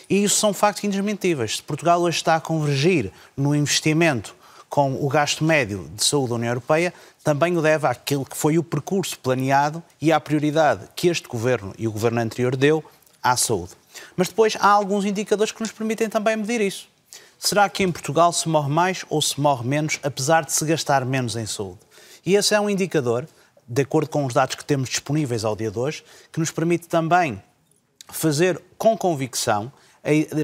E 0.09 0.23
isso 0.23 0.37
são 0.37 0.53
factos 0.53 0.83
indesmentíveis. 0.83 1.57
Se 1.57 1.63
Portugal 1.63 2.01
hoje 2.01 2.17
está 2.17 2.35
a 2.35 2.39
convergir 2.39 3.11
no 3.35 3.55
investimento 3.55 4.35
com 4.69 4.93
o 4.93 5.07
gasto 5.07 5.43
médio 5.43 5.89
de 5.95 6.03
saúde 6.03 6.29
da 6.29 6.35
União 6.35 6.49
Europeia, 6.49 6.93
também 7.23 7.57
o 7.57 7.61
deve 7.61 7.87
àquilo 7.87 8.25
que 8.25 8.37
foi 8.37 8.57
o 8.57 8.63
percurso 8.63 9.17
planeado 9.19 9.81
e 10.01 10.11
à 10.11 10.19
prioridade 10.19 10.81
que 10.95 11.07
este 11.07 11.27
governo 11.27 11.73
e 11.77 11.87
o 11.87 11.91
governo 11.91 12.19
anterior 12.19 12.55
deu 12.55 12.83
à 13.23 13.35
saúde. 13.35 13.71
Mas 14.15 14.27
depois 14.27 14.55
há 14.59 14.67
alguns 14.67 15.05
indicadores 15.05 15.51
que 15.51 15.61
nos 15.61 15.71
permitem 15.71 16.09
também 16.09 16.35
medir 16.35 16.61
isso. 16.61 16.87
Será 17.39 17.69
que 17.69 17.83
em 17.83 17.91
Portugal 17.91 18.31
se 18.33 18.47
morre 18.47 18.69
mais 18.69 19.05
ou 19.09 19.21
se 19.21 19.39
morre 19.39 19.67
menos, 19.67 19.99
apesar 20.03 20.45
de 20.45 20.51
se 20.51 20.65
gastar 20.65 21.05
menos 21.05 21.35
em 21.35 21.45
saúde? 21.45 21.79
E 22.25 22.35
esse 22.35 22.53
é 22.53 22.59
um 22.59 22.69
indicador 22.69 23.27
de 23.67 23.81
acordo 23.81 24.09
com 24.09 24.25
os 24.25 24.33
dados 24.33 24.55
que 24.55 24.65
temos 24.65 24.89
disponíveis 24.89 25.43
ao 25.43 25.55
dia 25.55 25.71
de 25.71 25.79
hoje, 25.79 26.03
que 26.31 26.39
nos 26.39 26.51
permite 26.51 26.87
também 26.87 27.41
fazer 28.09 28.61
com 28.77 28.97
convicção 28.97 29.71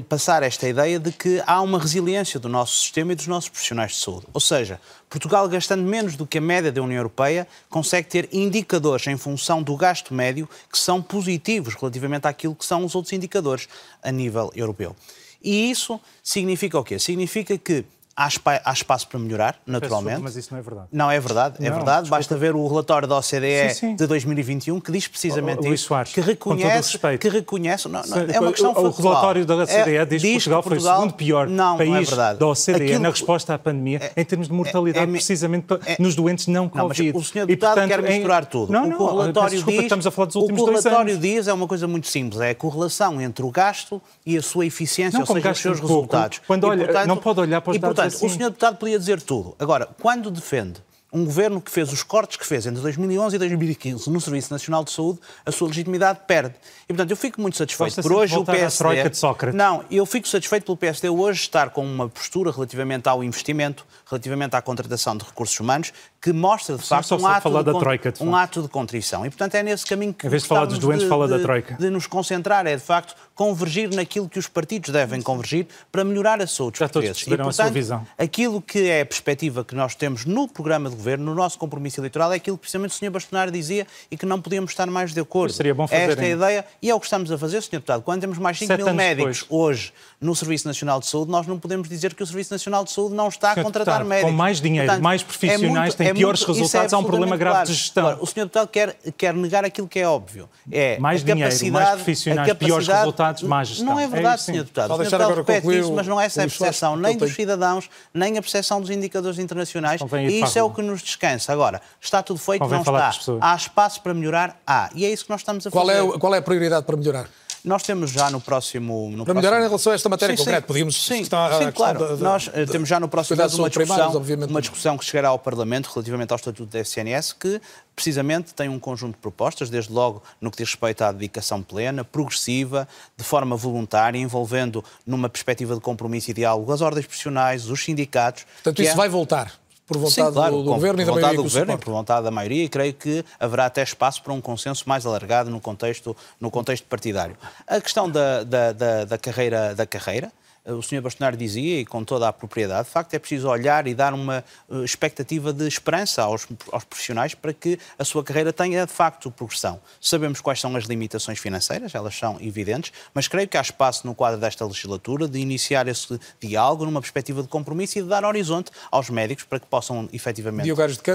passar 0.08 0.42
esta 0.42 0.68
ideia 0.68 0.98
de 0.98 1.12
que 1.12 1.40
há 1.46 1.60
uma 1.60 1.78
resiliência 1.78 2.40
do 2.40 2.48
nosso 2.48 2.74
sistema 2.74 3.12
e 3.12 3.14
dos 3.14 3.28
nossos 3.28 3.48
profissionais 3.48 3.92
de 3.92 3.98
saúde. 3.98 4.26
Ou 4.34 4.40
seja, 4.40 4.80
Portugal, 5.08 5.48
gastando 5.48 5.84
menos 5.84 6.16
do 6.16 6.26
que 6.26 6.38
a 6.38 6.40
média 6.40 6.72
da 6.72 6.82
União 6.82 6.98
Europeia, 6.98 7.46
consegue 7.70 8.08
ter 8.08 8.28
indicadores 8.32 9.06
em 9.06 9.16
função 9.16 9.62
do 9.62 9.76
gasto 9.76 10.12
médio 10.12 10.48
que 10.70 10.76
são 10.76 11.00
positivos 11.00 11.74
relativamente 11.74 12.26
àquilo 12.26 12.56
que 12.56 12.66
são 12.66 12.84
os 12.84 12.96
outros 12.96 13.12
indicadores 13.12 13.68
a 14.02 14.10
nível 14.10 14.50
europeu. 14.56 14.96
E 15.40 15.70
isso 15.70 16.00
significa 16.24 16.78
o 16.78 16.84
quê? 16.84 16.98
Significa 16.98 17.56
que 17.56 17.84
Há, 18.14 18.28
há, 18.64 18.72
espaço 18.72 19.08
para 19.08 19.18
melhorar, 19.18 19.56
naturalmente. 19.66 20.20
mas 20.20 20.36
isso 20.36 20.48
não 20.52 20.58
é 20.58 20.62
verdade. 20.62 20.86
Não, 20.92 21.10
é 21.10 21.18
verdade, 21.18 21.56
é 21.60 21.70
não, 21.70 21.76
verdade. 21.76 22.02
Desculpa. 22.02 22.16
Basta 22.16 22.36
ver 22.36 22.54
o 22.54 22.66
relatório 22.68 23.08
da 23.08 23.16
OCDE 23.16 23.70
sim, 23.70 23.74
sim. 23.74 23.96
de 23.96 24.06
2021 24.06 24.80
que 24.80 24.92
diz 24.92 25.08
precisamente 25.08 25.66
o, 25.66 25.72
isso. 25.72 25.86
Soares, 25.86 26.12
que 26.12 26.20
reconhece, 26.20 26.98
que 27.18 27.28
reconhece, 27.28 27.88
não, 27.88 28.02
não, 28.02 28.18
é 28.18 28.38
uma 28.38 28.52
questão 28.52 28.72
O, 28.72 28.86
o 28.86 28.90
relatório 28.90 29.46
da 29.46 29.56
OCDE 29.56 29.96
é, 29.96 30.04
diz, 30.04 30.22
que 30.22 30.32
Portugal, 30.32 30.62
foi 30.62 30.76
o 30.76 30.80
segundo 30.80 31.14
pior 31.14 31.48
não, 31.48 31.78
país 31.78 32.10
não 32.10 32.24
é 32.24 32.34
da 32.34 32.46
OCDE 32.46 32.72
Aquilo, 32.74 32.98
na 33.00 33.10
resposta 33.10 33.54
à 33.54 33.58
pandemia 33.58 34.12
é, 34.14 34.20
em 34.20 34.24
termos 34.24 34.48
de 34.48 34.54
mortalidade, 34.54 35.10
é, 35.10 35.12
precisamente 35.12 35.66
nos 35.98 36.14
doentes 36.14 36.46
não 36.46 36.68
Covid. 36.68 37.16
o 37.16 37.24
senhor 37.24 37.46
deputado 37.46 37.78
e, 37.78 37.80
portanto, 37.80 37.88
quer 37.88 38.12
misturar 38.12 38.44
tudo. 38.44 38.72
Não, 38.72 38.86
não, 38.86 38.98
o 38.98 39.02
o 39.02 39.20
relatório 39.20 39.50
desculpa, 39.50 39.72
diz, 39.72 39.82
estamos 39.84 40.06
a 40.06 40.10
falar 40.10 40.26
dos 40.26 40.36
últimos 40.36 40.60
o 40.60 40.64
o 40.64 40.66
relatório 40.66 41.18
diz 41.18 41.48
é 41.48 41.52
uma 41.52 41.66
coisa 41.66 41.88
muito 41.88 42.08
simples, 42.08 42.40
é 42.40 42.50
a 42.50 42.54
correlação 42.54 43.20
entre 43.20 43.44
o 43.44 43.50
gasto 43.50 44.02
e 44.24 44.36
a 44.36 44.42
sua 44.42 44.66
eficiência, 44.66 45.18
ou 45.18 45.26
seja, 45.26 45.50
os 45.50 45.58
seus 45.58 45.80
resultados. 45.80 46.40
Quando 46.46 46.64
olha, 46.64 47.06
não 47.06 47.16
pode 47.16 47.40
olhar 47.40 47.60
para 47.60 47.70
os 47.72 47.78
dados 47.78 48.01
assim. 48.06 48.26
o 48.26 48.28
senhor 48.28 48.50
deputado 48.50 48.76
podia 48.76 48.98
dizer 48.98 49.20
tudo. 49.20 49.54
Agora, 49.58 49.88
quando 50.00 50.30
defende 50.30 50.80
um 51.12 51.26
governo 51.26 51.60
que 51.60 51.70
fez 51.70 51.92
os 51.92 52.02
cortes 52.02 52.38
que 52.38 52.46
fez 52.46 52.66
entre 52.66 52.80
2011 52.80 53.36
e 53.36 53.38
2015 53.38 54.08
no 54.08 54.20
Serviço 54.20 54.50
Nacional 54.50 54.82
de 54.82 54.90
Saúde, 54.90 55.20
a 55.44 55.52
sua 55.52 55.68
legitimidade 55.68 56.20
perde. 56.26 56.54
E, 56.84 56.86
portanto, 56.88 57.10
eu 57.10 57.16
fico 57.16 57.40
muito 57.40 57.58
satisfeito 57.58 58.00
por 58.00 58.12
hoje 58.12 58.34
o 58.34 58.44
PSD... 58.44 59.10
de 59.10 59.18
Sócrates. 59.18 59.56
Não, 59.56 59.84
eu 59.90 60.06
fico 60.06 60.26
satisfeito 60.26 60.64
pelo 60.64 60.76
PSD 60.76 61.10
hoje 61.10 61.40
estar 61.40 61.68
com 61.68 61.84
uma 61.84 62.08
postura 62.08 62.50
relativamente 62.50 63.08
ao 63.08 63.22
investimento, 63.22 63.86
relativamente 64.12 64.54
à 64.54 64.62
contratação 64.62 65.16
de 65.16 65.24
recursos 65.24 65.58
humanos, 65.58 65.92
que 66.20 66.32
mostra, 66.32 66.76
de 66.76 66.82
facto, 66.82 67.16
um 67.16 67.26
ato 67.26 67.64
de, 67.64 67.78
troika, 67.78 68.12
de 68.12 68.22
um 68.22 68.36
ato 68.36 68.62
de 68.62 68.68
contrição. 68.68 69.24
E, 69.24 69.30
portanto, 69.30 69.54
é 69.54 69.62
nesse 69.62 69.86
caminho 69.86 70.12
que 70.12 70.26
Em 70.26 70.30
vez 70.30 70.42
de 70.42 70.48
falar 70.48 70.66
dos 70.66 70.78
doentes, 70.78 71.04
de, 71.04 71.08
fala 71.08 71.26
de, 71.26 71.36
da 71.36 71.42
Troika. 71.42 71.74
De 71.74 71.90
nos 71.90 72.06
concentrar, 72.06 72.66
é, 72.66 72.76
de 72.76 72.82
facto, 72.82 73.16
convergir 73.34 73.92
naquilo 73.94 74.28
que 74.28 74.38
os 74.38 74.46
partidos 74.46 74.90
devem 74.90 75.22
convergir 75.22 75.66
para 75.90 76.04
melhorar 76.04 76.40
a 76.40 76.46
saúde 76.46 76.72
dos 76.72 76.78
portugueses. 76.78 77.22
E, 77.22 77.24
portanto, 77.24 77.48
a 77.48 77.52
sua 77.52 77.70
visão. 77.70 78.06
aquilo 78.18 78.60
que 78.60 78.88
é 78.88 79.00
a 79.00 79.06
perspectiva 79.06 79.64
que 79.64 79.74
nós 79.74 79.94
temos 79.94 80.24
no 80.24 80.46
programa 80.46 80.90
de 80.90 80.96
Governo, 80.96 81.24
no 81.24 81.34
nosso 81.34 81.58
compromisso 81.58 81.98
eleitoral, 81.98 82.32
é 82.32 82.36
aquilo 82.36 82.56
que 82.56 82.62
precisamente 82.62 82.92
o 82.92 82.94
Sr. 82.94 83.10
Bastonário 83.10 83.52
dizia 83.52 83.86
e 84.10 84.16
que 84.16 84.26
não 84.26 84.40
podíamos 84.40 84.70
estar 84.70 84.86
mais 84.86 85.14
de 85.14 85.20
acordo. 85.20 85.52
seria 85.52 85.74
bom 85.74 85.88
fazer, 85.88 86.10
Esta 86.10 86.22
é 86.22 86.26
a 86.26 86.30
ideia 86.30 86.64
e 86.80 86.90
é 86.90 86.94
o 86.94 87.00
que 87.00 87.06
estamos 87.06 87.32
a 87.32 87.38
fazer, 87.38 87.62
Sr. 87.62 87.72
Deputado. 87.72 88.02
Quando 88.02 88.20
temos 88.20 88.38
mais 88.38 88.58
5 88.58 88.76
mil 88.76 88.94
médicos 88.94 89.40
depois. 89.40 89.60
hoje 89.62 89.92
no 90.20 90.36
Serviço 90.36 90.68
Nacional 90.68 91.00
de 91.00 91.06
Saúde, 91.06 91.30
nós 91.30 91.46
não 91.46 91.58
podemos 91.58 91.88
dizer 91.88 92.14
que 92.14 92.22
o 92.22 92.26
Serviço 92.26 92.52
Nacional 92.52 92.84
de 92.84 92.92
Saúde 92.92 93.14
não 93.14 93.28
está 93.28 93.52
a 93.52 93.62
contratar 93.62 94.01
médicos. 94.04 94.30
Com 94.30 94.36
mais 94.36 94.60
dinheiro, 94.60 94.86
Portanto, 94.86 95.02
mais 95.02 95.22
profissionais, 95.22 95.62
é 95.62 95.68
muito, 95.68 95.96
tem 95.96 96.08
é 96.08 96.14
piores 96.14 96.40
muito, 96.40 96.58
resultados, 96.58 96.92
é 96.92 96.96
há 96.96 96.98
um 96.98 97.04
problema 97.04 97.36
grave 97.36 97.54
claro. 97.54 97.68
de 97.68 97.74
gestão. 97.74 98.06
Agora, 98.06 98.22
o 98.22 98.26
Sr. 98.26 98.34
Deputado 98.34 98.68
quer, 98.68 98.96
quer 99.16 99.34
negar 99.34 99.64
aquilo 99.64 99.88
que 99.88 99.98
é 99.98 100.08
óbvio. 100.08 100.48
É 100.70 100.98
mais 100.98 101.24
dinheiro, 101.24 101.72
mais 101.72 101.90
profissionais, 101.90 102.52
piores 102.54 102.86
resultados, 102.86 103.42
mais 103.42 103.68
gestão. 103.68 103.86
Não 103.86 104.00
é 104.00 104.06
verdade, 104.06 104.42
é 104.42 104.44
Sr. 104.44 104.52
Deputado. 104.58 104.90
O 104.92 104.96
Sr. 104.96 105.02
Deputado 105.02 105.34
repete 105.34 105.78
isso, 105.78 105.92
mas 105.92 106.06
não 106.06 106.20
é 106.20 106.26
essa 106.26 106.42
a 106.42 106.46
percepção 106.46 106.96
nem 106.96 107.16
dos 107.16 107.34
cidadãos, 107.34 107.88
nem 108.12 108.38
a 108.38 108.42
percepção 108.42 108.80
dos 108.80 108.90
indicadores 108.90 109.38
internacionais. 109.38 110.00
E 110.28 110.42
isso 110.42 110.58
é 110.58 110.62
o 110.62 110.70
que 110.70 110.82
nos 110.82 111.02
descansa. 111.02 111.52
Agora, 111.52 111.80
está 112.00 112.22
tudo 112.22 112.38
feito, 112.38 112.66
não 112.66 112.80
está. 112.80 113.12
Há 113.40 113.56
espaço 113.56 114.00
para 114.00 114.14
melhorar? 114.14 114.60
Há. 114.66 114.90
E 114.94 115.04
é 115.04 115.10
isso 115.10 115.24
que 115.24 115.30
nós 115.30 115.40
estamos 115.40 115.66
a 115.66 115.70
fazer. 115.70 115.84
Qual 115.84 116.14
é, 116.14 116.18
qual 116.18 116.34
é 116.34 116.38
a 116.38 116.42
prioridade 116.42 116.86
para 116.86 116.96
melhorar? 116.96 117.28
Nós 117.64 117.82
temos 117.82 118.10
já 118.10 118.30
no 118.30 118.40
próximo. 118.40 119.10
No 119.10 119.24
Para 119.24 119.34
melhorar 119.34 119.56
próximo... 119.56 119.66
em 119.66 119.68
relação 119.68 119.92
a 119.92 119.94
esta 119.94 120.08
matéria 120.08 120.36
sim, 120.36 120.44
concreta, 120.44 120.66
podíamos. 120.66 121.04
Sim, 121.04 121.24
sim 121.24 121.30
claro. 121.74 122.16
De, 122.16 122.22
Nós 122.22 122.48
de, 122.48 122.66
temos 122.66 122.88
já 122.88 122.98
no 122.98 123.08
próximo 123.08 123.36
mês 123.36 123.54
uma 123.54 123.70
discussão, 123.70 124.22
uma 124.48 124.60
discussão 124.60 124.98
que 124.98 125.04
chegará 125.04 125.28
ao 125.28 125.38
Parlamento 125.38 125.88
relativamente 125.92 126.32
ao 126.32 126.36
Estatuto 126.36 126.66
da 126.66 126.80
SNS, 126.80 127.32
que 127.34 127.60
precisamente 127.94 128.52
tem 128.52 128.68
um 128.68 128.78
conjunto 128.78 129.14
de 129.14 129.20
propostas, 129.20 129.70
desde 129.70 129.92
logo 129.92 130.22
no 130.40 130.50
que 130.50 130.56
diz 130.56 130.70
respeito 130.70 131.02
à 131.02 131.12
dedicação 131.12 131.62
plena, 131.62 132.04
progressiva, 132.04 132.88
de 133.16 133.22
forma 133.22 133.54
voluntária, 133.54 134.18
envolvendo 134.18 134.84
numa 135.06 135.28
perspectiva 135.28 135.74
de 135.74 135.80
compromisso 135.80 136.30
e 136.30 136.34
diálogo 136.34 136.72
as 136.72 136.80
ordens 136.80 137.06
profissionais, 137.06 137.70
os 137.70 137.84
sindicatos. 137.84 138.44
Portanto, 138.62 138.82
isso 138.82 138.92
é... 138.92 138.96
vai 138.96 139.08
voltar 139.08 139.61
por 139.92 139.98
vontade 139.98 140.28
Sim, 140.28 140.32
claro, 140.32 140.56
do, 140.56 140.62
do 140.64 140.70
Governo 140.72 141.02
e 141.02 141.04
da 141.04 141.12
maioria 141.12 141.36
do 141.36 141.42
Governo 141.42 141.72
e 141.72 141.76
por 141.76 141.92
vontade 141.92 142.24
da 142.24 142.30
maioria 142.30 142.64
e 142.64 142.68
creio 142.68 142.94
que 142.94 143.24
haverá 143.38 143.66
até 143.66 143.82
espaço 143.82 144.22
para 144.22 144.32
um 144.32 144.40
consenso 144.40 144.88
mais 144.88 145.06
alargado 145.06 145.50
no 145.50 145.60
contexto, 145.60 146.16
no 146.40 146.50
contexto 146.50 146.84
partidário. 146.84 147.36
A 147.66 147.80
questão 147.80 148.10
da, 148.10 148.42
da, 148.44 148.72
da, 148.72 149.04
da 149.04 149.18
carreira, 149.18 149.74
da 149.74 149.86
carreira 149.86 150.32
o 150.64 150.82
Sr. 150.82 151.00
Bastonar 151.00 151.36
dizia, 151.36 151.80
e 151.80 151.84
com 151.84 152.04
toda 152.04 152.28
a 152.28 152.32
propriedade, 152.32 152.84
de 152.84 152.90
facto 152.90 153.14
é 153.14 153.18
preciso 153.18 153.48
olhar 153.48 153.86
e 153.86 153.94
dar 153.94 154.14
uma 154.14 154.44
eh, 154.70 154.84
expectativa 154.84 155.52
de 155.52 155.66
esperança 155.66 156.22
aos, 156.22 156.46
aos 156.70 156.84
profissionais 156.84 157.34
para 157.34 157.52
que 157.52 157.78
a 157.98 158.04
sua 158.04 158.22
carreira 158.22 158.52
tenha, 158.52 158.86
de 158.86 158.92
facto, 158.92 159.30
progressão. 159.30 159.80
Sabemos 160.00 160.40
quais 160.40 160.60
são 160.60 160.74
as 160.76 160.84
limitações 160.84 161.38
financeiras, 161.38 161.94
elas 161.94 162.16
são 162.16 162.38
evidentes, 162.40 162.92
mas 163.12 163.26
creio 163.26 163.48
que 163.48 163.56
há 163.56 163.60
espaço 163.60 164.06
no 164.06 164.14
quadro 164.14 164.40
desta 164.40 164.64
legislatura 164.64 165.26
de 165.26 165.38
iniciar 165.38 165.88
esse 165.88 166.18
diálogo 166.40 166.84
numa 166.84 167.00
perspectiva 167.00 167.42
de 167.42 167.48
compromisso 167.48 167.98
e 167.98 168.02
de 168.02 168.08
dar 168.08 168.24
horizonte 168.24 168.70
aos 168.90 169.10
médicos 169.10 169.44
para 169.44 169.58
que 169.58 169.66
possam 169.66 170.08
efetivamente 170.12 170.66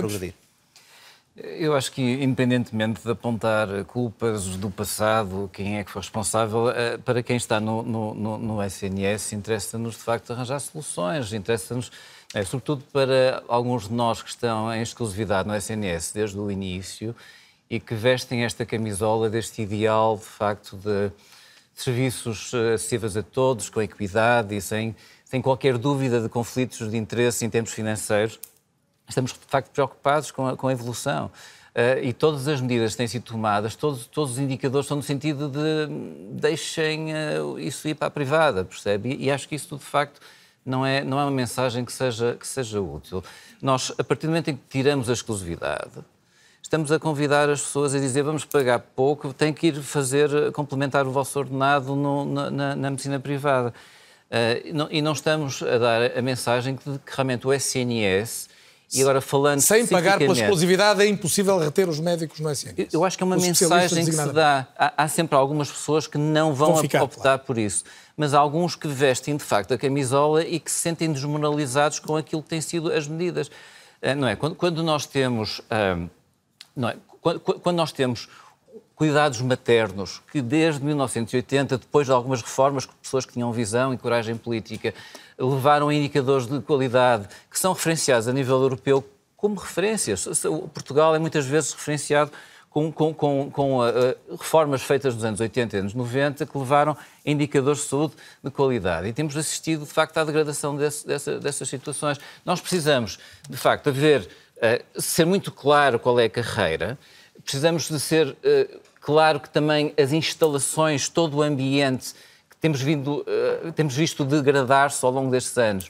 progredir. 0.09 0.46
Eu 1.39 1.75
acho 1.75 1.91
que, 1.91 2.01
independentemente 2.01 3.03
de 3.03 3.11
apontar 3.11 3.67
culpas 3.85 4.57
do 4.57 4.71
passado, 4.71 5.47
quem 5.53 5.77
é 5.77 5.83
que 5.83 5.91
foi 5.91 6.01
responsável, 6.01 6.71
eh, 6.71 6.97
para 6.97 7.21
quem 7.21 7.37
está 7.37 7.59
no, 7.59 7.83
no, 7.83 8.37
no 8.39 8.63
SNS, 8.63 9.33
interessa-nos 9.33 9.93
de 9.93 10.01
facto 10.01 10.33
arranjar 10.33 10.59
soluções, 10.59 11.31
interessa-nos, 11.31 11.91
é, 12.33 12.43
sobretudo 12.43 12.83
para 12.91 13.43
alguns 13.47 13.87
de 13.87 13.93
nós 13.93 14.23
que 14.23 14.29
estão 14.29 14.73
em 14.73 14.81
exclusividade 14.81 15.47
no 15.47 15.55
SNS 15.55 16.11
desde 16.11 16.39
o 16.39 16.49
início 16.49 17.15
e 17.69 17.79
que 17.79 17.93
vestem 17.93 18.43
esta 18.43 18.65
camisola 18.65 19.29
deste 19.29 19.61
ideal 19.61 20.17
de 20.17 20.25
facto 20.25 20.75
de 20.75 21.11
serviços 21.75 22.51
eh, 22.55 22.73
acessíveis 22.73 23.15
a 23.15 23.21
todos, 23.21 23.69
com 23.69 23.79
equidade 23.79 24.55
e 24.55 24.61
sem, 24.61 24.95
sem 25.23 25.39
qualquer 25.39 25.77
dúvida 25.77 26.19
de 26.19 26.29
conflitos 26.29 26.89
de 26.89 26.97
interesse 26.97 27.45
em 27.45 27.49
termos 27.49 27.71
financeiros 27.71 28.39
estamos 29.07 29.31
de 29.31 29.39
facto 29.47 29.71
preocupados 29.71 30.31
com 30.31 30.47
a, 30.47 30.57
com 30.57 30.67
a 30.67 30.71
evolução. 30.71 31.31
Uh, 31.77 32.03
e 32.03 32.11
todas 32.11 32.47
as 32.47 32.59
medidas 32.59 32.93
que 32.93 32.97
têm 32.97 33.07
sido 33.07 33.21
tomadas, 33.21 33.75
todos, 33.75 34.07
todos 34.07 34.31
os 34.31 34.39
indicadores 34.39 34.85
estão 34.85 34.97
no 34.97 35.03
sentido 35.03 35.47
de 35.47 35.87
deixem 36.31 37.13
uh, 37.13 37.59
isso 37.59 37.87
ir 37.87 37.93
para 37.93 38.07
a 38.07 38.09
privada, 38.09 38.65
percebe? 38.65 39.09
E, 39.09 39.25
e, 39.25 39.31
acho 39.31 39.47
que 39.47 39.53
isso, 39.53 39.77
de 39.77 39.83
facto, 39.83 40.19
não 40.65 40.83
é, 40.83 41.03
não 41.03 41.19
é 41.19 41.23
uma 41.23 41.29
mensagem 41.29 41.85
que 41.85 41.93
seja, 41.93 42.35
que 42.39 42.47
seja 42.47 42.81
útil. 42.81 43.23
Nós, 43.61 43.93
a 43.95 44.03
partir 44.03 44.25
do 44.25 44.29
momento 44.29 44.49
em 44.49 44.55
que 44.55 44.63
tiramos 44.67 45.07
a 45.07 45.13
exclusividade, 45.13 45.91
estamos 46.63 46.91
a 46.91 46.97
convidar 46.97 47.47
as 47.47 47.61
pessoas 47.61 47.93
a 47.93 47.99
dizer 47.99 48.23
vamos 48.23 48.43
pagar 48.43 48.79
pouco, 48.79 49.31
tem 49.31 49.53
que 49.53 49.67
ir 49.67 49.75
fazer, 49.75 50.51
complementar 50.53 51.05
o 51.05 51.11
vosso 51.11 51.37
ordenado 51.37 51.95
no, 51.95 52.25
na, 52.25 52.49
na, 52.49 52.75
na, 52.75 52.89
medicina 52.89 53.19
privada. 53.19 53.71
Uh, 54.31 54.73
não, 54.73 54.87
e 54.89 54.99
não 54.99 55.13
estamos 55.13 55.61
a 55.61 55.77
dar 55.77 56.17
a 56.17 56.21
mensagem 56.23 56.75
que, 56.75 56.83
que 56.83 57.15
realmente 57.15 57.45
o 57.45 57.53
SNS 57.53 58.56
e 58.93 59.01
agora 59.01 59.19
falando 59.19 59.59
Sem 59.59 59.85
pagar 59.85 60.17
pela 60.17 60.33
exclusividade 60.33 61.01
é 61.01 61.07
impossível 61.07 61.57
reter 61.59 61.89
os 61.89 61.99
médicos 61.99 62.39
no 62.39 62.49
SNS. 62.49 62.93
Eu 62.93 63.03
acho 63.03 63.17
que 63.17 63.23
é 63.23 63.25
uma 63.25 63.35
mensagem 63.35 64.05
que 64.05 64.11
se 64.11 64.31
dá. 64.31 64.67
Há, 64.77 65.03
há, 65.03 65.07
sempre 65.09 65.35
algumas 65.35 65.69
pessoas 65.69 66.07
que 66.07 66.17
não 66.17 66.53
vão, 66.53 66.73
vão 66.73 66.81
ficar, 66.81 67.03
optar 67.03 67.21
claro. 67.21 67.43
por 67.43 67.57
isso. 67.57 67.83
Mas 68.15 68.33
há 68.33 68.39
alguns 68.39 68.75
que 68.75 68.87
vestem 68.87 69.35
de 69.35 69.43
facto 69.43 69.73
a 69.73 69.77
camisola 69.77 70.43
e 70.43 70.59
que 70.59 70.71
se 70.71 70.79
sentem 70.79 71.11
desmoralizados 71.11 71.99
com 71.99 72.15
aquilo 72.15 72.41
que 72.41 72.49
têm 72.49 72.61
sido 72.61 72.91
as 72.91 73.07
medidas. 73.07 73.51
Eh, 74.01 74.15
não 74.15 74.27
é? 74.27 74.35
Quando, 74.35 74.55
quando 74.55 74.81
nós 74.81 75.05
temos. 75.05 75.61
Não 76.75 76.89
é? 76.89 76.95
Quando, 77.19 77.39
quando 77.41 77.75
nós 77.75 77.91
temos 77.91 78.29
cuidados 78.97 79.39
maternos, 79.41 80.23
que 80.31 80.41
desde 80.41 80.83
1980, 80.83 81.77
depois 81.77 82.07
de 82.07 82.11
algumas 82.11 82.41
reformas, 82.41 82.87
pessoas 82.87 83.27
que 83.27 83.33
tinham 83.33 83.53
visão 83.53 83.93
e 83.93 83.97
coragem 83.97 84.35
política 84.35 84.91
levaram 85.37 85.89
a 85.89 85.93
indicadores 85.93 86.47
de 86.47 86.59
qualidade 86.61 87.27
que 87.49 87.59
são 87.59 87.73
referenciados 87.73 88.27
a 88.27 88.33
nível 88.33 88.59
europeu 88.59 89.07
como 89.37 89.55
referências. 89.55 90.27
Portugal 90.73 91.15
é 91.15 91.19
muitas 91.19 91.45
vezes 91.45 91.73
referenciado 91.73 92.31
com, 92.71 92.91
com, 92.91 93.13
com, 93.13 93.51
com 93.51 93.79
uh, 93.81 93.91
reformas 94.31 94.81
feitas 94.81 95.13
nos 95.13 95.23
anos 95.23 95.39
80 95.39 95.75
e 95.75 95.79
anos 95.79 95.93
90 95.93 96.47
que 96.47 96.57
levaram 96.57 96.93
a 96.93 97.29
indicadores 97.29 97.81
de 97.81 97.89
saúde 97.89 98.15
de 98.43 98.49
qualidade. 98.49 99.07
E 99.07 99.13
temos 99.13 99.37
assistido, 99.37 99.85
de 99.85 99.91
facto, 99.91 100.17
à 100.17 100.23
degradação 100.23 100.75
desse, 100.75 101.05
dessa, 101.05 101.39
dessas 101.39 101.69
situações. 101.69 102.19
Nós 102.43 102.59
precisamos, 102.59 103.19
de 103.47 103.57
facto, 103.57 103.89
haver, 103.89 104.27
uh, 104.57 105.01
ser 105.01 105.25
muito 105.25 105.51
claro 105.51 105.99
qual 105.99 106.19
é 106.19 106.25
a 106.25 106.29
carreira, 106.31 106.97
precisamos 107.43 107.87
de 107.87 107.99
ser 107.99 108.27
uh, 108.27 108.86
claro 109.07 109.39
que 109.39 109.49
também 109.49 109.93
as 109.97 110.11
instalações, 110.11 111.07
todo 111.07 111.37
o 111.37 111.41
ambiente 111.41 112.13
temos, 112.59 112.81
vindo, 112.81 113.21
uh, 113.21 113.71
temos 113.71 113.95
visto 113.95 114.25
degradar-se 114.25 115.05
ao 115.05 115.09
longo 115.09 115.31
destes 115.31 115.57
anos 115.57 115.89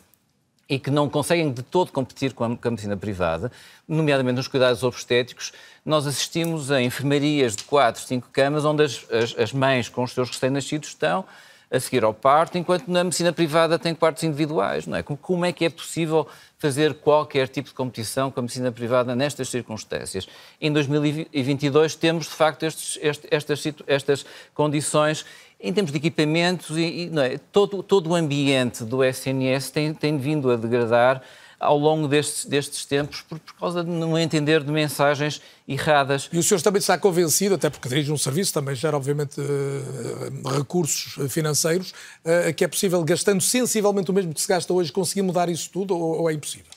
e 0.70 0.78
que 0.78 0.92
não 0.92 1.10
conseguem 1.10 1.52
de 1.52 1.64
todo 1.64 1.92
competir 1.92 2.34
com 2.34 2.44
a, 2.44 2.56
com 2.56 2.68
a, 2.68 2.70
medicina 2.70 2.96
privada, 2.96 3.52
nomeadamente 3.88 4.36
nos 4.36 4.48
cuidados 4.48 4.84
obstétricos, 4.84 5.52
nós 5.84 6.06
assistimos 6.06 6.70
a 6.70 6.80
enfermarias 6.80 7.56
de 7.56 7.64
4, 7.64 8.04
5 8.04 8.30
camas, 8.32 8.64
onde 8.64 8.84
as, 8.84 9.04
as, 9.12 9.36
as 9.36 9.52
mães 9.52 9.90
com 9.90 10.04
os 10.04 10.12
seus 10.12 10.30
recém-nascidos 10.30 10.90
estão 10.90 11.26
a 11.72 11.80
seguir 11.80 12.04
ao 12.04 12.14
parto, 12.14 12.56
enquanto 12.56 12.88
na 12.88 13.04
medicina 13.04 13.34
privada 13.34 13.80
tem 13.80 13.96
quartos 13.96 14.22
individuais. 14.22 14.86
Não 14.86 14.96
é? 14.96 15.02
Como 15.02 15.44
é 15.44 15.52
que 15.52 15.66
é 15.66 15.72
possível 15.72 16.28
fazer 16.58 16.96
qualquer 16.96 17.48
tipo 17.48 17.70
de 17.70 17.76
competição 17.76 18.32
com 18.32 18.40
a 18.40 18.44
medicina 18.44 18.72
privada 18.72 19.16
nestas 19.16 19.50
circunstâncias? 19.50 20.28
Em 20.60 20.72
2022 20.72 21.96
temos, 21.96 22.26
de 22.26 22.34
facto, 22.34 22.64
estes, 22.64 23.00
estas, 23.30 23.64
estas 23.86 24.26
condições 24.54 25.26
em 25.60 25.74
termos 25.74 25.92
de 25.92 25.98
equipamentos, 25.98 26.78
e, 26.78 27.10
e 27.12 27.20
é? 27.20 27.40
todo, 27.52 27.82
todo 27.82 28.12
o 28.12 28.16
ambiente 28.16 28.84
do 28.84 29.04
SNS 29.04 29.72
tem, 29.72 29.94
tem 29.94 30.18
vindo 30.18 30.52
a 30.52 30.56
degradar 30.56 31.22
ao 31.60 31.78
longo 31.78 32.08
destes, 32.08 32.46
destes 32.46 32.86
tempos 32.86 33.22
por, 33.22 33.40
por, 33.40 33.54
causa 33.56 33.84
de 33.84 33.90
não 33.90 34.18
entender 34.18 34.64
de 34.64 34.72
mensagens 34.72 35.42
erradas. 35.68 36.30
E 36.32 36.38
o 36.38 36.44
senhor 36.44 36.62
também 36.62 36.80
está 36.80 36.98
convencido, 36.98 37.56
até 37.56 37.70
porque 37.70 37.90
dirige 37.90 38.12
um 38.12 38.18
serviço, 38.18 38.54
também 38.54 38.76
gera, 38.76 38.96
obviamente, 38.96 39.42
uh, 39.42 40.50
recursos 40.56 41.32
financeiros, 41.32 41.92
uh, 42.24 42.54
que 42.56 42.64
é 42.64 42.68
possível, 42.68 43.04
gastando 43.04 43.42
sensivelmente 43.42 44.12
o 44.12 44.14
mesmo 44.14 44.34
que 44.34 44.42
se 44.42 44.48
gasta 44.48 44.72
hoje, 44.72 44.92
conseguir 44.92 45.24
mudar 45.24 45.50
isso 45.50 45.70
tudo 45.72 45.98
ou, 45.98 46.22
ou 46.22 46.30
é 46.30 46.34
impossível? 46.34 46.72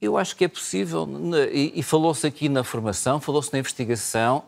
Eu 0.00 0.16
acho 0.16 0.36
que 0.36 0.44
é 0.44 0.48
possível, 0.48 1.08
e, 1.52 1.72
e 1.76 1.82
falou-se 1.82 2.26
aqui 2.26 2.48
na 2.48 2.62
formação, 2.62 3.20
falou-se 3.20 3.52
na 3.52 3.58
investigação, 3.58 4.44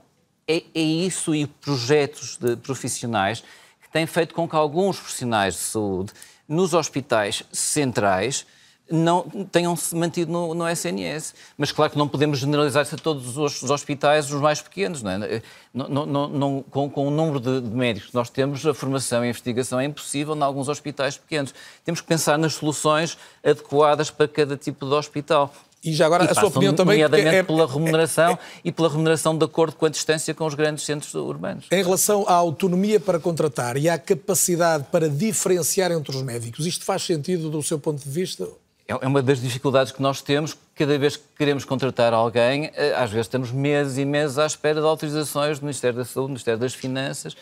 é, 0.47 0.62
é 0.75 0.81
isso 0.81 1.35
e 1.35 1.47
projetos 1.47 2.37
de 2.37 2.57
profissionais 2.57 3.43
que 3.81 3.91
têm 3.93 4.07
feito 4.07 4.35
com 4.35 4.49
que 4.49 4.57
alguns 4.57 4.99
profissionais 4.99 5.55
de 5.55 5.61
saúde 5.61 6.12
nos 6.49 6.75
hospitais 6.75 7.45
centrais 7.53 8.45
não 8.91 9.22
tenham-se 9.53 9.95
mantido 9.95 10.32
no, 10.32 10.53
no, 10.53 10.68
SNS. 10.68 11.34
Mas 11.57 11.70
claro 11.70 11.93
que 11.93 11.99
não 11.99 12.09
podemos 12.09 12.38
generalizar 12.38 12.82
isso 12.82 12.95
a 12.95 12.99
todos 12.99 13.36
os 13.36 13.70
hospitais, 13.70 14.30
os 14.30 14.41
mais 14.41 14.61
pequenos. 14.61 15.03
Não 15.03 15.11
é? 15.11 15.43
não, 15.72 16.07
não, 16.07 16.28
não 16.28 16.64
com, 16.68 16.91
com, 16.91 17.07
o 17.07 17.11
número 17.11 17.38
de, 17.38 17.61
de, 17.61 17.70
médicos 17.70 18.11
que 18.11 18.14
nós 18.14 18.28
temos, 18.28 18.66
a 18.66 18.74
formação 18.74 19.22
e 19.22 19.28
a 19.28 19.30
investigação 19.30 19.78
é 19.78 19.84
impossível 19.84 20.34
em 20.34 20.43
alguns 20.43 20.68
hospitais 20.68 21.16
pequenos. 21.16 21.55
Temos 21.84 22.01
que 22.01 22.07
pensar 22.07 22.36
nas 22.36 22.55
soluções 22.55 23.16
adequadas 23.45 24.11
para 24.11 24.26
cada 24.26 24.57
tipo 24.57 24.86
de 24.86 24.93
hospital. 24.93 25.53
E 25.82 25.95
já 25.95 26.05
agora, 26.05 26.24
e 26.24 26.28
a 26.28 26.34
sua 26.34 26.49
opinião 26.49 26.74
também... 26.74 26.99
Nomeadamente 26.99 27.36
é, 27.36 27.43
pela 27.43 27.66
remuneração 27.66 28.32
é, 28.32 28.34
é, 28.34 28.38
e 28.64 28.72
pela 28.72 28.88
remuneração 28.88 29.36
de 29.36 29.45
acordo 29.45 29.76
com 29.76 29.86
a 29.86 29.88
distância 29.88 30.34
com 30.34 30.45
os 30.45 30.55
grandes 30.55 30.84
centros 30.84 31.14
urbanos. 31.14 31.66
Em 31.72 31.82
relação 31.82 32.26
à 32.28 32.34
autonomia 32.34 33.01
para 33.01 33.18
contratar 33.18 33.78
e 33.78 33.88
à 33.88 33.99
capacidade 33.99 34.84
para 34.93 35.09
diferenciar 35.09 35.91
entre 35.91 36.14
os 36.14 36.22
médicos, 36.22 36.66
isto 36.66 36.84
faz 36.84 37.03
sentido 37.03 37.49
do 37.49 37.62
seu 37.62 37.78
ponto 37.78 38.03
de 38.03 38.11
vista? 38.11 38.47
É, 38.91 39.05
é 39.05 39.07
uma 39.07 39.22
das 39.22 39.41
dificuldades 39.41 39.93
que 39.93 40.03
nós 40.03 40.20
temos, 40.20 40.57
cada 40.74 40.99
vez 40.99 41.16
que 41.16 41.22
queremos 41.38 41.64
contratar 41.64 42.12
alguém, 42.12 42.72
eh, 42.74 42.93
às 42.97 43.11
vezes 43.11 43.26
estamos 43.26 43.53
meses 43.53 43.99
e 43.99 44.05
meses 44.05 44.36
à 44.36 44.45
espera 44.45 44.80
de 44.80 44.86
autorizações 44.86 45.61
do 45.61 45.62
Ministério 45.62 45.97
da 45.97 46.05
Saúde, 46.05 46.26
do 46.26 46.30
Ministério 46.30 46.59
das 46.59 46.74
Finanças 46.74 47.36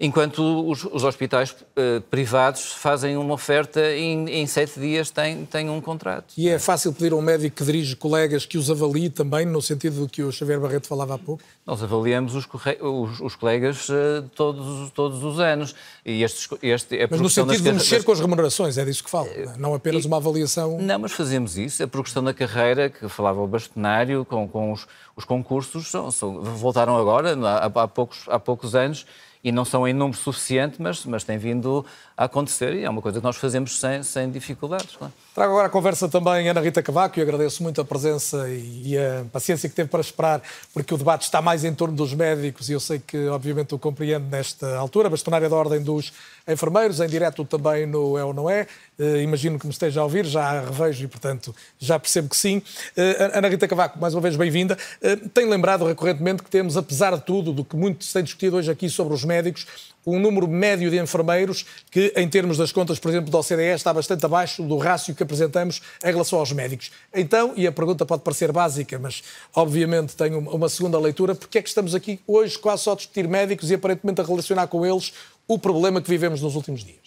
enquanto 0.00 0.66
os, 0.66 0.82
os 0.84 1.04
hospitais 1.04 1.50
uh, 1.50 2.00
privados 2.10 2.72
fazem 2.72 3.18
uma 3.18 3.34
oferta 3.34 3.80
e 3.80 4.02
em, 4.02 4.30
em 4.30 4.46
sete 4.46 4.80
dias 4.80 5.10
têm, 5.10 5.44
têm 5.44 5.68
um 5.68 5.78
contrato. 5.78 6.32
E 6.38 6.48
é 6.48 6.58
fácil 6.58 6.90
pedir 6.94 7.12
a 7.12 7.16
um 7.16 7.20
médico 7.20 7.56
que 7.56 7.64
dirige 7.64 7.94
colegas 7.94 8.46
que 8.46 8.56
os 8.56 8.70
avalie 8.70 9.10
também, 9.10 9.44
no 9.44 9.60
sentido 9.60 10.00
do 10.00 10.08
que 10.08 10.22
o 10.22 10.32
Xavier 10.32 10.58
Barreto 10.58 10.86
falava 10.86 11.16
há 11.16 11.18
pouco? 11.18 11.42
Nós 11.66 11.82
avaliamos 11.82 12.34
os, 12.34 12.48
os, 12.80 13.20
os 13.20 13.36
colegas 13.36 13.90
uh, 13.90 14.22
todos, 14.34 14.90
todos 14.92 15.22
os 15.22 15.38
anos. 15.38 15.74
E 16.04 16.22
este, 16.22 16.48
este 16.62 16.96
é 16.96 17.06
mas 17.08 17.20
no 17.20 17.28
sentido 17.28 17.62
de 17.62 17.72
mexer 17.72 17.96
das... 17.96 18.04
com 18.04 18.12
as 18.12 18.20
remunerações, 18.20 18.78
é 18.78 18.84
disso 18.86 19.04
que 19.04 19.10
fala, 19.10 19.28
uh, 19.28 19.58
não 19.58 19.74
apenas 19.74 20.04
e... 20.04 20.06
uma 20.06 20.16
avaliação... 20.16 20.78
Não, 20.80 20.98
mas 20.98 21.12
fazemos 21.12 21.58
isso. 21.58 21.82
A 21.82 21.86
progressão 21.86 22.24
da 22.24 22.32
carreira, 22.32 22.88
que 22.88 23.06
falava 23.06 23.38
o 23.38 23.46
bastonário, 23.46 24.24
com, 24.24 24.48
com 24.48 24.72
os, 24.72 24.86
os 25.14 25.26
concursos, 25.26 25.90
são, 25.90 26.10
são, 26.10 26.40
voltaram 26.40 26.96
agora, 26.96 27.36
há, 27.46 27.66
há, 27.66 27.86
poucos, 27.86 28.20
há 28.28 28.38
poucos 28.38 28.74
anos, 28.74 29.04
e 29.42 29.50
não 29.50 29.64
são 29.64 29.86
em 29.88 29.92
número 29.92 30.16
suficiente, 30.16 30.80
mas, 30.80 31.04
mas 31.04 31.24
tem 31.24 31.38
vindo 31.38 31.84
a 32.16 32.24
acontecer 32.24 32.74
e 32.74 32.84
é 32.84 32.90
uma 32.90 33.00
coisa 33.00 33.20
que 33.20 33.24
nós 33.24 33.36
fazemos 33.36 33.78
sem, 33.78 34.02
sem 34.02 34.30
dificuldades. 34.30 34.96
Claro. 34.96 35.12
Trago 35.40 35.54
agora 35.54 35.68
a 35.68 35.70
conversa 35.70 36.06
também 36.06 36.50
Ana 36.50 36.60
Rita 36.60 36.82
Cavaco 36.82 37.18
e 37.18 37.22
agradeço 37.22 37.62
muito 37.62 37.80
a 37.80 37.84
presença 37.84 38.46
e 38.50 38.94
a 38.98 39.24
paciência 39.32 39.70
que 39.70 39.74
teve 39.74 39.88
para 39.88 40.02
esperar, 40.02 40.42
porque 40.70 40.92
o 40.92 40.98
debate 40.98 41.22
está 41.22 41.40
mais 41.40 41.64
em 41.64 41.72
torno 41.74 41.96
dos 41.96 42.12
médicos 42.12 42.68
e 42.68 42.74
eu 42.74 42.80
sei 42.80 42.98
que, 42.98 43.26
obviamente, 43.28 43.74
o 43.74 43.78
compreendo 43.78 44.26
nesta 44.28 44.76
altura. 44.76 45.08
Bastonária 45.08 45.48
da 45.48 45.56
Ordem 45.56 45.82
dos 45.82 46.12
Enfermeiros, 46.46 47.00
em 47.00 47.06
direto 47.06 47.42
também 47.46 47.86
no 47.86 48.18
É 48.18 48.24
ou 48.24 48.34
Não 48.34 48.50
É. 48.50 48.66
Uh, 48.98 49.16
imagino 49.22 49.58
que 49.58 49.66
me 49.66 49.72
esteja 49.72 50.02
a 50.02 50.04
ouvir, 50.04 50.26
já 50.26 50.42
a 50.42 50.60
revejo 50.60 51.04
e, 51.04 51.08
portanto, 51.08 51.56
já 51.78 51.98
percebo 51.98 52.28
que 52.28 52.36
sim. 52.36 52.58
Uh, 52.58 53.38
Ana 53.38 53.48
Rita 53.48 53.66
Cavaco, 53.66 53.98
mais 53.98 54.12
uma 54.12 54.20
vez 54.20 54.36
bem-vinda. 54.36 54.76
Uh, 55.02 55.26
tem 55.30 55.48
lembrado 55.48 55.86
recorrentemente 55.86 56.42
que 56.42 56.50
temos, 56.50 56.76
apesar 56.76 57.16
de 57.16 57.22
tudo, 57.22 57.50
do 57.50 57.64
que 57.64 57.76
muito 57.76 58.04
se 58.04 58.12
tem 58.12 58.22
discutido 58.22 58.58
hoje 58.58 58.70
aqui 58.70 58.90
sobre 58.90 59.14
os 59.14 59.24
médicos, 59.24 59.66
um 60.06 60.18
número 60.18 60.48
médio 60.48 60.90
de 60.90 60.98
enfermeiros 60.98 61.66
que, 61.90 62.12
em 62.16 62.28
termos 62.28 62.56
das 62.56 62.72
contas, 62.72 62.98
por 62.98 63.08
exemplo, 63.10 63.30
da 63.30 63.38
OCDE, 63.38 63.74
está 63.74 63.92
bastante 63.92 64.24
abaixo 64.24 64.62
do 64.62 64.76
rácio 64.78 65.14
que 65.14 65.22
apresentamos 65.22 65.82
em 66.02 66.10
relação 66.10 66.38
aos 66.38 66.52
médicos. 66.52 66.90
Então, 67.14 67.52
e 67.56 67.66
a 67.66 67.72
pergunta 67.72 68.06
pode 68.06 68.22
parecer 68.22 68.52
básica, 68.52 68.98
mas 68.98 69.22
obviamente 69.54 70.16
tem 70.16 70.34
uma 70.34 70.68
segunda 70.68 70.98
leitura, 70.98 71.34
porque 71.34 71.58
é 71.58 71.62
que 71.62 71.68
estamos 71.68 71.94
aqui 71.94 72.20
hoje 72.26 72.58
quase 72.58 72.84
só 72.84 72.92
a 72.92 72.96
discutir 72.96 73.28
médicos 73.28 73.70
e 73.70 73.74
aparentemente 73.74 74.20
a 74.20 74.24
relacionar 74.24 74.66
com 74.66 74.84
eles 74.84 75.12
o 75.46 75.58
problema 75.58 76.00
que 76.00 76.08
vivemos 76.08 76.40
nos 76.40 76.54
últimos 76.54 76.84
dias? 76.84 77.00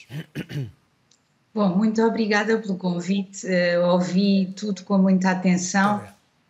Bom, 1.54 1.70
muito 1.70 2.02
obrigada 2.02 2.58
pelo 2.58 2.76
convite. 2.76 3.46
Uh, 3.46 3.86
ouvi 3.92 4.52
tudo 4.56 4.84
com 4.84 4.98
muita 4.98 5.30
atenção. 5.30 6.02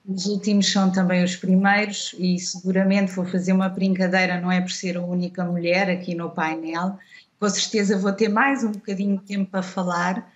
Os 0.06 0.26
últimos 0.26 0.70
são 0.70 0.92
também 0.92 1.24
os 1.24 1.36
primeiros, 1.38 2.14
e 2.20 2.38
seguramente 2.38 3.14
vou 3.14 3.26
fazer 3.26 3.54
uma 3.54 3.70
brincadeira, 3.70 4.40
não 4.40 4.52
é 4.52 4.60
por 4.60 4.72
ser 4.72 4.98
a 4.98 5.02
única 5.02 5.46
mulher 5.46 5.90
aqui 5.90 6.14
no 6.14 6.30
painel. 6.30 7.00
Com 7.40 7.50
certeza 7.50 7.98
vou 7.98 8.12
ter 8.12 8.28
mais 8.28 8.64
um 8.64 8.72
bocadinho 8.72 9.18
de 9.18 9.24
tempo 9.24 9.50
para 9.50 9.64
falar, 9.64 10.30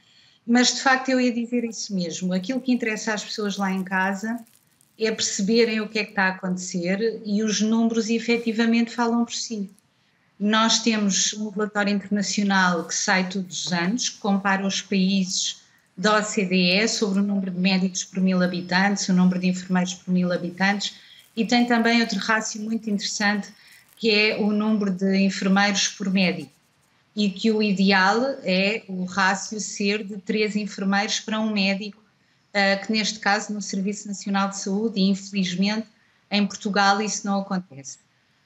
mas 0.46 0.76
de 0.76 0.82
facto 0.82 1.10
eu 1.10 1.20
ia 1.20 1.34
dizer 1.34 1.66
isso 1.66 1.94
mesmo. 1.94 2.34
Aquilo 2.34 2.62
que 2.62 2.72
interessa 2.72 3.14
às 3.14 3.24
pessoas 3.24 3.58
lá 3.58 3.70
em 3.70 3.84
casa 3.84 4.40
é 4.98 5.12
perceberem 5.12 5.82
o 5.82 5.90
que 5.90 6.00
é 6.00 6.04
que 6.06 6.12
está 6.12 6.24
a 6.24 6.30
acontecer 6.30 7.22
e 7.26 7.44
os 7.44 7.60
números 7.60 8.10
efetivamente 8.10 8.96
falam 8.96 9.26
por 9.26 9.34
si. 9.34 9.70
Nós 10.40 10.80
temos 10.80 11.34
um 11.34 11.50
relatório 11.50 11.94
internacional 11.94 12.86
que 12.86 12.96
sai 12.96 13.28
todos 13.28 13.66
os 13.66 13.74
anos, 13.74 14.10
que 14.10 14.20
compara 14.20 14.66
os 14.66 14.82
países 14.82 15.67
da 15.98 16.20
OCDE 16.20 16.88
sobre 16.88 17.20
o 17.20 17.24
número 17.24 17.50
de 17.50 17.60
médicos 17.60 18.04
por 18.04 18.22
mil 18.22 18.44
habitantes, 18.44 19.10
o 19.10 19.14
número 19.14 19.40
de 19.40 19.48
enfermeiros 19.48 19.96
por 19.96 20.14
mil 20.14 20.32
habitantes, 20.32 20.96
e 21.36 21.44
tem 21.44 21.66
também 21.66 22.02
outro 22.02 22.20
rácio 22.20 22.62
muito 22.62 22.90
interessante, 22.90 23.50
que 23.98 24.12
é 24.12 24.38
o 24.38 24.52
número 24.52 24.92
de 24.92 25.18
enfermeiros 25.18 25.88
por 25.88 26.12
médico, 26.12 26.52
e 27.16 27.32
que 27.32 27.52
o 27.52 27.64
ideal 27.64 28.22
é 28.44 28.84
o 28.88 29.06
rácio 29.06 29.60
ser 29.60 30.04
de 30.04 30.18
três 30.18 30.56
enfermeiros 30.56 31.20
para 31.20 31.40
um 31.40 31.52
médico, 31.52 32.00
uh, 32.00 32.86
que 32.86 32.92
neste 32.92 33.18
caso 33.18 33.52
no 33.52 33.62
Serviço 33.62 34.08
Nacional 34.08 34.50
de 34.50 34.58
Saúde, 34.58 35.00
e 35.00 35.10
infelizmente 35.10 35.88
em 36.30 36.46
Portugal 36.46 37.02
isso 37.02 37.26
não 37.26 37.42
acontece. 37.42 37.98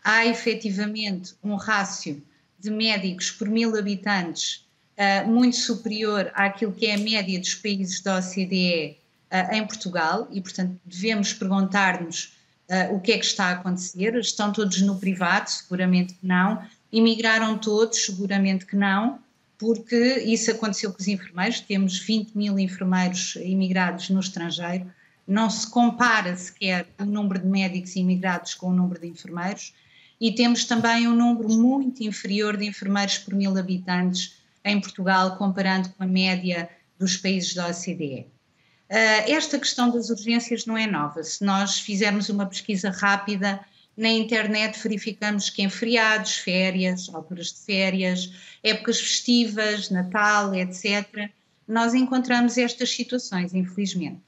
Há 0.02 0.26
efetivamente 0.26 1.36
um 1.44 1.56
rácio 1.56 2.24
de 2.58 2.72
médicos 2.72 3.30
por 3.30 3.50
mil 3.50 3.78
habitantes 3.78 4.66
uh, 4.98 5.28
muito 5.30 5.58
superior 5.58 6.32
àquilo 6.34 6.72
que 6.72 6.86
é 6.86 6.96
a 6.96 6.98
média 6.98 7.40
dos 7.40 7.56
países 7.56 8.02
da 8.02 8.18
OCDE 8.18 8.98
uh, 9.32 9.54
em 9.54 9.66
Portugal 9.66 10.28
e, 10.32 10.42
portanto, 10.42 10.80
devemos 10.86 11.34
perguntar-nos 11.34 12.38
uh, 12.70 12.96
o 12.96 13.00
que 13.00 13.12
é 13.12 13.18
que 13.18 13.26
está 13.26 13.46
a 13.46 13.52
acontecer. 13.52 14.16
Estão 14.16 14.52
todos 14.52 14.82
no 14.82 14.98
privado? 15.00 15.50
Seguramente 15.50 16.14
que 16.14 16.26
não. 16.26 16.64
Imigraram 16.92 17.58
todos? 17.58 18.06
Seguramente 18.06 18.66
que 18.66 18.76
não, 18.76 19.20
porque 19.58 20.20
isso 20.26 20.52
aconteceu 20.52 20.92
com 20.92 21.00
os 21.00 21.08
enfermeiros. 21.08 21.62
Temos 21.62 22.00
20 22.00 22.38
mil 22.38 22.60
enfermeiros 22.60 23.36
imigrados 23.38 24.10
no 24.10 24.20
estrangeiro. 24.20 24.92
Não 25.28 25.50
se 25.50 25.70
compara 25.70 26.36
sequer 26.36 26.88
o 27.00 27.06
número 27.06 27.40
de 27.40 27.48
médicos 27.48 27.96
imigrados 27.96 28.54
com 28.54 28.68
o 28.68 28.74
número 28.74 29.00
de 29.00 29.08
enfermeiros. 29.08 29.74
E 30.20 30.32
temos 30.34 30.66
também 30.66 31.08
um 31.08 31.16
número 31.16 31.50
muito 31.50 32.04
inferior 32.04 32.58
de 32.58 32.66
enfermeiros 32.66 33.18
por 33.18 33.34
mil 33.34 33.58
habitantes 33.58 34.41
em 34.64 34.80
Portugal, 34.80 35.38
comparando 35.38 35.90
com 35.90 36.04
a 36.04 36.08
média 36.08 36.70
dos 37.00 37.18
países 37.18 37.54
da 37.54 37.68
OCDE. 37.68 38.28
Ah, 38.92 39.24
esta 39.30 39.58
questão 39.58 39.90
das 39.90 40.10
urgências 40.10 40.66
não 40.66 40.78
é 40.78 40.86
nova. 40.86 41.24
Se 41.24 41.44
nós 41.46 41.80
fizermos 41.80 42.28
uma 42.28 42.46
pesquisa 42.46 42.90
rápida 42.90 43.64
na 43.96 44.10
internet, 44.10 44.78
verificamos 44.84 45.50
que 45.50 45.62
em 45.62 45.70
feriados, 45.70 46.36
férias, 46.36 47.10
alturas 47.14 47.54
de 47.54 47.60
férias, 47.60 48.34
épocas 48.62 49.00
festivas, 49.00 49.90
Natal, 49.90 50.54
etc., 50.54 51.30
nós 51.66 51.94
encontramos 51.94 52.58
estas 52.58 52.90
situações, 52.90 53.54
infelizmente. 53.54 54.20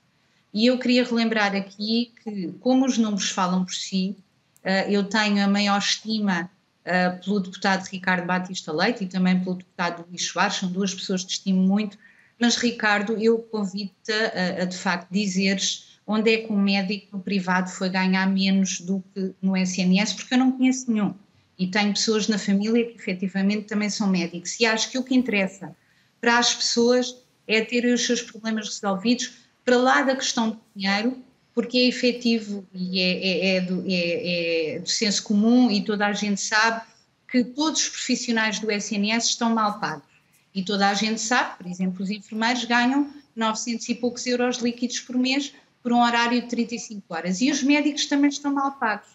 E 0.54 0.68
eu 0.68 0.80
queria 0.80 1.04
relembrar 1.04 1.54
aqui 1.56 2.14
que, 2.24 2.54
como 2.62 2.86
os 2.86 2.98
números 2.98 3.32
falam 3.32 3.66
por 3.66 3.74
si, 3.74 4.16
uh, 4.64 4.90
eu 4.90 5.04
tenho 5.04 5.44
a 5.44 5.48
maior 5.48 5.80
estima 5.80 6.50
uh, 6.86 7.24
pelo 7.24 7.40
deputado 7.40 7.86
Ricardo 7.88 8.26
Batista 8.26 8.72
Leite 8.72 9.04
e 9.04 9.08
também 9.08 9.40
pelo 9.40 9.56
deputado 9.56 10.06
Luís 10.08 10.26
Soares, 10.26 10.56
são 10.56 10.72
duas 10.72 10.94
pessoas 10.94 11.24
que 11.24 11.32
estimo 11.32 11.62
muito, 11.62 11.98
mas 12.40 12.56
Ricardo, 12.56 13.14
eu 13.18 13.40
convido-te 13.40 14.12
a, 14.12 14.64
a, 14.64 14.66
de 14.66 14.78
facto 14.78 15.10
dizeres 15.10 16.00
onde 16.06 16.34
é 16.34 16.38
que 16.40 16.52
um 16.52 16.60
médico 16.60 17.20
privado 17.20 17.70
foi 17.70 17.90
ganhar 17.90 18.28
menos 18.28 18.82
do 18.82 19.04
que 19.14 19.34
no 19.42 19.56
SNS, 19.56 20.14
porque 20.14 20.34
eu 20.34 20.38
não 20.38 20.52
conheço 20.52 20.92
nenhum. 20.92 21.14
E 21.58 21.68
tenho 21.68 21.94
pessoas 21.94 22.28
na 22.28 22.38
família 22.38 22.86
que 22.86 22.98
efetivamente 22.98 23.68
também 23.68 23.90
são 23.90 24.08
médicos. 24.08 24.60
E 24.60 24.66
acho 24.66 24.92
que 24.92 24.98
o 24.98 25.04
que 25.04 25.16
interessa 25.16 25.74
para 26.20 26.40
as 26.40 26.54
pessoas 26.54 27.16
é 27.48 27.62
terem 27.62 27.94
os 27.94 28.06
seus 28.06 28.22
problemas 28.22 28.68
resolvidos, 28.68 29.32
para 29.64 29.78
lá 29.78 30.02
da 30.02 30.16
questão 30.16 30.50
do 30.52 30.60
dinheiro, 30.76 31.23
porque 31.54 31.78
é 31.78 31.88
efetivo 31.88 32.66
e 32.74 33.00
é, 33.00 33.12
é, 33.12 33.56
é, 33.56 33.62
do, 33.62 33.84
é, 33.88 34.76
é, 34.76 34.80
do, 34.80 34.90
senso 34.90 35.24
comum 35.24 35.70
e 35.70 35.84
toda 35.84 36.08
a 36.08 36.14
gente 36.14 36.42
sabe 36.42 36.82
que 37.28 37.44
todos 37.44 37.82
os 37.82 37.90
profissionais 37.90 38.60
do 38.60 38.72
SNS 38.72 39.26
estão 39.26 39.54
mal 39.54 39.80
pagos. 39.80 40.08
E 40.54 40.64
toda 40.64 40.90
a 40.90 40.94
gente 40.94 41.20
sabe, 41.20 41.58
por 41.58 41.68
exemplo, 41.68 42.04
os 42.04 42.10
enfermeiros 42.10 42.66
ganham 42.66 43.12
900 43.36 43.90
e 43.90 43.96
poucos 43.96 44.26
euros 44.26 44.58
líquidos 44.58 45.00
por 45.00 45.18
mês 45.18 45.54
por 45.82 45.92
um 45.92 46.02
horário 46.02 46.42
de 46.42 46.48
35 46.48 47.04
horas. 47.14 47.42
E 47.42 47.52
os 47.52 47.62
médicos 47.62 48.06
também 48.06 48.30
estão 48.30 48.54
mal 48.54 48.74
pagos. 48.74 49.10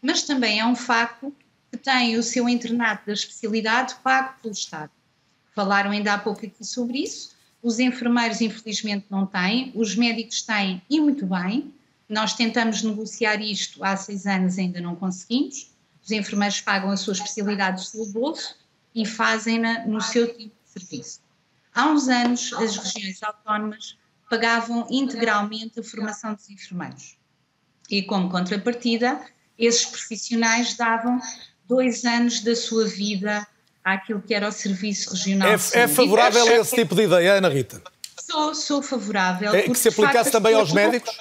Mas 0.00 0.22
também 0.22 0.60
é 0.60 0.66
um 0.66 0.76
facto 0.76 1.34
que 1.70 1.76
têm 1.76 2.16
o 2.16 2.22
seu 2.22 2.48
internato 2.48 3.06
da 3.06 3.12
especialidade 3.12 3.96
pago 4.02 4.34
pelo 4.40 4.54
Estado. 4.54 4.90
Falaram 5.54 5.90
ainda 5.90 6.14
há 6.14 6.18
pouco 6.18 6.46
aqui 6.46 6.64
sobre 6.64 6.98
isso. 6.98 7.34
Os 7.62 7.78
enfermeiros, 7.78 8.40
infelizmente, 8.40 9.06
não 9.10 9.26
têm, 9.26 9.72
os 9.74 9.96
médicos 9.96 10.42
têm 10.42 10.82
e 10.88 11.00
muito 11.00 11.26
bem, 11.26 11.72
nós 12.08 12.34
tentamos 12.34 12.82
negociar 12.82 13.40
isto 13.40 13.82
há 13.84 13.96
seis 13.96 14.26
anos, 14.26 14.58
ainda 14.58 14.80
não 14.80 14.94
conseguimos. 14.94 15.70
Os 16.02 16.10
enfermeiros 16.10 16.60
pagam 16.60 16.90
a 16.90 16.96
sua 16.96 17.14
especialidade 17.14 17.82
do 17.82 17.86
seu 17.86 18.06
bolso 18.06 18.56
e 18.94 19.06
fazem-na 19.06 19.86
no 19.86 20.00
seu 20.00 20.26
tipo 20.28 20.54
de 20.62 20.70
serviço. 20.80 21.20
Há 21.74 21.88
uns 21.88 22.08
anos, 22.08 22.52
as 22.52 22.76
regiões 22.76 23.22
autónomas 23.22 23.96
pagavam 24.28 24.86
integralmente 24.90 25.80
a 25.80 25.82
formação 25.82 26.34
dos 26.34 26.48
enfermeiros. 26.48 27.16
E, 27.90 28.02
como 28.02 28.30
contrapartida, 28.30 29.20
esses 29.58 29.86
profissionais 29.86 30.76
davam 30.76 31.18
dois 31.66 32.04
anos 32.04 32.40
da 32.40 32.54
sua 32.54 32.86
vida 32.86 33.46
àquilo 33.82 34.22
que 34.22 34.34
era 34.34 34.48
o 34.48 34.52
Serviço 34.52 35.10
Regional 35.10 35.48
é. 35.48 35.54
É 35.54 35.88
favorável 35.88 36.46
a 36.46 36.52
esse 36.54 36.74
tipo 36.74 36.94
de 36.94 37.02
ideia, 37.02 37.34
Ana 37.34 37.48
Rita? 37.48 37.82
Sou, 38.18 38.54
sou 38.54 38.82
favorável. 38.82 39.54
É, 39.54 39.62
que 39.62 39.74
se 39.74 39.88
aplicasse 39.88 40.30
também 40.30 40.54
aos 40.54 40.72
médicos? 40.72 41.14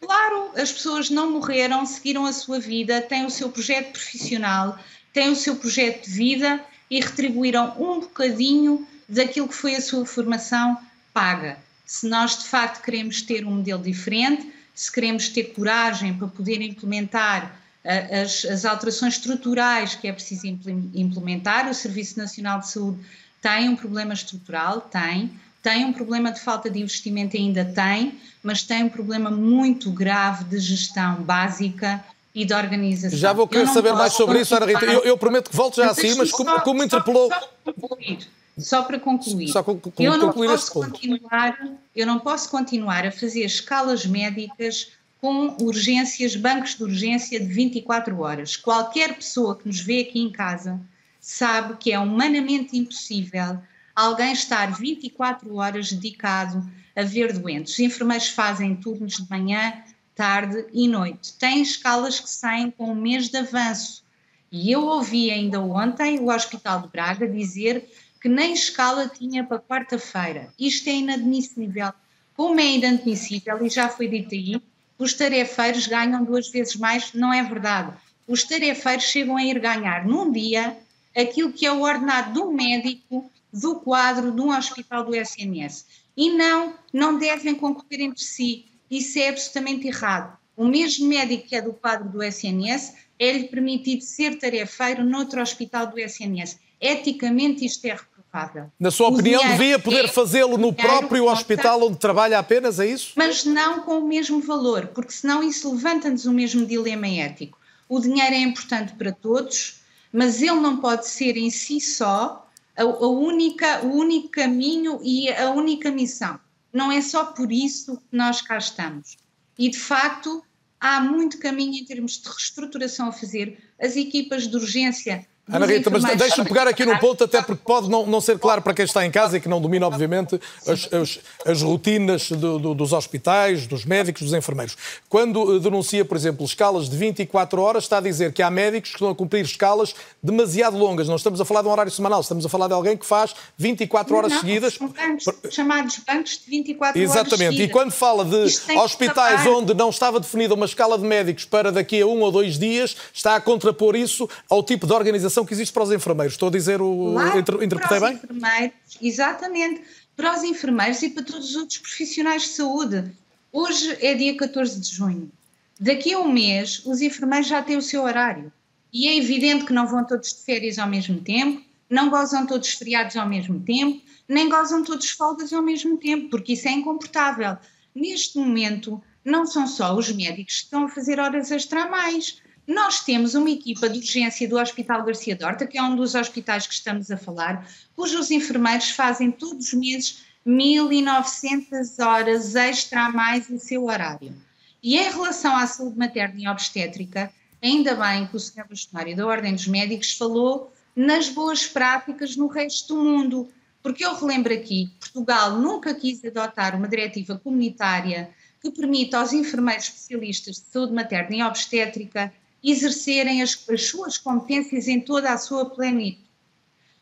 Claro, 0.00 0.50
as 0.56 0.72
pessoas 0.72 1.10
não 1.10 1.30
morreram, 1.30 1.84
seguiram 1.84 2.24
a 2.24 2.32
sua 2.32 2.58
vida, 2.58 3.02
têm 3.02 3.26
o 3.26 3.30
seu 3.30 3.50
projeto 3.50 3.92
profissional, 3.92 4.78
têm 5.12 5.30
o 5.30 5.36
seu 5.36 5.56
projeto 5.56 6.06
de 6.06 6.10
vida 6.10 6.64
e 6.90 7.00
retribuíram 7.00 7.74
um 7.78 8.00
bocadinho 8.00 8.86
daquilo 9.08 9.48
que 9.48 9.54
foi 9.54 9.76
a 9.76 9.80
sua 9.80 10.06
formação 10.06 10.78
paga. 11.12 11.58
Se 11.84 12.08
nós 12.08 12.38
de 12.38 12.44
facto 12.44 12.82
queremos 12.82 13.20
ter 13.20 13.44
um 13.44 13.56
modelo 13.56 13.82
diferente, 13.82 14.50
se 14.74 14.90
queremos 14.90 15.28
ter 15.28 15.52
coragem 15.52 16.14
para 16.14 16.28
poder 16.28 16.62
implementar 16.62 17.54
uh, 17.84 18.22
as, 18.22 18.44
as, 18.44 18.64
alterações 18.64 19.14
estruturais 19.14 19.94
que 19.94 20.08
é 20.08 20.12
preciso 20.12 20.46
implementar. 20.46 21.68
O 21.68 21.74
Serviço 21.74 22.16
Nacional 22.16 22.60
de 22.60 22.70
Saúde 22.70 23.00
tem 23.42 23.68
um 23.68 23.76
problema 23.76 24.14
estrutural, 24.14 24.80
tem, 24.80 25.38
tem 25.62 25.84
um 25.84 25.92
problema 25.92 26.32
de 26.32 26.40
falta 26.40 26.70
de 26.70 26.80
investimento, 26.80 27.36
ainda 27.36 27.64
tem, 27.64 28.18
mas 28.42 28.62
tem 28.62 28.84
um 28.84 28.88
problema 28.88 29.30
muito 29.30 29.90
grave 29.90 30.44
de 30.44 30.58
gestão 30.58 31.22
básica 31.22 32.02
e 32.34 32.44
de 32.44 32.54
organização. 32.54 33.18
Já 33.18 33.32
vou 33.32 33.46
querer 33.46 33.66
saber 33.68 33.92
mais 33.92 34.12
sobre 34.12 34.40
isso, 34.40 34.54
Ana 34.54 34.66
Rita. 34.66 34.84
Eu, 34.86 35.00
eu, 35.00 35.18
prometo 35.18 35.50
que 35.50 35.56
volto 35.56 35.76
já 35.76 35.90
assim, 35.90 36.14
mas 36.14 36.30
como, 36.30 36.48
só, 36.48 36.60
como 36.60 36.82
interpelou. 36.82 37.28
Só, 37.28 37.40
só, 37.40 37.46
para 37.56 37.72
concluir, 37.74 38.28
só 38.58 38.82
para 38.82 38.98
concluir. 38.98 39.48
Só 39.48 39.64
eu, 39.98 40.16
não 40.16 40.32
posso 40.32 40.72
continuar, 40.72 41.58
eu 41.94 42.06
não 42.06 42.18
posso 42.18 42.48
continuar 42.48 43.06
a 43.06 43.12
fazer 43.12 43.44
escalas 43.44 44.06
médicas 44.06 44.92
com 45.20 45.54
urgências, 45.60 46.34
bancos 46.34 46.76
de 46.76 46.82
urgência 46.82 47.38
de 47.38 47.46
24 47.46 48.18
horas. 48.20 48.56
Qualquer 48.56 49.14
pessoa 49.14 49.56
que 49.56 49.66
nos 49.66 49.80
vê 49.80 50.00
aqui 50.00 50.18
em 50.20 50.30
casa 50.30 50.80
sabe 51.20 51.76
que 51.78 51.92
é 51.92 51.98
humanamente 51.98 52.78
impossível 52.78 53.58
alguém 53.94 54.32
estar 54.32 54.72
24 54.72 55.54
horas 55.56 55.92
dedicado 55.92 56.68
a 56.94 57.02
ver 57.02 57.32
doentes. 57.32 57.74
Os 57.74 57.78
enfermeiros 57.80 58.28
fazem 58.28 58.76
turnos 58.76 59.16
de 59.16 59.30
manhã, 59.30 59.82
tarde 60.14 60.66
e 60.72 60.86
noite. 60.88 61.32
Têm 61.34 61.62
escalas 61.62 62.20
que 62.20 62.28
saem 62.28 62.70
com 62.70 62.92
um 62.92 62.94
mês 62.94 63.28
de 63.28 63.38
avanço. 63.38 64.04
E 64.52 64.70
eu 64.70 64.84
ouvi 64.84 65.30
ainda 65.30 65.60
ontem 65.60 66.18
o 66.18 66.30
Hospital 66.30 66.82
de 66.82 66.88
Braga 66.88 67.28
dizer 67.28 67.88
que 68.20 68.28
nem 68.28 68.52
escala 68.52 69.08
tinha 69.08 69.44
para 69.44 69.58
quarta-feira. 69.58 70.52
Isto 70.58 70.88
é 70.88 70.94
inadmissível. 70.94 71.92
Como 72.36 72.60
é 72.60 72.66
inadmissível, 72.66 73.64
e 73.64 73.70
já 73.70 73.88
foi 73.88 74.08
dito 74.08 74.34
aí, 74.34 74.60
os 74.98 75.14
tarefeiros 75.14 75.86
ganham 75.86 76.24
duas 76.24 76.50
vezes 76.50 76.76
mais, 76.76 77.12
não 77.14 77.32
é 77.32 77.42
verdade. 77.42 77.92
Os 78.26 78.44
tarefeiros 78.44 79.04
chegam 79.04 79.36
a 79.36 79.44
ir 79.44 79.58
ganhar 79.58 80.06
num 80.06 80.30
dia 80.30 80.76
aquilo 81.16 81.52
que 81.52 81.64
é 81.64 81.72
o 81.72 81.80
ordenado 81.80 82.34
de 82.34 82.40
um 82.40 82.52
médico 82.52 83.30
do 83.52 83.76
quadro 83.76 84.32
de 84.32 84.40
um 84.40 84.56
hospital 84.56 85.04
do 85.04 85.14
SNS. 85.14 85.86
E 86.16 86.30
não, 86.30 86.74
não 86.92 87.18
devem 87.18 87.54
concorrer 87.54 88.00
entre 88.00 88.22
si. 88.22 88.66
Isso 88.90 89.18
é 89.18 89.28
absolutamente 89.28 89.86
errado. 89.86 90.36
O 90.56 90.66
mesmo 90.66 91.08
médico 91.08 91.48
que 91.48 91.56
é 91.56 91.62
do 91.62 91.72
quadro 91.72 92.08
do 92.08 92.22
SNS 92.22 92.94
é-lhe 93.18 93.44
permitido 93.44 94.02
ser 94.02 94.38
tarefeiro 94.38 95.04
noutro 95.04 95.40
hospital 95.40 95.86
do 95.86 95.98
SNS. 95.98 96.58
Eticamente 96.80 97.64
isto 97.64 97.84
é 97.86 97.90
reprovável. 97.90 98.70
Na 98.78 98.90
sua 98.90 99.08
o 99.08 99.14
opinião, 99.14 99.42
devia 99.46 99.78
poder 99.78 100.06
é 100.06 100.08
fazê-lo 100.08 100.56
no 100.56 100.72
próprio 100.72 101.26
hospital 101.26 101.82
onde 101.86 101.98
trabalha 101.98 102.38
apenas, 102.38 102.78
é 102.80 102.86
isso? 102.86 103.12
Mas 103.16 103.44
não 103.44 103.80
com 103.80 103.98
o 103.98 104.06
mesmo 104.06 104.40
valor, 104.40 104.88
porque 104.88 105.12
senão 105.12 105.42
isso 105.42 105.72
levanta-nos 105.72 106.26
o 106.26 106.32
mesmo 106.32 106.64
dilema 106.64 107.08
ético. 107.08 107.58
O 107.88 108.00
dinheiro 108.00 108.34
é 108.34 108.40
importante 108.40 108.94
para 108.94 109.12
todos, 109.12 109.80
mas 110.12 110.40
ele 110.40 110.60
não 110.60 110.78
pode 110.78 111.06
ser 111.08 111.36
em 111.36 111.50
si 111.50 111.80
só 111.80 112.49
a, 112.80 112.82
a 112.82 113.08
única, 113.08 113.84
o 113.84 113.92
único 113.92 114.30
caminho 114.30 115.00
e 115.02 115.28
a 115.28 115.50
única 115.50 115.90
missão. 115.90 116.40
Não 116.72 116.90
é 116.90 117.02
só 117.02 117.26
por 117.26 117.52
isso 117.52 117.96
que 117.96 118.16
nós 118.16 118.40
cá 118.40 118.56
estamos. 118.56 119.16
E, 119.58 119.68
de 119.68 119.78
facto, 119.78 120.42
há 120.80 121.00
muito 121.00 121.38
caminho 121.38 121.74
em 121.74 121.84
termos 121.84 122.12
de 122.22 122.28
reestruturação 122.28 123.08
a 123.08 123.12
fazer. 123.12 123.58
As 123.78 123.96
equipas 123.96 124.48
de 124.48 124.56
urgência 124.56 125.28
Ana 125.52 125.66
Rita, 125.66 125.90
mas 125.90 126.04
deixa-me 126.16 126.48
pegar 126.48 126.68
aqui 126.68 126.84
num 126.84 126.96
ponto, 126.98 127.24
até 127.24 127.42
porque 127.42 127.62
pode 127.64 127.88
não, 127.88 128.06
não 128.06 128.20
ser 128.20 128.38
claro 128.38 128.62
para 128.62 128.74
quem 128.74 128.84
está 128.84 129.04
em 129.04 129.10
casa 129.10 129.36
e 129.36 129.40
que 129.40 129.48
não 129.48 129.60
domina, 129.60 129.86
obviamente, 129.86 130.40
as, 130.66 130.88
as, 130.92 131.20
as 131.44 131.62
rotinas 131.62 132.30
do, 132.30 132.58
do, 132.58 132.74
dos 132.74 132.92
hospitais, 132.92 133.66
dos 133.66 133.84
médicos, 133.84 134.22
dos 134.22 134.32
enfermeiros. 134.32 134.76
Quando 135.08 135.56
eh, 135.56 135.58
denuncia, 135.58 136.04
por 136.04 136.16
exemplo, 136.16 136.44
escalas 136.44 136.88
de 136.88 136.96
24 136.96 137.60
horas, 137.60 137.84
está 137.84 137.98
a 137.98 138.00
dizer 138.00 138.32
que 138.32 138.42
há 138.42 138.50
médicos 138.50 138.90
que 138.90 138.96
estão 138.96 139.10
a 139.10 139.14
cumprir 139.14 139.44
escalas 139.44 139.94
demasiado 140.22 140.76
longas. 140.76 141.08
Não 141.08 141.16
estamos 141.16 141.40
a 141.40 141.44
falar 141.44 141.62
de 141.62 141.68
um 141.68 141.72
horário 141.72 141.92
semanal, 141.92 142.20
estamos 142.20 142.44
a 142.46 142.48
falar 142.48 142.68
de 142.68 142.74
alguém 142.74 142.96
que 142.96 143.06
faz 143.06 143.34
24 143.56 144.16
horas 144.16 144.32
não, 144.32 144.40
seguidas. 144.40 144.74
São 144.74 144.88
bancos, 144.88 145.24
chamados 145.50 145.98
bancos 146.06 146.40
de 146.44 146.50
24 146.50 147.00
Exatamente. 147.00 147.18
horas 147.18 147.32
Exatamente. 147.32 147.62
E 147.62 147.68
quando 147.68 147.92
fala 147.92 148.24
de 148.24 148.44
hospitais 148.76 149.46
onde 149.46 149.74
não 149.74 149.90
estava 149.90 150.20
definida 150.20 150.54
uma 150.54 150.66
escala 150.66 150.98
de 150.98 151.04
médicos 151.04 151.44
para 151.44 151.72
daqui 151.72 152.00
a 152.00 152.06
um 152.06 152.20
ou 152.20 152.30
dois 152.30 152.58
dias, 152.58 152.96
está 153.12 153.36
a 153.36 153.40
contrapor 153.40 153.96
isso 153.96 154.28
ao 154.48 154.62
tipo 154.62 154.86
de 154.86 154.92
organização 154.92 155.39
que 155.44 155.52
existe 155.52 155.72
para 155.72 155.82
os 155.82 155.92
enfermeiros. 155.92 156.34
Estou 156.34 156.48
a 156.48 156.52
dizer 156.52 156.80
o. 156.80 157.12
Claro, 157.12 157.38
interpretei 157.38 157.98
para 157.98 158.00
bem? 158.00 158.16
Os 158.16 158.24
enfermeiros, 158.24 158.72
exatamente. 159.00 159.82
Para 160.16 160.36
os 160.36 160.42
enfermeiros 160.42 161.02
e 161.02 161.10
para 161.10 161.24
todos 161.24 161.50
os 161.50 161.56
outros 161.56 161.78
profissionais 161.78 162.42
de 162.42 162.48
saúde. 162.48 163.10
Hoje 163.52 163.96
é 164.00 164.14
dia 164.14 164.36
14 164.36 164.78
de 164.78 164.94
junho. 164.94 165.30
Daqui 165.78 166.12
a 166.12 166.18
um 166.18 166.30
mês, 166.30 166.82
os 166.84 167.00
enfermeiros 167.00 167.48
já 167.48 167.62
têm 167.62 167.76
o 167.76 167.82
seu 167.82 168.02
horário. 168.02 168.52
E 168.92 169.08
é 169.08 169.16
evidente 169.16 169.64
que 169.64 169.72
não 169.72 169.86
vão 169.86 170.04
todos 170.04 170.32
de 170.32 170.44
férias 170.44 170.78
ao 170.78 170.88
mesmo 170.88 171.20
tempo, 171.20 171.62
não 171.88 172.10
gozam 172.10 172.46
todos 172.46 172.70
feriados 172.70 173.16
ao 173.16 173.28
mesmo 173.28 173.60
tempo, 173.60 174.02
nem 174.28 174.48
gozam 174.48 174.84
todos 174.84 175.10
folgas 175.10 175.52
ao 175.52 175.62
mesmo 175.62 175.96
tempo, 175.96 176.28
porque 176.30 176.52
isso 176.52 176.68
é 176.68 176.72
incomportável. 176.72 177.56
Neste 177.94 178.38
momento, 178.38 179.02
não 179.24 179.46
são 179.46 179.66
só 179.66 179.96
os 179.96 180.10
médicos 180.12 180.58
que 180.58 180.64
estão 180.64 180.84
a 180.84 180.88
fazer 180.88 181.18
horas 181.18 181.50
extra 181.50 181.84
a 181.84 181.90
mais. 181.90 182.40
Nós 182.66 183.00
temos 183.00 183.34
uma 183.34 183.50
equipa 183.50 183.88
de 183.88 183.98
urgência 183.98 184.48
do 184.48 184.58
Hospital 184.58 185.04
Garcia 185.04 185.34
Dorta, 185.34 185.66
que 185.66 185.78
é 185.78 185.82
um 185.82 185.96
dos 185.96 186.14
hospitais 186.14 186.66
que 186.66 186.74
estamos 186.74 187.10
a 187.10 187.16
falar, 187.16 187.68
cujos 187.96 188.30
enfermeiros 188.30 188.90
fazem 188.90 189.30
todos 189.30 189.68
os 189.68 189.74
meses 189.74 190.24
1.900 190.46 192.04
horas 192.04 192.54
extra 192.54 193.06
a 193.06 193.12
mais 193.12 193.48
o 193.50 193.58
seu 193.58 193.84
horário. 193.84 194.34
E 194.82 194.96
em 194.96 195.10
relação 195.10 195.54
à 195.54 195.66
saúde 195.66 195.98
materna 195.98 196.40
e 196.40 196.48
obstétrica, 196.48 197.32
ainda 197.62 197.94
bem 197.94 198.26
que 198.26 198.36
o 198.36 198.40
Sr. 198.40 198.66
Bastonário 198.68 199.16
da 199.16 199.26
Ordem 199.26 199.54
dos 199.54 199.66
Médicos 199.66 200.12
falou 200.12 200.72
nas 200.96 201.28
boas 201.28 201.66
práticas 201.66 202.36
no 202.36 202.46
resto 202.46 202.94
do 202.94 203.02
mundo, 203.02 203.48
porque 203.82 204.04
eu 204.04 204.14
relembro 204.14 204.52
aqui 204.52 204.86
que 204.86 204.98
Portugal 205.00 205.58
nunca 205.58 205.94
quis 205.94 206.24
adotar 206.24 206.74
uma 206.76 206.88
diretiva 206.88 207.38
comunitária 207.38 208.30
que 208.60 208.70
permita 208.70 209.18
aos 209.18 209.32
enfermeiros 209.32 209.84
especialistas 209.84 210.56
de 210.56 210.66
saúde 210.66 210.92
materna 210.92 211.36
e 211.36 211.42
obstétrica 211.42 212.32
exercerem 212.62 213.42
as, 213.42 213.64
as 213.68 213.86
suas 213.86 214.18
competências 214.18 214.88
em 214.88 215.00
toda 215.00 215.32
a 215.32 215.38
sua 215.38 215.70
plenitude, 215.70 216.28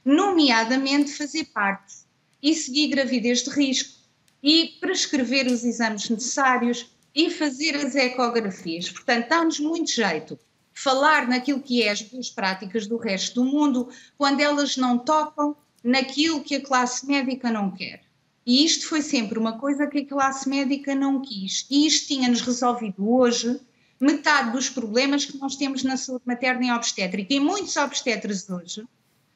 nomeadamente 0.05 1.13
fazer 1.13 1.45
parte 1.47 1.97
e 2.43 2.55
seguir 2.55 2.89
gravidez 2.89 3.43
de 3.43 3.51
risco 3.51 3.99
e 4.43 4.77
prescrever 4.81 5.47
os 5.47 5.65
exames 5.65 6.09
necessários 6.09 6.91
e 7.15 7.31
fazer 7.31 7.75
as 7.77 7.97
ecografias. 7.97 8.91
Portanto, 8.91 9.29
dá-nos 9.29 9.59
muito 9.59 9.91
jeito 9.91 10.39
falar 10.73 11.27
naquilo 11.27 11.61
que 11.61 11.83
é 11.83 11.91
as 11.91 12.03
boas 12.03 12.31
práticas 12.31 12.87
do 12.87 12.97
resto 12.97 13.43
do 13.43 13.45
mundo 13.45 13.89
quando 14.17 14.41
elas 14.41 14.77
não 14.77 14.97
tocam 14.97 15.57
naquilo 15.83 16.43
que 16.43 16.55
a 16.55 16.63
classe 16.63 17.05
médica 17.07 17.51
não 17.51 17.73
quer. 17.73 18.03
E 18.47 18.65
isto 18.65 18.89
foi 18.89 19.03
sempre 19.03 19.39
uma 19.39 19.59
coisa 19.59 19.87
que 19.87 19.99
a 19.99 20.07
classe 20.07 20.49
médica 20.49 20.95
não 20.95 21.21
quis. 21.21 21.67
E 21.69 21.87
isto 21.87 22.07
tinha-nos 22.07 22.41
resolvido 22.41 23.11
hoje 23.11 23.61
metade 24.01 24.53
dos 24.53 24.69
problemas 24.70 25.25
que 25.25 25.37
nós 25.39 25.57
temos 25.57 25.83
na 25.83 25.97
saúde 25.97 26.23
materna 26.25 26.66
e 26.66 26.70
obstétrica. 26.70 27.35
E 27.35 27.41
muitos 27.41 27.77
obstetras 27.77 28.49
hoje, 28.49 28.85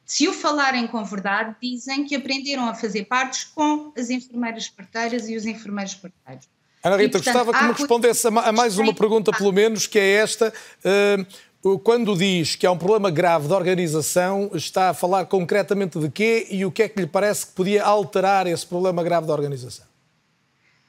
se 0.04 0.28
o 0.28 0.32
falarem 0.32 0.86
com 0.86 1.02
verdade, 1.04 1.56
dizem 1.60 2.04
que 2.04 2.14
aprenderam 2.14 2.68
a 2.68 2.74
fazer 2.74 3.04
partos 3.04 3.44
com 3.44 3.92
as 3.96 4.10
enfermeiras 4.10 4.68
parteiras 4.68 5.28
e 5.28 5.36
os 5.36 5.46
enfermeiros 5.46 5.94
parteiros. 5.94 6.48
Ana 6.84 6.96
Rita, 6.96 7.18
e, 7.18 7.22
portanto, 7.22 7.34
gostava 7.46 7.58
que 7.58 7.64
me 7.64 7.72
respondesse 7.72 8.26
a 8.26 8.52
mais 8.52 8.76
uma 8.76 8.92
pergunta, 8.92 9.30
pelo 9.32 9.52
menos, 9.52 9.86
que 9.86 9.98
é 9.98 10.14
esta. 10.14 10.52
Uh, 10.84 11.78
quando 11.78 12.16
diz 12.16 12.56
que 12.56 12.66
há 12.66 12.72
um 12.72 12.78
problema 12.78 13.08
grave 13.08 13.46
de 13.46 13.54
organização, 13.54 14.50
está 14.52 14.90
a 14.90 14.94
falar 14.94 15.26
concretamente 15.26 15.96
de 15.98 16.10
quê 16.10 16.48
e 16.50 16.64
o 16.64 16.72
que 16.72 16.82
é 16.82 16.88
que 16.88 17.00
lhe 17.00 17.06
parece 17.06 17.46
que 17.46 17.52
podia 17.52 17.84
alterar 17.84 18.48
esse 18.48 18.66
problema 18.66 19.02
grave 19.04 19.26
de 19.26 19.32
organização? 19.32 19.91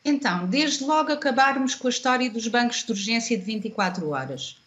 Então, 0.06 0.48
desde 0.48 0.84
logo 0.84 1.12
acabarmos 1.12 1.76
com 1.76 1.88
a 1.88 1.90
história 1.90 2.30
dos 2.30 2.48
bancos 2.48 2.84
de 2.84 2.92
urgência 2.92 3.38
de 3.38 3.44
24 3.44 4.10
horas. 4.10 4.58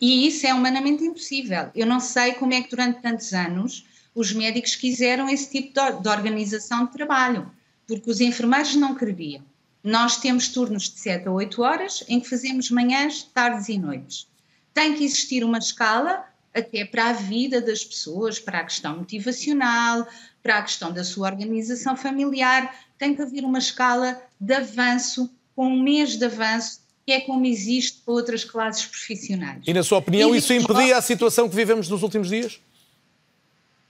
E 0.00 0.26
isso 0.26 0.46
é 0.46 0.54
humanamente 0.54 1.04
impossível. 1.04 1.70
Eu 1.74 1.86
não 1.86 1.98
sei 1.98 2.34
como 2.34 2.52
é 2.52 2.62
que 2.62 2.70
durante 2.70 3.00
tantos 3.00 3.32
anos 3.32 3.84
os 4.14 4.32
médicos 4.32 4.76
quiseram 4.76 5.28
esse 5.28 5.50
tipo 5.50 5.72
de, 5.72 6.08
organização 6.08 6.86
de 6.86 6.92
trabalho, 6.92 7.50
porque 7.86 8.10
os 8.10 8.20
enfermeiros 8.20 8.76
não 8.76 8.94
queriam. 8.94 9.42
Nós 9.82 10.16
temos 10.16 10.48
turnos 10.48 10.88
de 10.88 10.98
7 11.00 11.26
a 11.28 11.32
8 11.32 11.60
horas 11.60 12.04
em 12.08 12.20
que 12.20 12.30
fazemos 12.30 12.70
manhãs, 12.70 13.22
tardes 13.22 13.68
e 13.68 13.76
noites. 13.76 14.28
Tem 14.72 14.94
que 14.94 15.04
existir 15.04 15.44
uma 15.44 15.58
escala 15.58 16.24
até 16.54 16.84
para 16.84 17.10
a 17.10 17.12
vida 17.12 17.60
das 17.60 17.84
pessoas, 17.84 18.38
para 18.38 18.60
a 18.60 18.64
questão 18.64 18.98
motivacional, 18.98 20.06
para 20.42 20.58
a 20.58 20.62
questão 20.62 20.92
da 20.92 21.02
sua 21.02 21.28
organização 21.28 21.96
familiar, 21.96 22.83
tem 22.98 23.14
que 23.14 23.22
haver 23.22 23.44
uma 23.44 23.58
escala 23.58 24.20
de 24.38 24.54
avanço, 24.54 25.30
com 25.54 25.68
um 25.68 25.82
mês 25.82 26.16
de 26.16 26.24
avanço, 26.24 26.80
que 27.06 27.12
é 27.12 27.20
como 27.20 27.44
existe 27.44 28.00
para 28.04 28.14
outras 28.14 28.44
classes 28.44 28.86
profissionais. 28.86 29.62
E, 29.66 29.72
na 29.72 29.82
sua 29.82 29.98
opinião, 29.98 30.34
e 30.34 30.38
isso 30.38 30.52
impedia 30.52 30.96
a 30.96 31.02
situação 31.02 31.48
que 31.48 31.54
vivemos 31.54 31.88
nos 31.88 32.02
últimos 32.02 32.28
dias? 32.28 32.60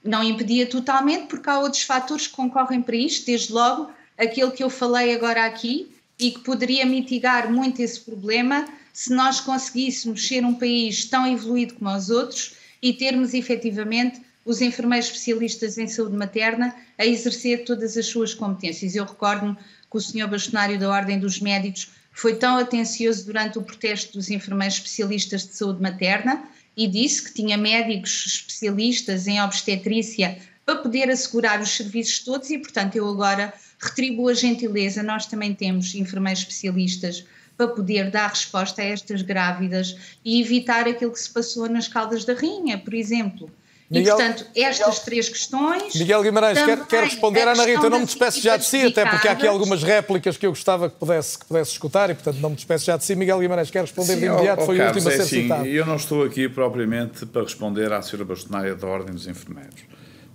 Não 0.03 0.23
impedia 0.23 0.67
totalmente, 0.67 1.27
porque 1.27 1.49
há 1.49 1.59
outros 1.59 1.83
fatores 1.83 2.27
que 2.27 2.35
concorrem 2.35 2.83
para 2.83 2.97
isto, 2.97 3.25
desde 3.27 3.53
logo 3.53 3.91
aquele 4.19 4.51
que 4.51 4.63
eu 4.63 4.71
falei 4.71 5.15
agora 5.15 5.45
aqui, 5.45 5.91
e 6.19 6.31
que 6.31 6.41
poderia 6.41 6.85
mitigar 6.87 7.51
muito 7.51 7.81
esse 7.81 8.01
problema 8.01 8.67
se 8.93 9.13
nós 9.13 9.41
conseguíssemos 9.41 10.27
ser 10.27 10.45
um 10.45 10.55
país 10.55 11.05
tão 11.05 11.27
evoluído 11.27 11.75
como 11.75 11.91
os 11.91 12.11
outros 12.11 12.55
e 12.81 12.93
termos 12.93 13.35
efetivamente 13.35 14.21
os 14.45 14.61
enfermeiros 14.61 15.07
especialistas 15.07 15.79
em 15.79 15.87
saúde 15.87 16.17
materna 16.17 16.75
a 16.99 17.07
exercer 17.07 17.65
todas 17.65 17.97
as 17.97 18.07
suas 18.07 18.35
competências. 18.35 18.95
Eu 18.95 19.05
recordo-me 19.05 19.57
que 19.57 19.97
o 19.97 20.01
senhor 20.01 20.29
bastonário 20.29 20.79
da 20.79 20.91
Ordem 20.91 21.19
dos 21.19 21.41
Médicos 21.41 21.91
foi 22.13 22.37
tão 22.37 22.57
atencioso 22.59 23.27
durante 23.27 23.59
o 23.59 23.63
protesto 23.63 24.13
dos 24.13 24.31
enfermeiros 24.31 24.77
especialistas 24.77 25.47
de 25.47 25.57
saúde 25.57 25.83
materna 25.83 26.45
e 26.77 26.87
disse 26.87 27.23
que 27.23 27.35
tinha 27.35 27.57
médicos 27.57 28.27
especialistas 28.27 29.27
em 29.27 29.41
obstetrícia 29.41 30.39
para 30.65 30.77
poder 30.77 31.11
assegurar 31.11 31.61
os 31.61 31.71
serviços 31.71 32.21
todos 32.21 32.51
e, 32.51 32.59
portanto, 32.59 32.97
eu 32.97 33.09
agora 33.09 33.53
retribuo 33.79 34.29
a 34.29 34.35
gentileza. 34.35 35.03
Nós 35.03 35.27
também 35.27 35.55
temos 35.55 35.95
enfermeiros 35.95 36.41
especialistas 36.41 37.25
para 37.57 37.69
poder 37.69 38.11
dar 38.11 38.29
resposta 38.29 38.83
a 38.83 38.85
estas 38.85 39.23
grávidas 39.23 39.97
e 40.25 40.41
evitar 40.41 40.89
aquilo 40.89 41.13
que 41.13 41.21
se 41.21 41.31
passou 41.31 41.69
nas 41.69 41.87
Caldas 41.87 42.25
da 42.25 42.35
Rainha, 42.35 42.79
por 42.79 42.95
exemplo. 42.95 43.51
Miguel, 43.99 44.15
e, 44.15 44.19
portanto, 44.19 44.47
estas 44.55 44.89
Miguel, 44.89 45.05
três 45.05 45.29
questões. 45.29 45.95
Miguel 45.95 46.23
Guimarães, 46.23 46.63
quer, 46.63 46.87
quer 46.87 47.05
responder, 47.05 47.49
Ana 47.49 47.65
Rita? 47.65 47.87
Eu 47.87 47.91
não 47.91 48.01
me 48.01 48.07
despeço 48.07 48.41
já 48.41 48.57
de 48.57 48.65
si, 48.65 48.87
até 48.87 49.09
porque 49.09 49.29
há 49.29 49.33
aqui 49.33 49.47
algumas 49.47 49.83
réplicas 49.83 50.37
que 50.37 50.47
eu 50.47 50.51
gostava 50.51 50.91
que 50.91 50.97
pudesse, 50.97 51.39
que 51.39 51.47
pudesse 51.47 51.73
escutar 51.73 52.11
e, 52.11 52.15
portanto, 52.15 52.39
não 52.41 52.51
me 52.51 52.57
despeço 52.57 52.85
já 52.85 52.97
de 52.97 53.05
si. 53.05 53.15
Miguel 53.15 53.39
Guimarães, 53.39 53.71
quer 53.71 53.83
responder 53.83 54.15
Sim, 54.15 54.21
de 54.21 54.27
imediato? 54.27 54.63
Oh, 54.63 54.67
Foi 54.67 54.77
Carlos, 54.77 55.05
o 55.05 55.09
último 55.09 55.11
a 55.11 55.13
é 55.13 55.27
ser 55.27 55.37
é 55.37 55.43
citado. 55.43 55.67
Eu 55.67 55.87
não 55.87 55.97
estou 55.97 56.25
aqui 56.25 56.49
propriamente 56.49 57.27
para 57.27 57.43
responder 57.43 57.93
à 57.93 58.03
senhora 58.03 58.25
bastonária 58.25 58.75
da 58.75 58.87
Ordem 58.87 59.15
dos 59.15 59.27
Enfermeiros. 59.27 59.83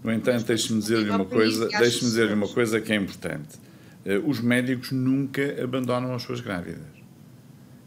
No 0.03 0.13
entanto, 0.13 0.45
deixe-me 0.45 0.79
dizer-lhe 0.79 1.09
uma 1.09 1.25
coisa, 1.25 1.67
deixe-me 1.67 2.09
dizer 2.09 2.31
uma 2.31 2.47
coisa 2.47 2.79
que 2.79 2.93
é 2.93 2.95
importante. 2.95 3.59
Eh, 4.05 4.17
os 4.25 4.39
médicos 4.39 4.91
nunca 4.91 5.61
abandonam 5.61 6.13
as 6.15 6.23
suas 6.23 6.39
grávidas. 6.39 6.99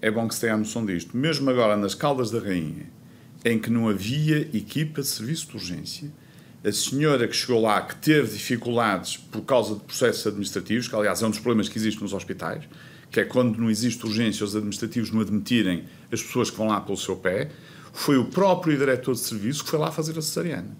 É 0.00 0.10
bom 0.10 0.28
que 0.28 0.34
se 0.34 0.42
tenha 0.42 0.54
a 0.54 0.56
noção 0.56 0.84
disto. 0.84 1.16
Mesmo 1.16 1.48
agora 1.48 1.76
nas 1.76 1.94
Caldas 1.94 2.30
da 2.30 2.38
Rainha, 2.38 2.86
em 3.44 3.58
que 3.58 3.70
não 3.70 3.88
havia 3.88 4.48
equipa 4.56 5.02
de 5.02 5.08
serviço 5.08 5.48
de 5.48 5.56
urgência, 5.56 6.12
a 6.64 6.70
senhora 6.70 7.26
que 7.26 7.34
chegou 7.34 7.60
lá, 7.60 7.82
que 7.82 7.96
teve 7.96 8.32
dificuldades 8.32 9.16
por 9.16 9.42
causa 9.42 9.74
de 9.74 9.80
processos 9.80 10.26
administrativos, 10.26 10.86
que 10.86 10.94
aliás 10.94 11.20
é 11.20 11.26
um 11.26 11.30
dos 11.30 11.40
problemas 11.40 11.68
que 11.68 11.76
existe 11.76 12.00
nos 12.00 12.12
hospitais, 12.12 12.62
que 13.10 13.20
é 13.20 13.24
quando 13.24 13.58
não 13.58 13.68
existe 13.68 14.04
urgência, 14.06 14.44
os 14.44 14.54
administrativos 14.54 15.10
não 15.10 15.20
admitirem 15.20 15.84
as 16.10 16.22
pessoas 16.22 16.50
que 16.50 16.56
vão 16.56 16.68
lá 16.68 16.80
pelo 16.80 16.96
seu 16.96 17.16
pé, 17.16 17.50
foi 17.92 18.16
o 18.16 18.26
próprio 18.26 18.78
diretor 18.78 19.12
de 19.12 19.20
serviço 19.20 19.64
que 19.64 19.70
foi 19.70 19.78
lá 19.78 19.90
fazer 19.90 20.16
a 20.16 20.22
cesariana. 20.22 20.76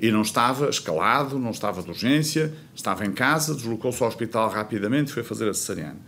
E 0.00 0.10
não 0.10 0.22
estava 0.22 0.68
escalado, 0.68 1.38
não 1.38 1.50
estava 1.50 1.82
de 1.82 1.88
urgência, 1.88 2.52
estava 2.74 3.06
em 3.06 3.12
casa, 3.12 3.54
deslocou-se 3.54 4.02
ao 4.02 4.08
hospital 4.08 4.50
rapidamente 4.50 5.10
e 5.10 5.14
foi 5.14 5.22
fazer 5.22 5.48
a 5.48 5.54
cesariana. 5.54 5.98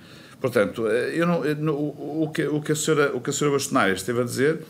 Portanto, 0.41 0.87
eu 0.87 1.27
não, 1.27 1.45
eu 1.45 1.57
não, 1.57 1.75
o, 1.75 2.31
que, 2.33 2.47
o, 2.47 2.61
que 2.61 2.73
a 2.73 2.77
senhora, 2.77 3.17
o 3.17 3.21
que 3.21 3.31
a 3.31 3.33
senhora 3.33 3.57
esteve 3.93 4.21
a 4.21 4.25
dizer 4.25 4.63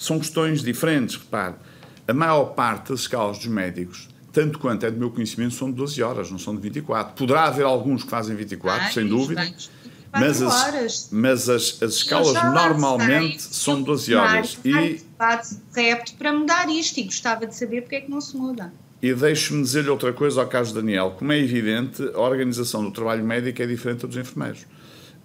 são 0.00 0.18
questões 0.18 0.62
diferentes. 0.62 1.16
Repare, 1.16 1.56
a 2.08 2.14
maior 2.14 2.46
parte 2.54 2.88
das 2.90 3.00
escalas 3.00 3.36
dos 3.36 3.46
médicos, 3.46 4.08
tanto 4.32 4.58
quanto 4.58 4.86
é 4.86 4.90
do 4.90 4.98
meu 4.98 5.10
conhecimento, 5.10 5.54
são 5.54 5.70
de 5.70 5.76
12 5.76 6.02
horas, 6.02 6.30
não 6.30 6.38
são 6.38 6.56
de 6.56 6.62
24. 6.62 7.14
Poderá 7.14 7.44
haver 7.44 7.66
alguns 7.66 8.02
que 8.02 8.08
fazem 8.08 8.34
24, 8.34 8.82
Ai, 8.82 8.92
sem 8.92 9.06
dúvida. 9.06 9.46
Mas 10.12 10.42
as, 10.42 11.08
mas 11.12 11.48
as, 11.48 11.82
as 11.82 11.94
escalas 11.96 12.32
normalmente 12.32 13.42
são 13.42 13.82
12 13.82 14.14
horas. 14.14 14.58
E 14.64 15.02
repto 15.72 16.14
para 16.14 16.32
mudar 16.32 16.68
isto 16.70 16.98
e 16.98 17.04
gostava 17.04 17.46
de 17.46 17.54
saber 17.54 17.82
porque 17.82 17.96
é 17.96 18.00
que 18.00 18.10
não 18.10 18.22
se 18.22 18.36
muda. 18.36 18.72
E 19.02 19.14
deixe-me 19.14 19.62
dizer-lhe 19.62 19.90
outra 19.90 20.12
coisa 20.12 20.40
ao 20.40 20.48
caso 20.48 20.74
Daniel. 20.74 21.14
Como 21.18 21.30
é 21.30 21.38
evidente, 21.38 22.02
a 22.14 22.20
organização 22.20 22.82
do 22.82 22.90
trabalho 22.90 23.24
médico 23.24 23.62
é 23.62 23.66
diferente 23.66 24.06
dos 24.06 24.16
enfermeiros. 24.16 24.66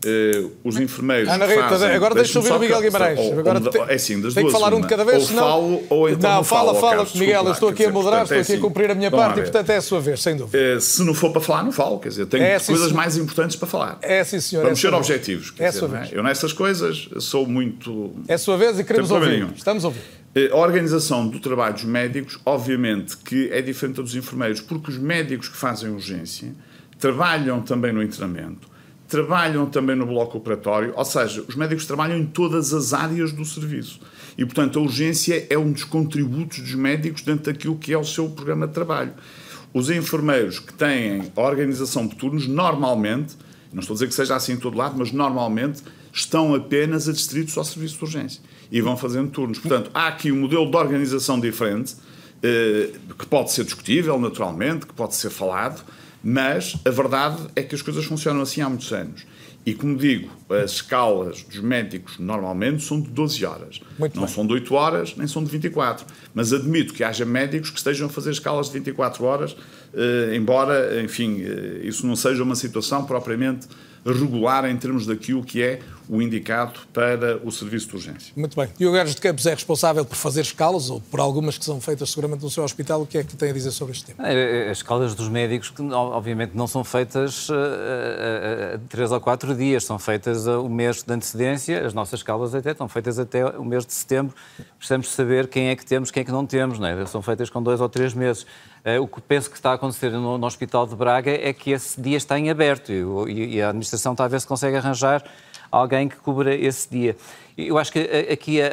Uh, 0.06 0.52
os 0.64 0.80
enfermeiros. 0.80 1.28
Ana 1.30 1.48
Rita, 1.48 1.68
fazem, 1.68 1.90
agora 1.90 2.14
deixa 2.14 2.38
ouvir 2.38 2.52
o 2.52 2.60
Miguel 2.60 2.82
Guimarães. 2.82 3.18
Ou, 3.18 3.40
agora 3.40 3.60
tem, 3.60 3.82
é 3.82 3.94
assim, 3.96 4.22
das 4.22 4.36
tem 4.36 4.44
duas, 4.44 4.54
que 4.54 4.60
falar 4.60 4.76
um 4.76 4.82
de 4.82 4.88
cada 4.88 5.04
vez, 5.04 5.24
ou 5.24 5.28
senão. 5.30 5.44
falo 5.44 5.84
ou 5.90 6.10
então 6.10 6.30
não, 6.30 6.38
não 6.38 6.44
fala, 6.44 6.76
fala, 6.76 6.98
Carlos, 6.98 7.16
Miguel. 7.16 7.46
eu 7.46 7.52
estou 7.52 7.70
aqui 7.70 7.86
a 7.86 7.92
moderar, 7.92 8.24
estou 8.24 8.38
aqui 8.38 8.54
a 8.54 8.60
cumprir 8.60 8.92
a 8.92 8.96
minha 8.96 9.10
parte 9.10 9.40
e, 9.40 9.42
portanto, 9.42 9.70
é 9.72 9.78
a 9.78 9.82
sua 9.82 10.00
vez, 10.00 10.22
sem 10.22 10.38
dúvida. 10.38 10.78
Uh, 10.78 10.80
se 10.80 11.04
não 11.04 11.14
for 11.16 11.32
para 11.32 11.42
falar, 11.42 11.64
não 11.64 11.72
falo. 11.72 12.00
Quer 12.00 12.10
dizer, 12.10 12.26
tenho 12.28 12.44
é, 12.44 12.60
coisas 12.60 12.92
mais 12.92 13.18
importantes 13.18 13.56
para 13.56 13.68
falar. 13.68 13.98
É, 14.04 14.24
sim, 14.24 14.40
senhor. 14.40 14.62
Vamos 14.62 14.78
é 14.78 14.82
ser 14.82 14.94
objetivos. 14.94 15.54
É 15.58 15.68
a 15.68 15.72
sua 15.72 15.88
vez. 15.88 16.12
Eu 16.12 16.22
nessas 16.22 16.54
coisas 16.54 17.10
sou 17.20 17.48
muito. 17.48 18.14
É 18.28 18.36
a 18.36 18.38
sua 18.38 18.58
vez 18.58 18.78
e 18.78 18.84
queremos 18.84 19.10
ouvir. 19.10 19.48
Estamos 19.56 19.86
a 19.86 19.88
ouvir. 19.88 20.02
Eh, 20.36 20.50
a 20.52 20.58
organização 20.58 21.28
do 21.28 21.40
trabalho 21.40 21.74
dos 21.74 21.86
médicos, 21.86 22.38
obviamente, 22.46 23.18
que 23.18 23.50
é 23.52 23.62
diferente 23.62 24.02
dos 24.02 24.16
enfermeiros, 24.16 24.62
porque 24.62 24.92
os 24.92 24.98
médicos 25.00 25.50
que 25.50 25.58
fazem 25.58 25.90
urgência 25.90 26.54
trabalham 27.00 27.62
também 27.62 27.92
no 27.92 28.04
internamento 28.04 28.75
trabalham 29.08 29.66
também 29.68 29.96
no 29.96 30.06
bloco 30.06 30.38
operatório, 30.38 30.94
ou 30.96 31.06
seja, 31.06 31.44
os 31.48 31.56
médicos 31.56 31.86
trabalham 31.86 32.18
em 32.18 32.26
todas 32.26 32.74
as 32.74 32.94
áreas 32.94 33.32
do 33.32 33.46
serviço. 33.46 34.00
E, 34.38 34.44
portanto, 34.46 34.80
a 34.80 34.82
urgência 34.82 35.46
é 35.50 35.58
um 35.58 35.72
dos 35.72 35.84
contributos 35.84 36.60
dos 36.60 36.76
médicos 36.76 37.22
dentro 37.22 37.52
daquilo 37.52 37.78
que 37.78 37.94
é 37.94 37.98
o 37.98 38.04
seu 38.04 38.30
programa 38.30 38.68
de 38.68 38.74
trabalho. 38.74 39.14
Os 39.74 39.90
enfermeiros 39.90 40.60
que 40.60 40.74
têm 40.74 41.32
a 41.36 41.42
organização 41.42 42.08
de 42.08 42.16
turnos, 42.16 42.48
normalmente, 42.48 43.36
não 43.72 43.82
estou 43.82 43.94
a 43.94 43.96
dizer 43.96 44.08
que 44.08 44.14
seja 44.14 44.36
assim 44.36 44.54
em 44.54 44.58
todo 44.58 44.78
lado, 44.78 44.96
mas 44.98 45.12
normalmente 45.12 45.84
estão 46.14 46.56
apenas 46.56 47.10
adstritos 47.10 47.58
ao 47.58 47.66
serviço 47.66 47.98
de 47.98 48.04
urgência 48.06 48.42
e 48.72 48.82
vão 48.82 48.96
fazendo 48.96 49.30
turnos. 49.30 49.60
Portanto, 49.60 49.92
há 49.94 50.08
aqui 50.08 50.32
um 50.32 50.40
modelo 50.40 50.70
de 50.70 50.78
organização 50.78 51.40
diferente, 51.40 51.96
eh, 52.42 52.92
que 53.20 53.26
pode 53.26 53.52
ser 53.52 53.66
discutível, 53.66 54.18
naturalmente, 54.18 54.86
que 54.86 54.94
pode 54.94 55.14
ser 55.16 55.30
falado, 55.30 55.84
mas 56.28 56.76
a 56.84 56.90
verdade 56.90 57.38
é 57.56 57.62
que 57.62 57.76
as 57.76 57.84
coisas 57.84 58.04
funcionam 58.04 58.42
assim 58.42 58.60
há 58.60 58.68
muitos 58.68 58.92
anos. 58.92 59.28
E 59.64 59.76
como 59.76 59.96
digo, 59.96 60.32
as 60.50 60.72
escalas 60.72 61.44
dos 61.44 61.60
médicos 61.60 62.18
normalmente 62.18 62.84
são 62.84 63.00
de 63.00 63.10
12 63.12 63.46
horas. 63.46 63.80
Muito 63.98 64.16
não 64.16 64.26
bem. 64.26 64.34
são 64.34 64.46
de 64.46 64.54
8 64.54 64.74
horas, 64.74 65.16
nem 65.16 65.28
são 65.28 65.44
de 65.44 65.52
24. 65.52 66.04
Mas 66.34 66.52
admito 66.52 66.96
que 66.96 67.04
haja 67.04 67.26
médicos 67.26 67.70
que 67.70 67.78
estejam 67.78 68.08
a 68.08 68.10
fazer 68.10 68.32
escalas 68.32 68.68
de 68.68 68.74
24 68.74 69.24
horas, 69.24 69.56
eh, 69.94 70.36
embora, 70.36 71.00
enfim, 71.04 71.44
eh, 71.44 71.82
isso 71.84 72.08
não 72.08 72.16
seja 72.16 72.42
uma 72.42 72.56
situação 72.56 73.06
propriamente 73.06 73.68
regular 74.04 74.66
em 74.70 74.78
termos 74.78 75.06
daquilo 75.06 75.44
que 75.44 75.62
é 75.62 75.80
o 76.10 76.22
indicado 76.22 76.80
para 76.94 77.38
o 77.44 77.52
serviço 77.52 77.88
de 77.90 77.96
urgência. 77.96 78.34
Muito 78.36 78.56
bem. 78.56 78.70
E 78.80 78.86
o 78.86 78.92
Guedes 78.92 79.16
de 79.16 79.22
Campos 79.22 79.46
é 79.46 79.54
responsável 79.54 80.06
por 80.06 80.16
fazer 80.16 80.42
escalas, 80.42 80.90
ou 80.90 81.02
por 81.02 81.20
algumas 81.20 81.58
que 81.58 81.66
são 81.66 81.82
feitas 81.82 82.10
seguramente 82.10 82.44
no 82.44 82.50
seu 82.50 82.64
hospital. 82.64 83.02
O 83.02 83.08
que 83.08 83.18
é 83.18 83.24
que 83.24 83.36
tem 83.36 83.50
a 83.50 83.54
dizer 83.54 83.72
sobre 83.72 83.94
este 83.94 84.14
tema? 84.14 84.28
É, 84.28 84.68
é, 84.68 84.70
as 84.70 84.78
escalas 84.78 85.16
dos 85.16 85.28
médicos, 85.28 85.70
que 85.70 85.82
obviamente 85.82 86.52
não 86.56 86.68
são 86.68 86.84
feitas 86.84 87.50
a, 87.50 87.54
a, 87.54 88.76
a, 88.76 88.80
três 88.90 89.12
ou 89.12 89.20
quatro 89.20 89.56
dias, 89.56 89.84
são 89.84 89.98
feitas 89.98 90.46
o 90.48 90.70
mês 90.70 91.04
de 91.04 91.14
antecedência. 91.14 91.86
As 91.86 91.94
nossas 91.94 92.20
escalas 92.20 92.54
até 92.54 92.72
estão 92.72 92.88
feitas 92.88 93.20
até 93.20 93.46
o 93.46 93.66
mês 93.66 93.86
de 93.86 93.94
setembro. 93.94 94.36
Precisamos 94.78 95.10
saber 95.10 95.48
quem 95.48 95.70
é 95.70 95.76
que 95.76 95.86
temos, 95.86 96.12
quem 96.12 96.22
é 96.22 96.24
que 96.24 96.32
não 96.32 96.46
temos. 96.46 96.80
Não 96.80 96.88
é? 96.88 97.06
São 97.06 97.22
feitas 97.22 97.50
com 97.50 97.62
dois 97.62 97.82
ou 97.82 97.90
três 97.90 98.14
meses. 98.14 98.46
Eh, 98.84 99.00
o 99.00 99.08
que 99.08 99.20
penso 99.20 99.50
que 99.50 99.56
está 99.56 99.72
a 99.72 99.74
acontecer 99.74 100.12
no, 100.12 100.38
no, 100.38 100.46
Hospital 100.46 100.86
de 100.86 100.96
Braga 100.96 101.32
é 101.32 101.52
que 101.52 101.72
esse 101.72 102.00
dia 102.00 102.18
está 102.18 102.38
em 102.38 102.52
aberto 102.52 102.92
e, 102.92 103.56
e 103.56 103.62
a 103.62 103.70
administração 103.70 104.12
está 104.12 104.26
a 104.26 104.28
ver 104.28 104.40
se 104.40 104.48
consegue 104.48 104.78
arranjar 104.78 105.24
alguém 105.72 106.08
que 106.08 106.16
cubra 106.18 106.54
esse 106.54 106.90
dia. 106.90 107.16
Eu 107.58 107.78
acho 107.78 107.92
que 107.92 108.00
aqui 108.32 108.62
a, 108.62 108.68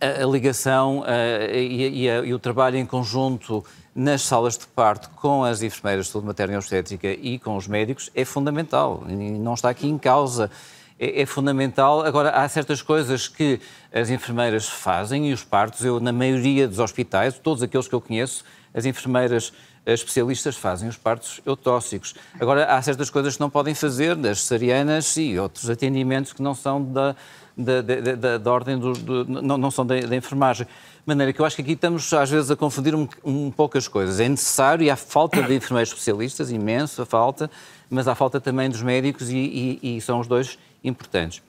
a, 0.00 0.22
a 0.22 0.26
ligação 0.26 1.04
a, 1.06 1.54
e, 1.54 2.06
e, 2.06 2.08
e, 2.08 2.34
o 2.34 2.38
trabalho 2.38 2.76
em 2.76 2.86
conjunto 2.86 3.64
nas 3.94 4.22
salas 4.22 4.58
de 4.58 4.66
parto 4.66 5.10
com 5.10 5.44
as 5.44 5.62
enfermeiras 5.62 6.06
de 6.06 6.12
saúde 6.12 6.26
materna 6.26 6.54
e 6.54 6.56
obstétrica 6.56 7.08
e 7.08 7.38
com 7.38 7.56
os 7.56 7.68
médicos 7.68 8.10
é 8.14 8.24
fundamental 8.24 9.04
não 9.08 9.54
está 9.54 9.70
aqui 9.70 9.86
em 9.86 9.98
causa. 9.98 10.50
É, 10.96 11.22
é, 11.22 11.26
fundamental. 11.26 12.02
Agora, 12.02 12.30
há 12.30 12.48
certas 12.48 12.80
coisas 12.80 13.26
que 13.26 13.60
as 13.92 14.10
enfermeiras 14.10 14.68
fazem 14.68 15.28
e 15.28 15.32
os 15.32 15.42
partos, 15.42 15.84
eu, 15.84 15.98
na 15.98 16.12
maioria 16.12 16.68
dos 16.68 16.78
hospitais, 16.78 17.36
todos 17.36 17.64
aqueles 17.64 17.88
que 17.88 17.94
eu 17.96 18.00
conheço, 18.00 18.44
as 18.72 18.84
enfermeiras 18.84 19.52
especialistas 19.86 20.56
fazem 20.56 20.88
os 20.88 20.96
partos 20.96 21.40
eutóxicos. 21.44 22.14
Agora, 22.40 22.64
há 22.66 22.80
certas 22.80 23.10
coisas 23.10 23.34
que 23.34 23.40
não 23.40 23.50
podem 23.50 23.74
fazer, 23.74 24.14
das 24.16 24.40
cesarianas 24.40 25.16
e 25.16 25.38
outros 25.38 25.68
atendimentos 25.68 26.32
que 26.32 26.42
não 26.42 26.54
são 26.54 26.82
da, 26.82 27.14
da, 27.56 27.82
da, 27.82 28.14
da, 28.16 28.38
da 28.38 28.52
ordem, 28.52 28.78
do, 28.78 28.92
do, 28.92 29.24
não, 29.42 29.58
não 29.58 29.70
são 29.70 29.84
da, 29.84 30.00
da 30.00 30.16
enfermagem. 30.16 30.66
De 30.66 31.06
maneira 31.06 31.32
que 31.32 31.40
eu 31.40 31.44
acho 31.44 31.56
que 31.56 31.62
aqui 31.62 31.72
estamos, 31.72 32.10
às 32.12 32.30
vezes, 32.30 32.50
a 32.50 32.56
confundir 32.56 32.94
um, 32.94 33.06
um 33.22 33.50
pouco 33.50 33.76
as 33.76 33.86
coisas. 33.86 34.20
É 34.20 34.28
necessário 34.28 34.84
e 34.84 34.90
há 34.90 34.96
falta 34.96 35.42
de 35.42 35.54
enfermeiros 35.54 35.90
especialistas, 35.90 36.50
imenso 36.50 37.02
a 37.02 37.06
falta, 37.06 37.50
mas 37.90 38.08
há 38.08 38.14
falta 38.14 38.40
também 38.40 38.70
dos 38.70 38.80
médicos 38.82 39.28
e, 39.30 39.78
e, 39.82 39.96
e 39.96 40.00
são 40.00 40.18
os 40.18 40.26
dois 40.26 40.58
importantes. 40.82 41.42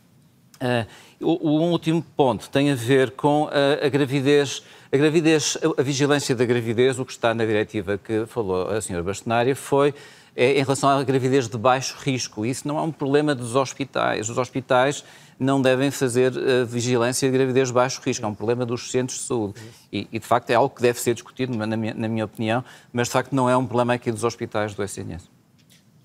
Uh, 0.66 0.86
o, 1.22 1.62
último 1.70 2.02
ponto 2.16 2.50
tem 2.50 2.72
a 2.72 2.76
ver 2.76 3.12
com 3.12 3.48
a, 3.52 3.86
a 3.86 3.90
gravidez 3.90 4.64
a 4.92 4.98
gravidez, 4.98 5.58
a 5.78 5.82
vigilância 5.82 6.34
da 6.34 6.46
gravidez, 6.46 6.98
o 7.00 7.06
que 7.06 7.12
está 7.12 7.34
na 7.34 7.46
diretiva 7.46 7.98
que 7.98 8.26
falou 8.28 8.70
a 8.70 8.80
senhora 8.80 9.04
Bastonária, 9.04 9.54
foi 9.54 9.94
é, 10.36 10.54
em 10.54 10.64
relação 10.64 10.90
à 10.90 11.04
gravidez 11.04 11.50
de 11.50 11.58
baixo 11.58 11.98
risco. 12.00 12.46
Isso 12.46 12.66
não 12.68 12.78
é 12.78 12.82
um 12.82 12.92
problema 12.92 13.36
dos 13.36 13.56
hospitais. 13.56 14.30
Os 14.30 14.38
hospitais 14.38 15.04
não 15.38 15.62
devem 15.62 15.92
fazer 15.92 16.32
vigilância 16.66 17.30
de 17.30 17.38
gravidez 17.38 17.68
de 17.68 17.74
baixo 17.74 18.02
risco, 18.02 18.24
é 18.24 18.28
um 18.28 18.34
problema 18.34 18.66
dos 18.66 18.90
centros 18.90 19.20
de 19.20 19.26
saúde. 19.26 19.62
E, 19.92 20.08
e 20.12 20.20
de 20.20 20.26
facto, 20.26 20.50
é 20.50 20.56
algo 20.56 20.74
que 20.74 20.82
deve 20.82 21.00
ser 21.00 21.14
discutido, 21.14 21.58
na 21.58 21.76
minha, 21.76 21.94
na 21.94 22.08
minha 22.08 22.24
opinião, 22.24 22.64
mas 22.94 23.08
de 23.08 23.14
facto 23.14 23.34
não 23.34 23.50
é 23.50 23.58
um 23.58 23.66
problema 23.66 23.96
aqui 23.96 24.12
dos 24.12 24.24
hospitais 24.24 24.74
do 24.74 24.84
SNS. 24.84 25.35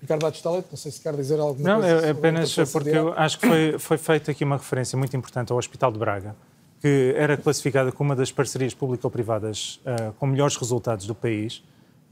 Ricardo 0.01 0.21
Batistaleto, 0.23 0.67
não 0.71 0.77
sei 0.77 0.91
se 0.91 0.99
quer 0.99 1.15
dizer 1.15 1.39
alguma 1.39 1.69
não, 1.69 1.79
coisa. 1.79 2.01
Não, 2.01 2.07
é 2.07 2.09
apenas 2.09 2.55
porque 2.71 2.89
eu 2.89 3.13
acho 3.13 3.39
que 3.39 3.47
foi, 3.47 3.79
foi 3.79 3.97
feita 3.97 4.31
aqui 4.31 4.43
uma 4.43 4.57
referência 4.57 4.97
muito 4.97 5.15
importante 5.15 5.51
ao 5.51 5.57
Hospital 5.57 5.91
de 5.91 5.99
Braga, 5.99 6.35
que 6.79 7.13
era 7.15 7.37
classificada 7.37 7.91
como 7.91 8.09
uma 8.09 8.15
das 8.15 8.31
parcerias 8.31 8.73
público-privadas 8.73 9.79
uh, 9.85 10.11
com 10.13 10.25
melhores 10.25 10.55
resultados 10.55 11.05
do 11.05 11.13
país. 11.13 11.63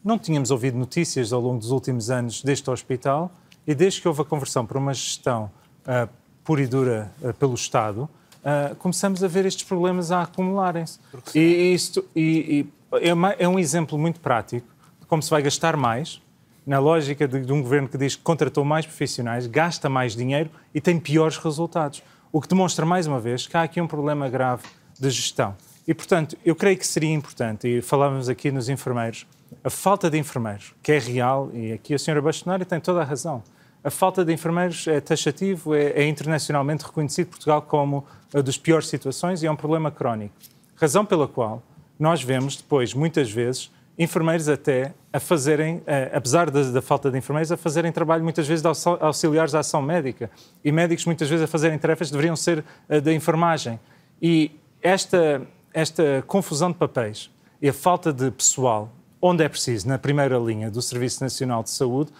Não 0.03 0.19
tínhamos 0.19 0.51
ouvido 0.51 0.77
notícias 0.77 1.33
ao 1.33 1.41
longo 1.41 1.57
dos 1.57 1.71
últimos 1.71 2.11
anos 2.11 2.43
deste 2.43 2.69
hospital 2.69 3.31
e 3.65 3.73
desde 3.73 4.01
que 4.01 4.07
houve 4.07 4.21
a 4.21 4.25
conversão 4.25 4.65
para 4.65 4.77
uma 4.77 4.93
gestão 4.93 5.51
uh, 5.85 6.07
pura 6.43 6.61
e 6.61 6.67
dura 6.67 7.11
uh, 7.21 7.33
pelo 7.33 7.55
Estado, 7.55 8.03
uh, 8.03 8.75
começamos 8.75 9.23
a 9.23 9.27
ver 9.27 9.45
estes 9.45 9.63
problemas 9.63 10.11
a 10.11 10.21
acumularem-se. 10.21 10.99
E, 11.33 11.73
isto, 11.73 12.05
e, 12.15 12.67
e 12.91 12.99
é, 13.07 13.13
uma, 13.13 13.31
é 13.33 13.47
um 13.47 13.57
exemplo 13.57 13.97
muito 13.97 14.19
prático 14.19 14.67
de 14.99 15.07
como 15.07 15.23
se 15.23 15.29
vai 15.29 15.41
gastar 15.41 15.75
mais, 15.75 16.21
na 16.69 16.77
lógica 16.77 17.27
de, 17.27 17.41
de, 17.41 17.51
um 17.51 17.63
governo 17.63 17.89
que 17.89 17.97
diz 17.97 18.15
que 18.15 18.21
contratou 18.21 18.63
mais 18.63 18.85
profissionais, 18.85 19.47
gasta 19.47 19.89
mais 19.89 20.15
dinheiro 20.15 20.51
e 20.71 20.79
tem 20.79 20.99
piores 20.99 21.35
resultados. 21.35 22.03
O 22.31 22.39
que 22.39 22.47
demonstra, 22.47 22.85
mais 22.85 23.07
uma 23.07 23.19
vez, 23.19 23.47
que 23.47 23.57
há 23.57 23.63
aqui 23.63 23.81
um 23.81 23.87
problema 23.87 24.29
grave 24.29 24.61
de 24.99 25.09
gestão. 25.09 25.57
E, 25.87 25.95
portanto, 25.95 26.37
eu 26.45 26.55
creio 26.55 26.77
que 26.77 26.85
seria 26.85 27.11
importante, 27.11 27.67
e 27.67 27.81
falávamos 27.81 28.29
aqui 28.29 28.51
nos 28.51 28.69
enfermeiros, 28.69 29.25
a 29.63 29.69
falta 29.71 30.11
de 30.11 30.19
enfermeiros, 30.19 30.75
que 30.83 30.91
é 30.91 30.99
real, 30.99 31.49
e 31.55 31.73
aqui 31.73 31.95
a 31.95 31.97
senhora 31.97 32.21
Bastonária 32.21 32.63
tem 32.63 32.79
toda 32.79 33.01
a 33.01 33.03
razão. 33.03 33.41
A 33.83 33.89
falta 33.89 34.23
de 34.23 34.31
enfermeiros 34.31 34.87
é 34.87 35.01
taxativo, 35.01 35.73
é, 35.73 35.85
é 35.93 36.07
internacionalmente 36.07 36.85
reconhecido 36.85 37.29
Portugal 37.29 37.63
como 37.63 38.05
a 38.31 38.41
das 38.41 38.59
piores 38.59 38.87
situações 38.89 39.41
e 39.41 39.47
é 39.47 39.51
um 39.51 39.55
problema 39.55 39.89
crónico. 39.89 40.35
Razão 40.75 41.03
pela 41.03 41.27
qual 41.27 41.63
nós 41.97 42.21
vemos 42.21 42.57
depois, 42.57 42.93
muitas 42.93 43.31
vezes, 43.31 43.71
enfermeiros 43.97 44.47
até 44.47 44.93
a 45.11 45.19
fazerem, 45.19 45.81
apesar 46.13 46.51
da, 46.51 46.61
da, 46.61 46.81
falta 46.81 47.09
de 47.09 47.17
enfermeiros, 47.17 47.51
a 47.51 47.57
fazerem 47.57 47.91
trabalho 47.91 48.23
muitas 48.23 48.47
vezes 48.47 48.61
de 48.61 48.67
auxiliares 48.99 49.51
da 49.51 49.59
ação 49.59 49.81
médica 49.81 50.29
e 50.63 50.71
médicos 50.71 51.05
muitas 51.05 51.27
vezes 51.27 51.43
a 51.43 51.47
fazerem 51.47 51.77
tarefas 51.79 52.07
que 52.07 52.13
deveriam 52.13 52.35
ser 52.35 52.63
uh, 52.87 53.01
da 53.01 53.11
enfermagem. 53.11 53.79
E 54.21 54.51
esta, 54.81 55.41
esta 55.73 56.23
confusão 56.27 56.71
de 56.71 56.77
papéis 56.77 57.31
e 57.61 57.67
a 57.67 57.73
falta 57.73 58.13
de 58.13 58.29
pessoal, 58.29 58.91
onde 59.21 59.43
é 59.43 59.49
preciso, 59.49 59.87
na 59.87 59.97
primeira 59.97 60.37
linha 60.37 60.69
do 60.69 60.81
Serviço 60.81 61.23
Nacional 61.23 61.63
de 61.63 61.71
Saúde, 61.71 62.11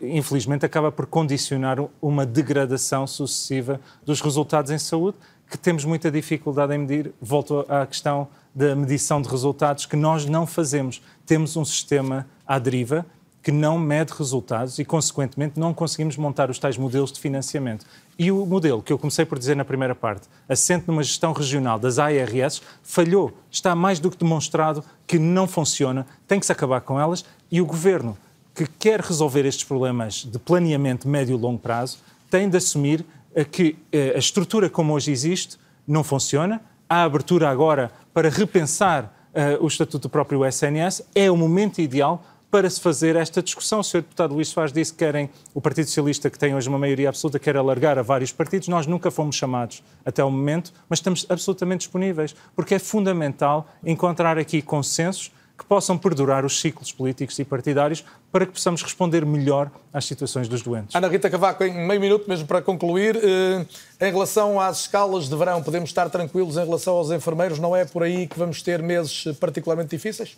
infelizmente 0.00 0.66
acaba 0.66 0.92
por 0.92 1.06
condicionar 1.06 1.78
uma 2.00 2.26
degradação 2.26 3.06
sucessiva 3.06 3.80
dos 4.04 4.20
resultados 4.20 4.70
em 4.70 4.78
saúde, 4.78 5.16
que 5.50 5.56
temos 5.56 5.84
muita 5.84 6.10
dificuldade 6.10 6.74
em 6.74 6.78
medir. 6.78 7.12
Volto 7.20 7.64
à 7.68 7.86
questão 7.86 8.28
da 8.54 8.74
medição 8.74 9.20
de 9.20 9.28
resultados 9.28 9.86
que 9.86 9.96
nós 9.96 10.26
não 10.26 10.46
fazemos. 10.46 11.02
Temos 11.24 11.56
um 11.56 11.64
sistema 11.64 12.26
à 12.46 12.58
deriva 12.58 13.06
que 13.46 13.52
não 13.52 13.78
mede 13.78 14.12
resultados 14.12 14.76
e, 14.80 14.84
consequentemente, 14.84 15.60
não 15.60 15.72
conseguimos 15.72 16.16
montar 16.16 16.50
os 16.50 16.58
tais 16.58 16.76
modelos 16.76 17.12
de 17.12 17.20
financiamento. 17.20 17.86
E 18.18 18.32
o 18.32 18.44
modelo 18.44 18.82
que 18.82 18.92
eu 18.92 18.98
comecei 18.98 19.24
por 19.24 19.38
dizer 19.38 19.54
na 19.54 19.64
primeira 19.64 19.94
parte, 19.94 20.26
assente 20.48 20.88
numa 20.88 21.02
gestão 21.02 21.32
regional 21.32 21.78
das 21.78 22.00
ARS, 22.00 22.60
falhou. 22.82 23.38
Está 23.48 23.72
mais 23.76 24.00
do 24.00 24.10
que 24.10 24.16
demonstrado 24.16 24.82
que 25.06 25.16
não 25.16 25.46
funciona, 25.46 26.04
tem 26.26 26.40
que 26.40 26.46
se 26.46 26.50
acabar 26.50 26.80
com 26.80 26.98
elas 26.98 27.24
e 27.48 27.60
o 27.60 27.66
governo 27.66 28.18
que 28.52 28.66
quer 28.66 29.00
resolver 29.00 29.46
estes 29.46 29.62
problemas 29.62 30.24
de 30.24 30.40
planeamento 30.40 31.06
médio 31.06 31.36
e 31.36 31.40
longo 31.40 31.60
prazo 31.60 31.98
tem 32.28 32.48
de 32.48 32.56
assumir 32.56 33.06
que 33.44 33.76
eh, 33.92 34.12
a 34.14 34.18
estrutura 34.18 34.70
como 34.70 34.94
hoje 34.94 35.10
existe 35.10 35.58
não 35.86 36.02
funciona, 36.02 36.60
há 36.88 37.02
abertura 37.02 37.48
agora 37.48 37.90
para 38.12 38.28
repensar 38.28 39.04
uh, 39.34 39.62
o 39.62 39.66
estatuto 39.66 40.08
do 40.08 40.10
próprio 40.10 40.44
SNS, 40.44 41.02
é 41.14 41.30
o 41.30 41.36
momento 41.36 41.80
ideal 41.80 42.24
para 42.50 42.70
se 42.70 42.80
fazer 42.80 43.16
esta 43.16 43.42
discussão. 43.42 43.80
O 43.80 43.84
Sr. 43.84 44.00
Deputado 44.00 44.34
Luís 44.34 44.48
Soares 44.48 44.72
disse 44.72 44.92
que 44.92 45.00
querem, 45.00 45.28
o 45.52 45.60
Partido 45.60 45.86
Socialista, 45.86 46.30
que 46.30 46.38
tem 46.38 46.54
hoje 46.54 46.68
uma 46.68 46.78
maioria 46.78 47.08
absoluta, 47.08 47.38
quer 47.38 47.56
alargar 47.56 47.98
a 47.98 48.02
vários 48.02 48.32
partidos. 48.32 48.68
Nós 48.68 48.86
nunca 48.86 49.10
fomos 49.10 49.36
chamados 49.36 49.82
até 50.04 50.24
o 50.24 50.30
momento, 50.30 50.72
mas 50.88 51.00
estamos 51.00 51.26
absolutamente 51.28 51.80
disponíveis, 51.80 52.34
porque 52.54 52.74
é 52.74 52.78
fundamental 52.78 53.68
encontrar 53.84 54.38
aqui 54.38 54.62
consensos 54.62 55.30
que 55.56 55.64
possam 55.64 55.96
perdurar 55.96 56.44
os 56.44 56.60
ciclos 56.60 56.92
políticos 56.92 57.38
e 57.38 57.44
partidários 57.44 58.04
para 58.30 58.44
que 58.44 58.52
possamos 58.52 58.82
responder 58.82 59.24
melhor 59.24 59.70
às 59.92 60.04
situações 60.04 60.48
dos 60.48 60.60
doentes. 60.60 60.94
Ana 60.94 61.08
Rita 61.08 61.30
Cavaco, 61.30 61.64
em 61.64 61.86
meio 61.86 62.00
minuto, 62.00 62.28
mesmo 62.28 62.46
para 62.46 62.60
concluir, 62.60 63.16
eh, 63.16 63.66
em 64.00 64.12
relação 64.12 64.60
às 64.60 64.80
escalas 64.80 65.28
de 65.28 65.36
verão, 65.36 65.62
podemos 65.62 65.88
estar 65.88 66.10
tranquilos 66.10 66.56
em 66.56 66.64
relação 66.64 66.94
aos 66.94 67.10
enfermeiros? 67.10 67.58
Não 67.58 67.74
é 67.74 67.84
por 67.84 68.02
aí 68.02 68.26
que 68.26 68.38
vamos 68.38 68.60
ter 68.60 68.82
meses 68.82 69.24
particularmente 69.40 69.90
difíceis? 69.90 70.36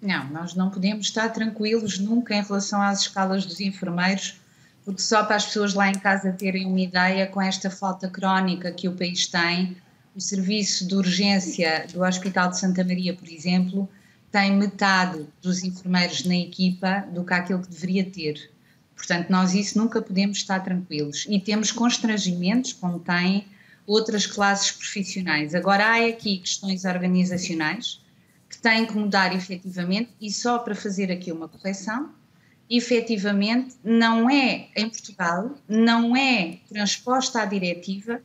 Não, 0.00 0.28
nós 0.30 0.54
não 0.54 0.70
podemos 0.70 1.06
estar 1.06 1.28
tranquilos 1.28 1.98
nunca 1.98 2.34
em 2.34 2.42
relação 2.42 2.80
às 2.80 3.02
escalas 3.02 3.44
dos 3.44 3.60
enfermeiros, 3.60 4.40
porque 4.84 5.00
só 5.00 5.22
para 5.22 5.36
as 5.36 5.46
pessoas 5.46 5.74
lá 5.74 5.88
em 5.88 5.94
casa 5.94 6.32
terem 6.32 6.66
uma 6.66 6.80
ideia, 6.80 7.26
com 7.26 7.40
esta 7.40 7.70
falta 7.70 8.08
crónica 8.08 8.72
que 8.72 8.88
o 8.88 8.92
país 8.92 9.28
tem, 9.28 9.76
o 10.14 10.20
serviço 10.20 10.86
de 10.88 10.94
urgência 10.94 11.86
do 11.92 12.02
Hospital 12.02 12.50
de 12.50 12.58
Santa 12.58 12.82
Maria, 12.82 13.14
por 13.14 13.28
exemplo, 13.28 13.88
tem 14.32 14.56
metade 14.56 15.26
dos 15.42 15.62
enfermeiros 15.62 16.24
na 16.24 16.34
equipa 16.34 17.06
do 17.12 17.22
que 17.22 17.34
aquilo 17.34 17.60
que 17.60 17.68
deveria 17.68 18.04
ter. 18.04 18.50
Portanto, 18.96 19.28
nós 19.28 19.52
isso 19.52 19.76
nunca 19.76 20.00
podemos 20.00 20.38
estar 20.38 20.60
tranquilos. 20.60 21.26
E 21.28 21.38
temos 21.38 21.70
constrangimentos, 21.70 22.72
como 22.72 22.98
têm 22.98 23.44
outras 23.86 24.26
classes 24.26 24.70
profissionais. 24.70 25.54
Agora, 25.54 25.84
há 25.84 26.06
aqui 26.06 26.38
questões 26.38 26.84
organizacionais 26.86 28.00
que 28.48 28.58
têm 28.58 28.86
que 28.86 28.96
mudar 28.96 29.34
efetivamente, 29.34 30.10
e 30.20 30.30
só 30.30 30.58
para 30.58 30.74
fazer 30.74 31.12
aqui 31.12 31.30
uma 31.30 31.48
correção, 31.48 32.10
efetivamente 32.70 33.74
não 33.84 34.30
é, 34.30 34.68
em 34.74 34.88
Portugal, 34.88 35.58
não 35.68 36.16
é 36.16 36.58
transposta 36.68 37.42
à 37.42 37.44
diretiva 37.44 38.22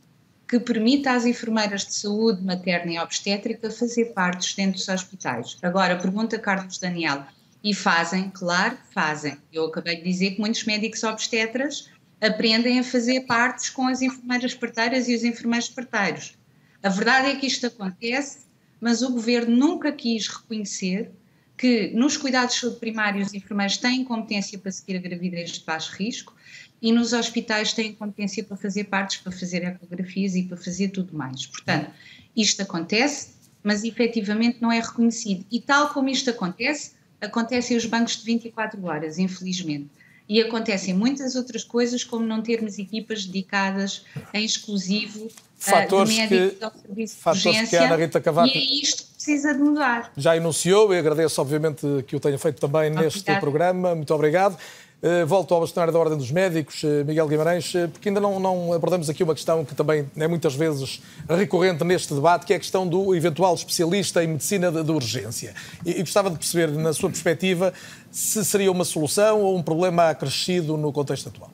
que 0.48 0.58
permita 0.58 1.12
às 1.12 1.26
enfermeiras 1.26 1.84
de 1.84 1.94
saúde 1.94 2.42
materna 2.42 2.92
e 2.92 2.98
obstétrica 2.98 3.70
fazer 3.70 4.06
parte 4.06 4.56
dentro 4.56 4.78
dos 4.78 4.88
hospitais. 4.88 5.58
Agora, 5.62 5.96
pergunta 5.96 6.38
Carlos 6.38 6.78
Daniel, 6.78 7.26
e 7.62 7.74
fazem? 7.74 8.30
Claro 8.30 8.78
fazem. 8.92 9.36
Eu 9.52 9.66
acabei 9.66 9.96
de 9.96 10.02
dizer 10.02 10.32
que 10.32 10.40
muitos 10.40 10.64
médicos 10.64 11.02
obstetras 11.02 11.90
aprendem 12.20 12.78
a 12.78 12.84
fazer 12.84 13.20
partes 13.22 13.70
com 13.70 13.86
as 13.86 14.00
enfermeiras 14.00 14.54
parteiras 14.54 15.08
e 15.08 15.14
os 15.14 15.24
enfermeiros 15.24 15.68
parteiros. 15.68 16.36
A 16.82 16.88
verdade 16.88 17.28
é 17.28 17.36
que 17.36 17.46
isto 17.46 17.66
acontece, 17.66 18.38
mas 18.80 19.02
o 19.02 19.12
governo 19.12 19.56
nunca 19.56 19.92
quis 19.92 20.28
reconhecer 20.28 21.10
que 21.56 21.88
nos 21.88 22.16
cuidados 22.16 22.60
primários 22.78 23.28
os 23.28 23.34
enfermeiros 23.34 23.76
têm 23.76 24.04
competência 24.04 24.58
para 24.58 24.70
seguir 24.70 24.96
a 24.96 25.00
gravidez 25.00 25.50
de 25.50 25.64
baixo 25.64 25.92
risco 25.96 26.34
e 26.80 26.92
nos 26.92 27.12
hospitais 27.12 27.72
têm 27.72 27.92
competência 27.92 28.44
para 28.44 28.56
fazer 28.56 28.84
partes, 28.84 29.18
para 29.18 29.32
fazer 29.32 29.64
ecografias 29.64 30.34
e 30.34 30.44
para 30.44 30.56
fazer 30.56 30.88
tudo 30.88 31.16
mais. 31.16 31.46
Portanto, 31.46 31.90
isto 32.36 32.62
acontece, 32.62 33.30
mas 33.62 33.82
efetivamente 33.84 34.58
não 34.60 34.70
é 34.70 34.80
reconhecido. 34.80 35.44
E 35.50 35.60
tal 35.60 35.88
como 35.88 36.08
isto 36.08 36.30
acontece, 36.30 36.92
acontecem 37.20 37.76
os 37.76 37.84
bancos 37.84 38.16
de 38.16 38.24
24 38.24 38.84
horas, 38.84 39.18
infelizmente. 39.18 39.90
E 40.28 40.40
acontecem 40.42 40.92
muitas 40.92 41.34
outras 41.34 41.64
coisas, 41.64 42.04
como 42.04 42.24
não 42.24 42.42
termos 42.42 42.78
equipas 42.78 43.24
dedicadas 43.24 44.04
em 44.34 44.44
exclusivo 44.44 45.28
fatores 45.56 46.16
uh, 46.16 46.28
que, 46.28 46.56
ao 46.64 46.72
serviço 46.72 47.16
fatores 47.16 47.42
de 47.42 47.48
urgência, 47.48 47.78
que 47.78 47.84
a 47.84 47.86
Ana 47.86 47.96
Rita 47.96 48.20
Cavaco 48.20 48.48
e 48.48 48.58
é 48.58 48.82
isto 48.82 49.04
que 49.04 49.14
precisa 49.14 49.54
de 49.54 49.60
mudar. 49.60 50.12
Já 50.16 50.36
enunciou 50.36 50.94
e 50.94 50.98
agradeço, 50.98 51.40
obviamente, 51.40 51.86
que 52.06 52.14
o 52.14 52.20
tenha 52.20 52.38
feito 52.38 52.60
também 52.60 52.90
neste 52.90 53.20
Obrigada. 53.20 53.40
programa. 53.40 53.94
Muito 53.94 54.14
obrigado. 54.14 54.58
Uh, 55.00 55.24
volto 55.24 55.54
ao 55.54 55.60
bastonário 55.60 55.92
da 55.92 55.98
Ordem 56.00 56.18
dos 56.18 56.32
Médicos, 56.32 56.82
uh, 56.82 57.04
Miguel 57.06 57.28
Guimarães, 57.28 57.72
uh, 57.72 57.88
porque 57.88 58.08
ainda 58.08 58.20
não, 58.20 58.40
não, 58.40 58.72
abordamos 58.72 59.08
aqui 59.08 59.22
uma 59.22 59.32
questão 59.32 59.64
que 59.64 59.72
também 59.72 60.10
é 60.16 60.26
muitas 60.26 60.56
vezes 60.56 61.00
recorrente 61.28 61.84
neste 61.84 62.12
debate, 62.12 62.44
que 62.44 62.52
é 62.52 62.56
a 62.56 62.58
questão 62.58 62.84
do 62.84 63.14
eventual 63.14 63.54
especialista 63.54 64.24
em 64.24 64.26
medicina 64.26 64.72
de, 64.72 64.82
de 64.82 64.90
urgência. 64.90 65.54
E, 65.86 65.92
e, 65.92 66.00
gostava 66.00 66.28
de 66.28 66.36
perceber, 66.36 66.72
na 66.72 66.92
sua 66.92 67.10
perspectiva, 67.10 67.72
se 68.10 68.44
seria 68.44 68.72
uma 68.72 68.84
solução 68.84 69.40
ou 69.40 69.56
um 69.56 69.62
problema 69.62 70.10
acrescido 70.10 70.76
no 70.76 70.92
contexto 70.92 71.28
atual. 71.28 71.52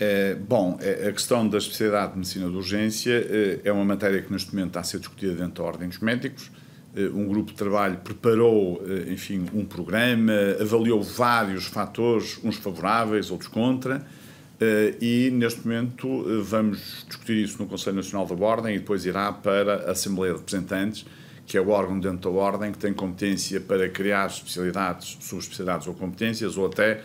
É, 0.00 0.34
bom, 0.34 0.78
a 1.06 1.12
questão 1.12 1.46
da 1.46 1.58
especialidade 1.58 2.12
de 2.12 2.18
medicina 2.18 2.48
de 2.48 2.56
urgência 2.56 3.60
é 3.62 3.70
uma 3.70 3.84
matéria 3.84 4.22
que 4.22 4.32
neste 4.32 4.54
momento 4.54 4.68
está 4.68 4.80
a 4.80 4.84
ser 4.84 5.00
discutida 5.00 5.34
dentro 5.34 5.62
da 5.62 5.68
Ordem 5.68 5.88
dos 5.88 5.98
Médicos. 5.98 6.50
Eh, 6.98 7.08
um 7.14 7.28
grupo 7.28 7.52
de 7.52 7.56
trabalho 7.56 7.98
preparou, 7.98 8.82
eh, 8.84 9.12
enfim, 9.12 9.46
um 9.54 9.64
programa, 9.64 10.32
avaliou 10.60 11.00
vários 11.00 11.66
fatores, 11.66 12.40
uns 12.42 12.56
favoráveis, 12.56 13.30
outros 13.30 13.48
contra, 13.48 14.04
eh, 14.60 14.94
e 15.00 15.30
neste 15.30 15.64
momento 15.64 16.24
vamos 16.42 17.04
discutir 17.06 17.36
isso 17.36 17.56
no 17.62 17.68
Conselho 17.68 17.96
Nacional 17.96 18.26
da 18.26 18.44
Ordem 18.44 18.74
e 18.74 18.78
depois 18.80 19.06
irá 19.06 19.30
para 19.32 19.88
a 19.88 19.92
Assembleia 19.92 20.32
de 20.32 20.40
Representantes, 20.40 21.06
que 21.46 21.56
é 21.56 21.60
o 21.60 21.68
órgão 21.68 22.00
dentro 22.00 22.32
da 22.32 22.36
Ordem 22.36 22.72
que 22.72 22.78
tem 22.78 22.92
competência 22.92 23.60
para 23.60 23.88
criar 23.88 24.26
especialidades, 24.26 25.16
subespecialidades 25.20 25.86
ou 25.86 25.94
competências, 25.94 26.56
ou 26.56 26.66
até 26.66 27.02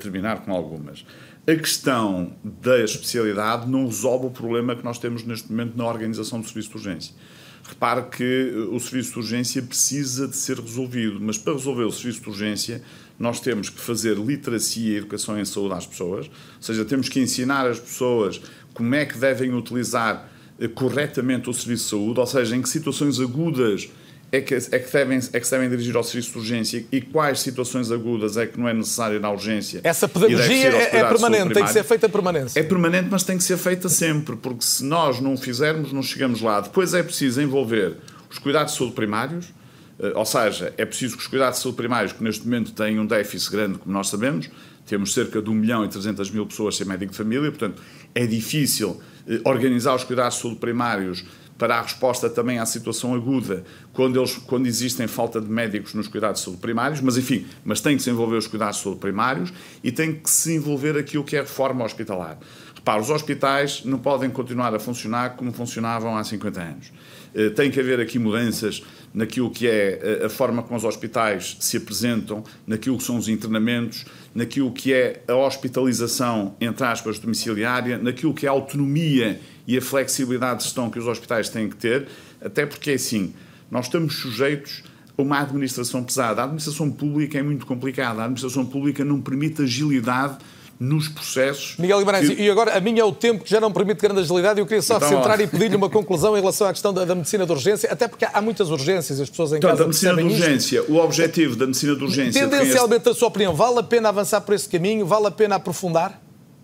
terminar 0.00 0.44
com 0.44 0.52
algumas. 0.52 1.04
A 1.48 1.54
questão 1.56 2.34
da 2.44 2.78
especialidade 2.84 3.68
não 3.68 3.86
resolve 3.86 4.26
o 4.26 4.30
problema 4.30 4.76
que 4.76 4.84
nós 4.84 4.98
temos 4.98 5.24
neste 5.24 5.50
momento 5.50 5.76
na 5.76 5.86
organização 5.86 6.40
do 6.40 6.46
serviço 6.46 6.68
de 6.68 6.76
urgência 6.76 7.14
Repare 7.62 8.02
que 8.10 8.68
o 8.70 8.78
serviço 8.80 9.12
de 9.12 9.18
urgência 9.18 9.62
precisa 9.62 10.26
de 10.26 10.36
ser 10.36 10.58
resolvido, 10.58 11.18
mas 11.20 11.38
para 11.38 11.52
resolver 11.52 11.84
o 11.84 11.92
serviço 11.92 12.20
de 12.22 12.28
urgência 12.28 12.82
nós 13.18 13.38
temos 13.38 13.68
que 13.68 13.80
fazer 13.80 14.16
literacia 14.16 14.94
e 14.94 14.96
educação 14.96 15.38
em 15.38 15.44
saúde 15.44 15.74
às 15.74 15.86
pessoas, 15.86 16.26
ou 16.26 16.32
seja, 16.62 16.84
temos 16.84 17.08
que 17.08 17.20
ensinar 17.20 17.66
as 17.66 17.78
pessoas 17.78 18.40
como 18.74 18.92
é 18.94 19.06
que 19.06 19.16
devem 19.16 19.54
utilizar 19.54 20.28
eh, 20.58 20.66
corretamente 20.66 21.48
o 21.48 21.54
serviço 21.54 21.84
de 21.84 21.90
saúde, 21.90 22.20
ou 22.20 22.26
seja, 22.26 22.56
em 22.56 22.62
que 22.62 22.68
situações 22.68 23.20
agudas 23.20 23.88
é 24.32 24.40
que, 24.40 24.54
é, 24.54 24.60
que 24.60 24.90
devem, 24.90 25.18
é 25.18 25.40
que 25.40 25.44
se 25.44 25.50
devem 25.50 25.68
dirigir 25.68 25.94
ao 25.94 26.02
serviço 26.02 26.32
de 26.32 26.38
urgência 26.38 26.84
e 26.90 27.02
quais 27.02 27.40
situações 27.40 27.92
agudas 27.92 28.38
é 28.38 28.46
que 28.46 28.58
não 28.58 28.66
é 28.66 28.72
necessário 28.72 29.20
na 29.20 29.30
urgência. 29.30 29.82
Essa 29.84 30.08
pedagogia 30.08 30.70
é, 30.70 30.96
é 30.96 31.04
permanente, 31.04 31.52
tem 31.52 31.62
que 31.62 31.70
ser 31.70 31.84
feita 31.84 32.08
permanente. 32.08 32.58
É 32.58 32.62
permanente, 32.62 33.08
mas 33.10 33.22
tem 33.22 33.36
que 33.36 33.44
ser 33.44 33.58
feita 33.58 33.90
sempre, 33.90 34.34
porque 34.36 34.64
se 34.64 34.82
nós 34.84 35.20
não 35.20 35.34
o 35.34 35.36
fizermos, 35.36 35.92
não 35.92 36.02
chegamos 36.02 36.40
lá. 36.40 36.62
Depois 36.62 36.94
é 36.94 37.02
preciso 37.02 37.42
envolver 37.42 37.96
os 38.30 38.38
cuidados 38.38 38.72
de 38.72 38.78
saúde 38.78 38.94
primários, 38.94 39.52
eh, 40.00 40.12
ou 40.14 40.24
seja, 40.24 40.72
é 40.78 40.86
preciso 40.86 41.14
que 41.16 41.22
os 41.22 41.28
cuidados 41.28 41.58
de 41.58 41.64
saúde 41.64 41.76
primários, 41.76 42.14
que 42.14 42.24
neste 42.24 42.42
momento 42.44 42.72
têm 42.72 42.98
um 42.98 43.04
déficit 43.04 43.52
grande, 43.52 43.78
como 43.78 43.92
nós 43.92 44.08
sabemos, 44.08 44.48
temos 44.86 45.12
cerca 45.12 45.42
de 45.42 45.50
1 45.50 45.54
milhão 45.54 45.84
e 45.84 45.88
300 45.88 46.30
mil 46.30 46.46
pessoas 46.46 46.76
sem 46.76 46.86
médico 46.86 47.12
de 47.12 47.18
família, 47.18 47.50
portanto, 47.50 47.82
é 48.14 48.26
difícil 48.26 48.98
eh, 49.28 49.42
organizar 49.44 49.94
os 49.94 50.04
cuidados 50.04 50.36
de 50.36 50.42
saúde 50.42 50.58
primários 50.58 51.22
para 51.58 51.78
a 51.78 51.82
resposta 51.82 52.28
também 52.28 52.58
à 52.58 52.66
situação 52.66 53.14
aguda, 53.14 53.64
quando, 53.92 54.18
eles, 54.18 54.36
quando 54.36 54.66
existem 54.66 55.06
falta 55.06 55.40
de 55.40 55.48
médicos 55.48 55.94
nos 55.94 56.08
cuidados 56.08 56.40
de 56.40 56.44
saúde 56.44 56.60
primários, 56.60 57.00
mas 57.00 57.16
enfim, 57.16 57.46
mas 57.64 57.80
tem 57.80 57.96
que 57.96 58.02
se 58.02 58.10
envolver 58.10 58.36
os 58.36 58.46
cuidados 58.46 58.76
de 58.76 58.82
saúde 58.82 59.00
primários 59.00 59.52
e 59.82 59.92
tem 59.92 60.14
que 60.14 60.30
se 60.30 60.54
envolver 60.54 60.96
aquilo 60.96 61.24
que 61.24 61.36
é 61.36 61.40
a 61.40 61.42
reforma 61.42 61.84
hospitalar. 61.84 62.38
Repare, 62.74 63.00
os 63.00 63.10
hospitais 63.10 63.84
não 63.84 63.98
podem 63.98 64.28
continuar 64.28 64.74
a 64.74 64.78
funcionar 64.78 65.36
como 65.36 65.52
funcionavam 65.52 66.16
há 66.16 66.24
50 66.24 66.60
anos. 66.60 66.92
Eh, 67.34 67.50
tem 67.50 67.70
que 67.70 67.78
haver 67.80 68.00
aqui 68.00 68.18
mudanças 68.18 68.82
naquilo 69.14 69.50
que 69.50 69.66
é 69.66 70.20
eh, 70.22 70.26
a 70.26 70.28
forma 70.28 70.62
como 70.62 70.76
os 70.76 70.84
hospitais 70.84 71.56
se 71.60 71.76
apresentam, 71.76 72.42
naquilo 72.66 72.98
que 72.98 73.04
são 73.04 73.16
os 73.16 73.28
internamentos, 73.28 74.04
naquilo 74.34 74.72
que 74.72 74.92
é 74.92 75.22
a 75.28 75.34
hospitalização, 75.34 76.56
entre 76.60 76.84
aspas, 76.84 77.18
domiciliária, 77.18 77.98
naquilo 77.98 78.34
que 78.34 78.46
é 78.46 78.48
a 78.48 78.52
autonomia 78.52 79.40
e 79.66 79.76
a 79.76 79.82
flexibilidade 79.82 80.58
de 80.58 80.64
gestão 80.64 80.90
que 80.90 80.98
os 80.98 81.06
hospitais 81.06 81.48
têm 81.48 81.68
que 81.68 81.76
ter, 81.76 82.08
até 82.40 82.66
porque, 82.66 82.92
assim, 82.92 83.32
nós 83.70 83.86
estamos 83.86 84.16
sujeitos 84.16 84.82
a 85.16 85.22
uma 85.22 85.40
administração 85.40 86.02
pesada. 86.02 86.42
A 86.42 86.44
administração 86.44 86.90
pública 86.90 87.38
é 87.38 87.42
muito 87.42 87.66
complicada. 87.66 88.20
A 88.20 88.24
administração 88.24 88.66
pública 88.66 89.04
não 89.04 89.20
permite 89.20 89.62
agilidade 89.62 90.38
nos 90.82 91.06
processos. 91.06 91.76
Miguel 91.78 92.00
Guimarães, 92.00 92.28
que... 92.28 92.42
e 92.42 92.50
agora 92.50 92.76
a 92.76 92.80
minha 92.80 93.02
é 93.02 93.04
o 93.04 93.12
tempo 93.12 93.44
que 93.44 93.50
já 93.50 93.60
não 93.60 93.70
permite 93.70 94.00
grande 94.00 94.20
agilidade 94.20 94.58
e 94.58 94.62
eu 94.62 94.66
queria 94.66 94.82
só 94.82 94.96
então, 94.96 95.08
centrar 95.08 95.40
e 95.40 95.46
pedir-lhe 95.46 95.76
uma 95.76 95.88
conclusão 95.88 96.36
em 96.36 96.40
relação 96.40 96.66
à 96.66 96.72
questão 96.72 96.92
da, 96.92 97.04
da, 97.04 97.14
medicina 97.14 97.46
de 97.46 97.52
urgência, 97.52 97.88
até 97.90 98.08
porque 98.08 98.24
há 98.24 98.40
muitas 98.40 98.68
urgências, 98.68 99.20
as 99.20 99.30
pessoas 99.30 99.52
em 99.52 99.56
então, 99.58 99.70
casa 99.70 99.84
a 99.84 99.86
medicina 99.86 100.16
de 100.16 100.22
urgência, 100.24 100.80
isto. 100.80 100.92
o 100.92 100.96
objetivo 100.96 101.54
da 101.54 101.66
medicina 101.66 101.94
de 101.94 102.02
urgência... 102.02 102.48
Tendencialmente, 102.48 103.08
a 103.08 103.14
sua 103.14 103.28
opinião, 103.28 103.54
vale 103.54 103.78
a 103.78 103.82
pena 103.84 104.08
avançar 104.08 104.40
por 104.40 104.54
esse 104.56 104.68
caminho? 104.68 105.06
Vale 105.06 105.28
a 105.28 105.30
pena 105.30 105.54
aprofundar? 105.54 106.20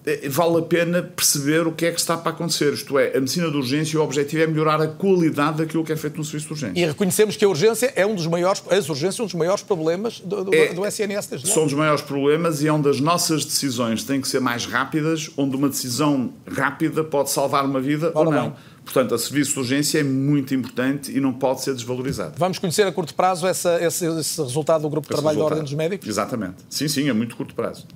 É, 0.07 0.29
vale 0.29 0.59
a 0.59 0.63
pena 0.63 1.03
perceber 1.03 1.67
o 1.67 1.73
que 1.73 1.87
é 1.87 1.93
que 1.93 2.01
está 2.01 2.17
para 2.17 2.33
acontecer. 2.33 2.73
Isto 2.73 2.99
é, 2.99 3.17
a 3.17 3.21
medicina 3.21 3.51
de 3.51 3.57
urgência, 3.57 3.99
o 3.99 4.03
objetivo 4.03 4.43
é 4.43 4.47
melhorar 4.47 4.81
a 4.81 4.87
qualidade 4.87 5.59
daquilo 5.59 5.85
que 5.85 5.93
é 5.93 5.97
feito 5.97 6.17
no 6.17 6.25
serviço 6.25 6.47
de 6.47 6.53
urgência. 6.53 6.81
E 6.81 6.87
reconhecemos 6.87 7.37
que 7.37 7.45
a 7.45 7.49
urgência 7.49 7.93
é 7.95 8.07
um 8.07 8.15
dos 8.15 8.27
maiores, 8.27 8.63
as 8.71 8.89
urgências, 8.89 9.21
um 9.21 9.25
dos 9.25 9.35
maiores 9.35 9.63
problemas 9.63 10.21
do, 10.21 10.45
do, 10.45 10.55
é, 10.55 10.73
do 10.73 10.87
SNS 10.87 11.27
desde 11.27 11.49
São 11.51 11.65
dos 11.65 11.75
maiores 11.75 12.03
problemas 12.03 12.63
e 12.63 12.69
é 12.69 12.73
onde 12.73 12.89
as 12.89 13.01
nossas 13.01 13.45
decisões 13.45 14.03
têm 14.03 14.21
que 14.21 14.29
ser 14.29 14.41
mais 14.41 14.65
rápidas, 14.67 15.31
onde 15.37 15.57
uma 15.57 15.69
decisão 15.69 16.33
rápida 16.51 17.05
pode 17.05 17.31
salvar 17.31 17.65
uma 17.65 17.81
vida 17.81 18.11
Ora 18.15 18.29
ou 18.29 18.35
não. 18.35 18.51
Bem. 18.51 18.59
Portanto, 18.89 19.15
a 19.15 19.19
serviço 19.19 19.53
de 19.53 19.59
urgência 19.59 19.99
é 19.99 20.03
muito 20.03 20.55
importante 20.55 21.15
e 21.15 21.21
não 21.21 21.35
pode 21.35 21.61
ser 21.61 21.75
desvalorizado. 21.75 22.33
Vamos 22.39 22.59
conhecer 22.59 22.87
a 22.87 22.93
curto 22.93 23.15
prazo 23.15 23.47
essa, 23.47 23.79
esse, 23.85 24.07
esse, 24.07 24.41
resultado 24.41 24.83
do 24.83 24.89
Grupo 24.89 25.07
de 25.07 25.13
Trabalho 25.13 25.37
resultado. 25.37 25.51
da 25.51 25.57
Ordem 25.57 25.63
dos 25.63 25.75
Médicos? 25.75 26.09
Exatamente. 26.09 26.57
Sim, 26.71 26.89
sim, 26.89 27.09
é 27.09 27.13
muito 27.13 27.37
curto 27.37 27.55
prazo. 27.55 27.87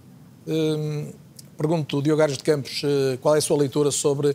Hum, 0.47 1.11
Pergunto, 1.57 2.03
Diogo 2.03 2.23
Ares 2.23 2.37
de 2.37 2.43
Campos, 2.43 2.83
eh, 2.85 3.19
qual 3.21 3.35
é 3.35 3.39
a 3.39 3.41
sua 3.41 3.59
leitura 3.59 3.91
sobre. 3.91 4.35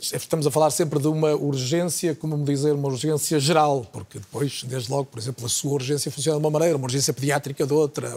Estamos 0.00 0.46
a 0.46 0.50
falar 0.50 0.70
sempre 0.70 0.98
de 0.98 1.06
uma 1.06 1.34
urgência, 1.34 2.14
como 2.14 2.36
me 2.36 2.44
dizer, 2.44 2.72
uma 2.72 2.88
urgência 2.88 3.38
geral, 3.38 3.86
porque 3.92 4.18
depois, 4.18 4.62
desde 4.64 4.90
logo, 4.90 5.04
por 5.04 5.18
exemplo, 5.18 5.44
a 5.44 5.48
sua 5.50 5.72
urgência 5.72 6.10
funciona 6.10 6.38
de 6.38 6.44
uma 6.44 6.50
maneira, 6.50 6.76
uma 6.76 6.86
urgência 6.86 7.12
pediátrica 7.12 7.66
de 7.66 7.72
outra. 7.74 8.10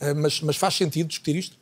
Eh, 0.00 0.14
mas, 0.14 0.40
mas 0.42 0.56
faz 0.56 0.74
sentido 0.74 1.08
discutir 1.08 1.36
isto? 1.36 1.56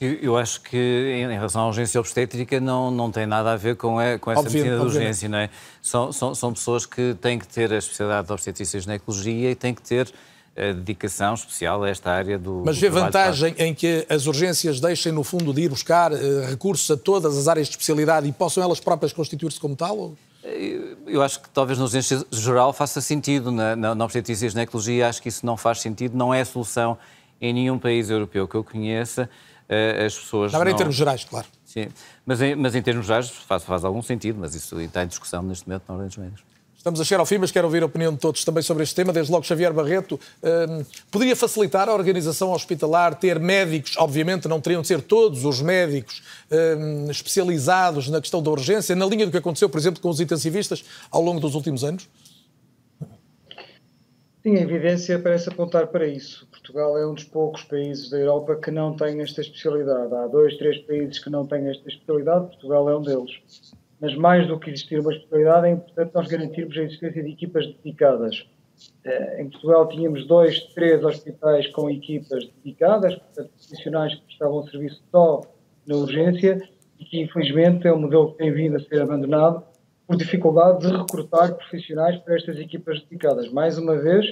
Eu, 0.00 0.14
eu, 0.14 0.36
acho 0.36 0.60
que, 0.62 0.76
em 0.76 1.28
relação 1.28 1.60
à 1.60 1.68
urgência 1.68 2.00
obstétrica, 2.00 2.58
não, 2.58 2.90
não 2.90 3.12
tem 3.12 3.24
nada 3.24 3.52
a 3.52 3.56
ver 3.56 3.76
com, 3.76 4.00
a, 4.00 4.18
com 4.18 4.32
essa 4.32 4.42
medicina 4.42 4.76
de 4.76 4.82
urgência, 4.82 5.28
não 5.28 5.38
é? 5.38 5.48
São, 5.80 6.10
são, 6.10 6.34
são 6.34 6.52
pessoas 6.52 6.84
que 6.84 7.14
têm 7.20 7.38
que 7.38 7.46
ter 7.46 7.72
a 7.72 7.78
especialidade 7.78 8.26
de 8.26 8.32
obstetrícia 8.32 8.78
e 8.78 8.80
ginecologia 8.80 9.50
e 9.52 9.54
têm 9.54 9.72
que 9.72 9.82
ter 9.82 10.12
dedicação 10.54 11.32
especial 11.32 11.82
a 11.82 11.88
esta 11.88 12.10
área 12.10 12.38
do. 12.38 12.62
Mas 12.64 12.78
vê 12.78 12.90
vantagem 12.90 13.54
em 13.58 13.74
que 13.74 14.06
as 14.08 14.26
urgências 14.26 14.80
deixem, 14.80 15.10
no 15.10 15.24
fundo, 15.24 15.52
de 15.52 15.62
ir 15.62 15.68
buscar 15.70 16.12
uh, 16.12 16.46
recursos 16.46 16.90
a 16.90 16.96
todas 16.96 17.38
as 17.38 17.48
áreas 17.48 17.68
de 17.68 17.72
especialidade 17.72 18.28
e 18.28 18.32
possam 18.32 18.62
elas 18.62 18.78
próprias 18.78 19.12
constituir-se 19.12 19.58
como 19.58 19.74
tal? 19.74 19.96
Ou... 19.96 20.16
Eu 21.06 21.22
acho 21.22 21.40
que 21.40 21.48
talvez 21.48 21.78
na 21.78 21.84
urgência 21.84 22.22
geral 22.30 22.72
faça 22.72 23.00
sentido. 23.00 23.50
Na, 23.50 23.74
na, 23.74 23.94
na 23.94 24.04
obstetrícia 24.04 24.46
e 24.46 24.48
ginecologia, 24.50 25.08
acho 25.08 25.22
que 25.22 25.28
isso 25.28 25.46
não 25.46 25.56
faz 25.56 25.80
sentido, 25.80 26.16
não 26.16 26.34
é 26.34 26.44
solução 26.44 26.98
em 27.40 27.52
nenhum 27.52 27.78
país 27.78 28.10
europeu 28.10 28.46
que 28.46 28.54
eu 28.54 28.62
conheça. 28.62 29.30
Uh, 29.70 30.04
as 30.04 30.18
pessoas. 30.18 30.52
Agora, 30.52 30.68
não... 30.68 30.74
em 30.74 30.78
termos 30.78 30.96
gerais, 30.96 31.24
claro. 31.24 31.46
Sim, 31.64 31.88
mas 32.26 32.42
em, 32.42 32.54
mas 32.54 32.74
em 32.74 32.82
termos 32.82 33.06
gerais 33.06 33.30
faz, 33.30 33.62
faz 33.62 33.84
algum 33.84 34.02
sentido, 34.02 34.38
mas 34.38 34.54
isso 34.54 34.78
está 34.78 35.02
em 35.02 35.06
discussão 35.06 35.42
neste 35.42 35.66
momento 35.66 35.84
na 35.88 35.94
Ordem 35.94 36.08
dos 36.08 36.18
Médicos. 36.18 36.51
Estamos 36.82 37.00
a 37.00 37.04
chegar 37.04 37.20
ao 37.20 37.26
fim, 37.26 37.38
mas 37.38 37.52
quero 37.52 37.68
ouvir 37.68 37.84
a 37.84 37.86
opinião 37.86 38.12
de 38.12 38.18
todos 38.18 38.44
também 38.44 38.60
sobre 38.60 38.82
este 38.82 38.92
tema. 38.92 39.12
Desde 39.12 39.30
logo, 39.30 39.44
Xavier 39.44 39.72
Barreto. 39.72 40.18
Hum, 40.42 40.84
poderia 41.12 41.36
facilitar 41.36 41.88
a 41.88 41.94
organização 41.94 42.50
hospitalar 42.50 43.14
ter 43.14 43.38
médicos, 43.38 43.96
obviamente 43.98 44.48
não 44.48 44.60
teriam 44.60 44.82
de 44.82 44.88
ser 44.88 45.00
todos 45.00 45.44
os 45.44 45.62
médicos 45.62 46.24
hum, 46.50 47.08
especializados 47.08 48.08
na 48.08 48.20
questão 48.20 48.42
da 48.42 48.50
urgência, 48.50 48.96
na 48.96 49.06
linha 49.06 49.24
do 49.24 49.30
que 49.30 49.38
aconteceu, 49.38 49.68
por 49.68 49.78
exemplo, 49.78 50.02
com 50.02 50.08
os 50.08 50.18
intensivistas 50.18 50.84
ao 51.08 51.22
longo 51.22 51.38
dos 51.38 51.54
últimos 51.54 51.84
anos? 51.84 52.08
Sim, 54.42 54.56
a 54.56 54.62
evidência 54.62 55.20
parece 55.20 55.50
apontar 55.50 55.86
para 55.86 56.04
isso. 56.04 56.48
Portugal 56.50 56.98
é 56.98 57.06
um 57.06 57.14
dos 57.14 57.22
poucos 57.22 57.62
países 57.62 58.10
da 58.10 58.18
Europa 58.18 58.56
que 58.56 58.72
não 58.72 58.96
tem 58.96 59.20
esta 59.20 59.40
especialidade. 59.40 60.12
Há 60.12 60.26
dois, 60.26 60.56
três 60.56 60.78
países 60.78 61.20
que 61.20 61.30
não 61.30 61.46
têm 61.46 61.68
esta 61.68 61.88
especialidade, 61.88 62.46
Portugal 62.46 62.90
é 62.90 62.96
um 62.96 63.02
deles 63.02 63.30
mas 64.02 64.16
mais 64.16 64.48
do 64.48 64.58
que 64.58 64.68
existir 64.68 64.98
uma 64.98 65.12
especialidade, 65.12 65.68
é 65.68 65.70
importante 65.70 66.10
nós 66.12 66.26
garantirmos 66.26 66.76
a 66.76 66.82
existência 66.82 67.22
de 67.22 67.30
equipas 67.30 67.64
dedicadas. 67.68 68.44
Eh, 69.04 69.42
em 69.42 69.48
Portugal 69.48 69.88
tínhamos 69.88 70.26
dois, 70.26 70.58
três 70.74 71.04
hospitais 71.04 71.68
com 71.68 71.88
equipas 71.88 72.50
dedicadas, 72.64 73.14
portanto, 73.14 73.50
profissionais 73.50 74.16
que 74.16 74.22
prestavam 74.22 74.66
serviço 74.66 75.00
só 75.08 75.42
na 75.86 75.94
urgência 75.94 76.68
e 76.98 77.04
que, 77.04 77.20
infelizmente, 77.20 77.86
é 77.86 77.92
um 77.92 78.00
modelo 78.00 78.32
que 78.32 78.38
tem 78.38 78.52
vindo 78.52 78.76
a 78.76 78.80
ser 78.80 79.00
abandonado 79.00 79.62
por 80.04 80.16
dificuldade 80.16 80.80
de 80.80 80.96
recrutar 80.96 81.54
profissionais 81.54 82.18
para 82.22 82.34
estas 82.34 82.58
equipas 82.58 83.00
dedicadas. 83.02 83.52
Mais 83.52 83.78
uma 83.78 83.96
vez, 83.96 84.26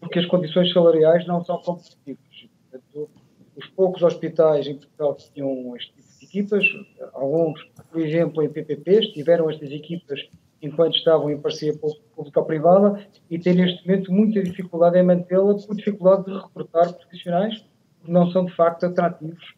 porque 0.00 0.18
as 0.18 0.26
condições 0.26 0.72
salariais 0.72 1.24
não 1.24 1.44
são 1.44 1.58
competitivas. 1.58 2.48
Portanto, 2.68 3.08
os 3.56 3.66
poucos 3.68 4.02
hospitais 4.02 4.66
em 4.66 4.74
Portugal 4.74 5.14
que 5.14 5.30
tinham 5.30 5.76
este 5.76 5.92
tipo 5.92 6.03
equipas, 6.34 6.64
alguns 7.12 7.60
por 7.90 8.00
exemplo, 8.00 8.42
em 8.42 8.48
PPPs, 8.48 9.12
tiveram 9.12 9.48
estas 9.48 9.70
equipas 9.70 10.20
enquanto 10.60 10.96
estavam 10.96 11.30
em 11.30 11.38
parceria 11.38 11.78
público-privada 12.14 13.06
e 13.30 13.38
têm 13.38 13.54
neste 13.54 13.86
momento 13.86 14.12
muita 14.12 14.42
dificuldade 14.42 14.98
em 14.98 15.02
mantê-la 15.02 15.54
por 15.54 15.76
dificuldade 15.76 16.24
de 16.24 16.32
recrutar 16.32 16.92
profissionais 16.92 17.64
que 18.02 18.10
não 18.10 18.30
são 18.32 18.44
de 18.46 18.54
facto 18.56 18.86
atrativos 18.86 19.54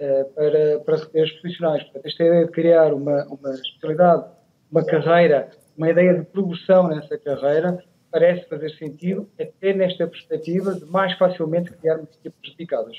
uh, 0.00 0.34
para, 0.34 0.80
para 0.80 0.96
reter 0.96 1.24
os 1.24 1.32
profissionais. 1.32 1.82
Portanto, 1.84 2.06
esta 2.06 2.24
ideia 2.24 2.46
de 2.46 2.52
criar 2.52 2.92
uma, 2.92 3.24
uma 3.26 3.50
especialidade, 3.54 4.24
uma 4.70 4.84
carreira, 4.84 5.50
uma 5.76 5.90
ideia 5.90 6.14
de 6.14 6.24
progressão 6.24 6.88
nessa 6.88 7.18
carreira 7.18 7.84
parece 8.10 8.48
fazer 8.48 8.70
sentido 8.70 9.28
até 9.38 9.74
nesta 9.74 10.06
perspectiva 10.06 10.74
de 10.74 10.86
mais 10.86 11.16
facilmente 11.18 11.70
criarmos 11.72 12.08
equipas 12.18 12.50
dedicadas. 12.56 12.96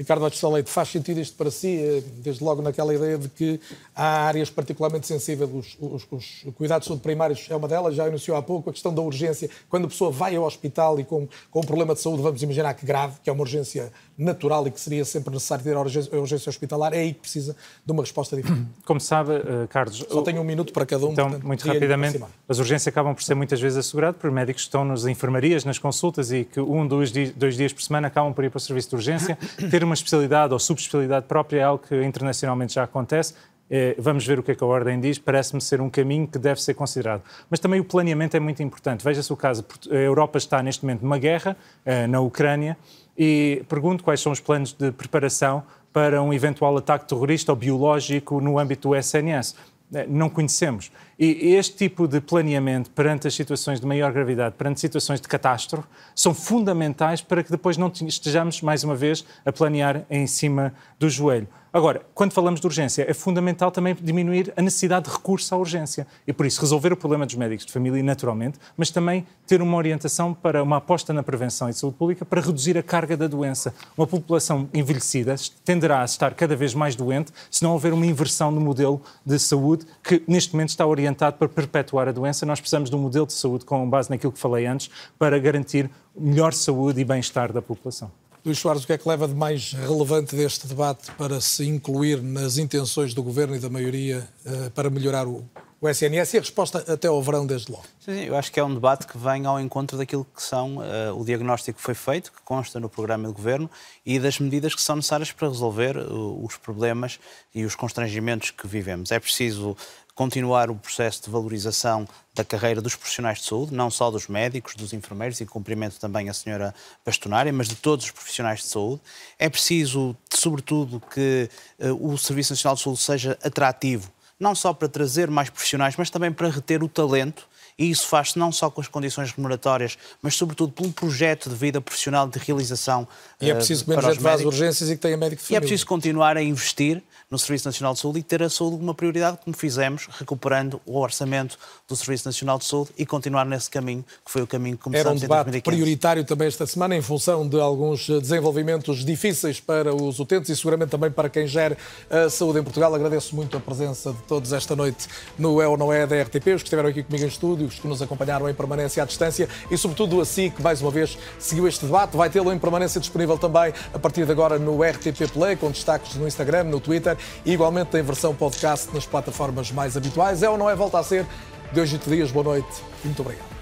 Ricardo 0.00 0.22
Batista 0.22 0.48
Leite, 0.48 0.70
faz 0.70 0.88
sentido 0.88 1.20
isto 1.20 1.36
para 1.36 1.50
si, 1.50 1.76
eh, 1.76 2.02
desde 2.22 2.42
logo 2.42 2.62
naquela 2.62 2.94
ideia 2.94 3.18
de 3.18 3.28
que 3.28 3.60
há 3.94 4.22
áreas 4.28 4.48
particularmente 4.48 5.06
sensíveis, 5.06 5.50
os, 5.52 5.76
os, 5.78 6.06
os 6.10 6.54
cuidados 6.54 6.88
de 6.88 6.96
primários 6.96 7.46
é 7.50 7.54
uma 7.54 7.68
delas, 7.68 7.94
já 7.94 8.08
iniciou 8.08 8.34
há 8.34 8.40
pouco, 8.42 8.70
a 8.70 8.72
questão 8.72 8.94
da 8.94 9.02
urgência, 9.02 9.50
quando 9.68 9.84
a 9.84 9.88
pessoa 9.88 10.10
vai 10.10 10.34
ao 10.34 10.44
hospital 10.44 10.98
e 10.98 11.04
com, 11.04 11.28
com 11.50 11.60
um 11.60 11.64
problema 11.64 11.92
de 11.92 12.00
saúde, 12.00 12.22
vamos 12.22 12.42
imaginar 12.42 12.72
que 12.72 12.86
grave, 12.86 13.18
que 13.22 13.28
é 13.28 13.32
uma 13.34 13.42
urgência 13.42 13.92
natural 14.20 14.66
e 14.66 14.70
que 14.70 14.80
seria 14.80 15.04
sempre 15.04 15.32
necessário 15.32 15.64
ter 15.64 15.74
a 15.74 15.80
urgência, 15.80 16.16
a 16.16 16.20
urgência 16.20 16.50
hospitalar, 16.50 16.92
é 16.92 16.98
aí 16.98 17.14
que 17.14 17.20
precisa 17.20 17.56
de 17.84 17.92
uma 17.92 18.02
resposta 18.02 18.36
diferente. 18.36 18.66
Como 18.84 19.00
sabe, 19.00 19.32
uh, 19.32 19.66
Carlos... 19.68 20.04
Só 20.08 20.22
tenho 20.22 20.40
um 20.40 20.44
minuto 20.44 20.72
para 20.72 20.84
cada 20.84 21.06
um. 21.06 21.12
Então, 21.12 21.28
portanto, 21.28 21.46
muito 21.46 21.66
rapidamente, 21.66 22.22
as 22.48 22.58
urgências 22.58 22.88
acabam 22.88 23.14
por 23.14 23.22
ser 23.22 23.34
muitas 23.34 23.60
vezes 23.60 23.78
asseguradas 23.78 24.20
por 24.20 24.30
médicos 24.30 24.62
que 24.62 24.68
estão 24.68 24.84
nas 24.84 25.06
enfermarias, 25.06 25.64
nas 25.64 25.78
consultas 25.78 26.30
e 26.30 26.44
que 26.44 26.60
um, 26.60 26.86
dois, 26.86 27.10
dois 27.10 27.56
dias 27.56 27.72
por 27.72 27.82
semana 27.82 28.08
acabam 28.08 28.32
por 28.32 28.44
ir 28.44 28.50
para 28.50 28.58
o 28.58 28.60
serviço 28.60 28.90
de 28.90 28.94
urgência. 28.96 29.38
ter 29.70 29.82
uma 29.82 29.94
especialidade 29.94 30.52
ou 30.52 30.58
subespecialidade 30.58 31.26
própria 31.26 31.60
é 31.60 31.62
algo 31.62 31.82
que 31.86 32.02
internacionalmente 32.02 32.74
já 32.74 32.84
acontece 32.84 33.34
Eh, 33.70 33.94
vamos 33.96 34.26
ver 34.26 34.38
o 34.40 34.42
que 34.42 34.50
é 34.50 34.54
que 34.54 34.64
a 34.64 34.66
Ordem 34.66 34.98
diz, 34.98 35.16
parece-me 35.16 35.60
ser 35.60 35.80
um 35.80 35.88
caminho 35.88 36.26
que 36.26 36.38
deve 36.38 36.60
ser 36.60 36.74
considerado. 36.74 37.22
Mas 37.48 37.60
também 37.60 37.78
o 37.78 37.84
planeamento 37.84 38.36
é 38.36 38.40
muito 38.40 38.60
importante. 38.62 39.04
Veja-se 39.04 39.32
o 39.32 39.36
caso, 39.36 39.64
a 39.88 39.94
Europa 39.94 40.38
está 40.38 40.60
neste 40.60 40.84
momento 40.84 41.02
numa 41.02 41.18
guerra 41.18 41.56
eh, 41.84 42.08
na 42.08 42.20
Ucrânia 42.20 42.76
e 43.22 43.62
pergunto 43.68 44.02
quais 44.02 44.18
são 44.18 44.32
os 44.32 44.40
planos 44.40 44.72
de 44.72 44.90
preparação 44.92 45.62
para 45.92 46.22
um 46.22 46.32
eventual 46.32 46.74
ataque 46.78 47.06
terrorista 47.06 47.52
ou 47.52 47.56
biológico 47.56 48.40
no 48.40 48.58
âmbito 48.58 48.88
do 48.88 48.96
SNS. 48.96 49.56
Eh, 49.92 50.06
não 50.08 50.30
conhecemos. 50.30 50.90
E 51.22 51.52
este 51.54 51.76
tipo 51.76 52.08
de 52.08 52.18
planeamento 52.18 52.88
perante 52.92 53.28
as 53.28 53.34
situações 53.34 53.78
de 53.78 53.86
maior 53.86 54.10
gravidade, 54.10 54.54
perante 54.56 54.80
situações 54.80 55.20
de 55.20 55.28
catástrofe, 55.28 55.86
são 56.14 56.32
fundamentais 56.32 57.20
para 57.20 57.42
que 57.42 57.50
depois 57.50 57.76
não 57.76 57.92
estejamos, 58.06 58.62
mais 58.62 58.84
uma 58.84 58.96
vez, 58.96 59.22
a 59.44 59.52
planear 59.52 60.06
em 60.08 60.26
cima 60.26 60.72
do 60.98 61.10
joelho. 61.10 61.46
Agora, 61.72 62.02
quando 62.14 62.32
falamos 62.32 62.60
de 62.60 62.66
urgência, 62.66 63.04
é 63.08 63.14
fundamental 63.14 63.70
também 63.70 63.96
diminuir 64.00 64.52
a 64.56 64.62
necessidade 64.62 65.04
de 65.08 65.12
recurso 65.12 65.54
à 65.54 65.58
urgência. 65.58 66.04
E 66.26 66.32
por 66.32 66.44
isso, 66.44 66.60
resolver 66.60 66.92
o 66.92 66.96
problema 66.96 67.24
dos 67.24 67.36
médicos 67.36 67.64
de 67.64 67.72
família, 67.72 68.02
naturalmente, 68.02 68.58
mas 68.76 68.90
também 68.90 69.24
ter 69.46 69.62
uma 69.62 69.76
orientação 69.76 70.34
para 70.34 70.64
uma 70.64 70.78
aposta 70.78 71.12
na 71.12 71.22
prevenção 71.22 71.68
e 71.68 71.72
saúde 71.72 71.96
pública 71.96 72.24
para 72.24 72.40
reduzir 72.40 72.76
a 72.76 72.82
carga 72.82 73.16
da 73.16 73.28
doença. 73.28 73.72
Uma 73.96 74.06
população 74.06 74.68
envelhecida 74.74 75.36
tenderá 75.64 76.02
a 76.02 76.04
estar 76.04 76.34
cada 76.34 76.56
vez 76.56 76.74
mais 76.74 76.96
doente 76.96 77.30
se 77.48 77.62
não 77.62 77.72
houver 77.72 77.92
uma 77.92 78.06
inversão 78.06 78.50
no 78.50 78.60
modelo 78.60 79.00
de 79.24 79.38
saúde 79.38 79.86
que, 80.02 80.24
neste 80.26 80.52
momento, 80.54 80.70
está 80.70 80.84
orientado 80.84 81.09
para 81.14 81.48
perpetuar 81.48 82.08
a 82.08 82.12
doença. 82.12 82.46
Nós 82.46 82.60
precisamos 82.60 82.90
de 82.90 82.96
um 82.96 82.98
modelo 82.98 83.26
de 83.26 83.32
saúde, 83.32 83.64
com 83.64 83.88
base 83.88 84.10
naquilo 84.10 84.32
que 84.32 84.38
falei 84.38 84.66
antes, 84.66 84.90
para 85.18 85.38
garantir 85.38 85.90
melhor 86.16 86.52
saúde 86.52 87.00
e 87.00 87.04
bem-estar 87.04 87.52
da 87.52 87.62
população. 87.62 88.10
Luís 88.44 88.58
Soares, 88.58 88.84
o 88.84 88.86
que 88.86 88.94
é 88.94 88.98
que 88.98 89.06
leva 89.06 89.28
de 89.28 89.34
mais 89.34 89.72
relevante 89.72 90.34
deste 90.34 90.66
debate 90.66 91.10
para 91.12 91.40
se 91.42 91.66
incluir 91.66 92.22
nas 92.22 92.56
intenções 92.56 93.12
do 93.12 93.22
Governo 93.22 93.54
e 93.54 93.58
da 93.58 93.68
maioria 93.68 94.26
uh, 94.46 94.70
para 94.70 94.88
melhorar 94.88 95.26
o, 95.26 95.44
o 95.78 95.88
SNS 95.88 96.34
e 96.34 96.36
a 96.38 96.40
resposta 96.40 96.92
até 96.92 97.06
ao 97.06 97.22
verão, 97.22 97.46
desde 97.46 97.72
logo? 97.72 97.84
Sim, 97.98 98.24
eu 98.24 98.36
acho 98.36 98.52
que 98.52 98.58
é 98.60 98.64
um 98.64 98.72
debate 98.72 99.06
que 99.06 99.18
vem 99.18 99.44
ao 99.44 99.60
encontro 99.60 99.98
daquilo 99.98 100.26
que 100.34 100.42
são 100.42 100.76
uh, 100.76 101.18
o 101.18 101.24
diagnóstico 101.24 101.78
que 101.78 101.82
foi 101.82 101.94
feito, 101.94 102.32
que 102.32 102.40
consta 102.42 102.80
no 102.80 102.88
programa 102.88 103.28
do 103.28 103.34
Governo, 103.34 103.70
e 104.06 104.18
das 104.18 104.38
medidas 104.38 104.74
que 104.74 104.80
são 104.80 104.96
necessárias 104.96 105.32
para 105.32 105.48
resolver 105.48 105.98
uh, 105.98 106.44
os 106.44 106.56
problemas 106.56 107.18
e 107.54 107.64
os 107.64 107.74
constrangimentos 107.74 108.50
que 108.50 108.66
vivemos. 108.66 109.10
É 109.10 109.18
preciso 109.18 109.76
continuar 110.20 110.70
o 110.70 110.74
processo 110.74 111.22
de 111.22 111.30
valorização 111.30 112.06
da 112.34 112.44
carreira 112.44 112.82
dos 112.82 112.94
profissionais 112.94 113.38
de 113.38 113.46
saúde, 113.46 113.72
não 113.72 113.90
só 113.90 114.10
dos 114.10 114.28
médicos, 114.28 114.74
dos 114.74 114.92
enfermeiros, 114.92 115.40
e 115.40 115.46
cumprimento 115.46 115.98
também 115.98 116.28
a 116.28 116.34
senhora 116.34 116.74
bastonária, 117.02 117.50
mas 117.50 117.68
de 117.68 117.74
todos 117.74 118.04
os 118.04 118.10
profissionais 118.10 118.60
de 118.60 118.66
saúde. 118.66 119.00
É 119.38 119.48
preciso, 119.48 120.14
sobretudo, 120.28 121.00
que 121.00 121.48
uh, 121.78 122.12
o 122.12 122.18
Serviço 122.18 122.52
Nacional 122.52 122.76
de 122.76 122.82
Saúde 122.82 123.00
seja 123.00 123.38
atrativo, 123.42 124.12
não 124.38 124.54
só 124.54 124.74
para 124.74 124.88
trazer 124.88 125.30
mais 125.30 125.48
profissionais, 125.48 125.96
mas 125.96 126.10
também 126.10 126.30
para 126.30 126.50
reter 126.50 126.82
o 126.82 126.88
talento 126.88 127.48
e 127.80 127.90
isso 127.90 128.06
faz-se 128.06 128.38
não 128.38 128.52
só 128.52 128.68
com 128.68 128.78
as 128.78 128.86
condições 128.86 129.32
remuneratórias, 129.32 129.96
mas 130.20 130.34
sobretudo 130.34 130.70
por 130.70 130.86
um 130.86 130.92
projeto 130.92 131.48
de 131.48 131.56
vida 131.56 131.80
profissional 131.80 132.28
de 132.28 132.38
realização. 132.38 133.08
E 133.40 133.50
é 133.50 133.54
preciso 133.54 133.84
que 133.84 133.90
menos 133.90 134.04
gente 134.04 134.20
vá 134.20 134.34
às 134.34 134.42
urgências 134.42 134.90
e 134.90 134.96
que 134.96 135.00
tenha 135.00 135.16
médico 135.16 135.40
de 135.40 135.48
família. 135.48 135.56
E 135.56 135.56
é 135.56 135.60
preciso 135.60 135.86
continuar 135.86 136.36
a 136.36 136.42
investir 136.42 137.02
no 137.30 137.38
Serviço 137.38 137.68
Nacional 137.68 137.94
de 137.94 138.00
Saúde 138.00 138.18
e 138.18 138.22
ter 138.22 138.42
a 138.42 138.50
saúde 138.50 138.82
uma 138.82 138.92
prioridade, 138.92 139.38
como 139.44 139.56
fizemos, 139.56 140.08
recuperando 140.18 140.80
o 140.84 140.98
orçamento 140.98 141.56
do 141.88 141.94
Serviço 141.94 142.26
Nacional 142.26 142.58
de 142.58 142.64
Saúde 142.64 142.90
e 142.98 143.06
continuar 143.06 143.46
nesse 143.46 143.70
caminho, 143.70 144.04
que 144.24 144.30
foi 144.30 144.42
o 144.42 144.46
caminho 144.46 144.76
que 144.76 144.82
começamos 144.82 145.22
Era 145.22 145.34
um 145.34 145.44
debate 145.44 145.62
prioritário 145.62 146.24
também 146.24 146.48
esta 146.48 146.66
semana, 146.66 146.96
em 146.96 147.00
função 147.00 147.48
de 147.48 147.58
alguns 147.60 148.08
desenvolvimentos 148.08 149.04
difíceis 149.04 149.60
para 149.60 149.94
os 149.94 150.18
utentes 150.18 150.50
e 150.50 150.56
seguramente 150.56 150.90
também 150.90 151.10
para 151.10 151.30
quem 151.30 151.46
gera 151.46 151.78
a 152.10 152.28
saúde 152.28 152.58
em 152.58 152.64
Portugal. 152.64 152.92
Agradeço 152.94 153.36
muito 153.36 153.56
a 153.56 153.60
presença 153.60 154.12
de 154.12 154.22
todos 154.22 154.52
esta 154.52 154.74
noite 154.74 155.06
no 155.38 155.62
É 155.62 155.68
ou 155.68 155.78
Não 155.78 155.92
É 155.92 156.06
da 156.06 156.20
RTP, 156.20 156.34
os 156.34 156.62
que 156.62 156.68
estiveram 156.68 156.88
aqui 156.88 157.04
comigo 157.04 157.24
em 157.24 157.28
estúdio, 157.28 157.69
os 157.70 157.78
que 157.78 157.88
nos 157.88 158.02
acompanharam 158.02 158.48
em 158.48 158.54
permanência 158.54 159.02
à 159.02 159.06
distância 159.06 159.48
e, 159.70 159.78
sobretudo, 159.78 160.20
a 160.20 160.24
si 160.24 160.50
que 160.50 160.62
mais 160.62 160.82
uma 160.82 160.90
vez 160.90 161.16
seguiu 161.38 161.66
este 161.66 161.86
debate. 161.86 162.16
Vai 162.16 162.28
tê-lo 162.28 162.52
em 162.52 162.58
permanência 162.58 163.00
disponível 163.00 163.38
também 163.38 163.72
a 163.94 163.98
partir 163.98 164.26
de 164.26 164.32
agora 164.32 164.58
no 164.58 164.82
RTP 164.82 165.30
Play, 165.32 165.56
com 165.56 165.70
destaques 165.70 166.16
no 166.16 166.26
Instagram, 166.26 166.64
no 166.64 166.80
Twitter 166.80 167.16
e 167.44 167.52
igualmente 167.52 167.96
em 167.96 168.02
versão 168.02 168.34
podcast 168.34 168.92
nas 168.92 169.06
plataformas 169.06 169.70
mais 169.70 169.96
habituais. 169.96 170.42
É 170.42 170.50
ou 170.50 170.58
não 170.58 170.68
é? 170.68 170.74
Volta 170.74 170.98
a 170.98 171.02
ser. 171.02 171.26
De 171.72 171.80
hoje 171.80 172.00
e 172.04 172.10
dias, 172.10 172.32
boa 172.32 172.44
noite. 172.44 172.82
Muito 173.04 173.22
obrigado. 173.22 173.59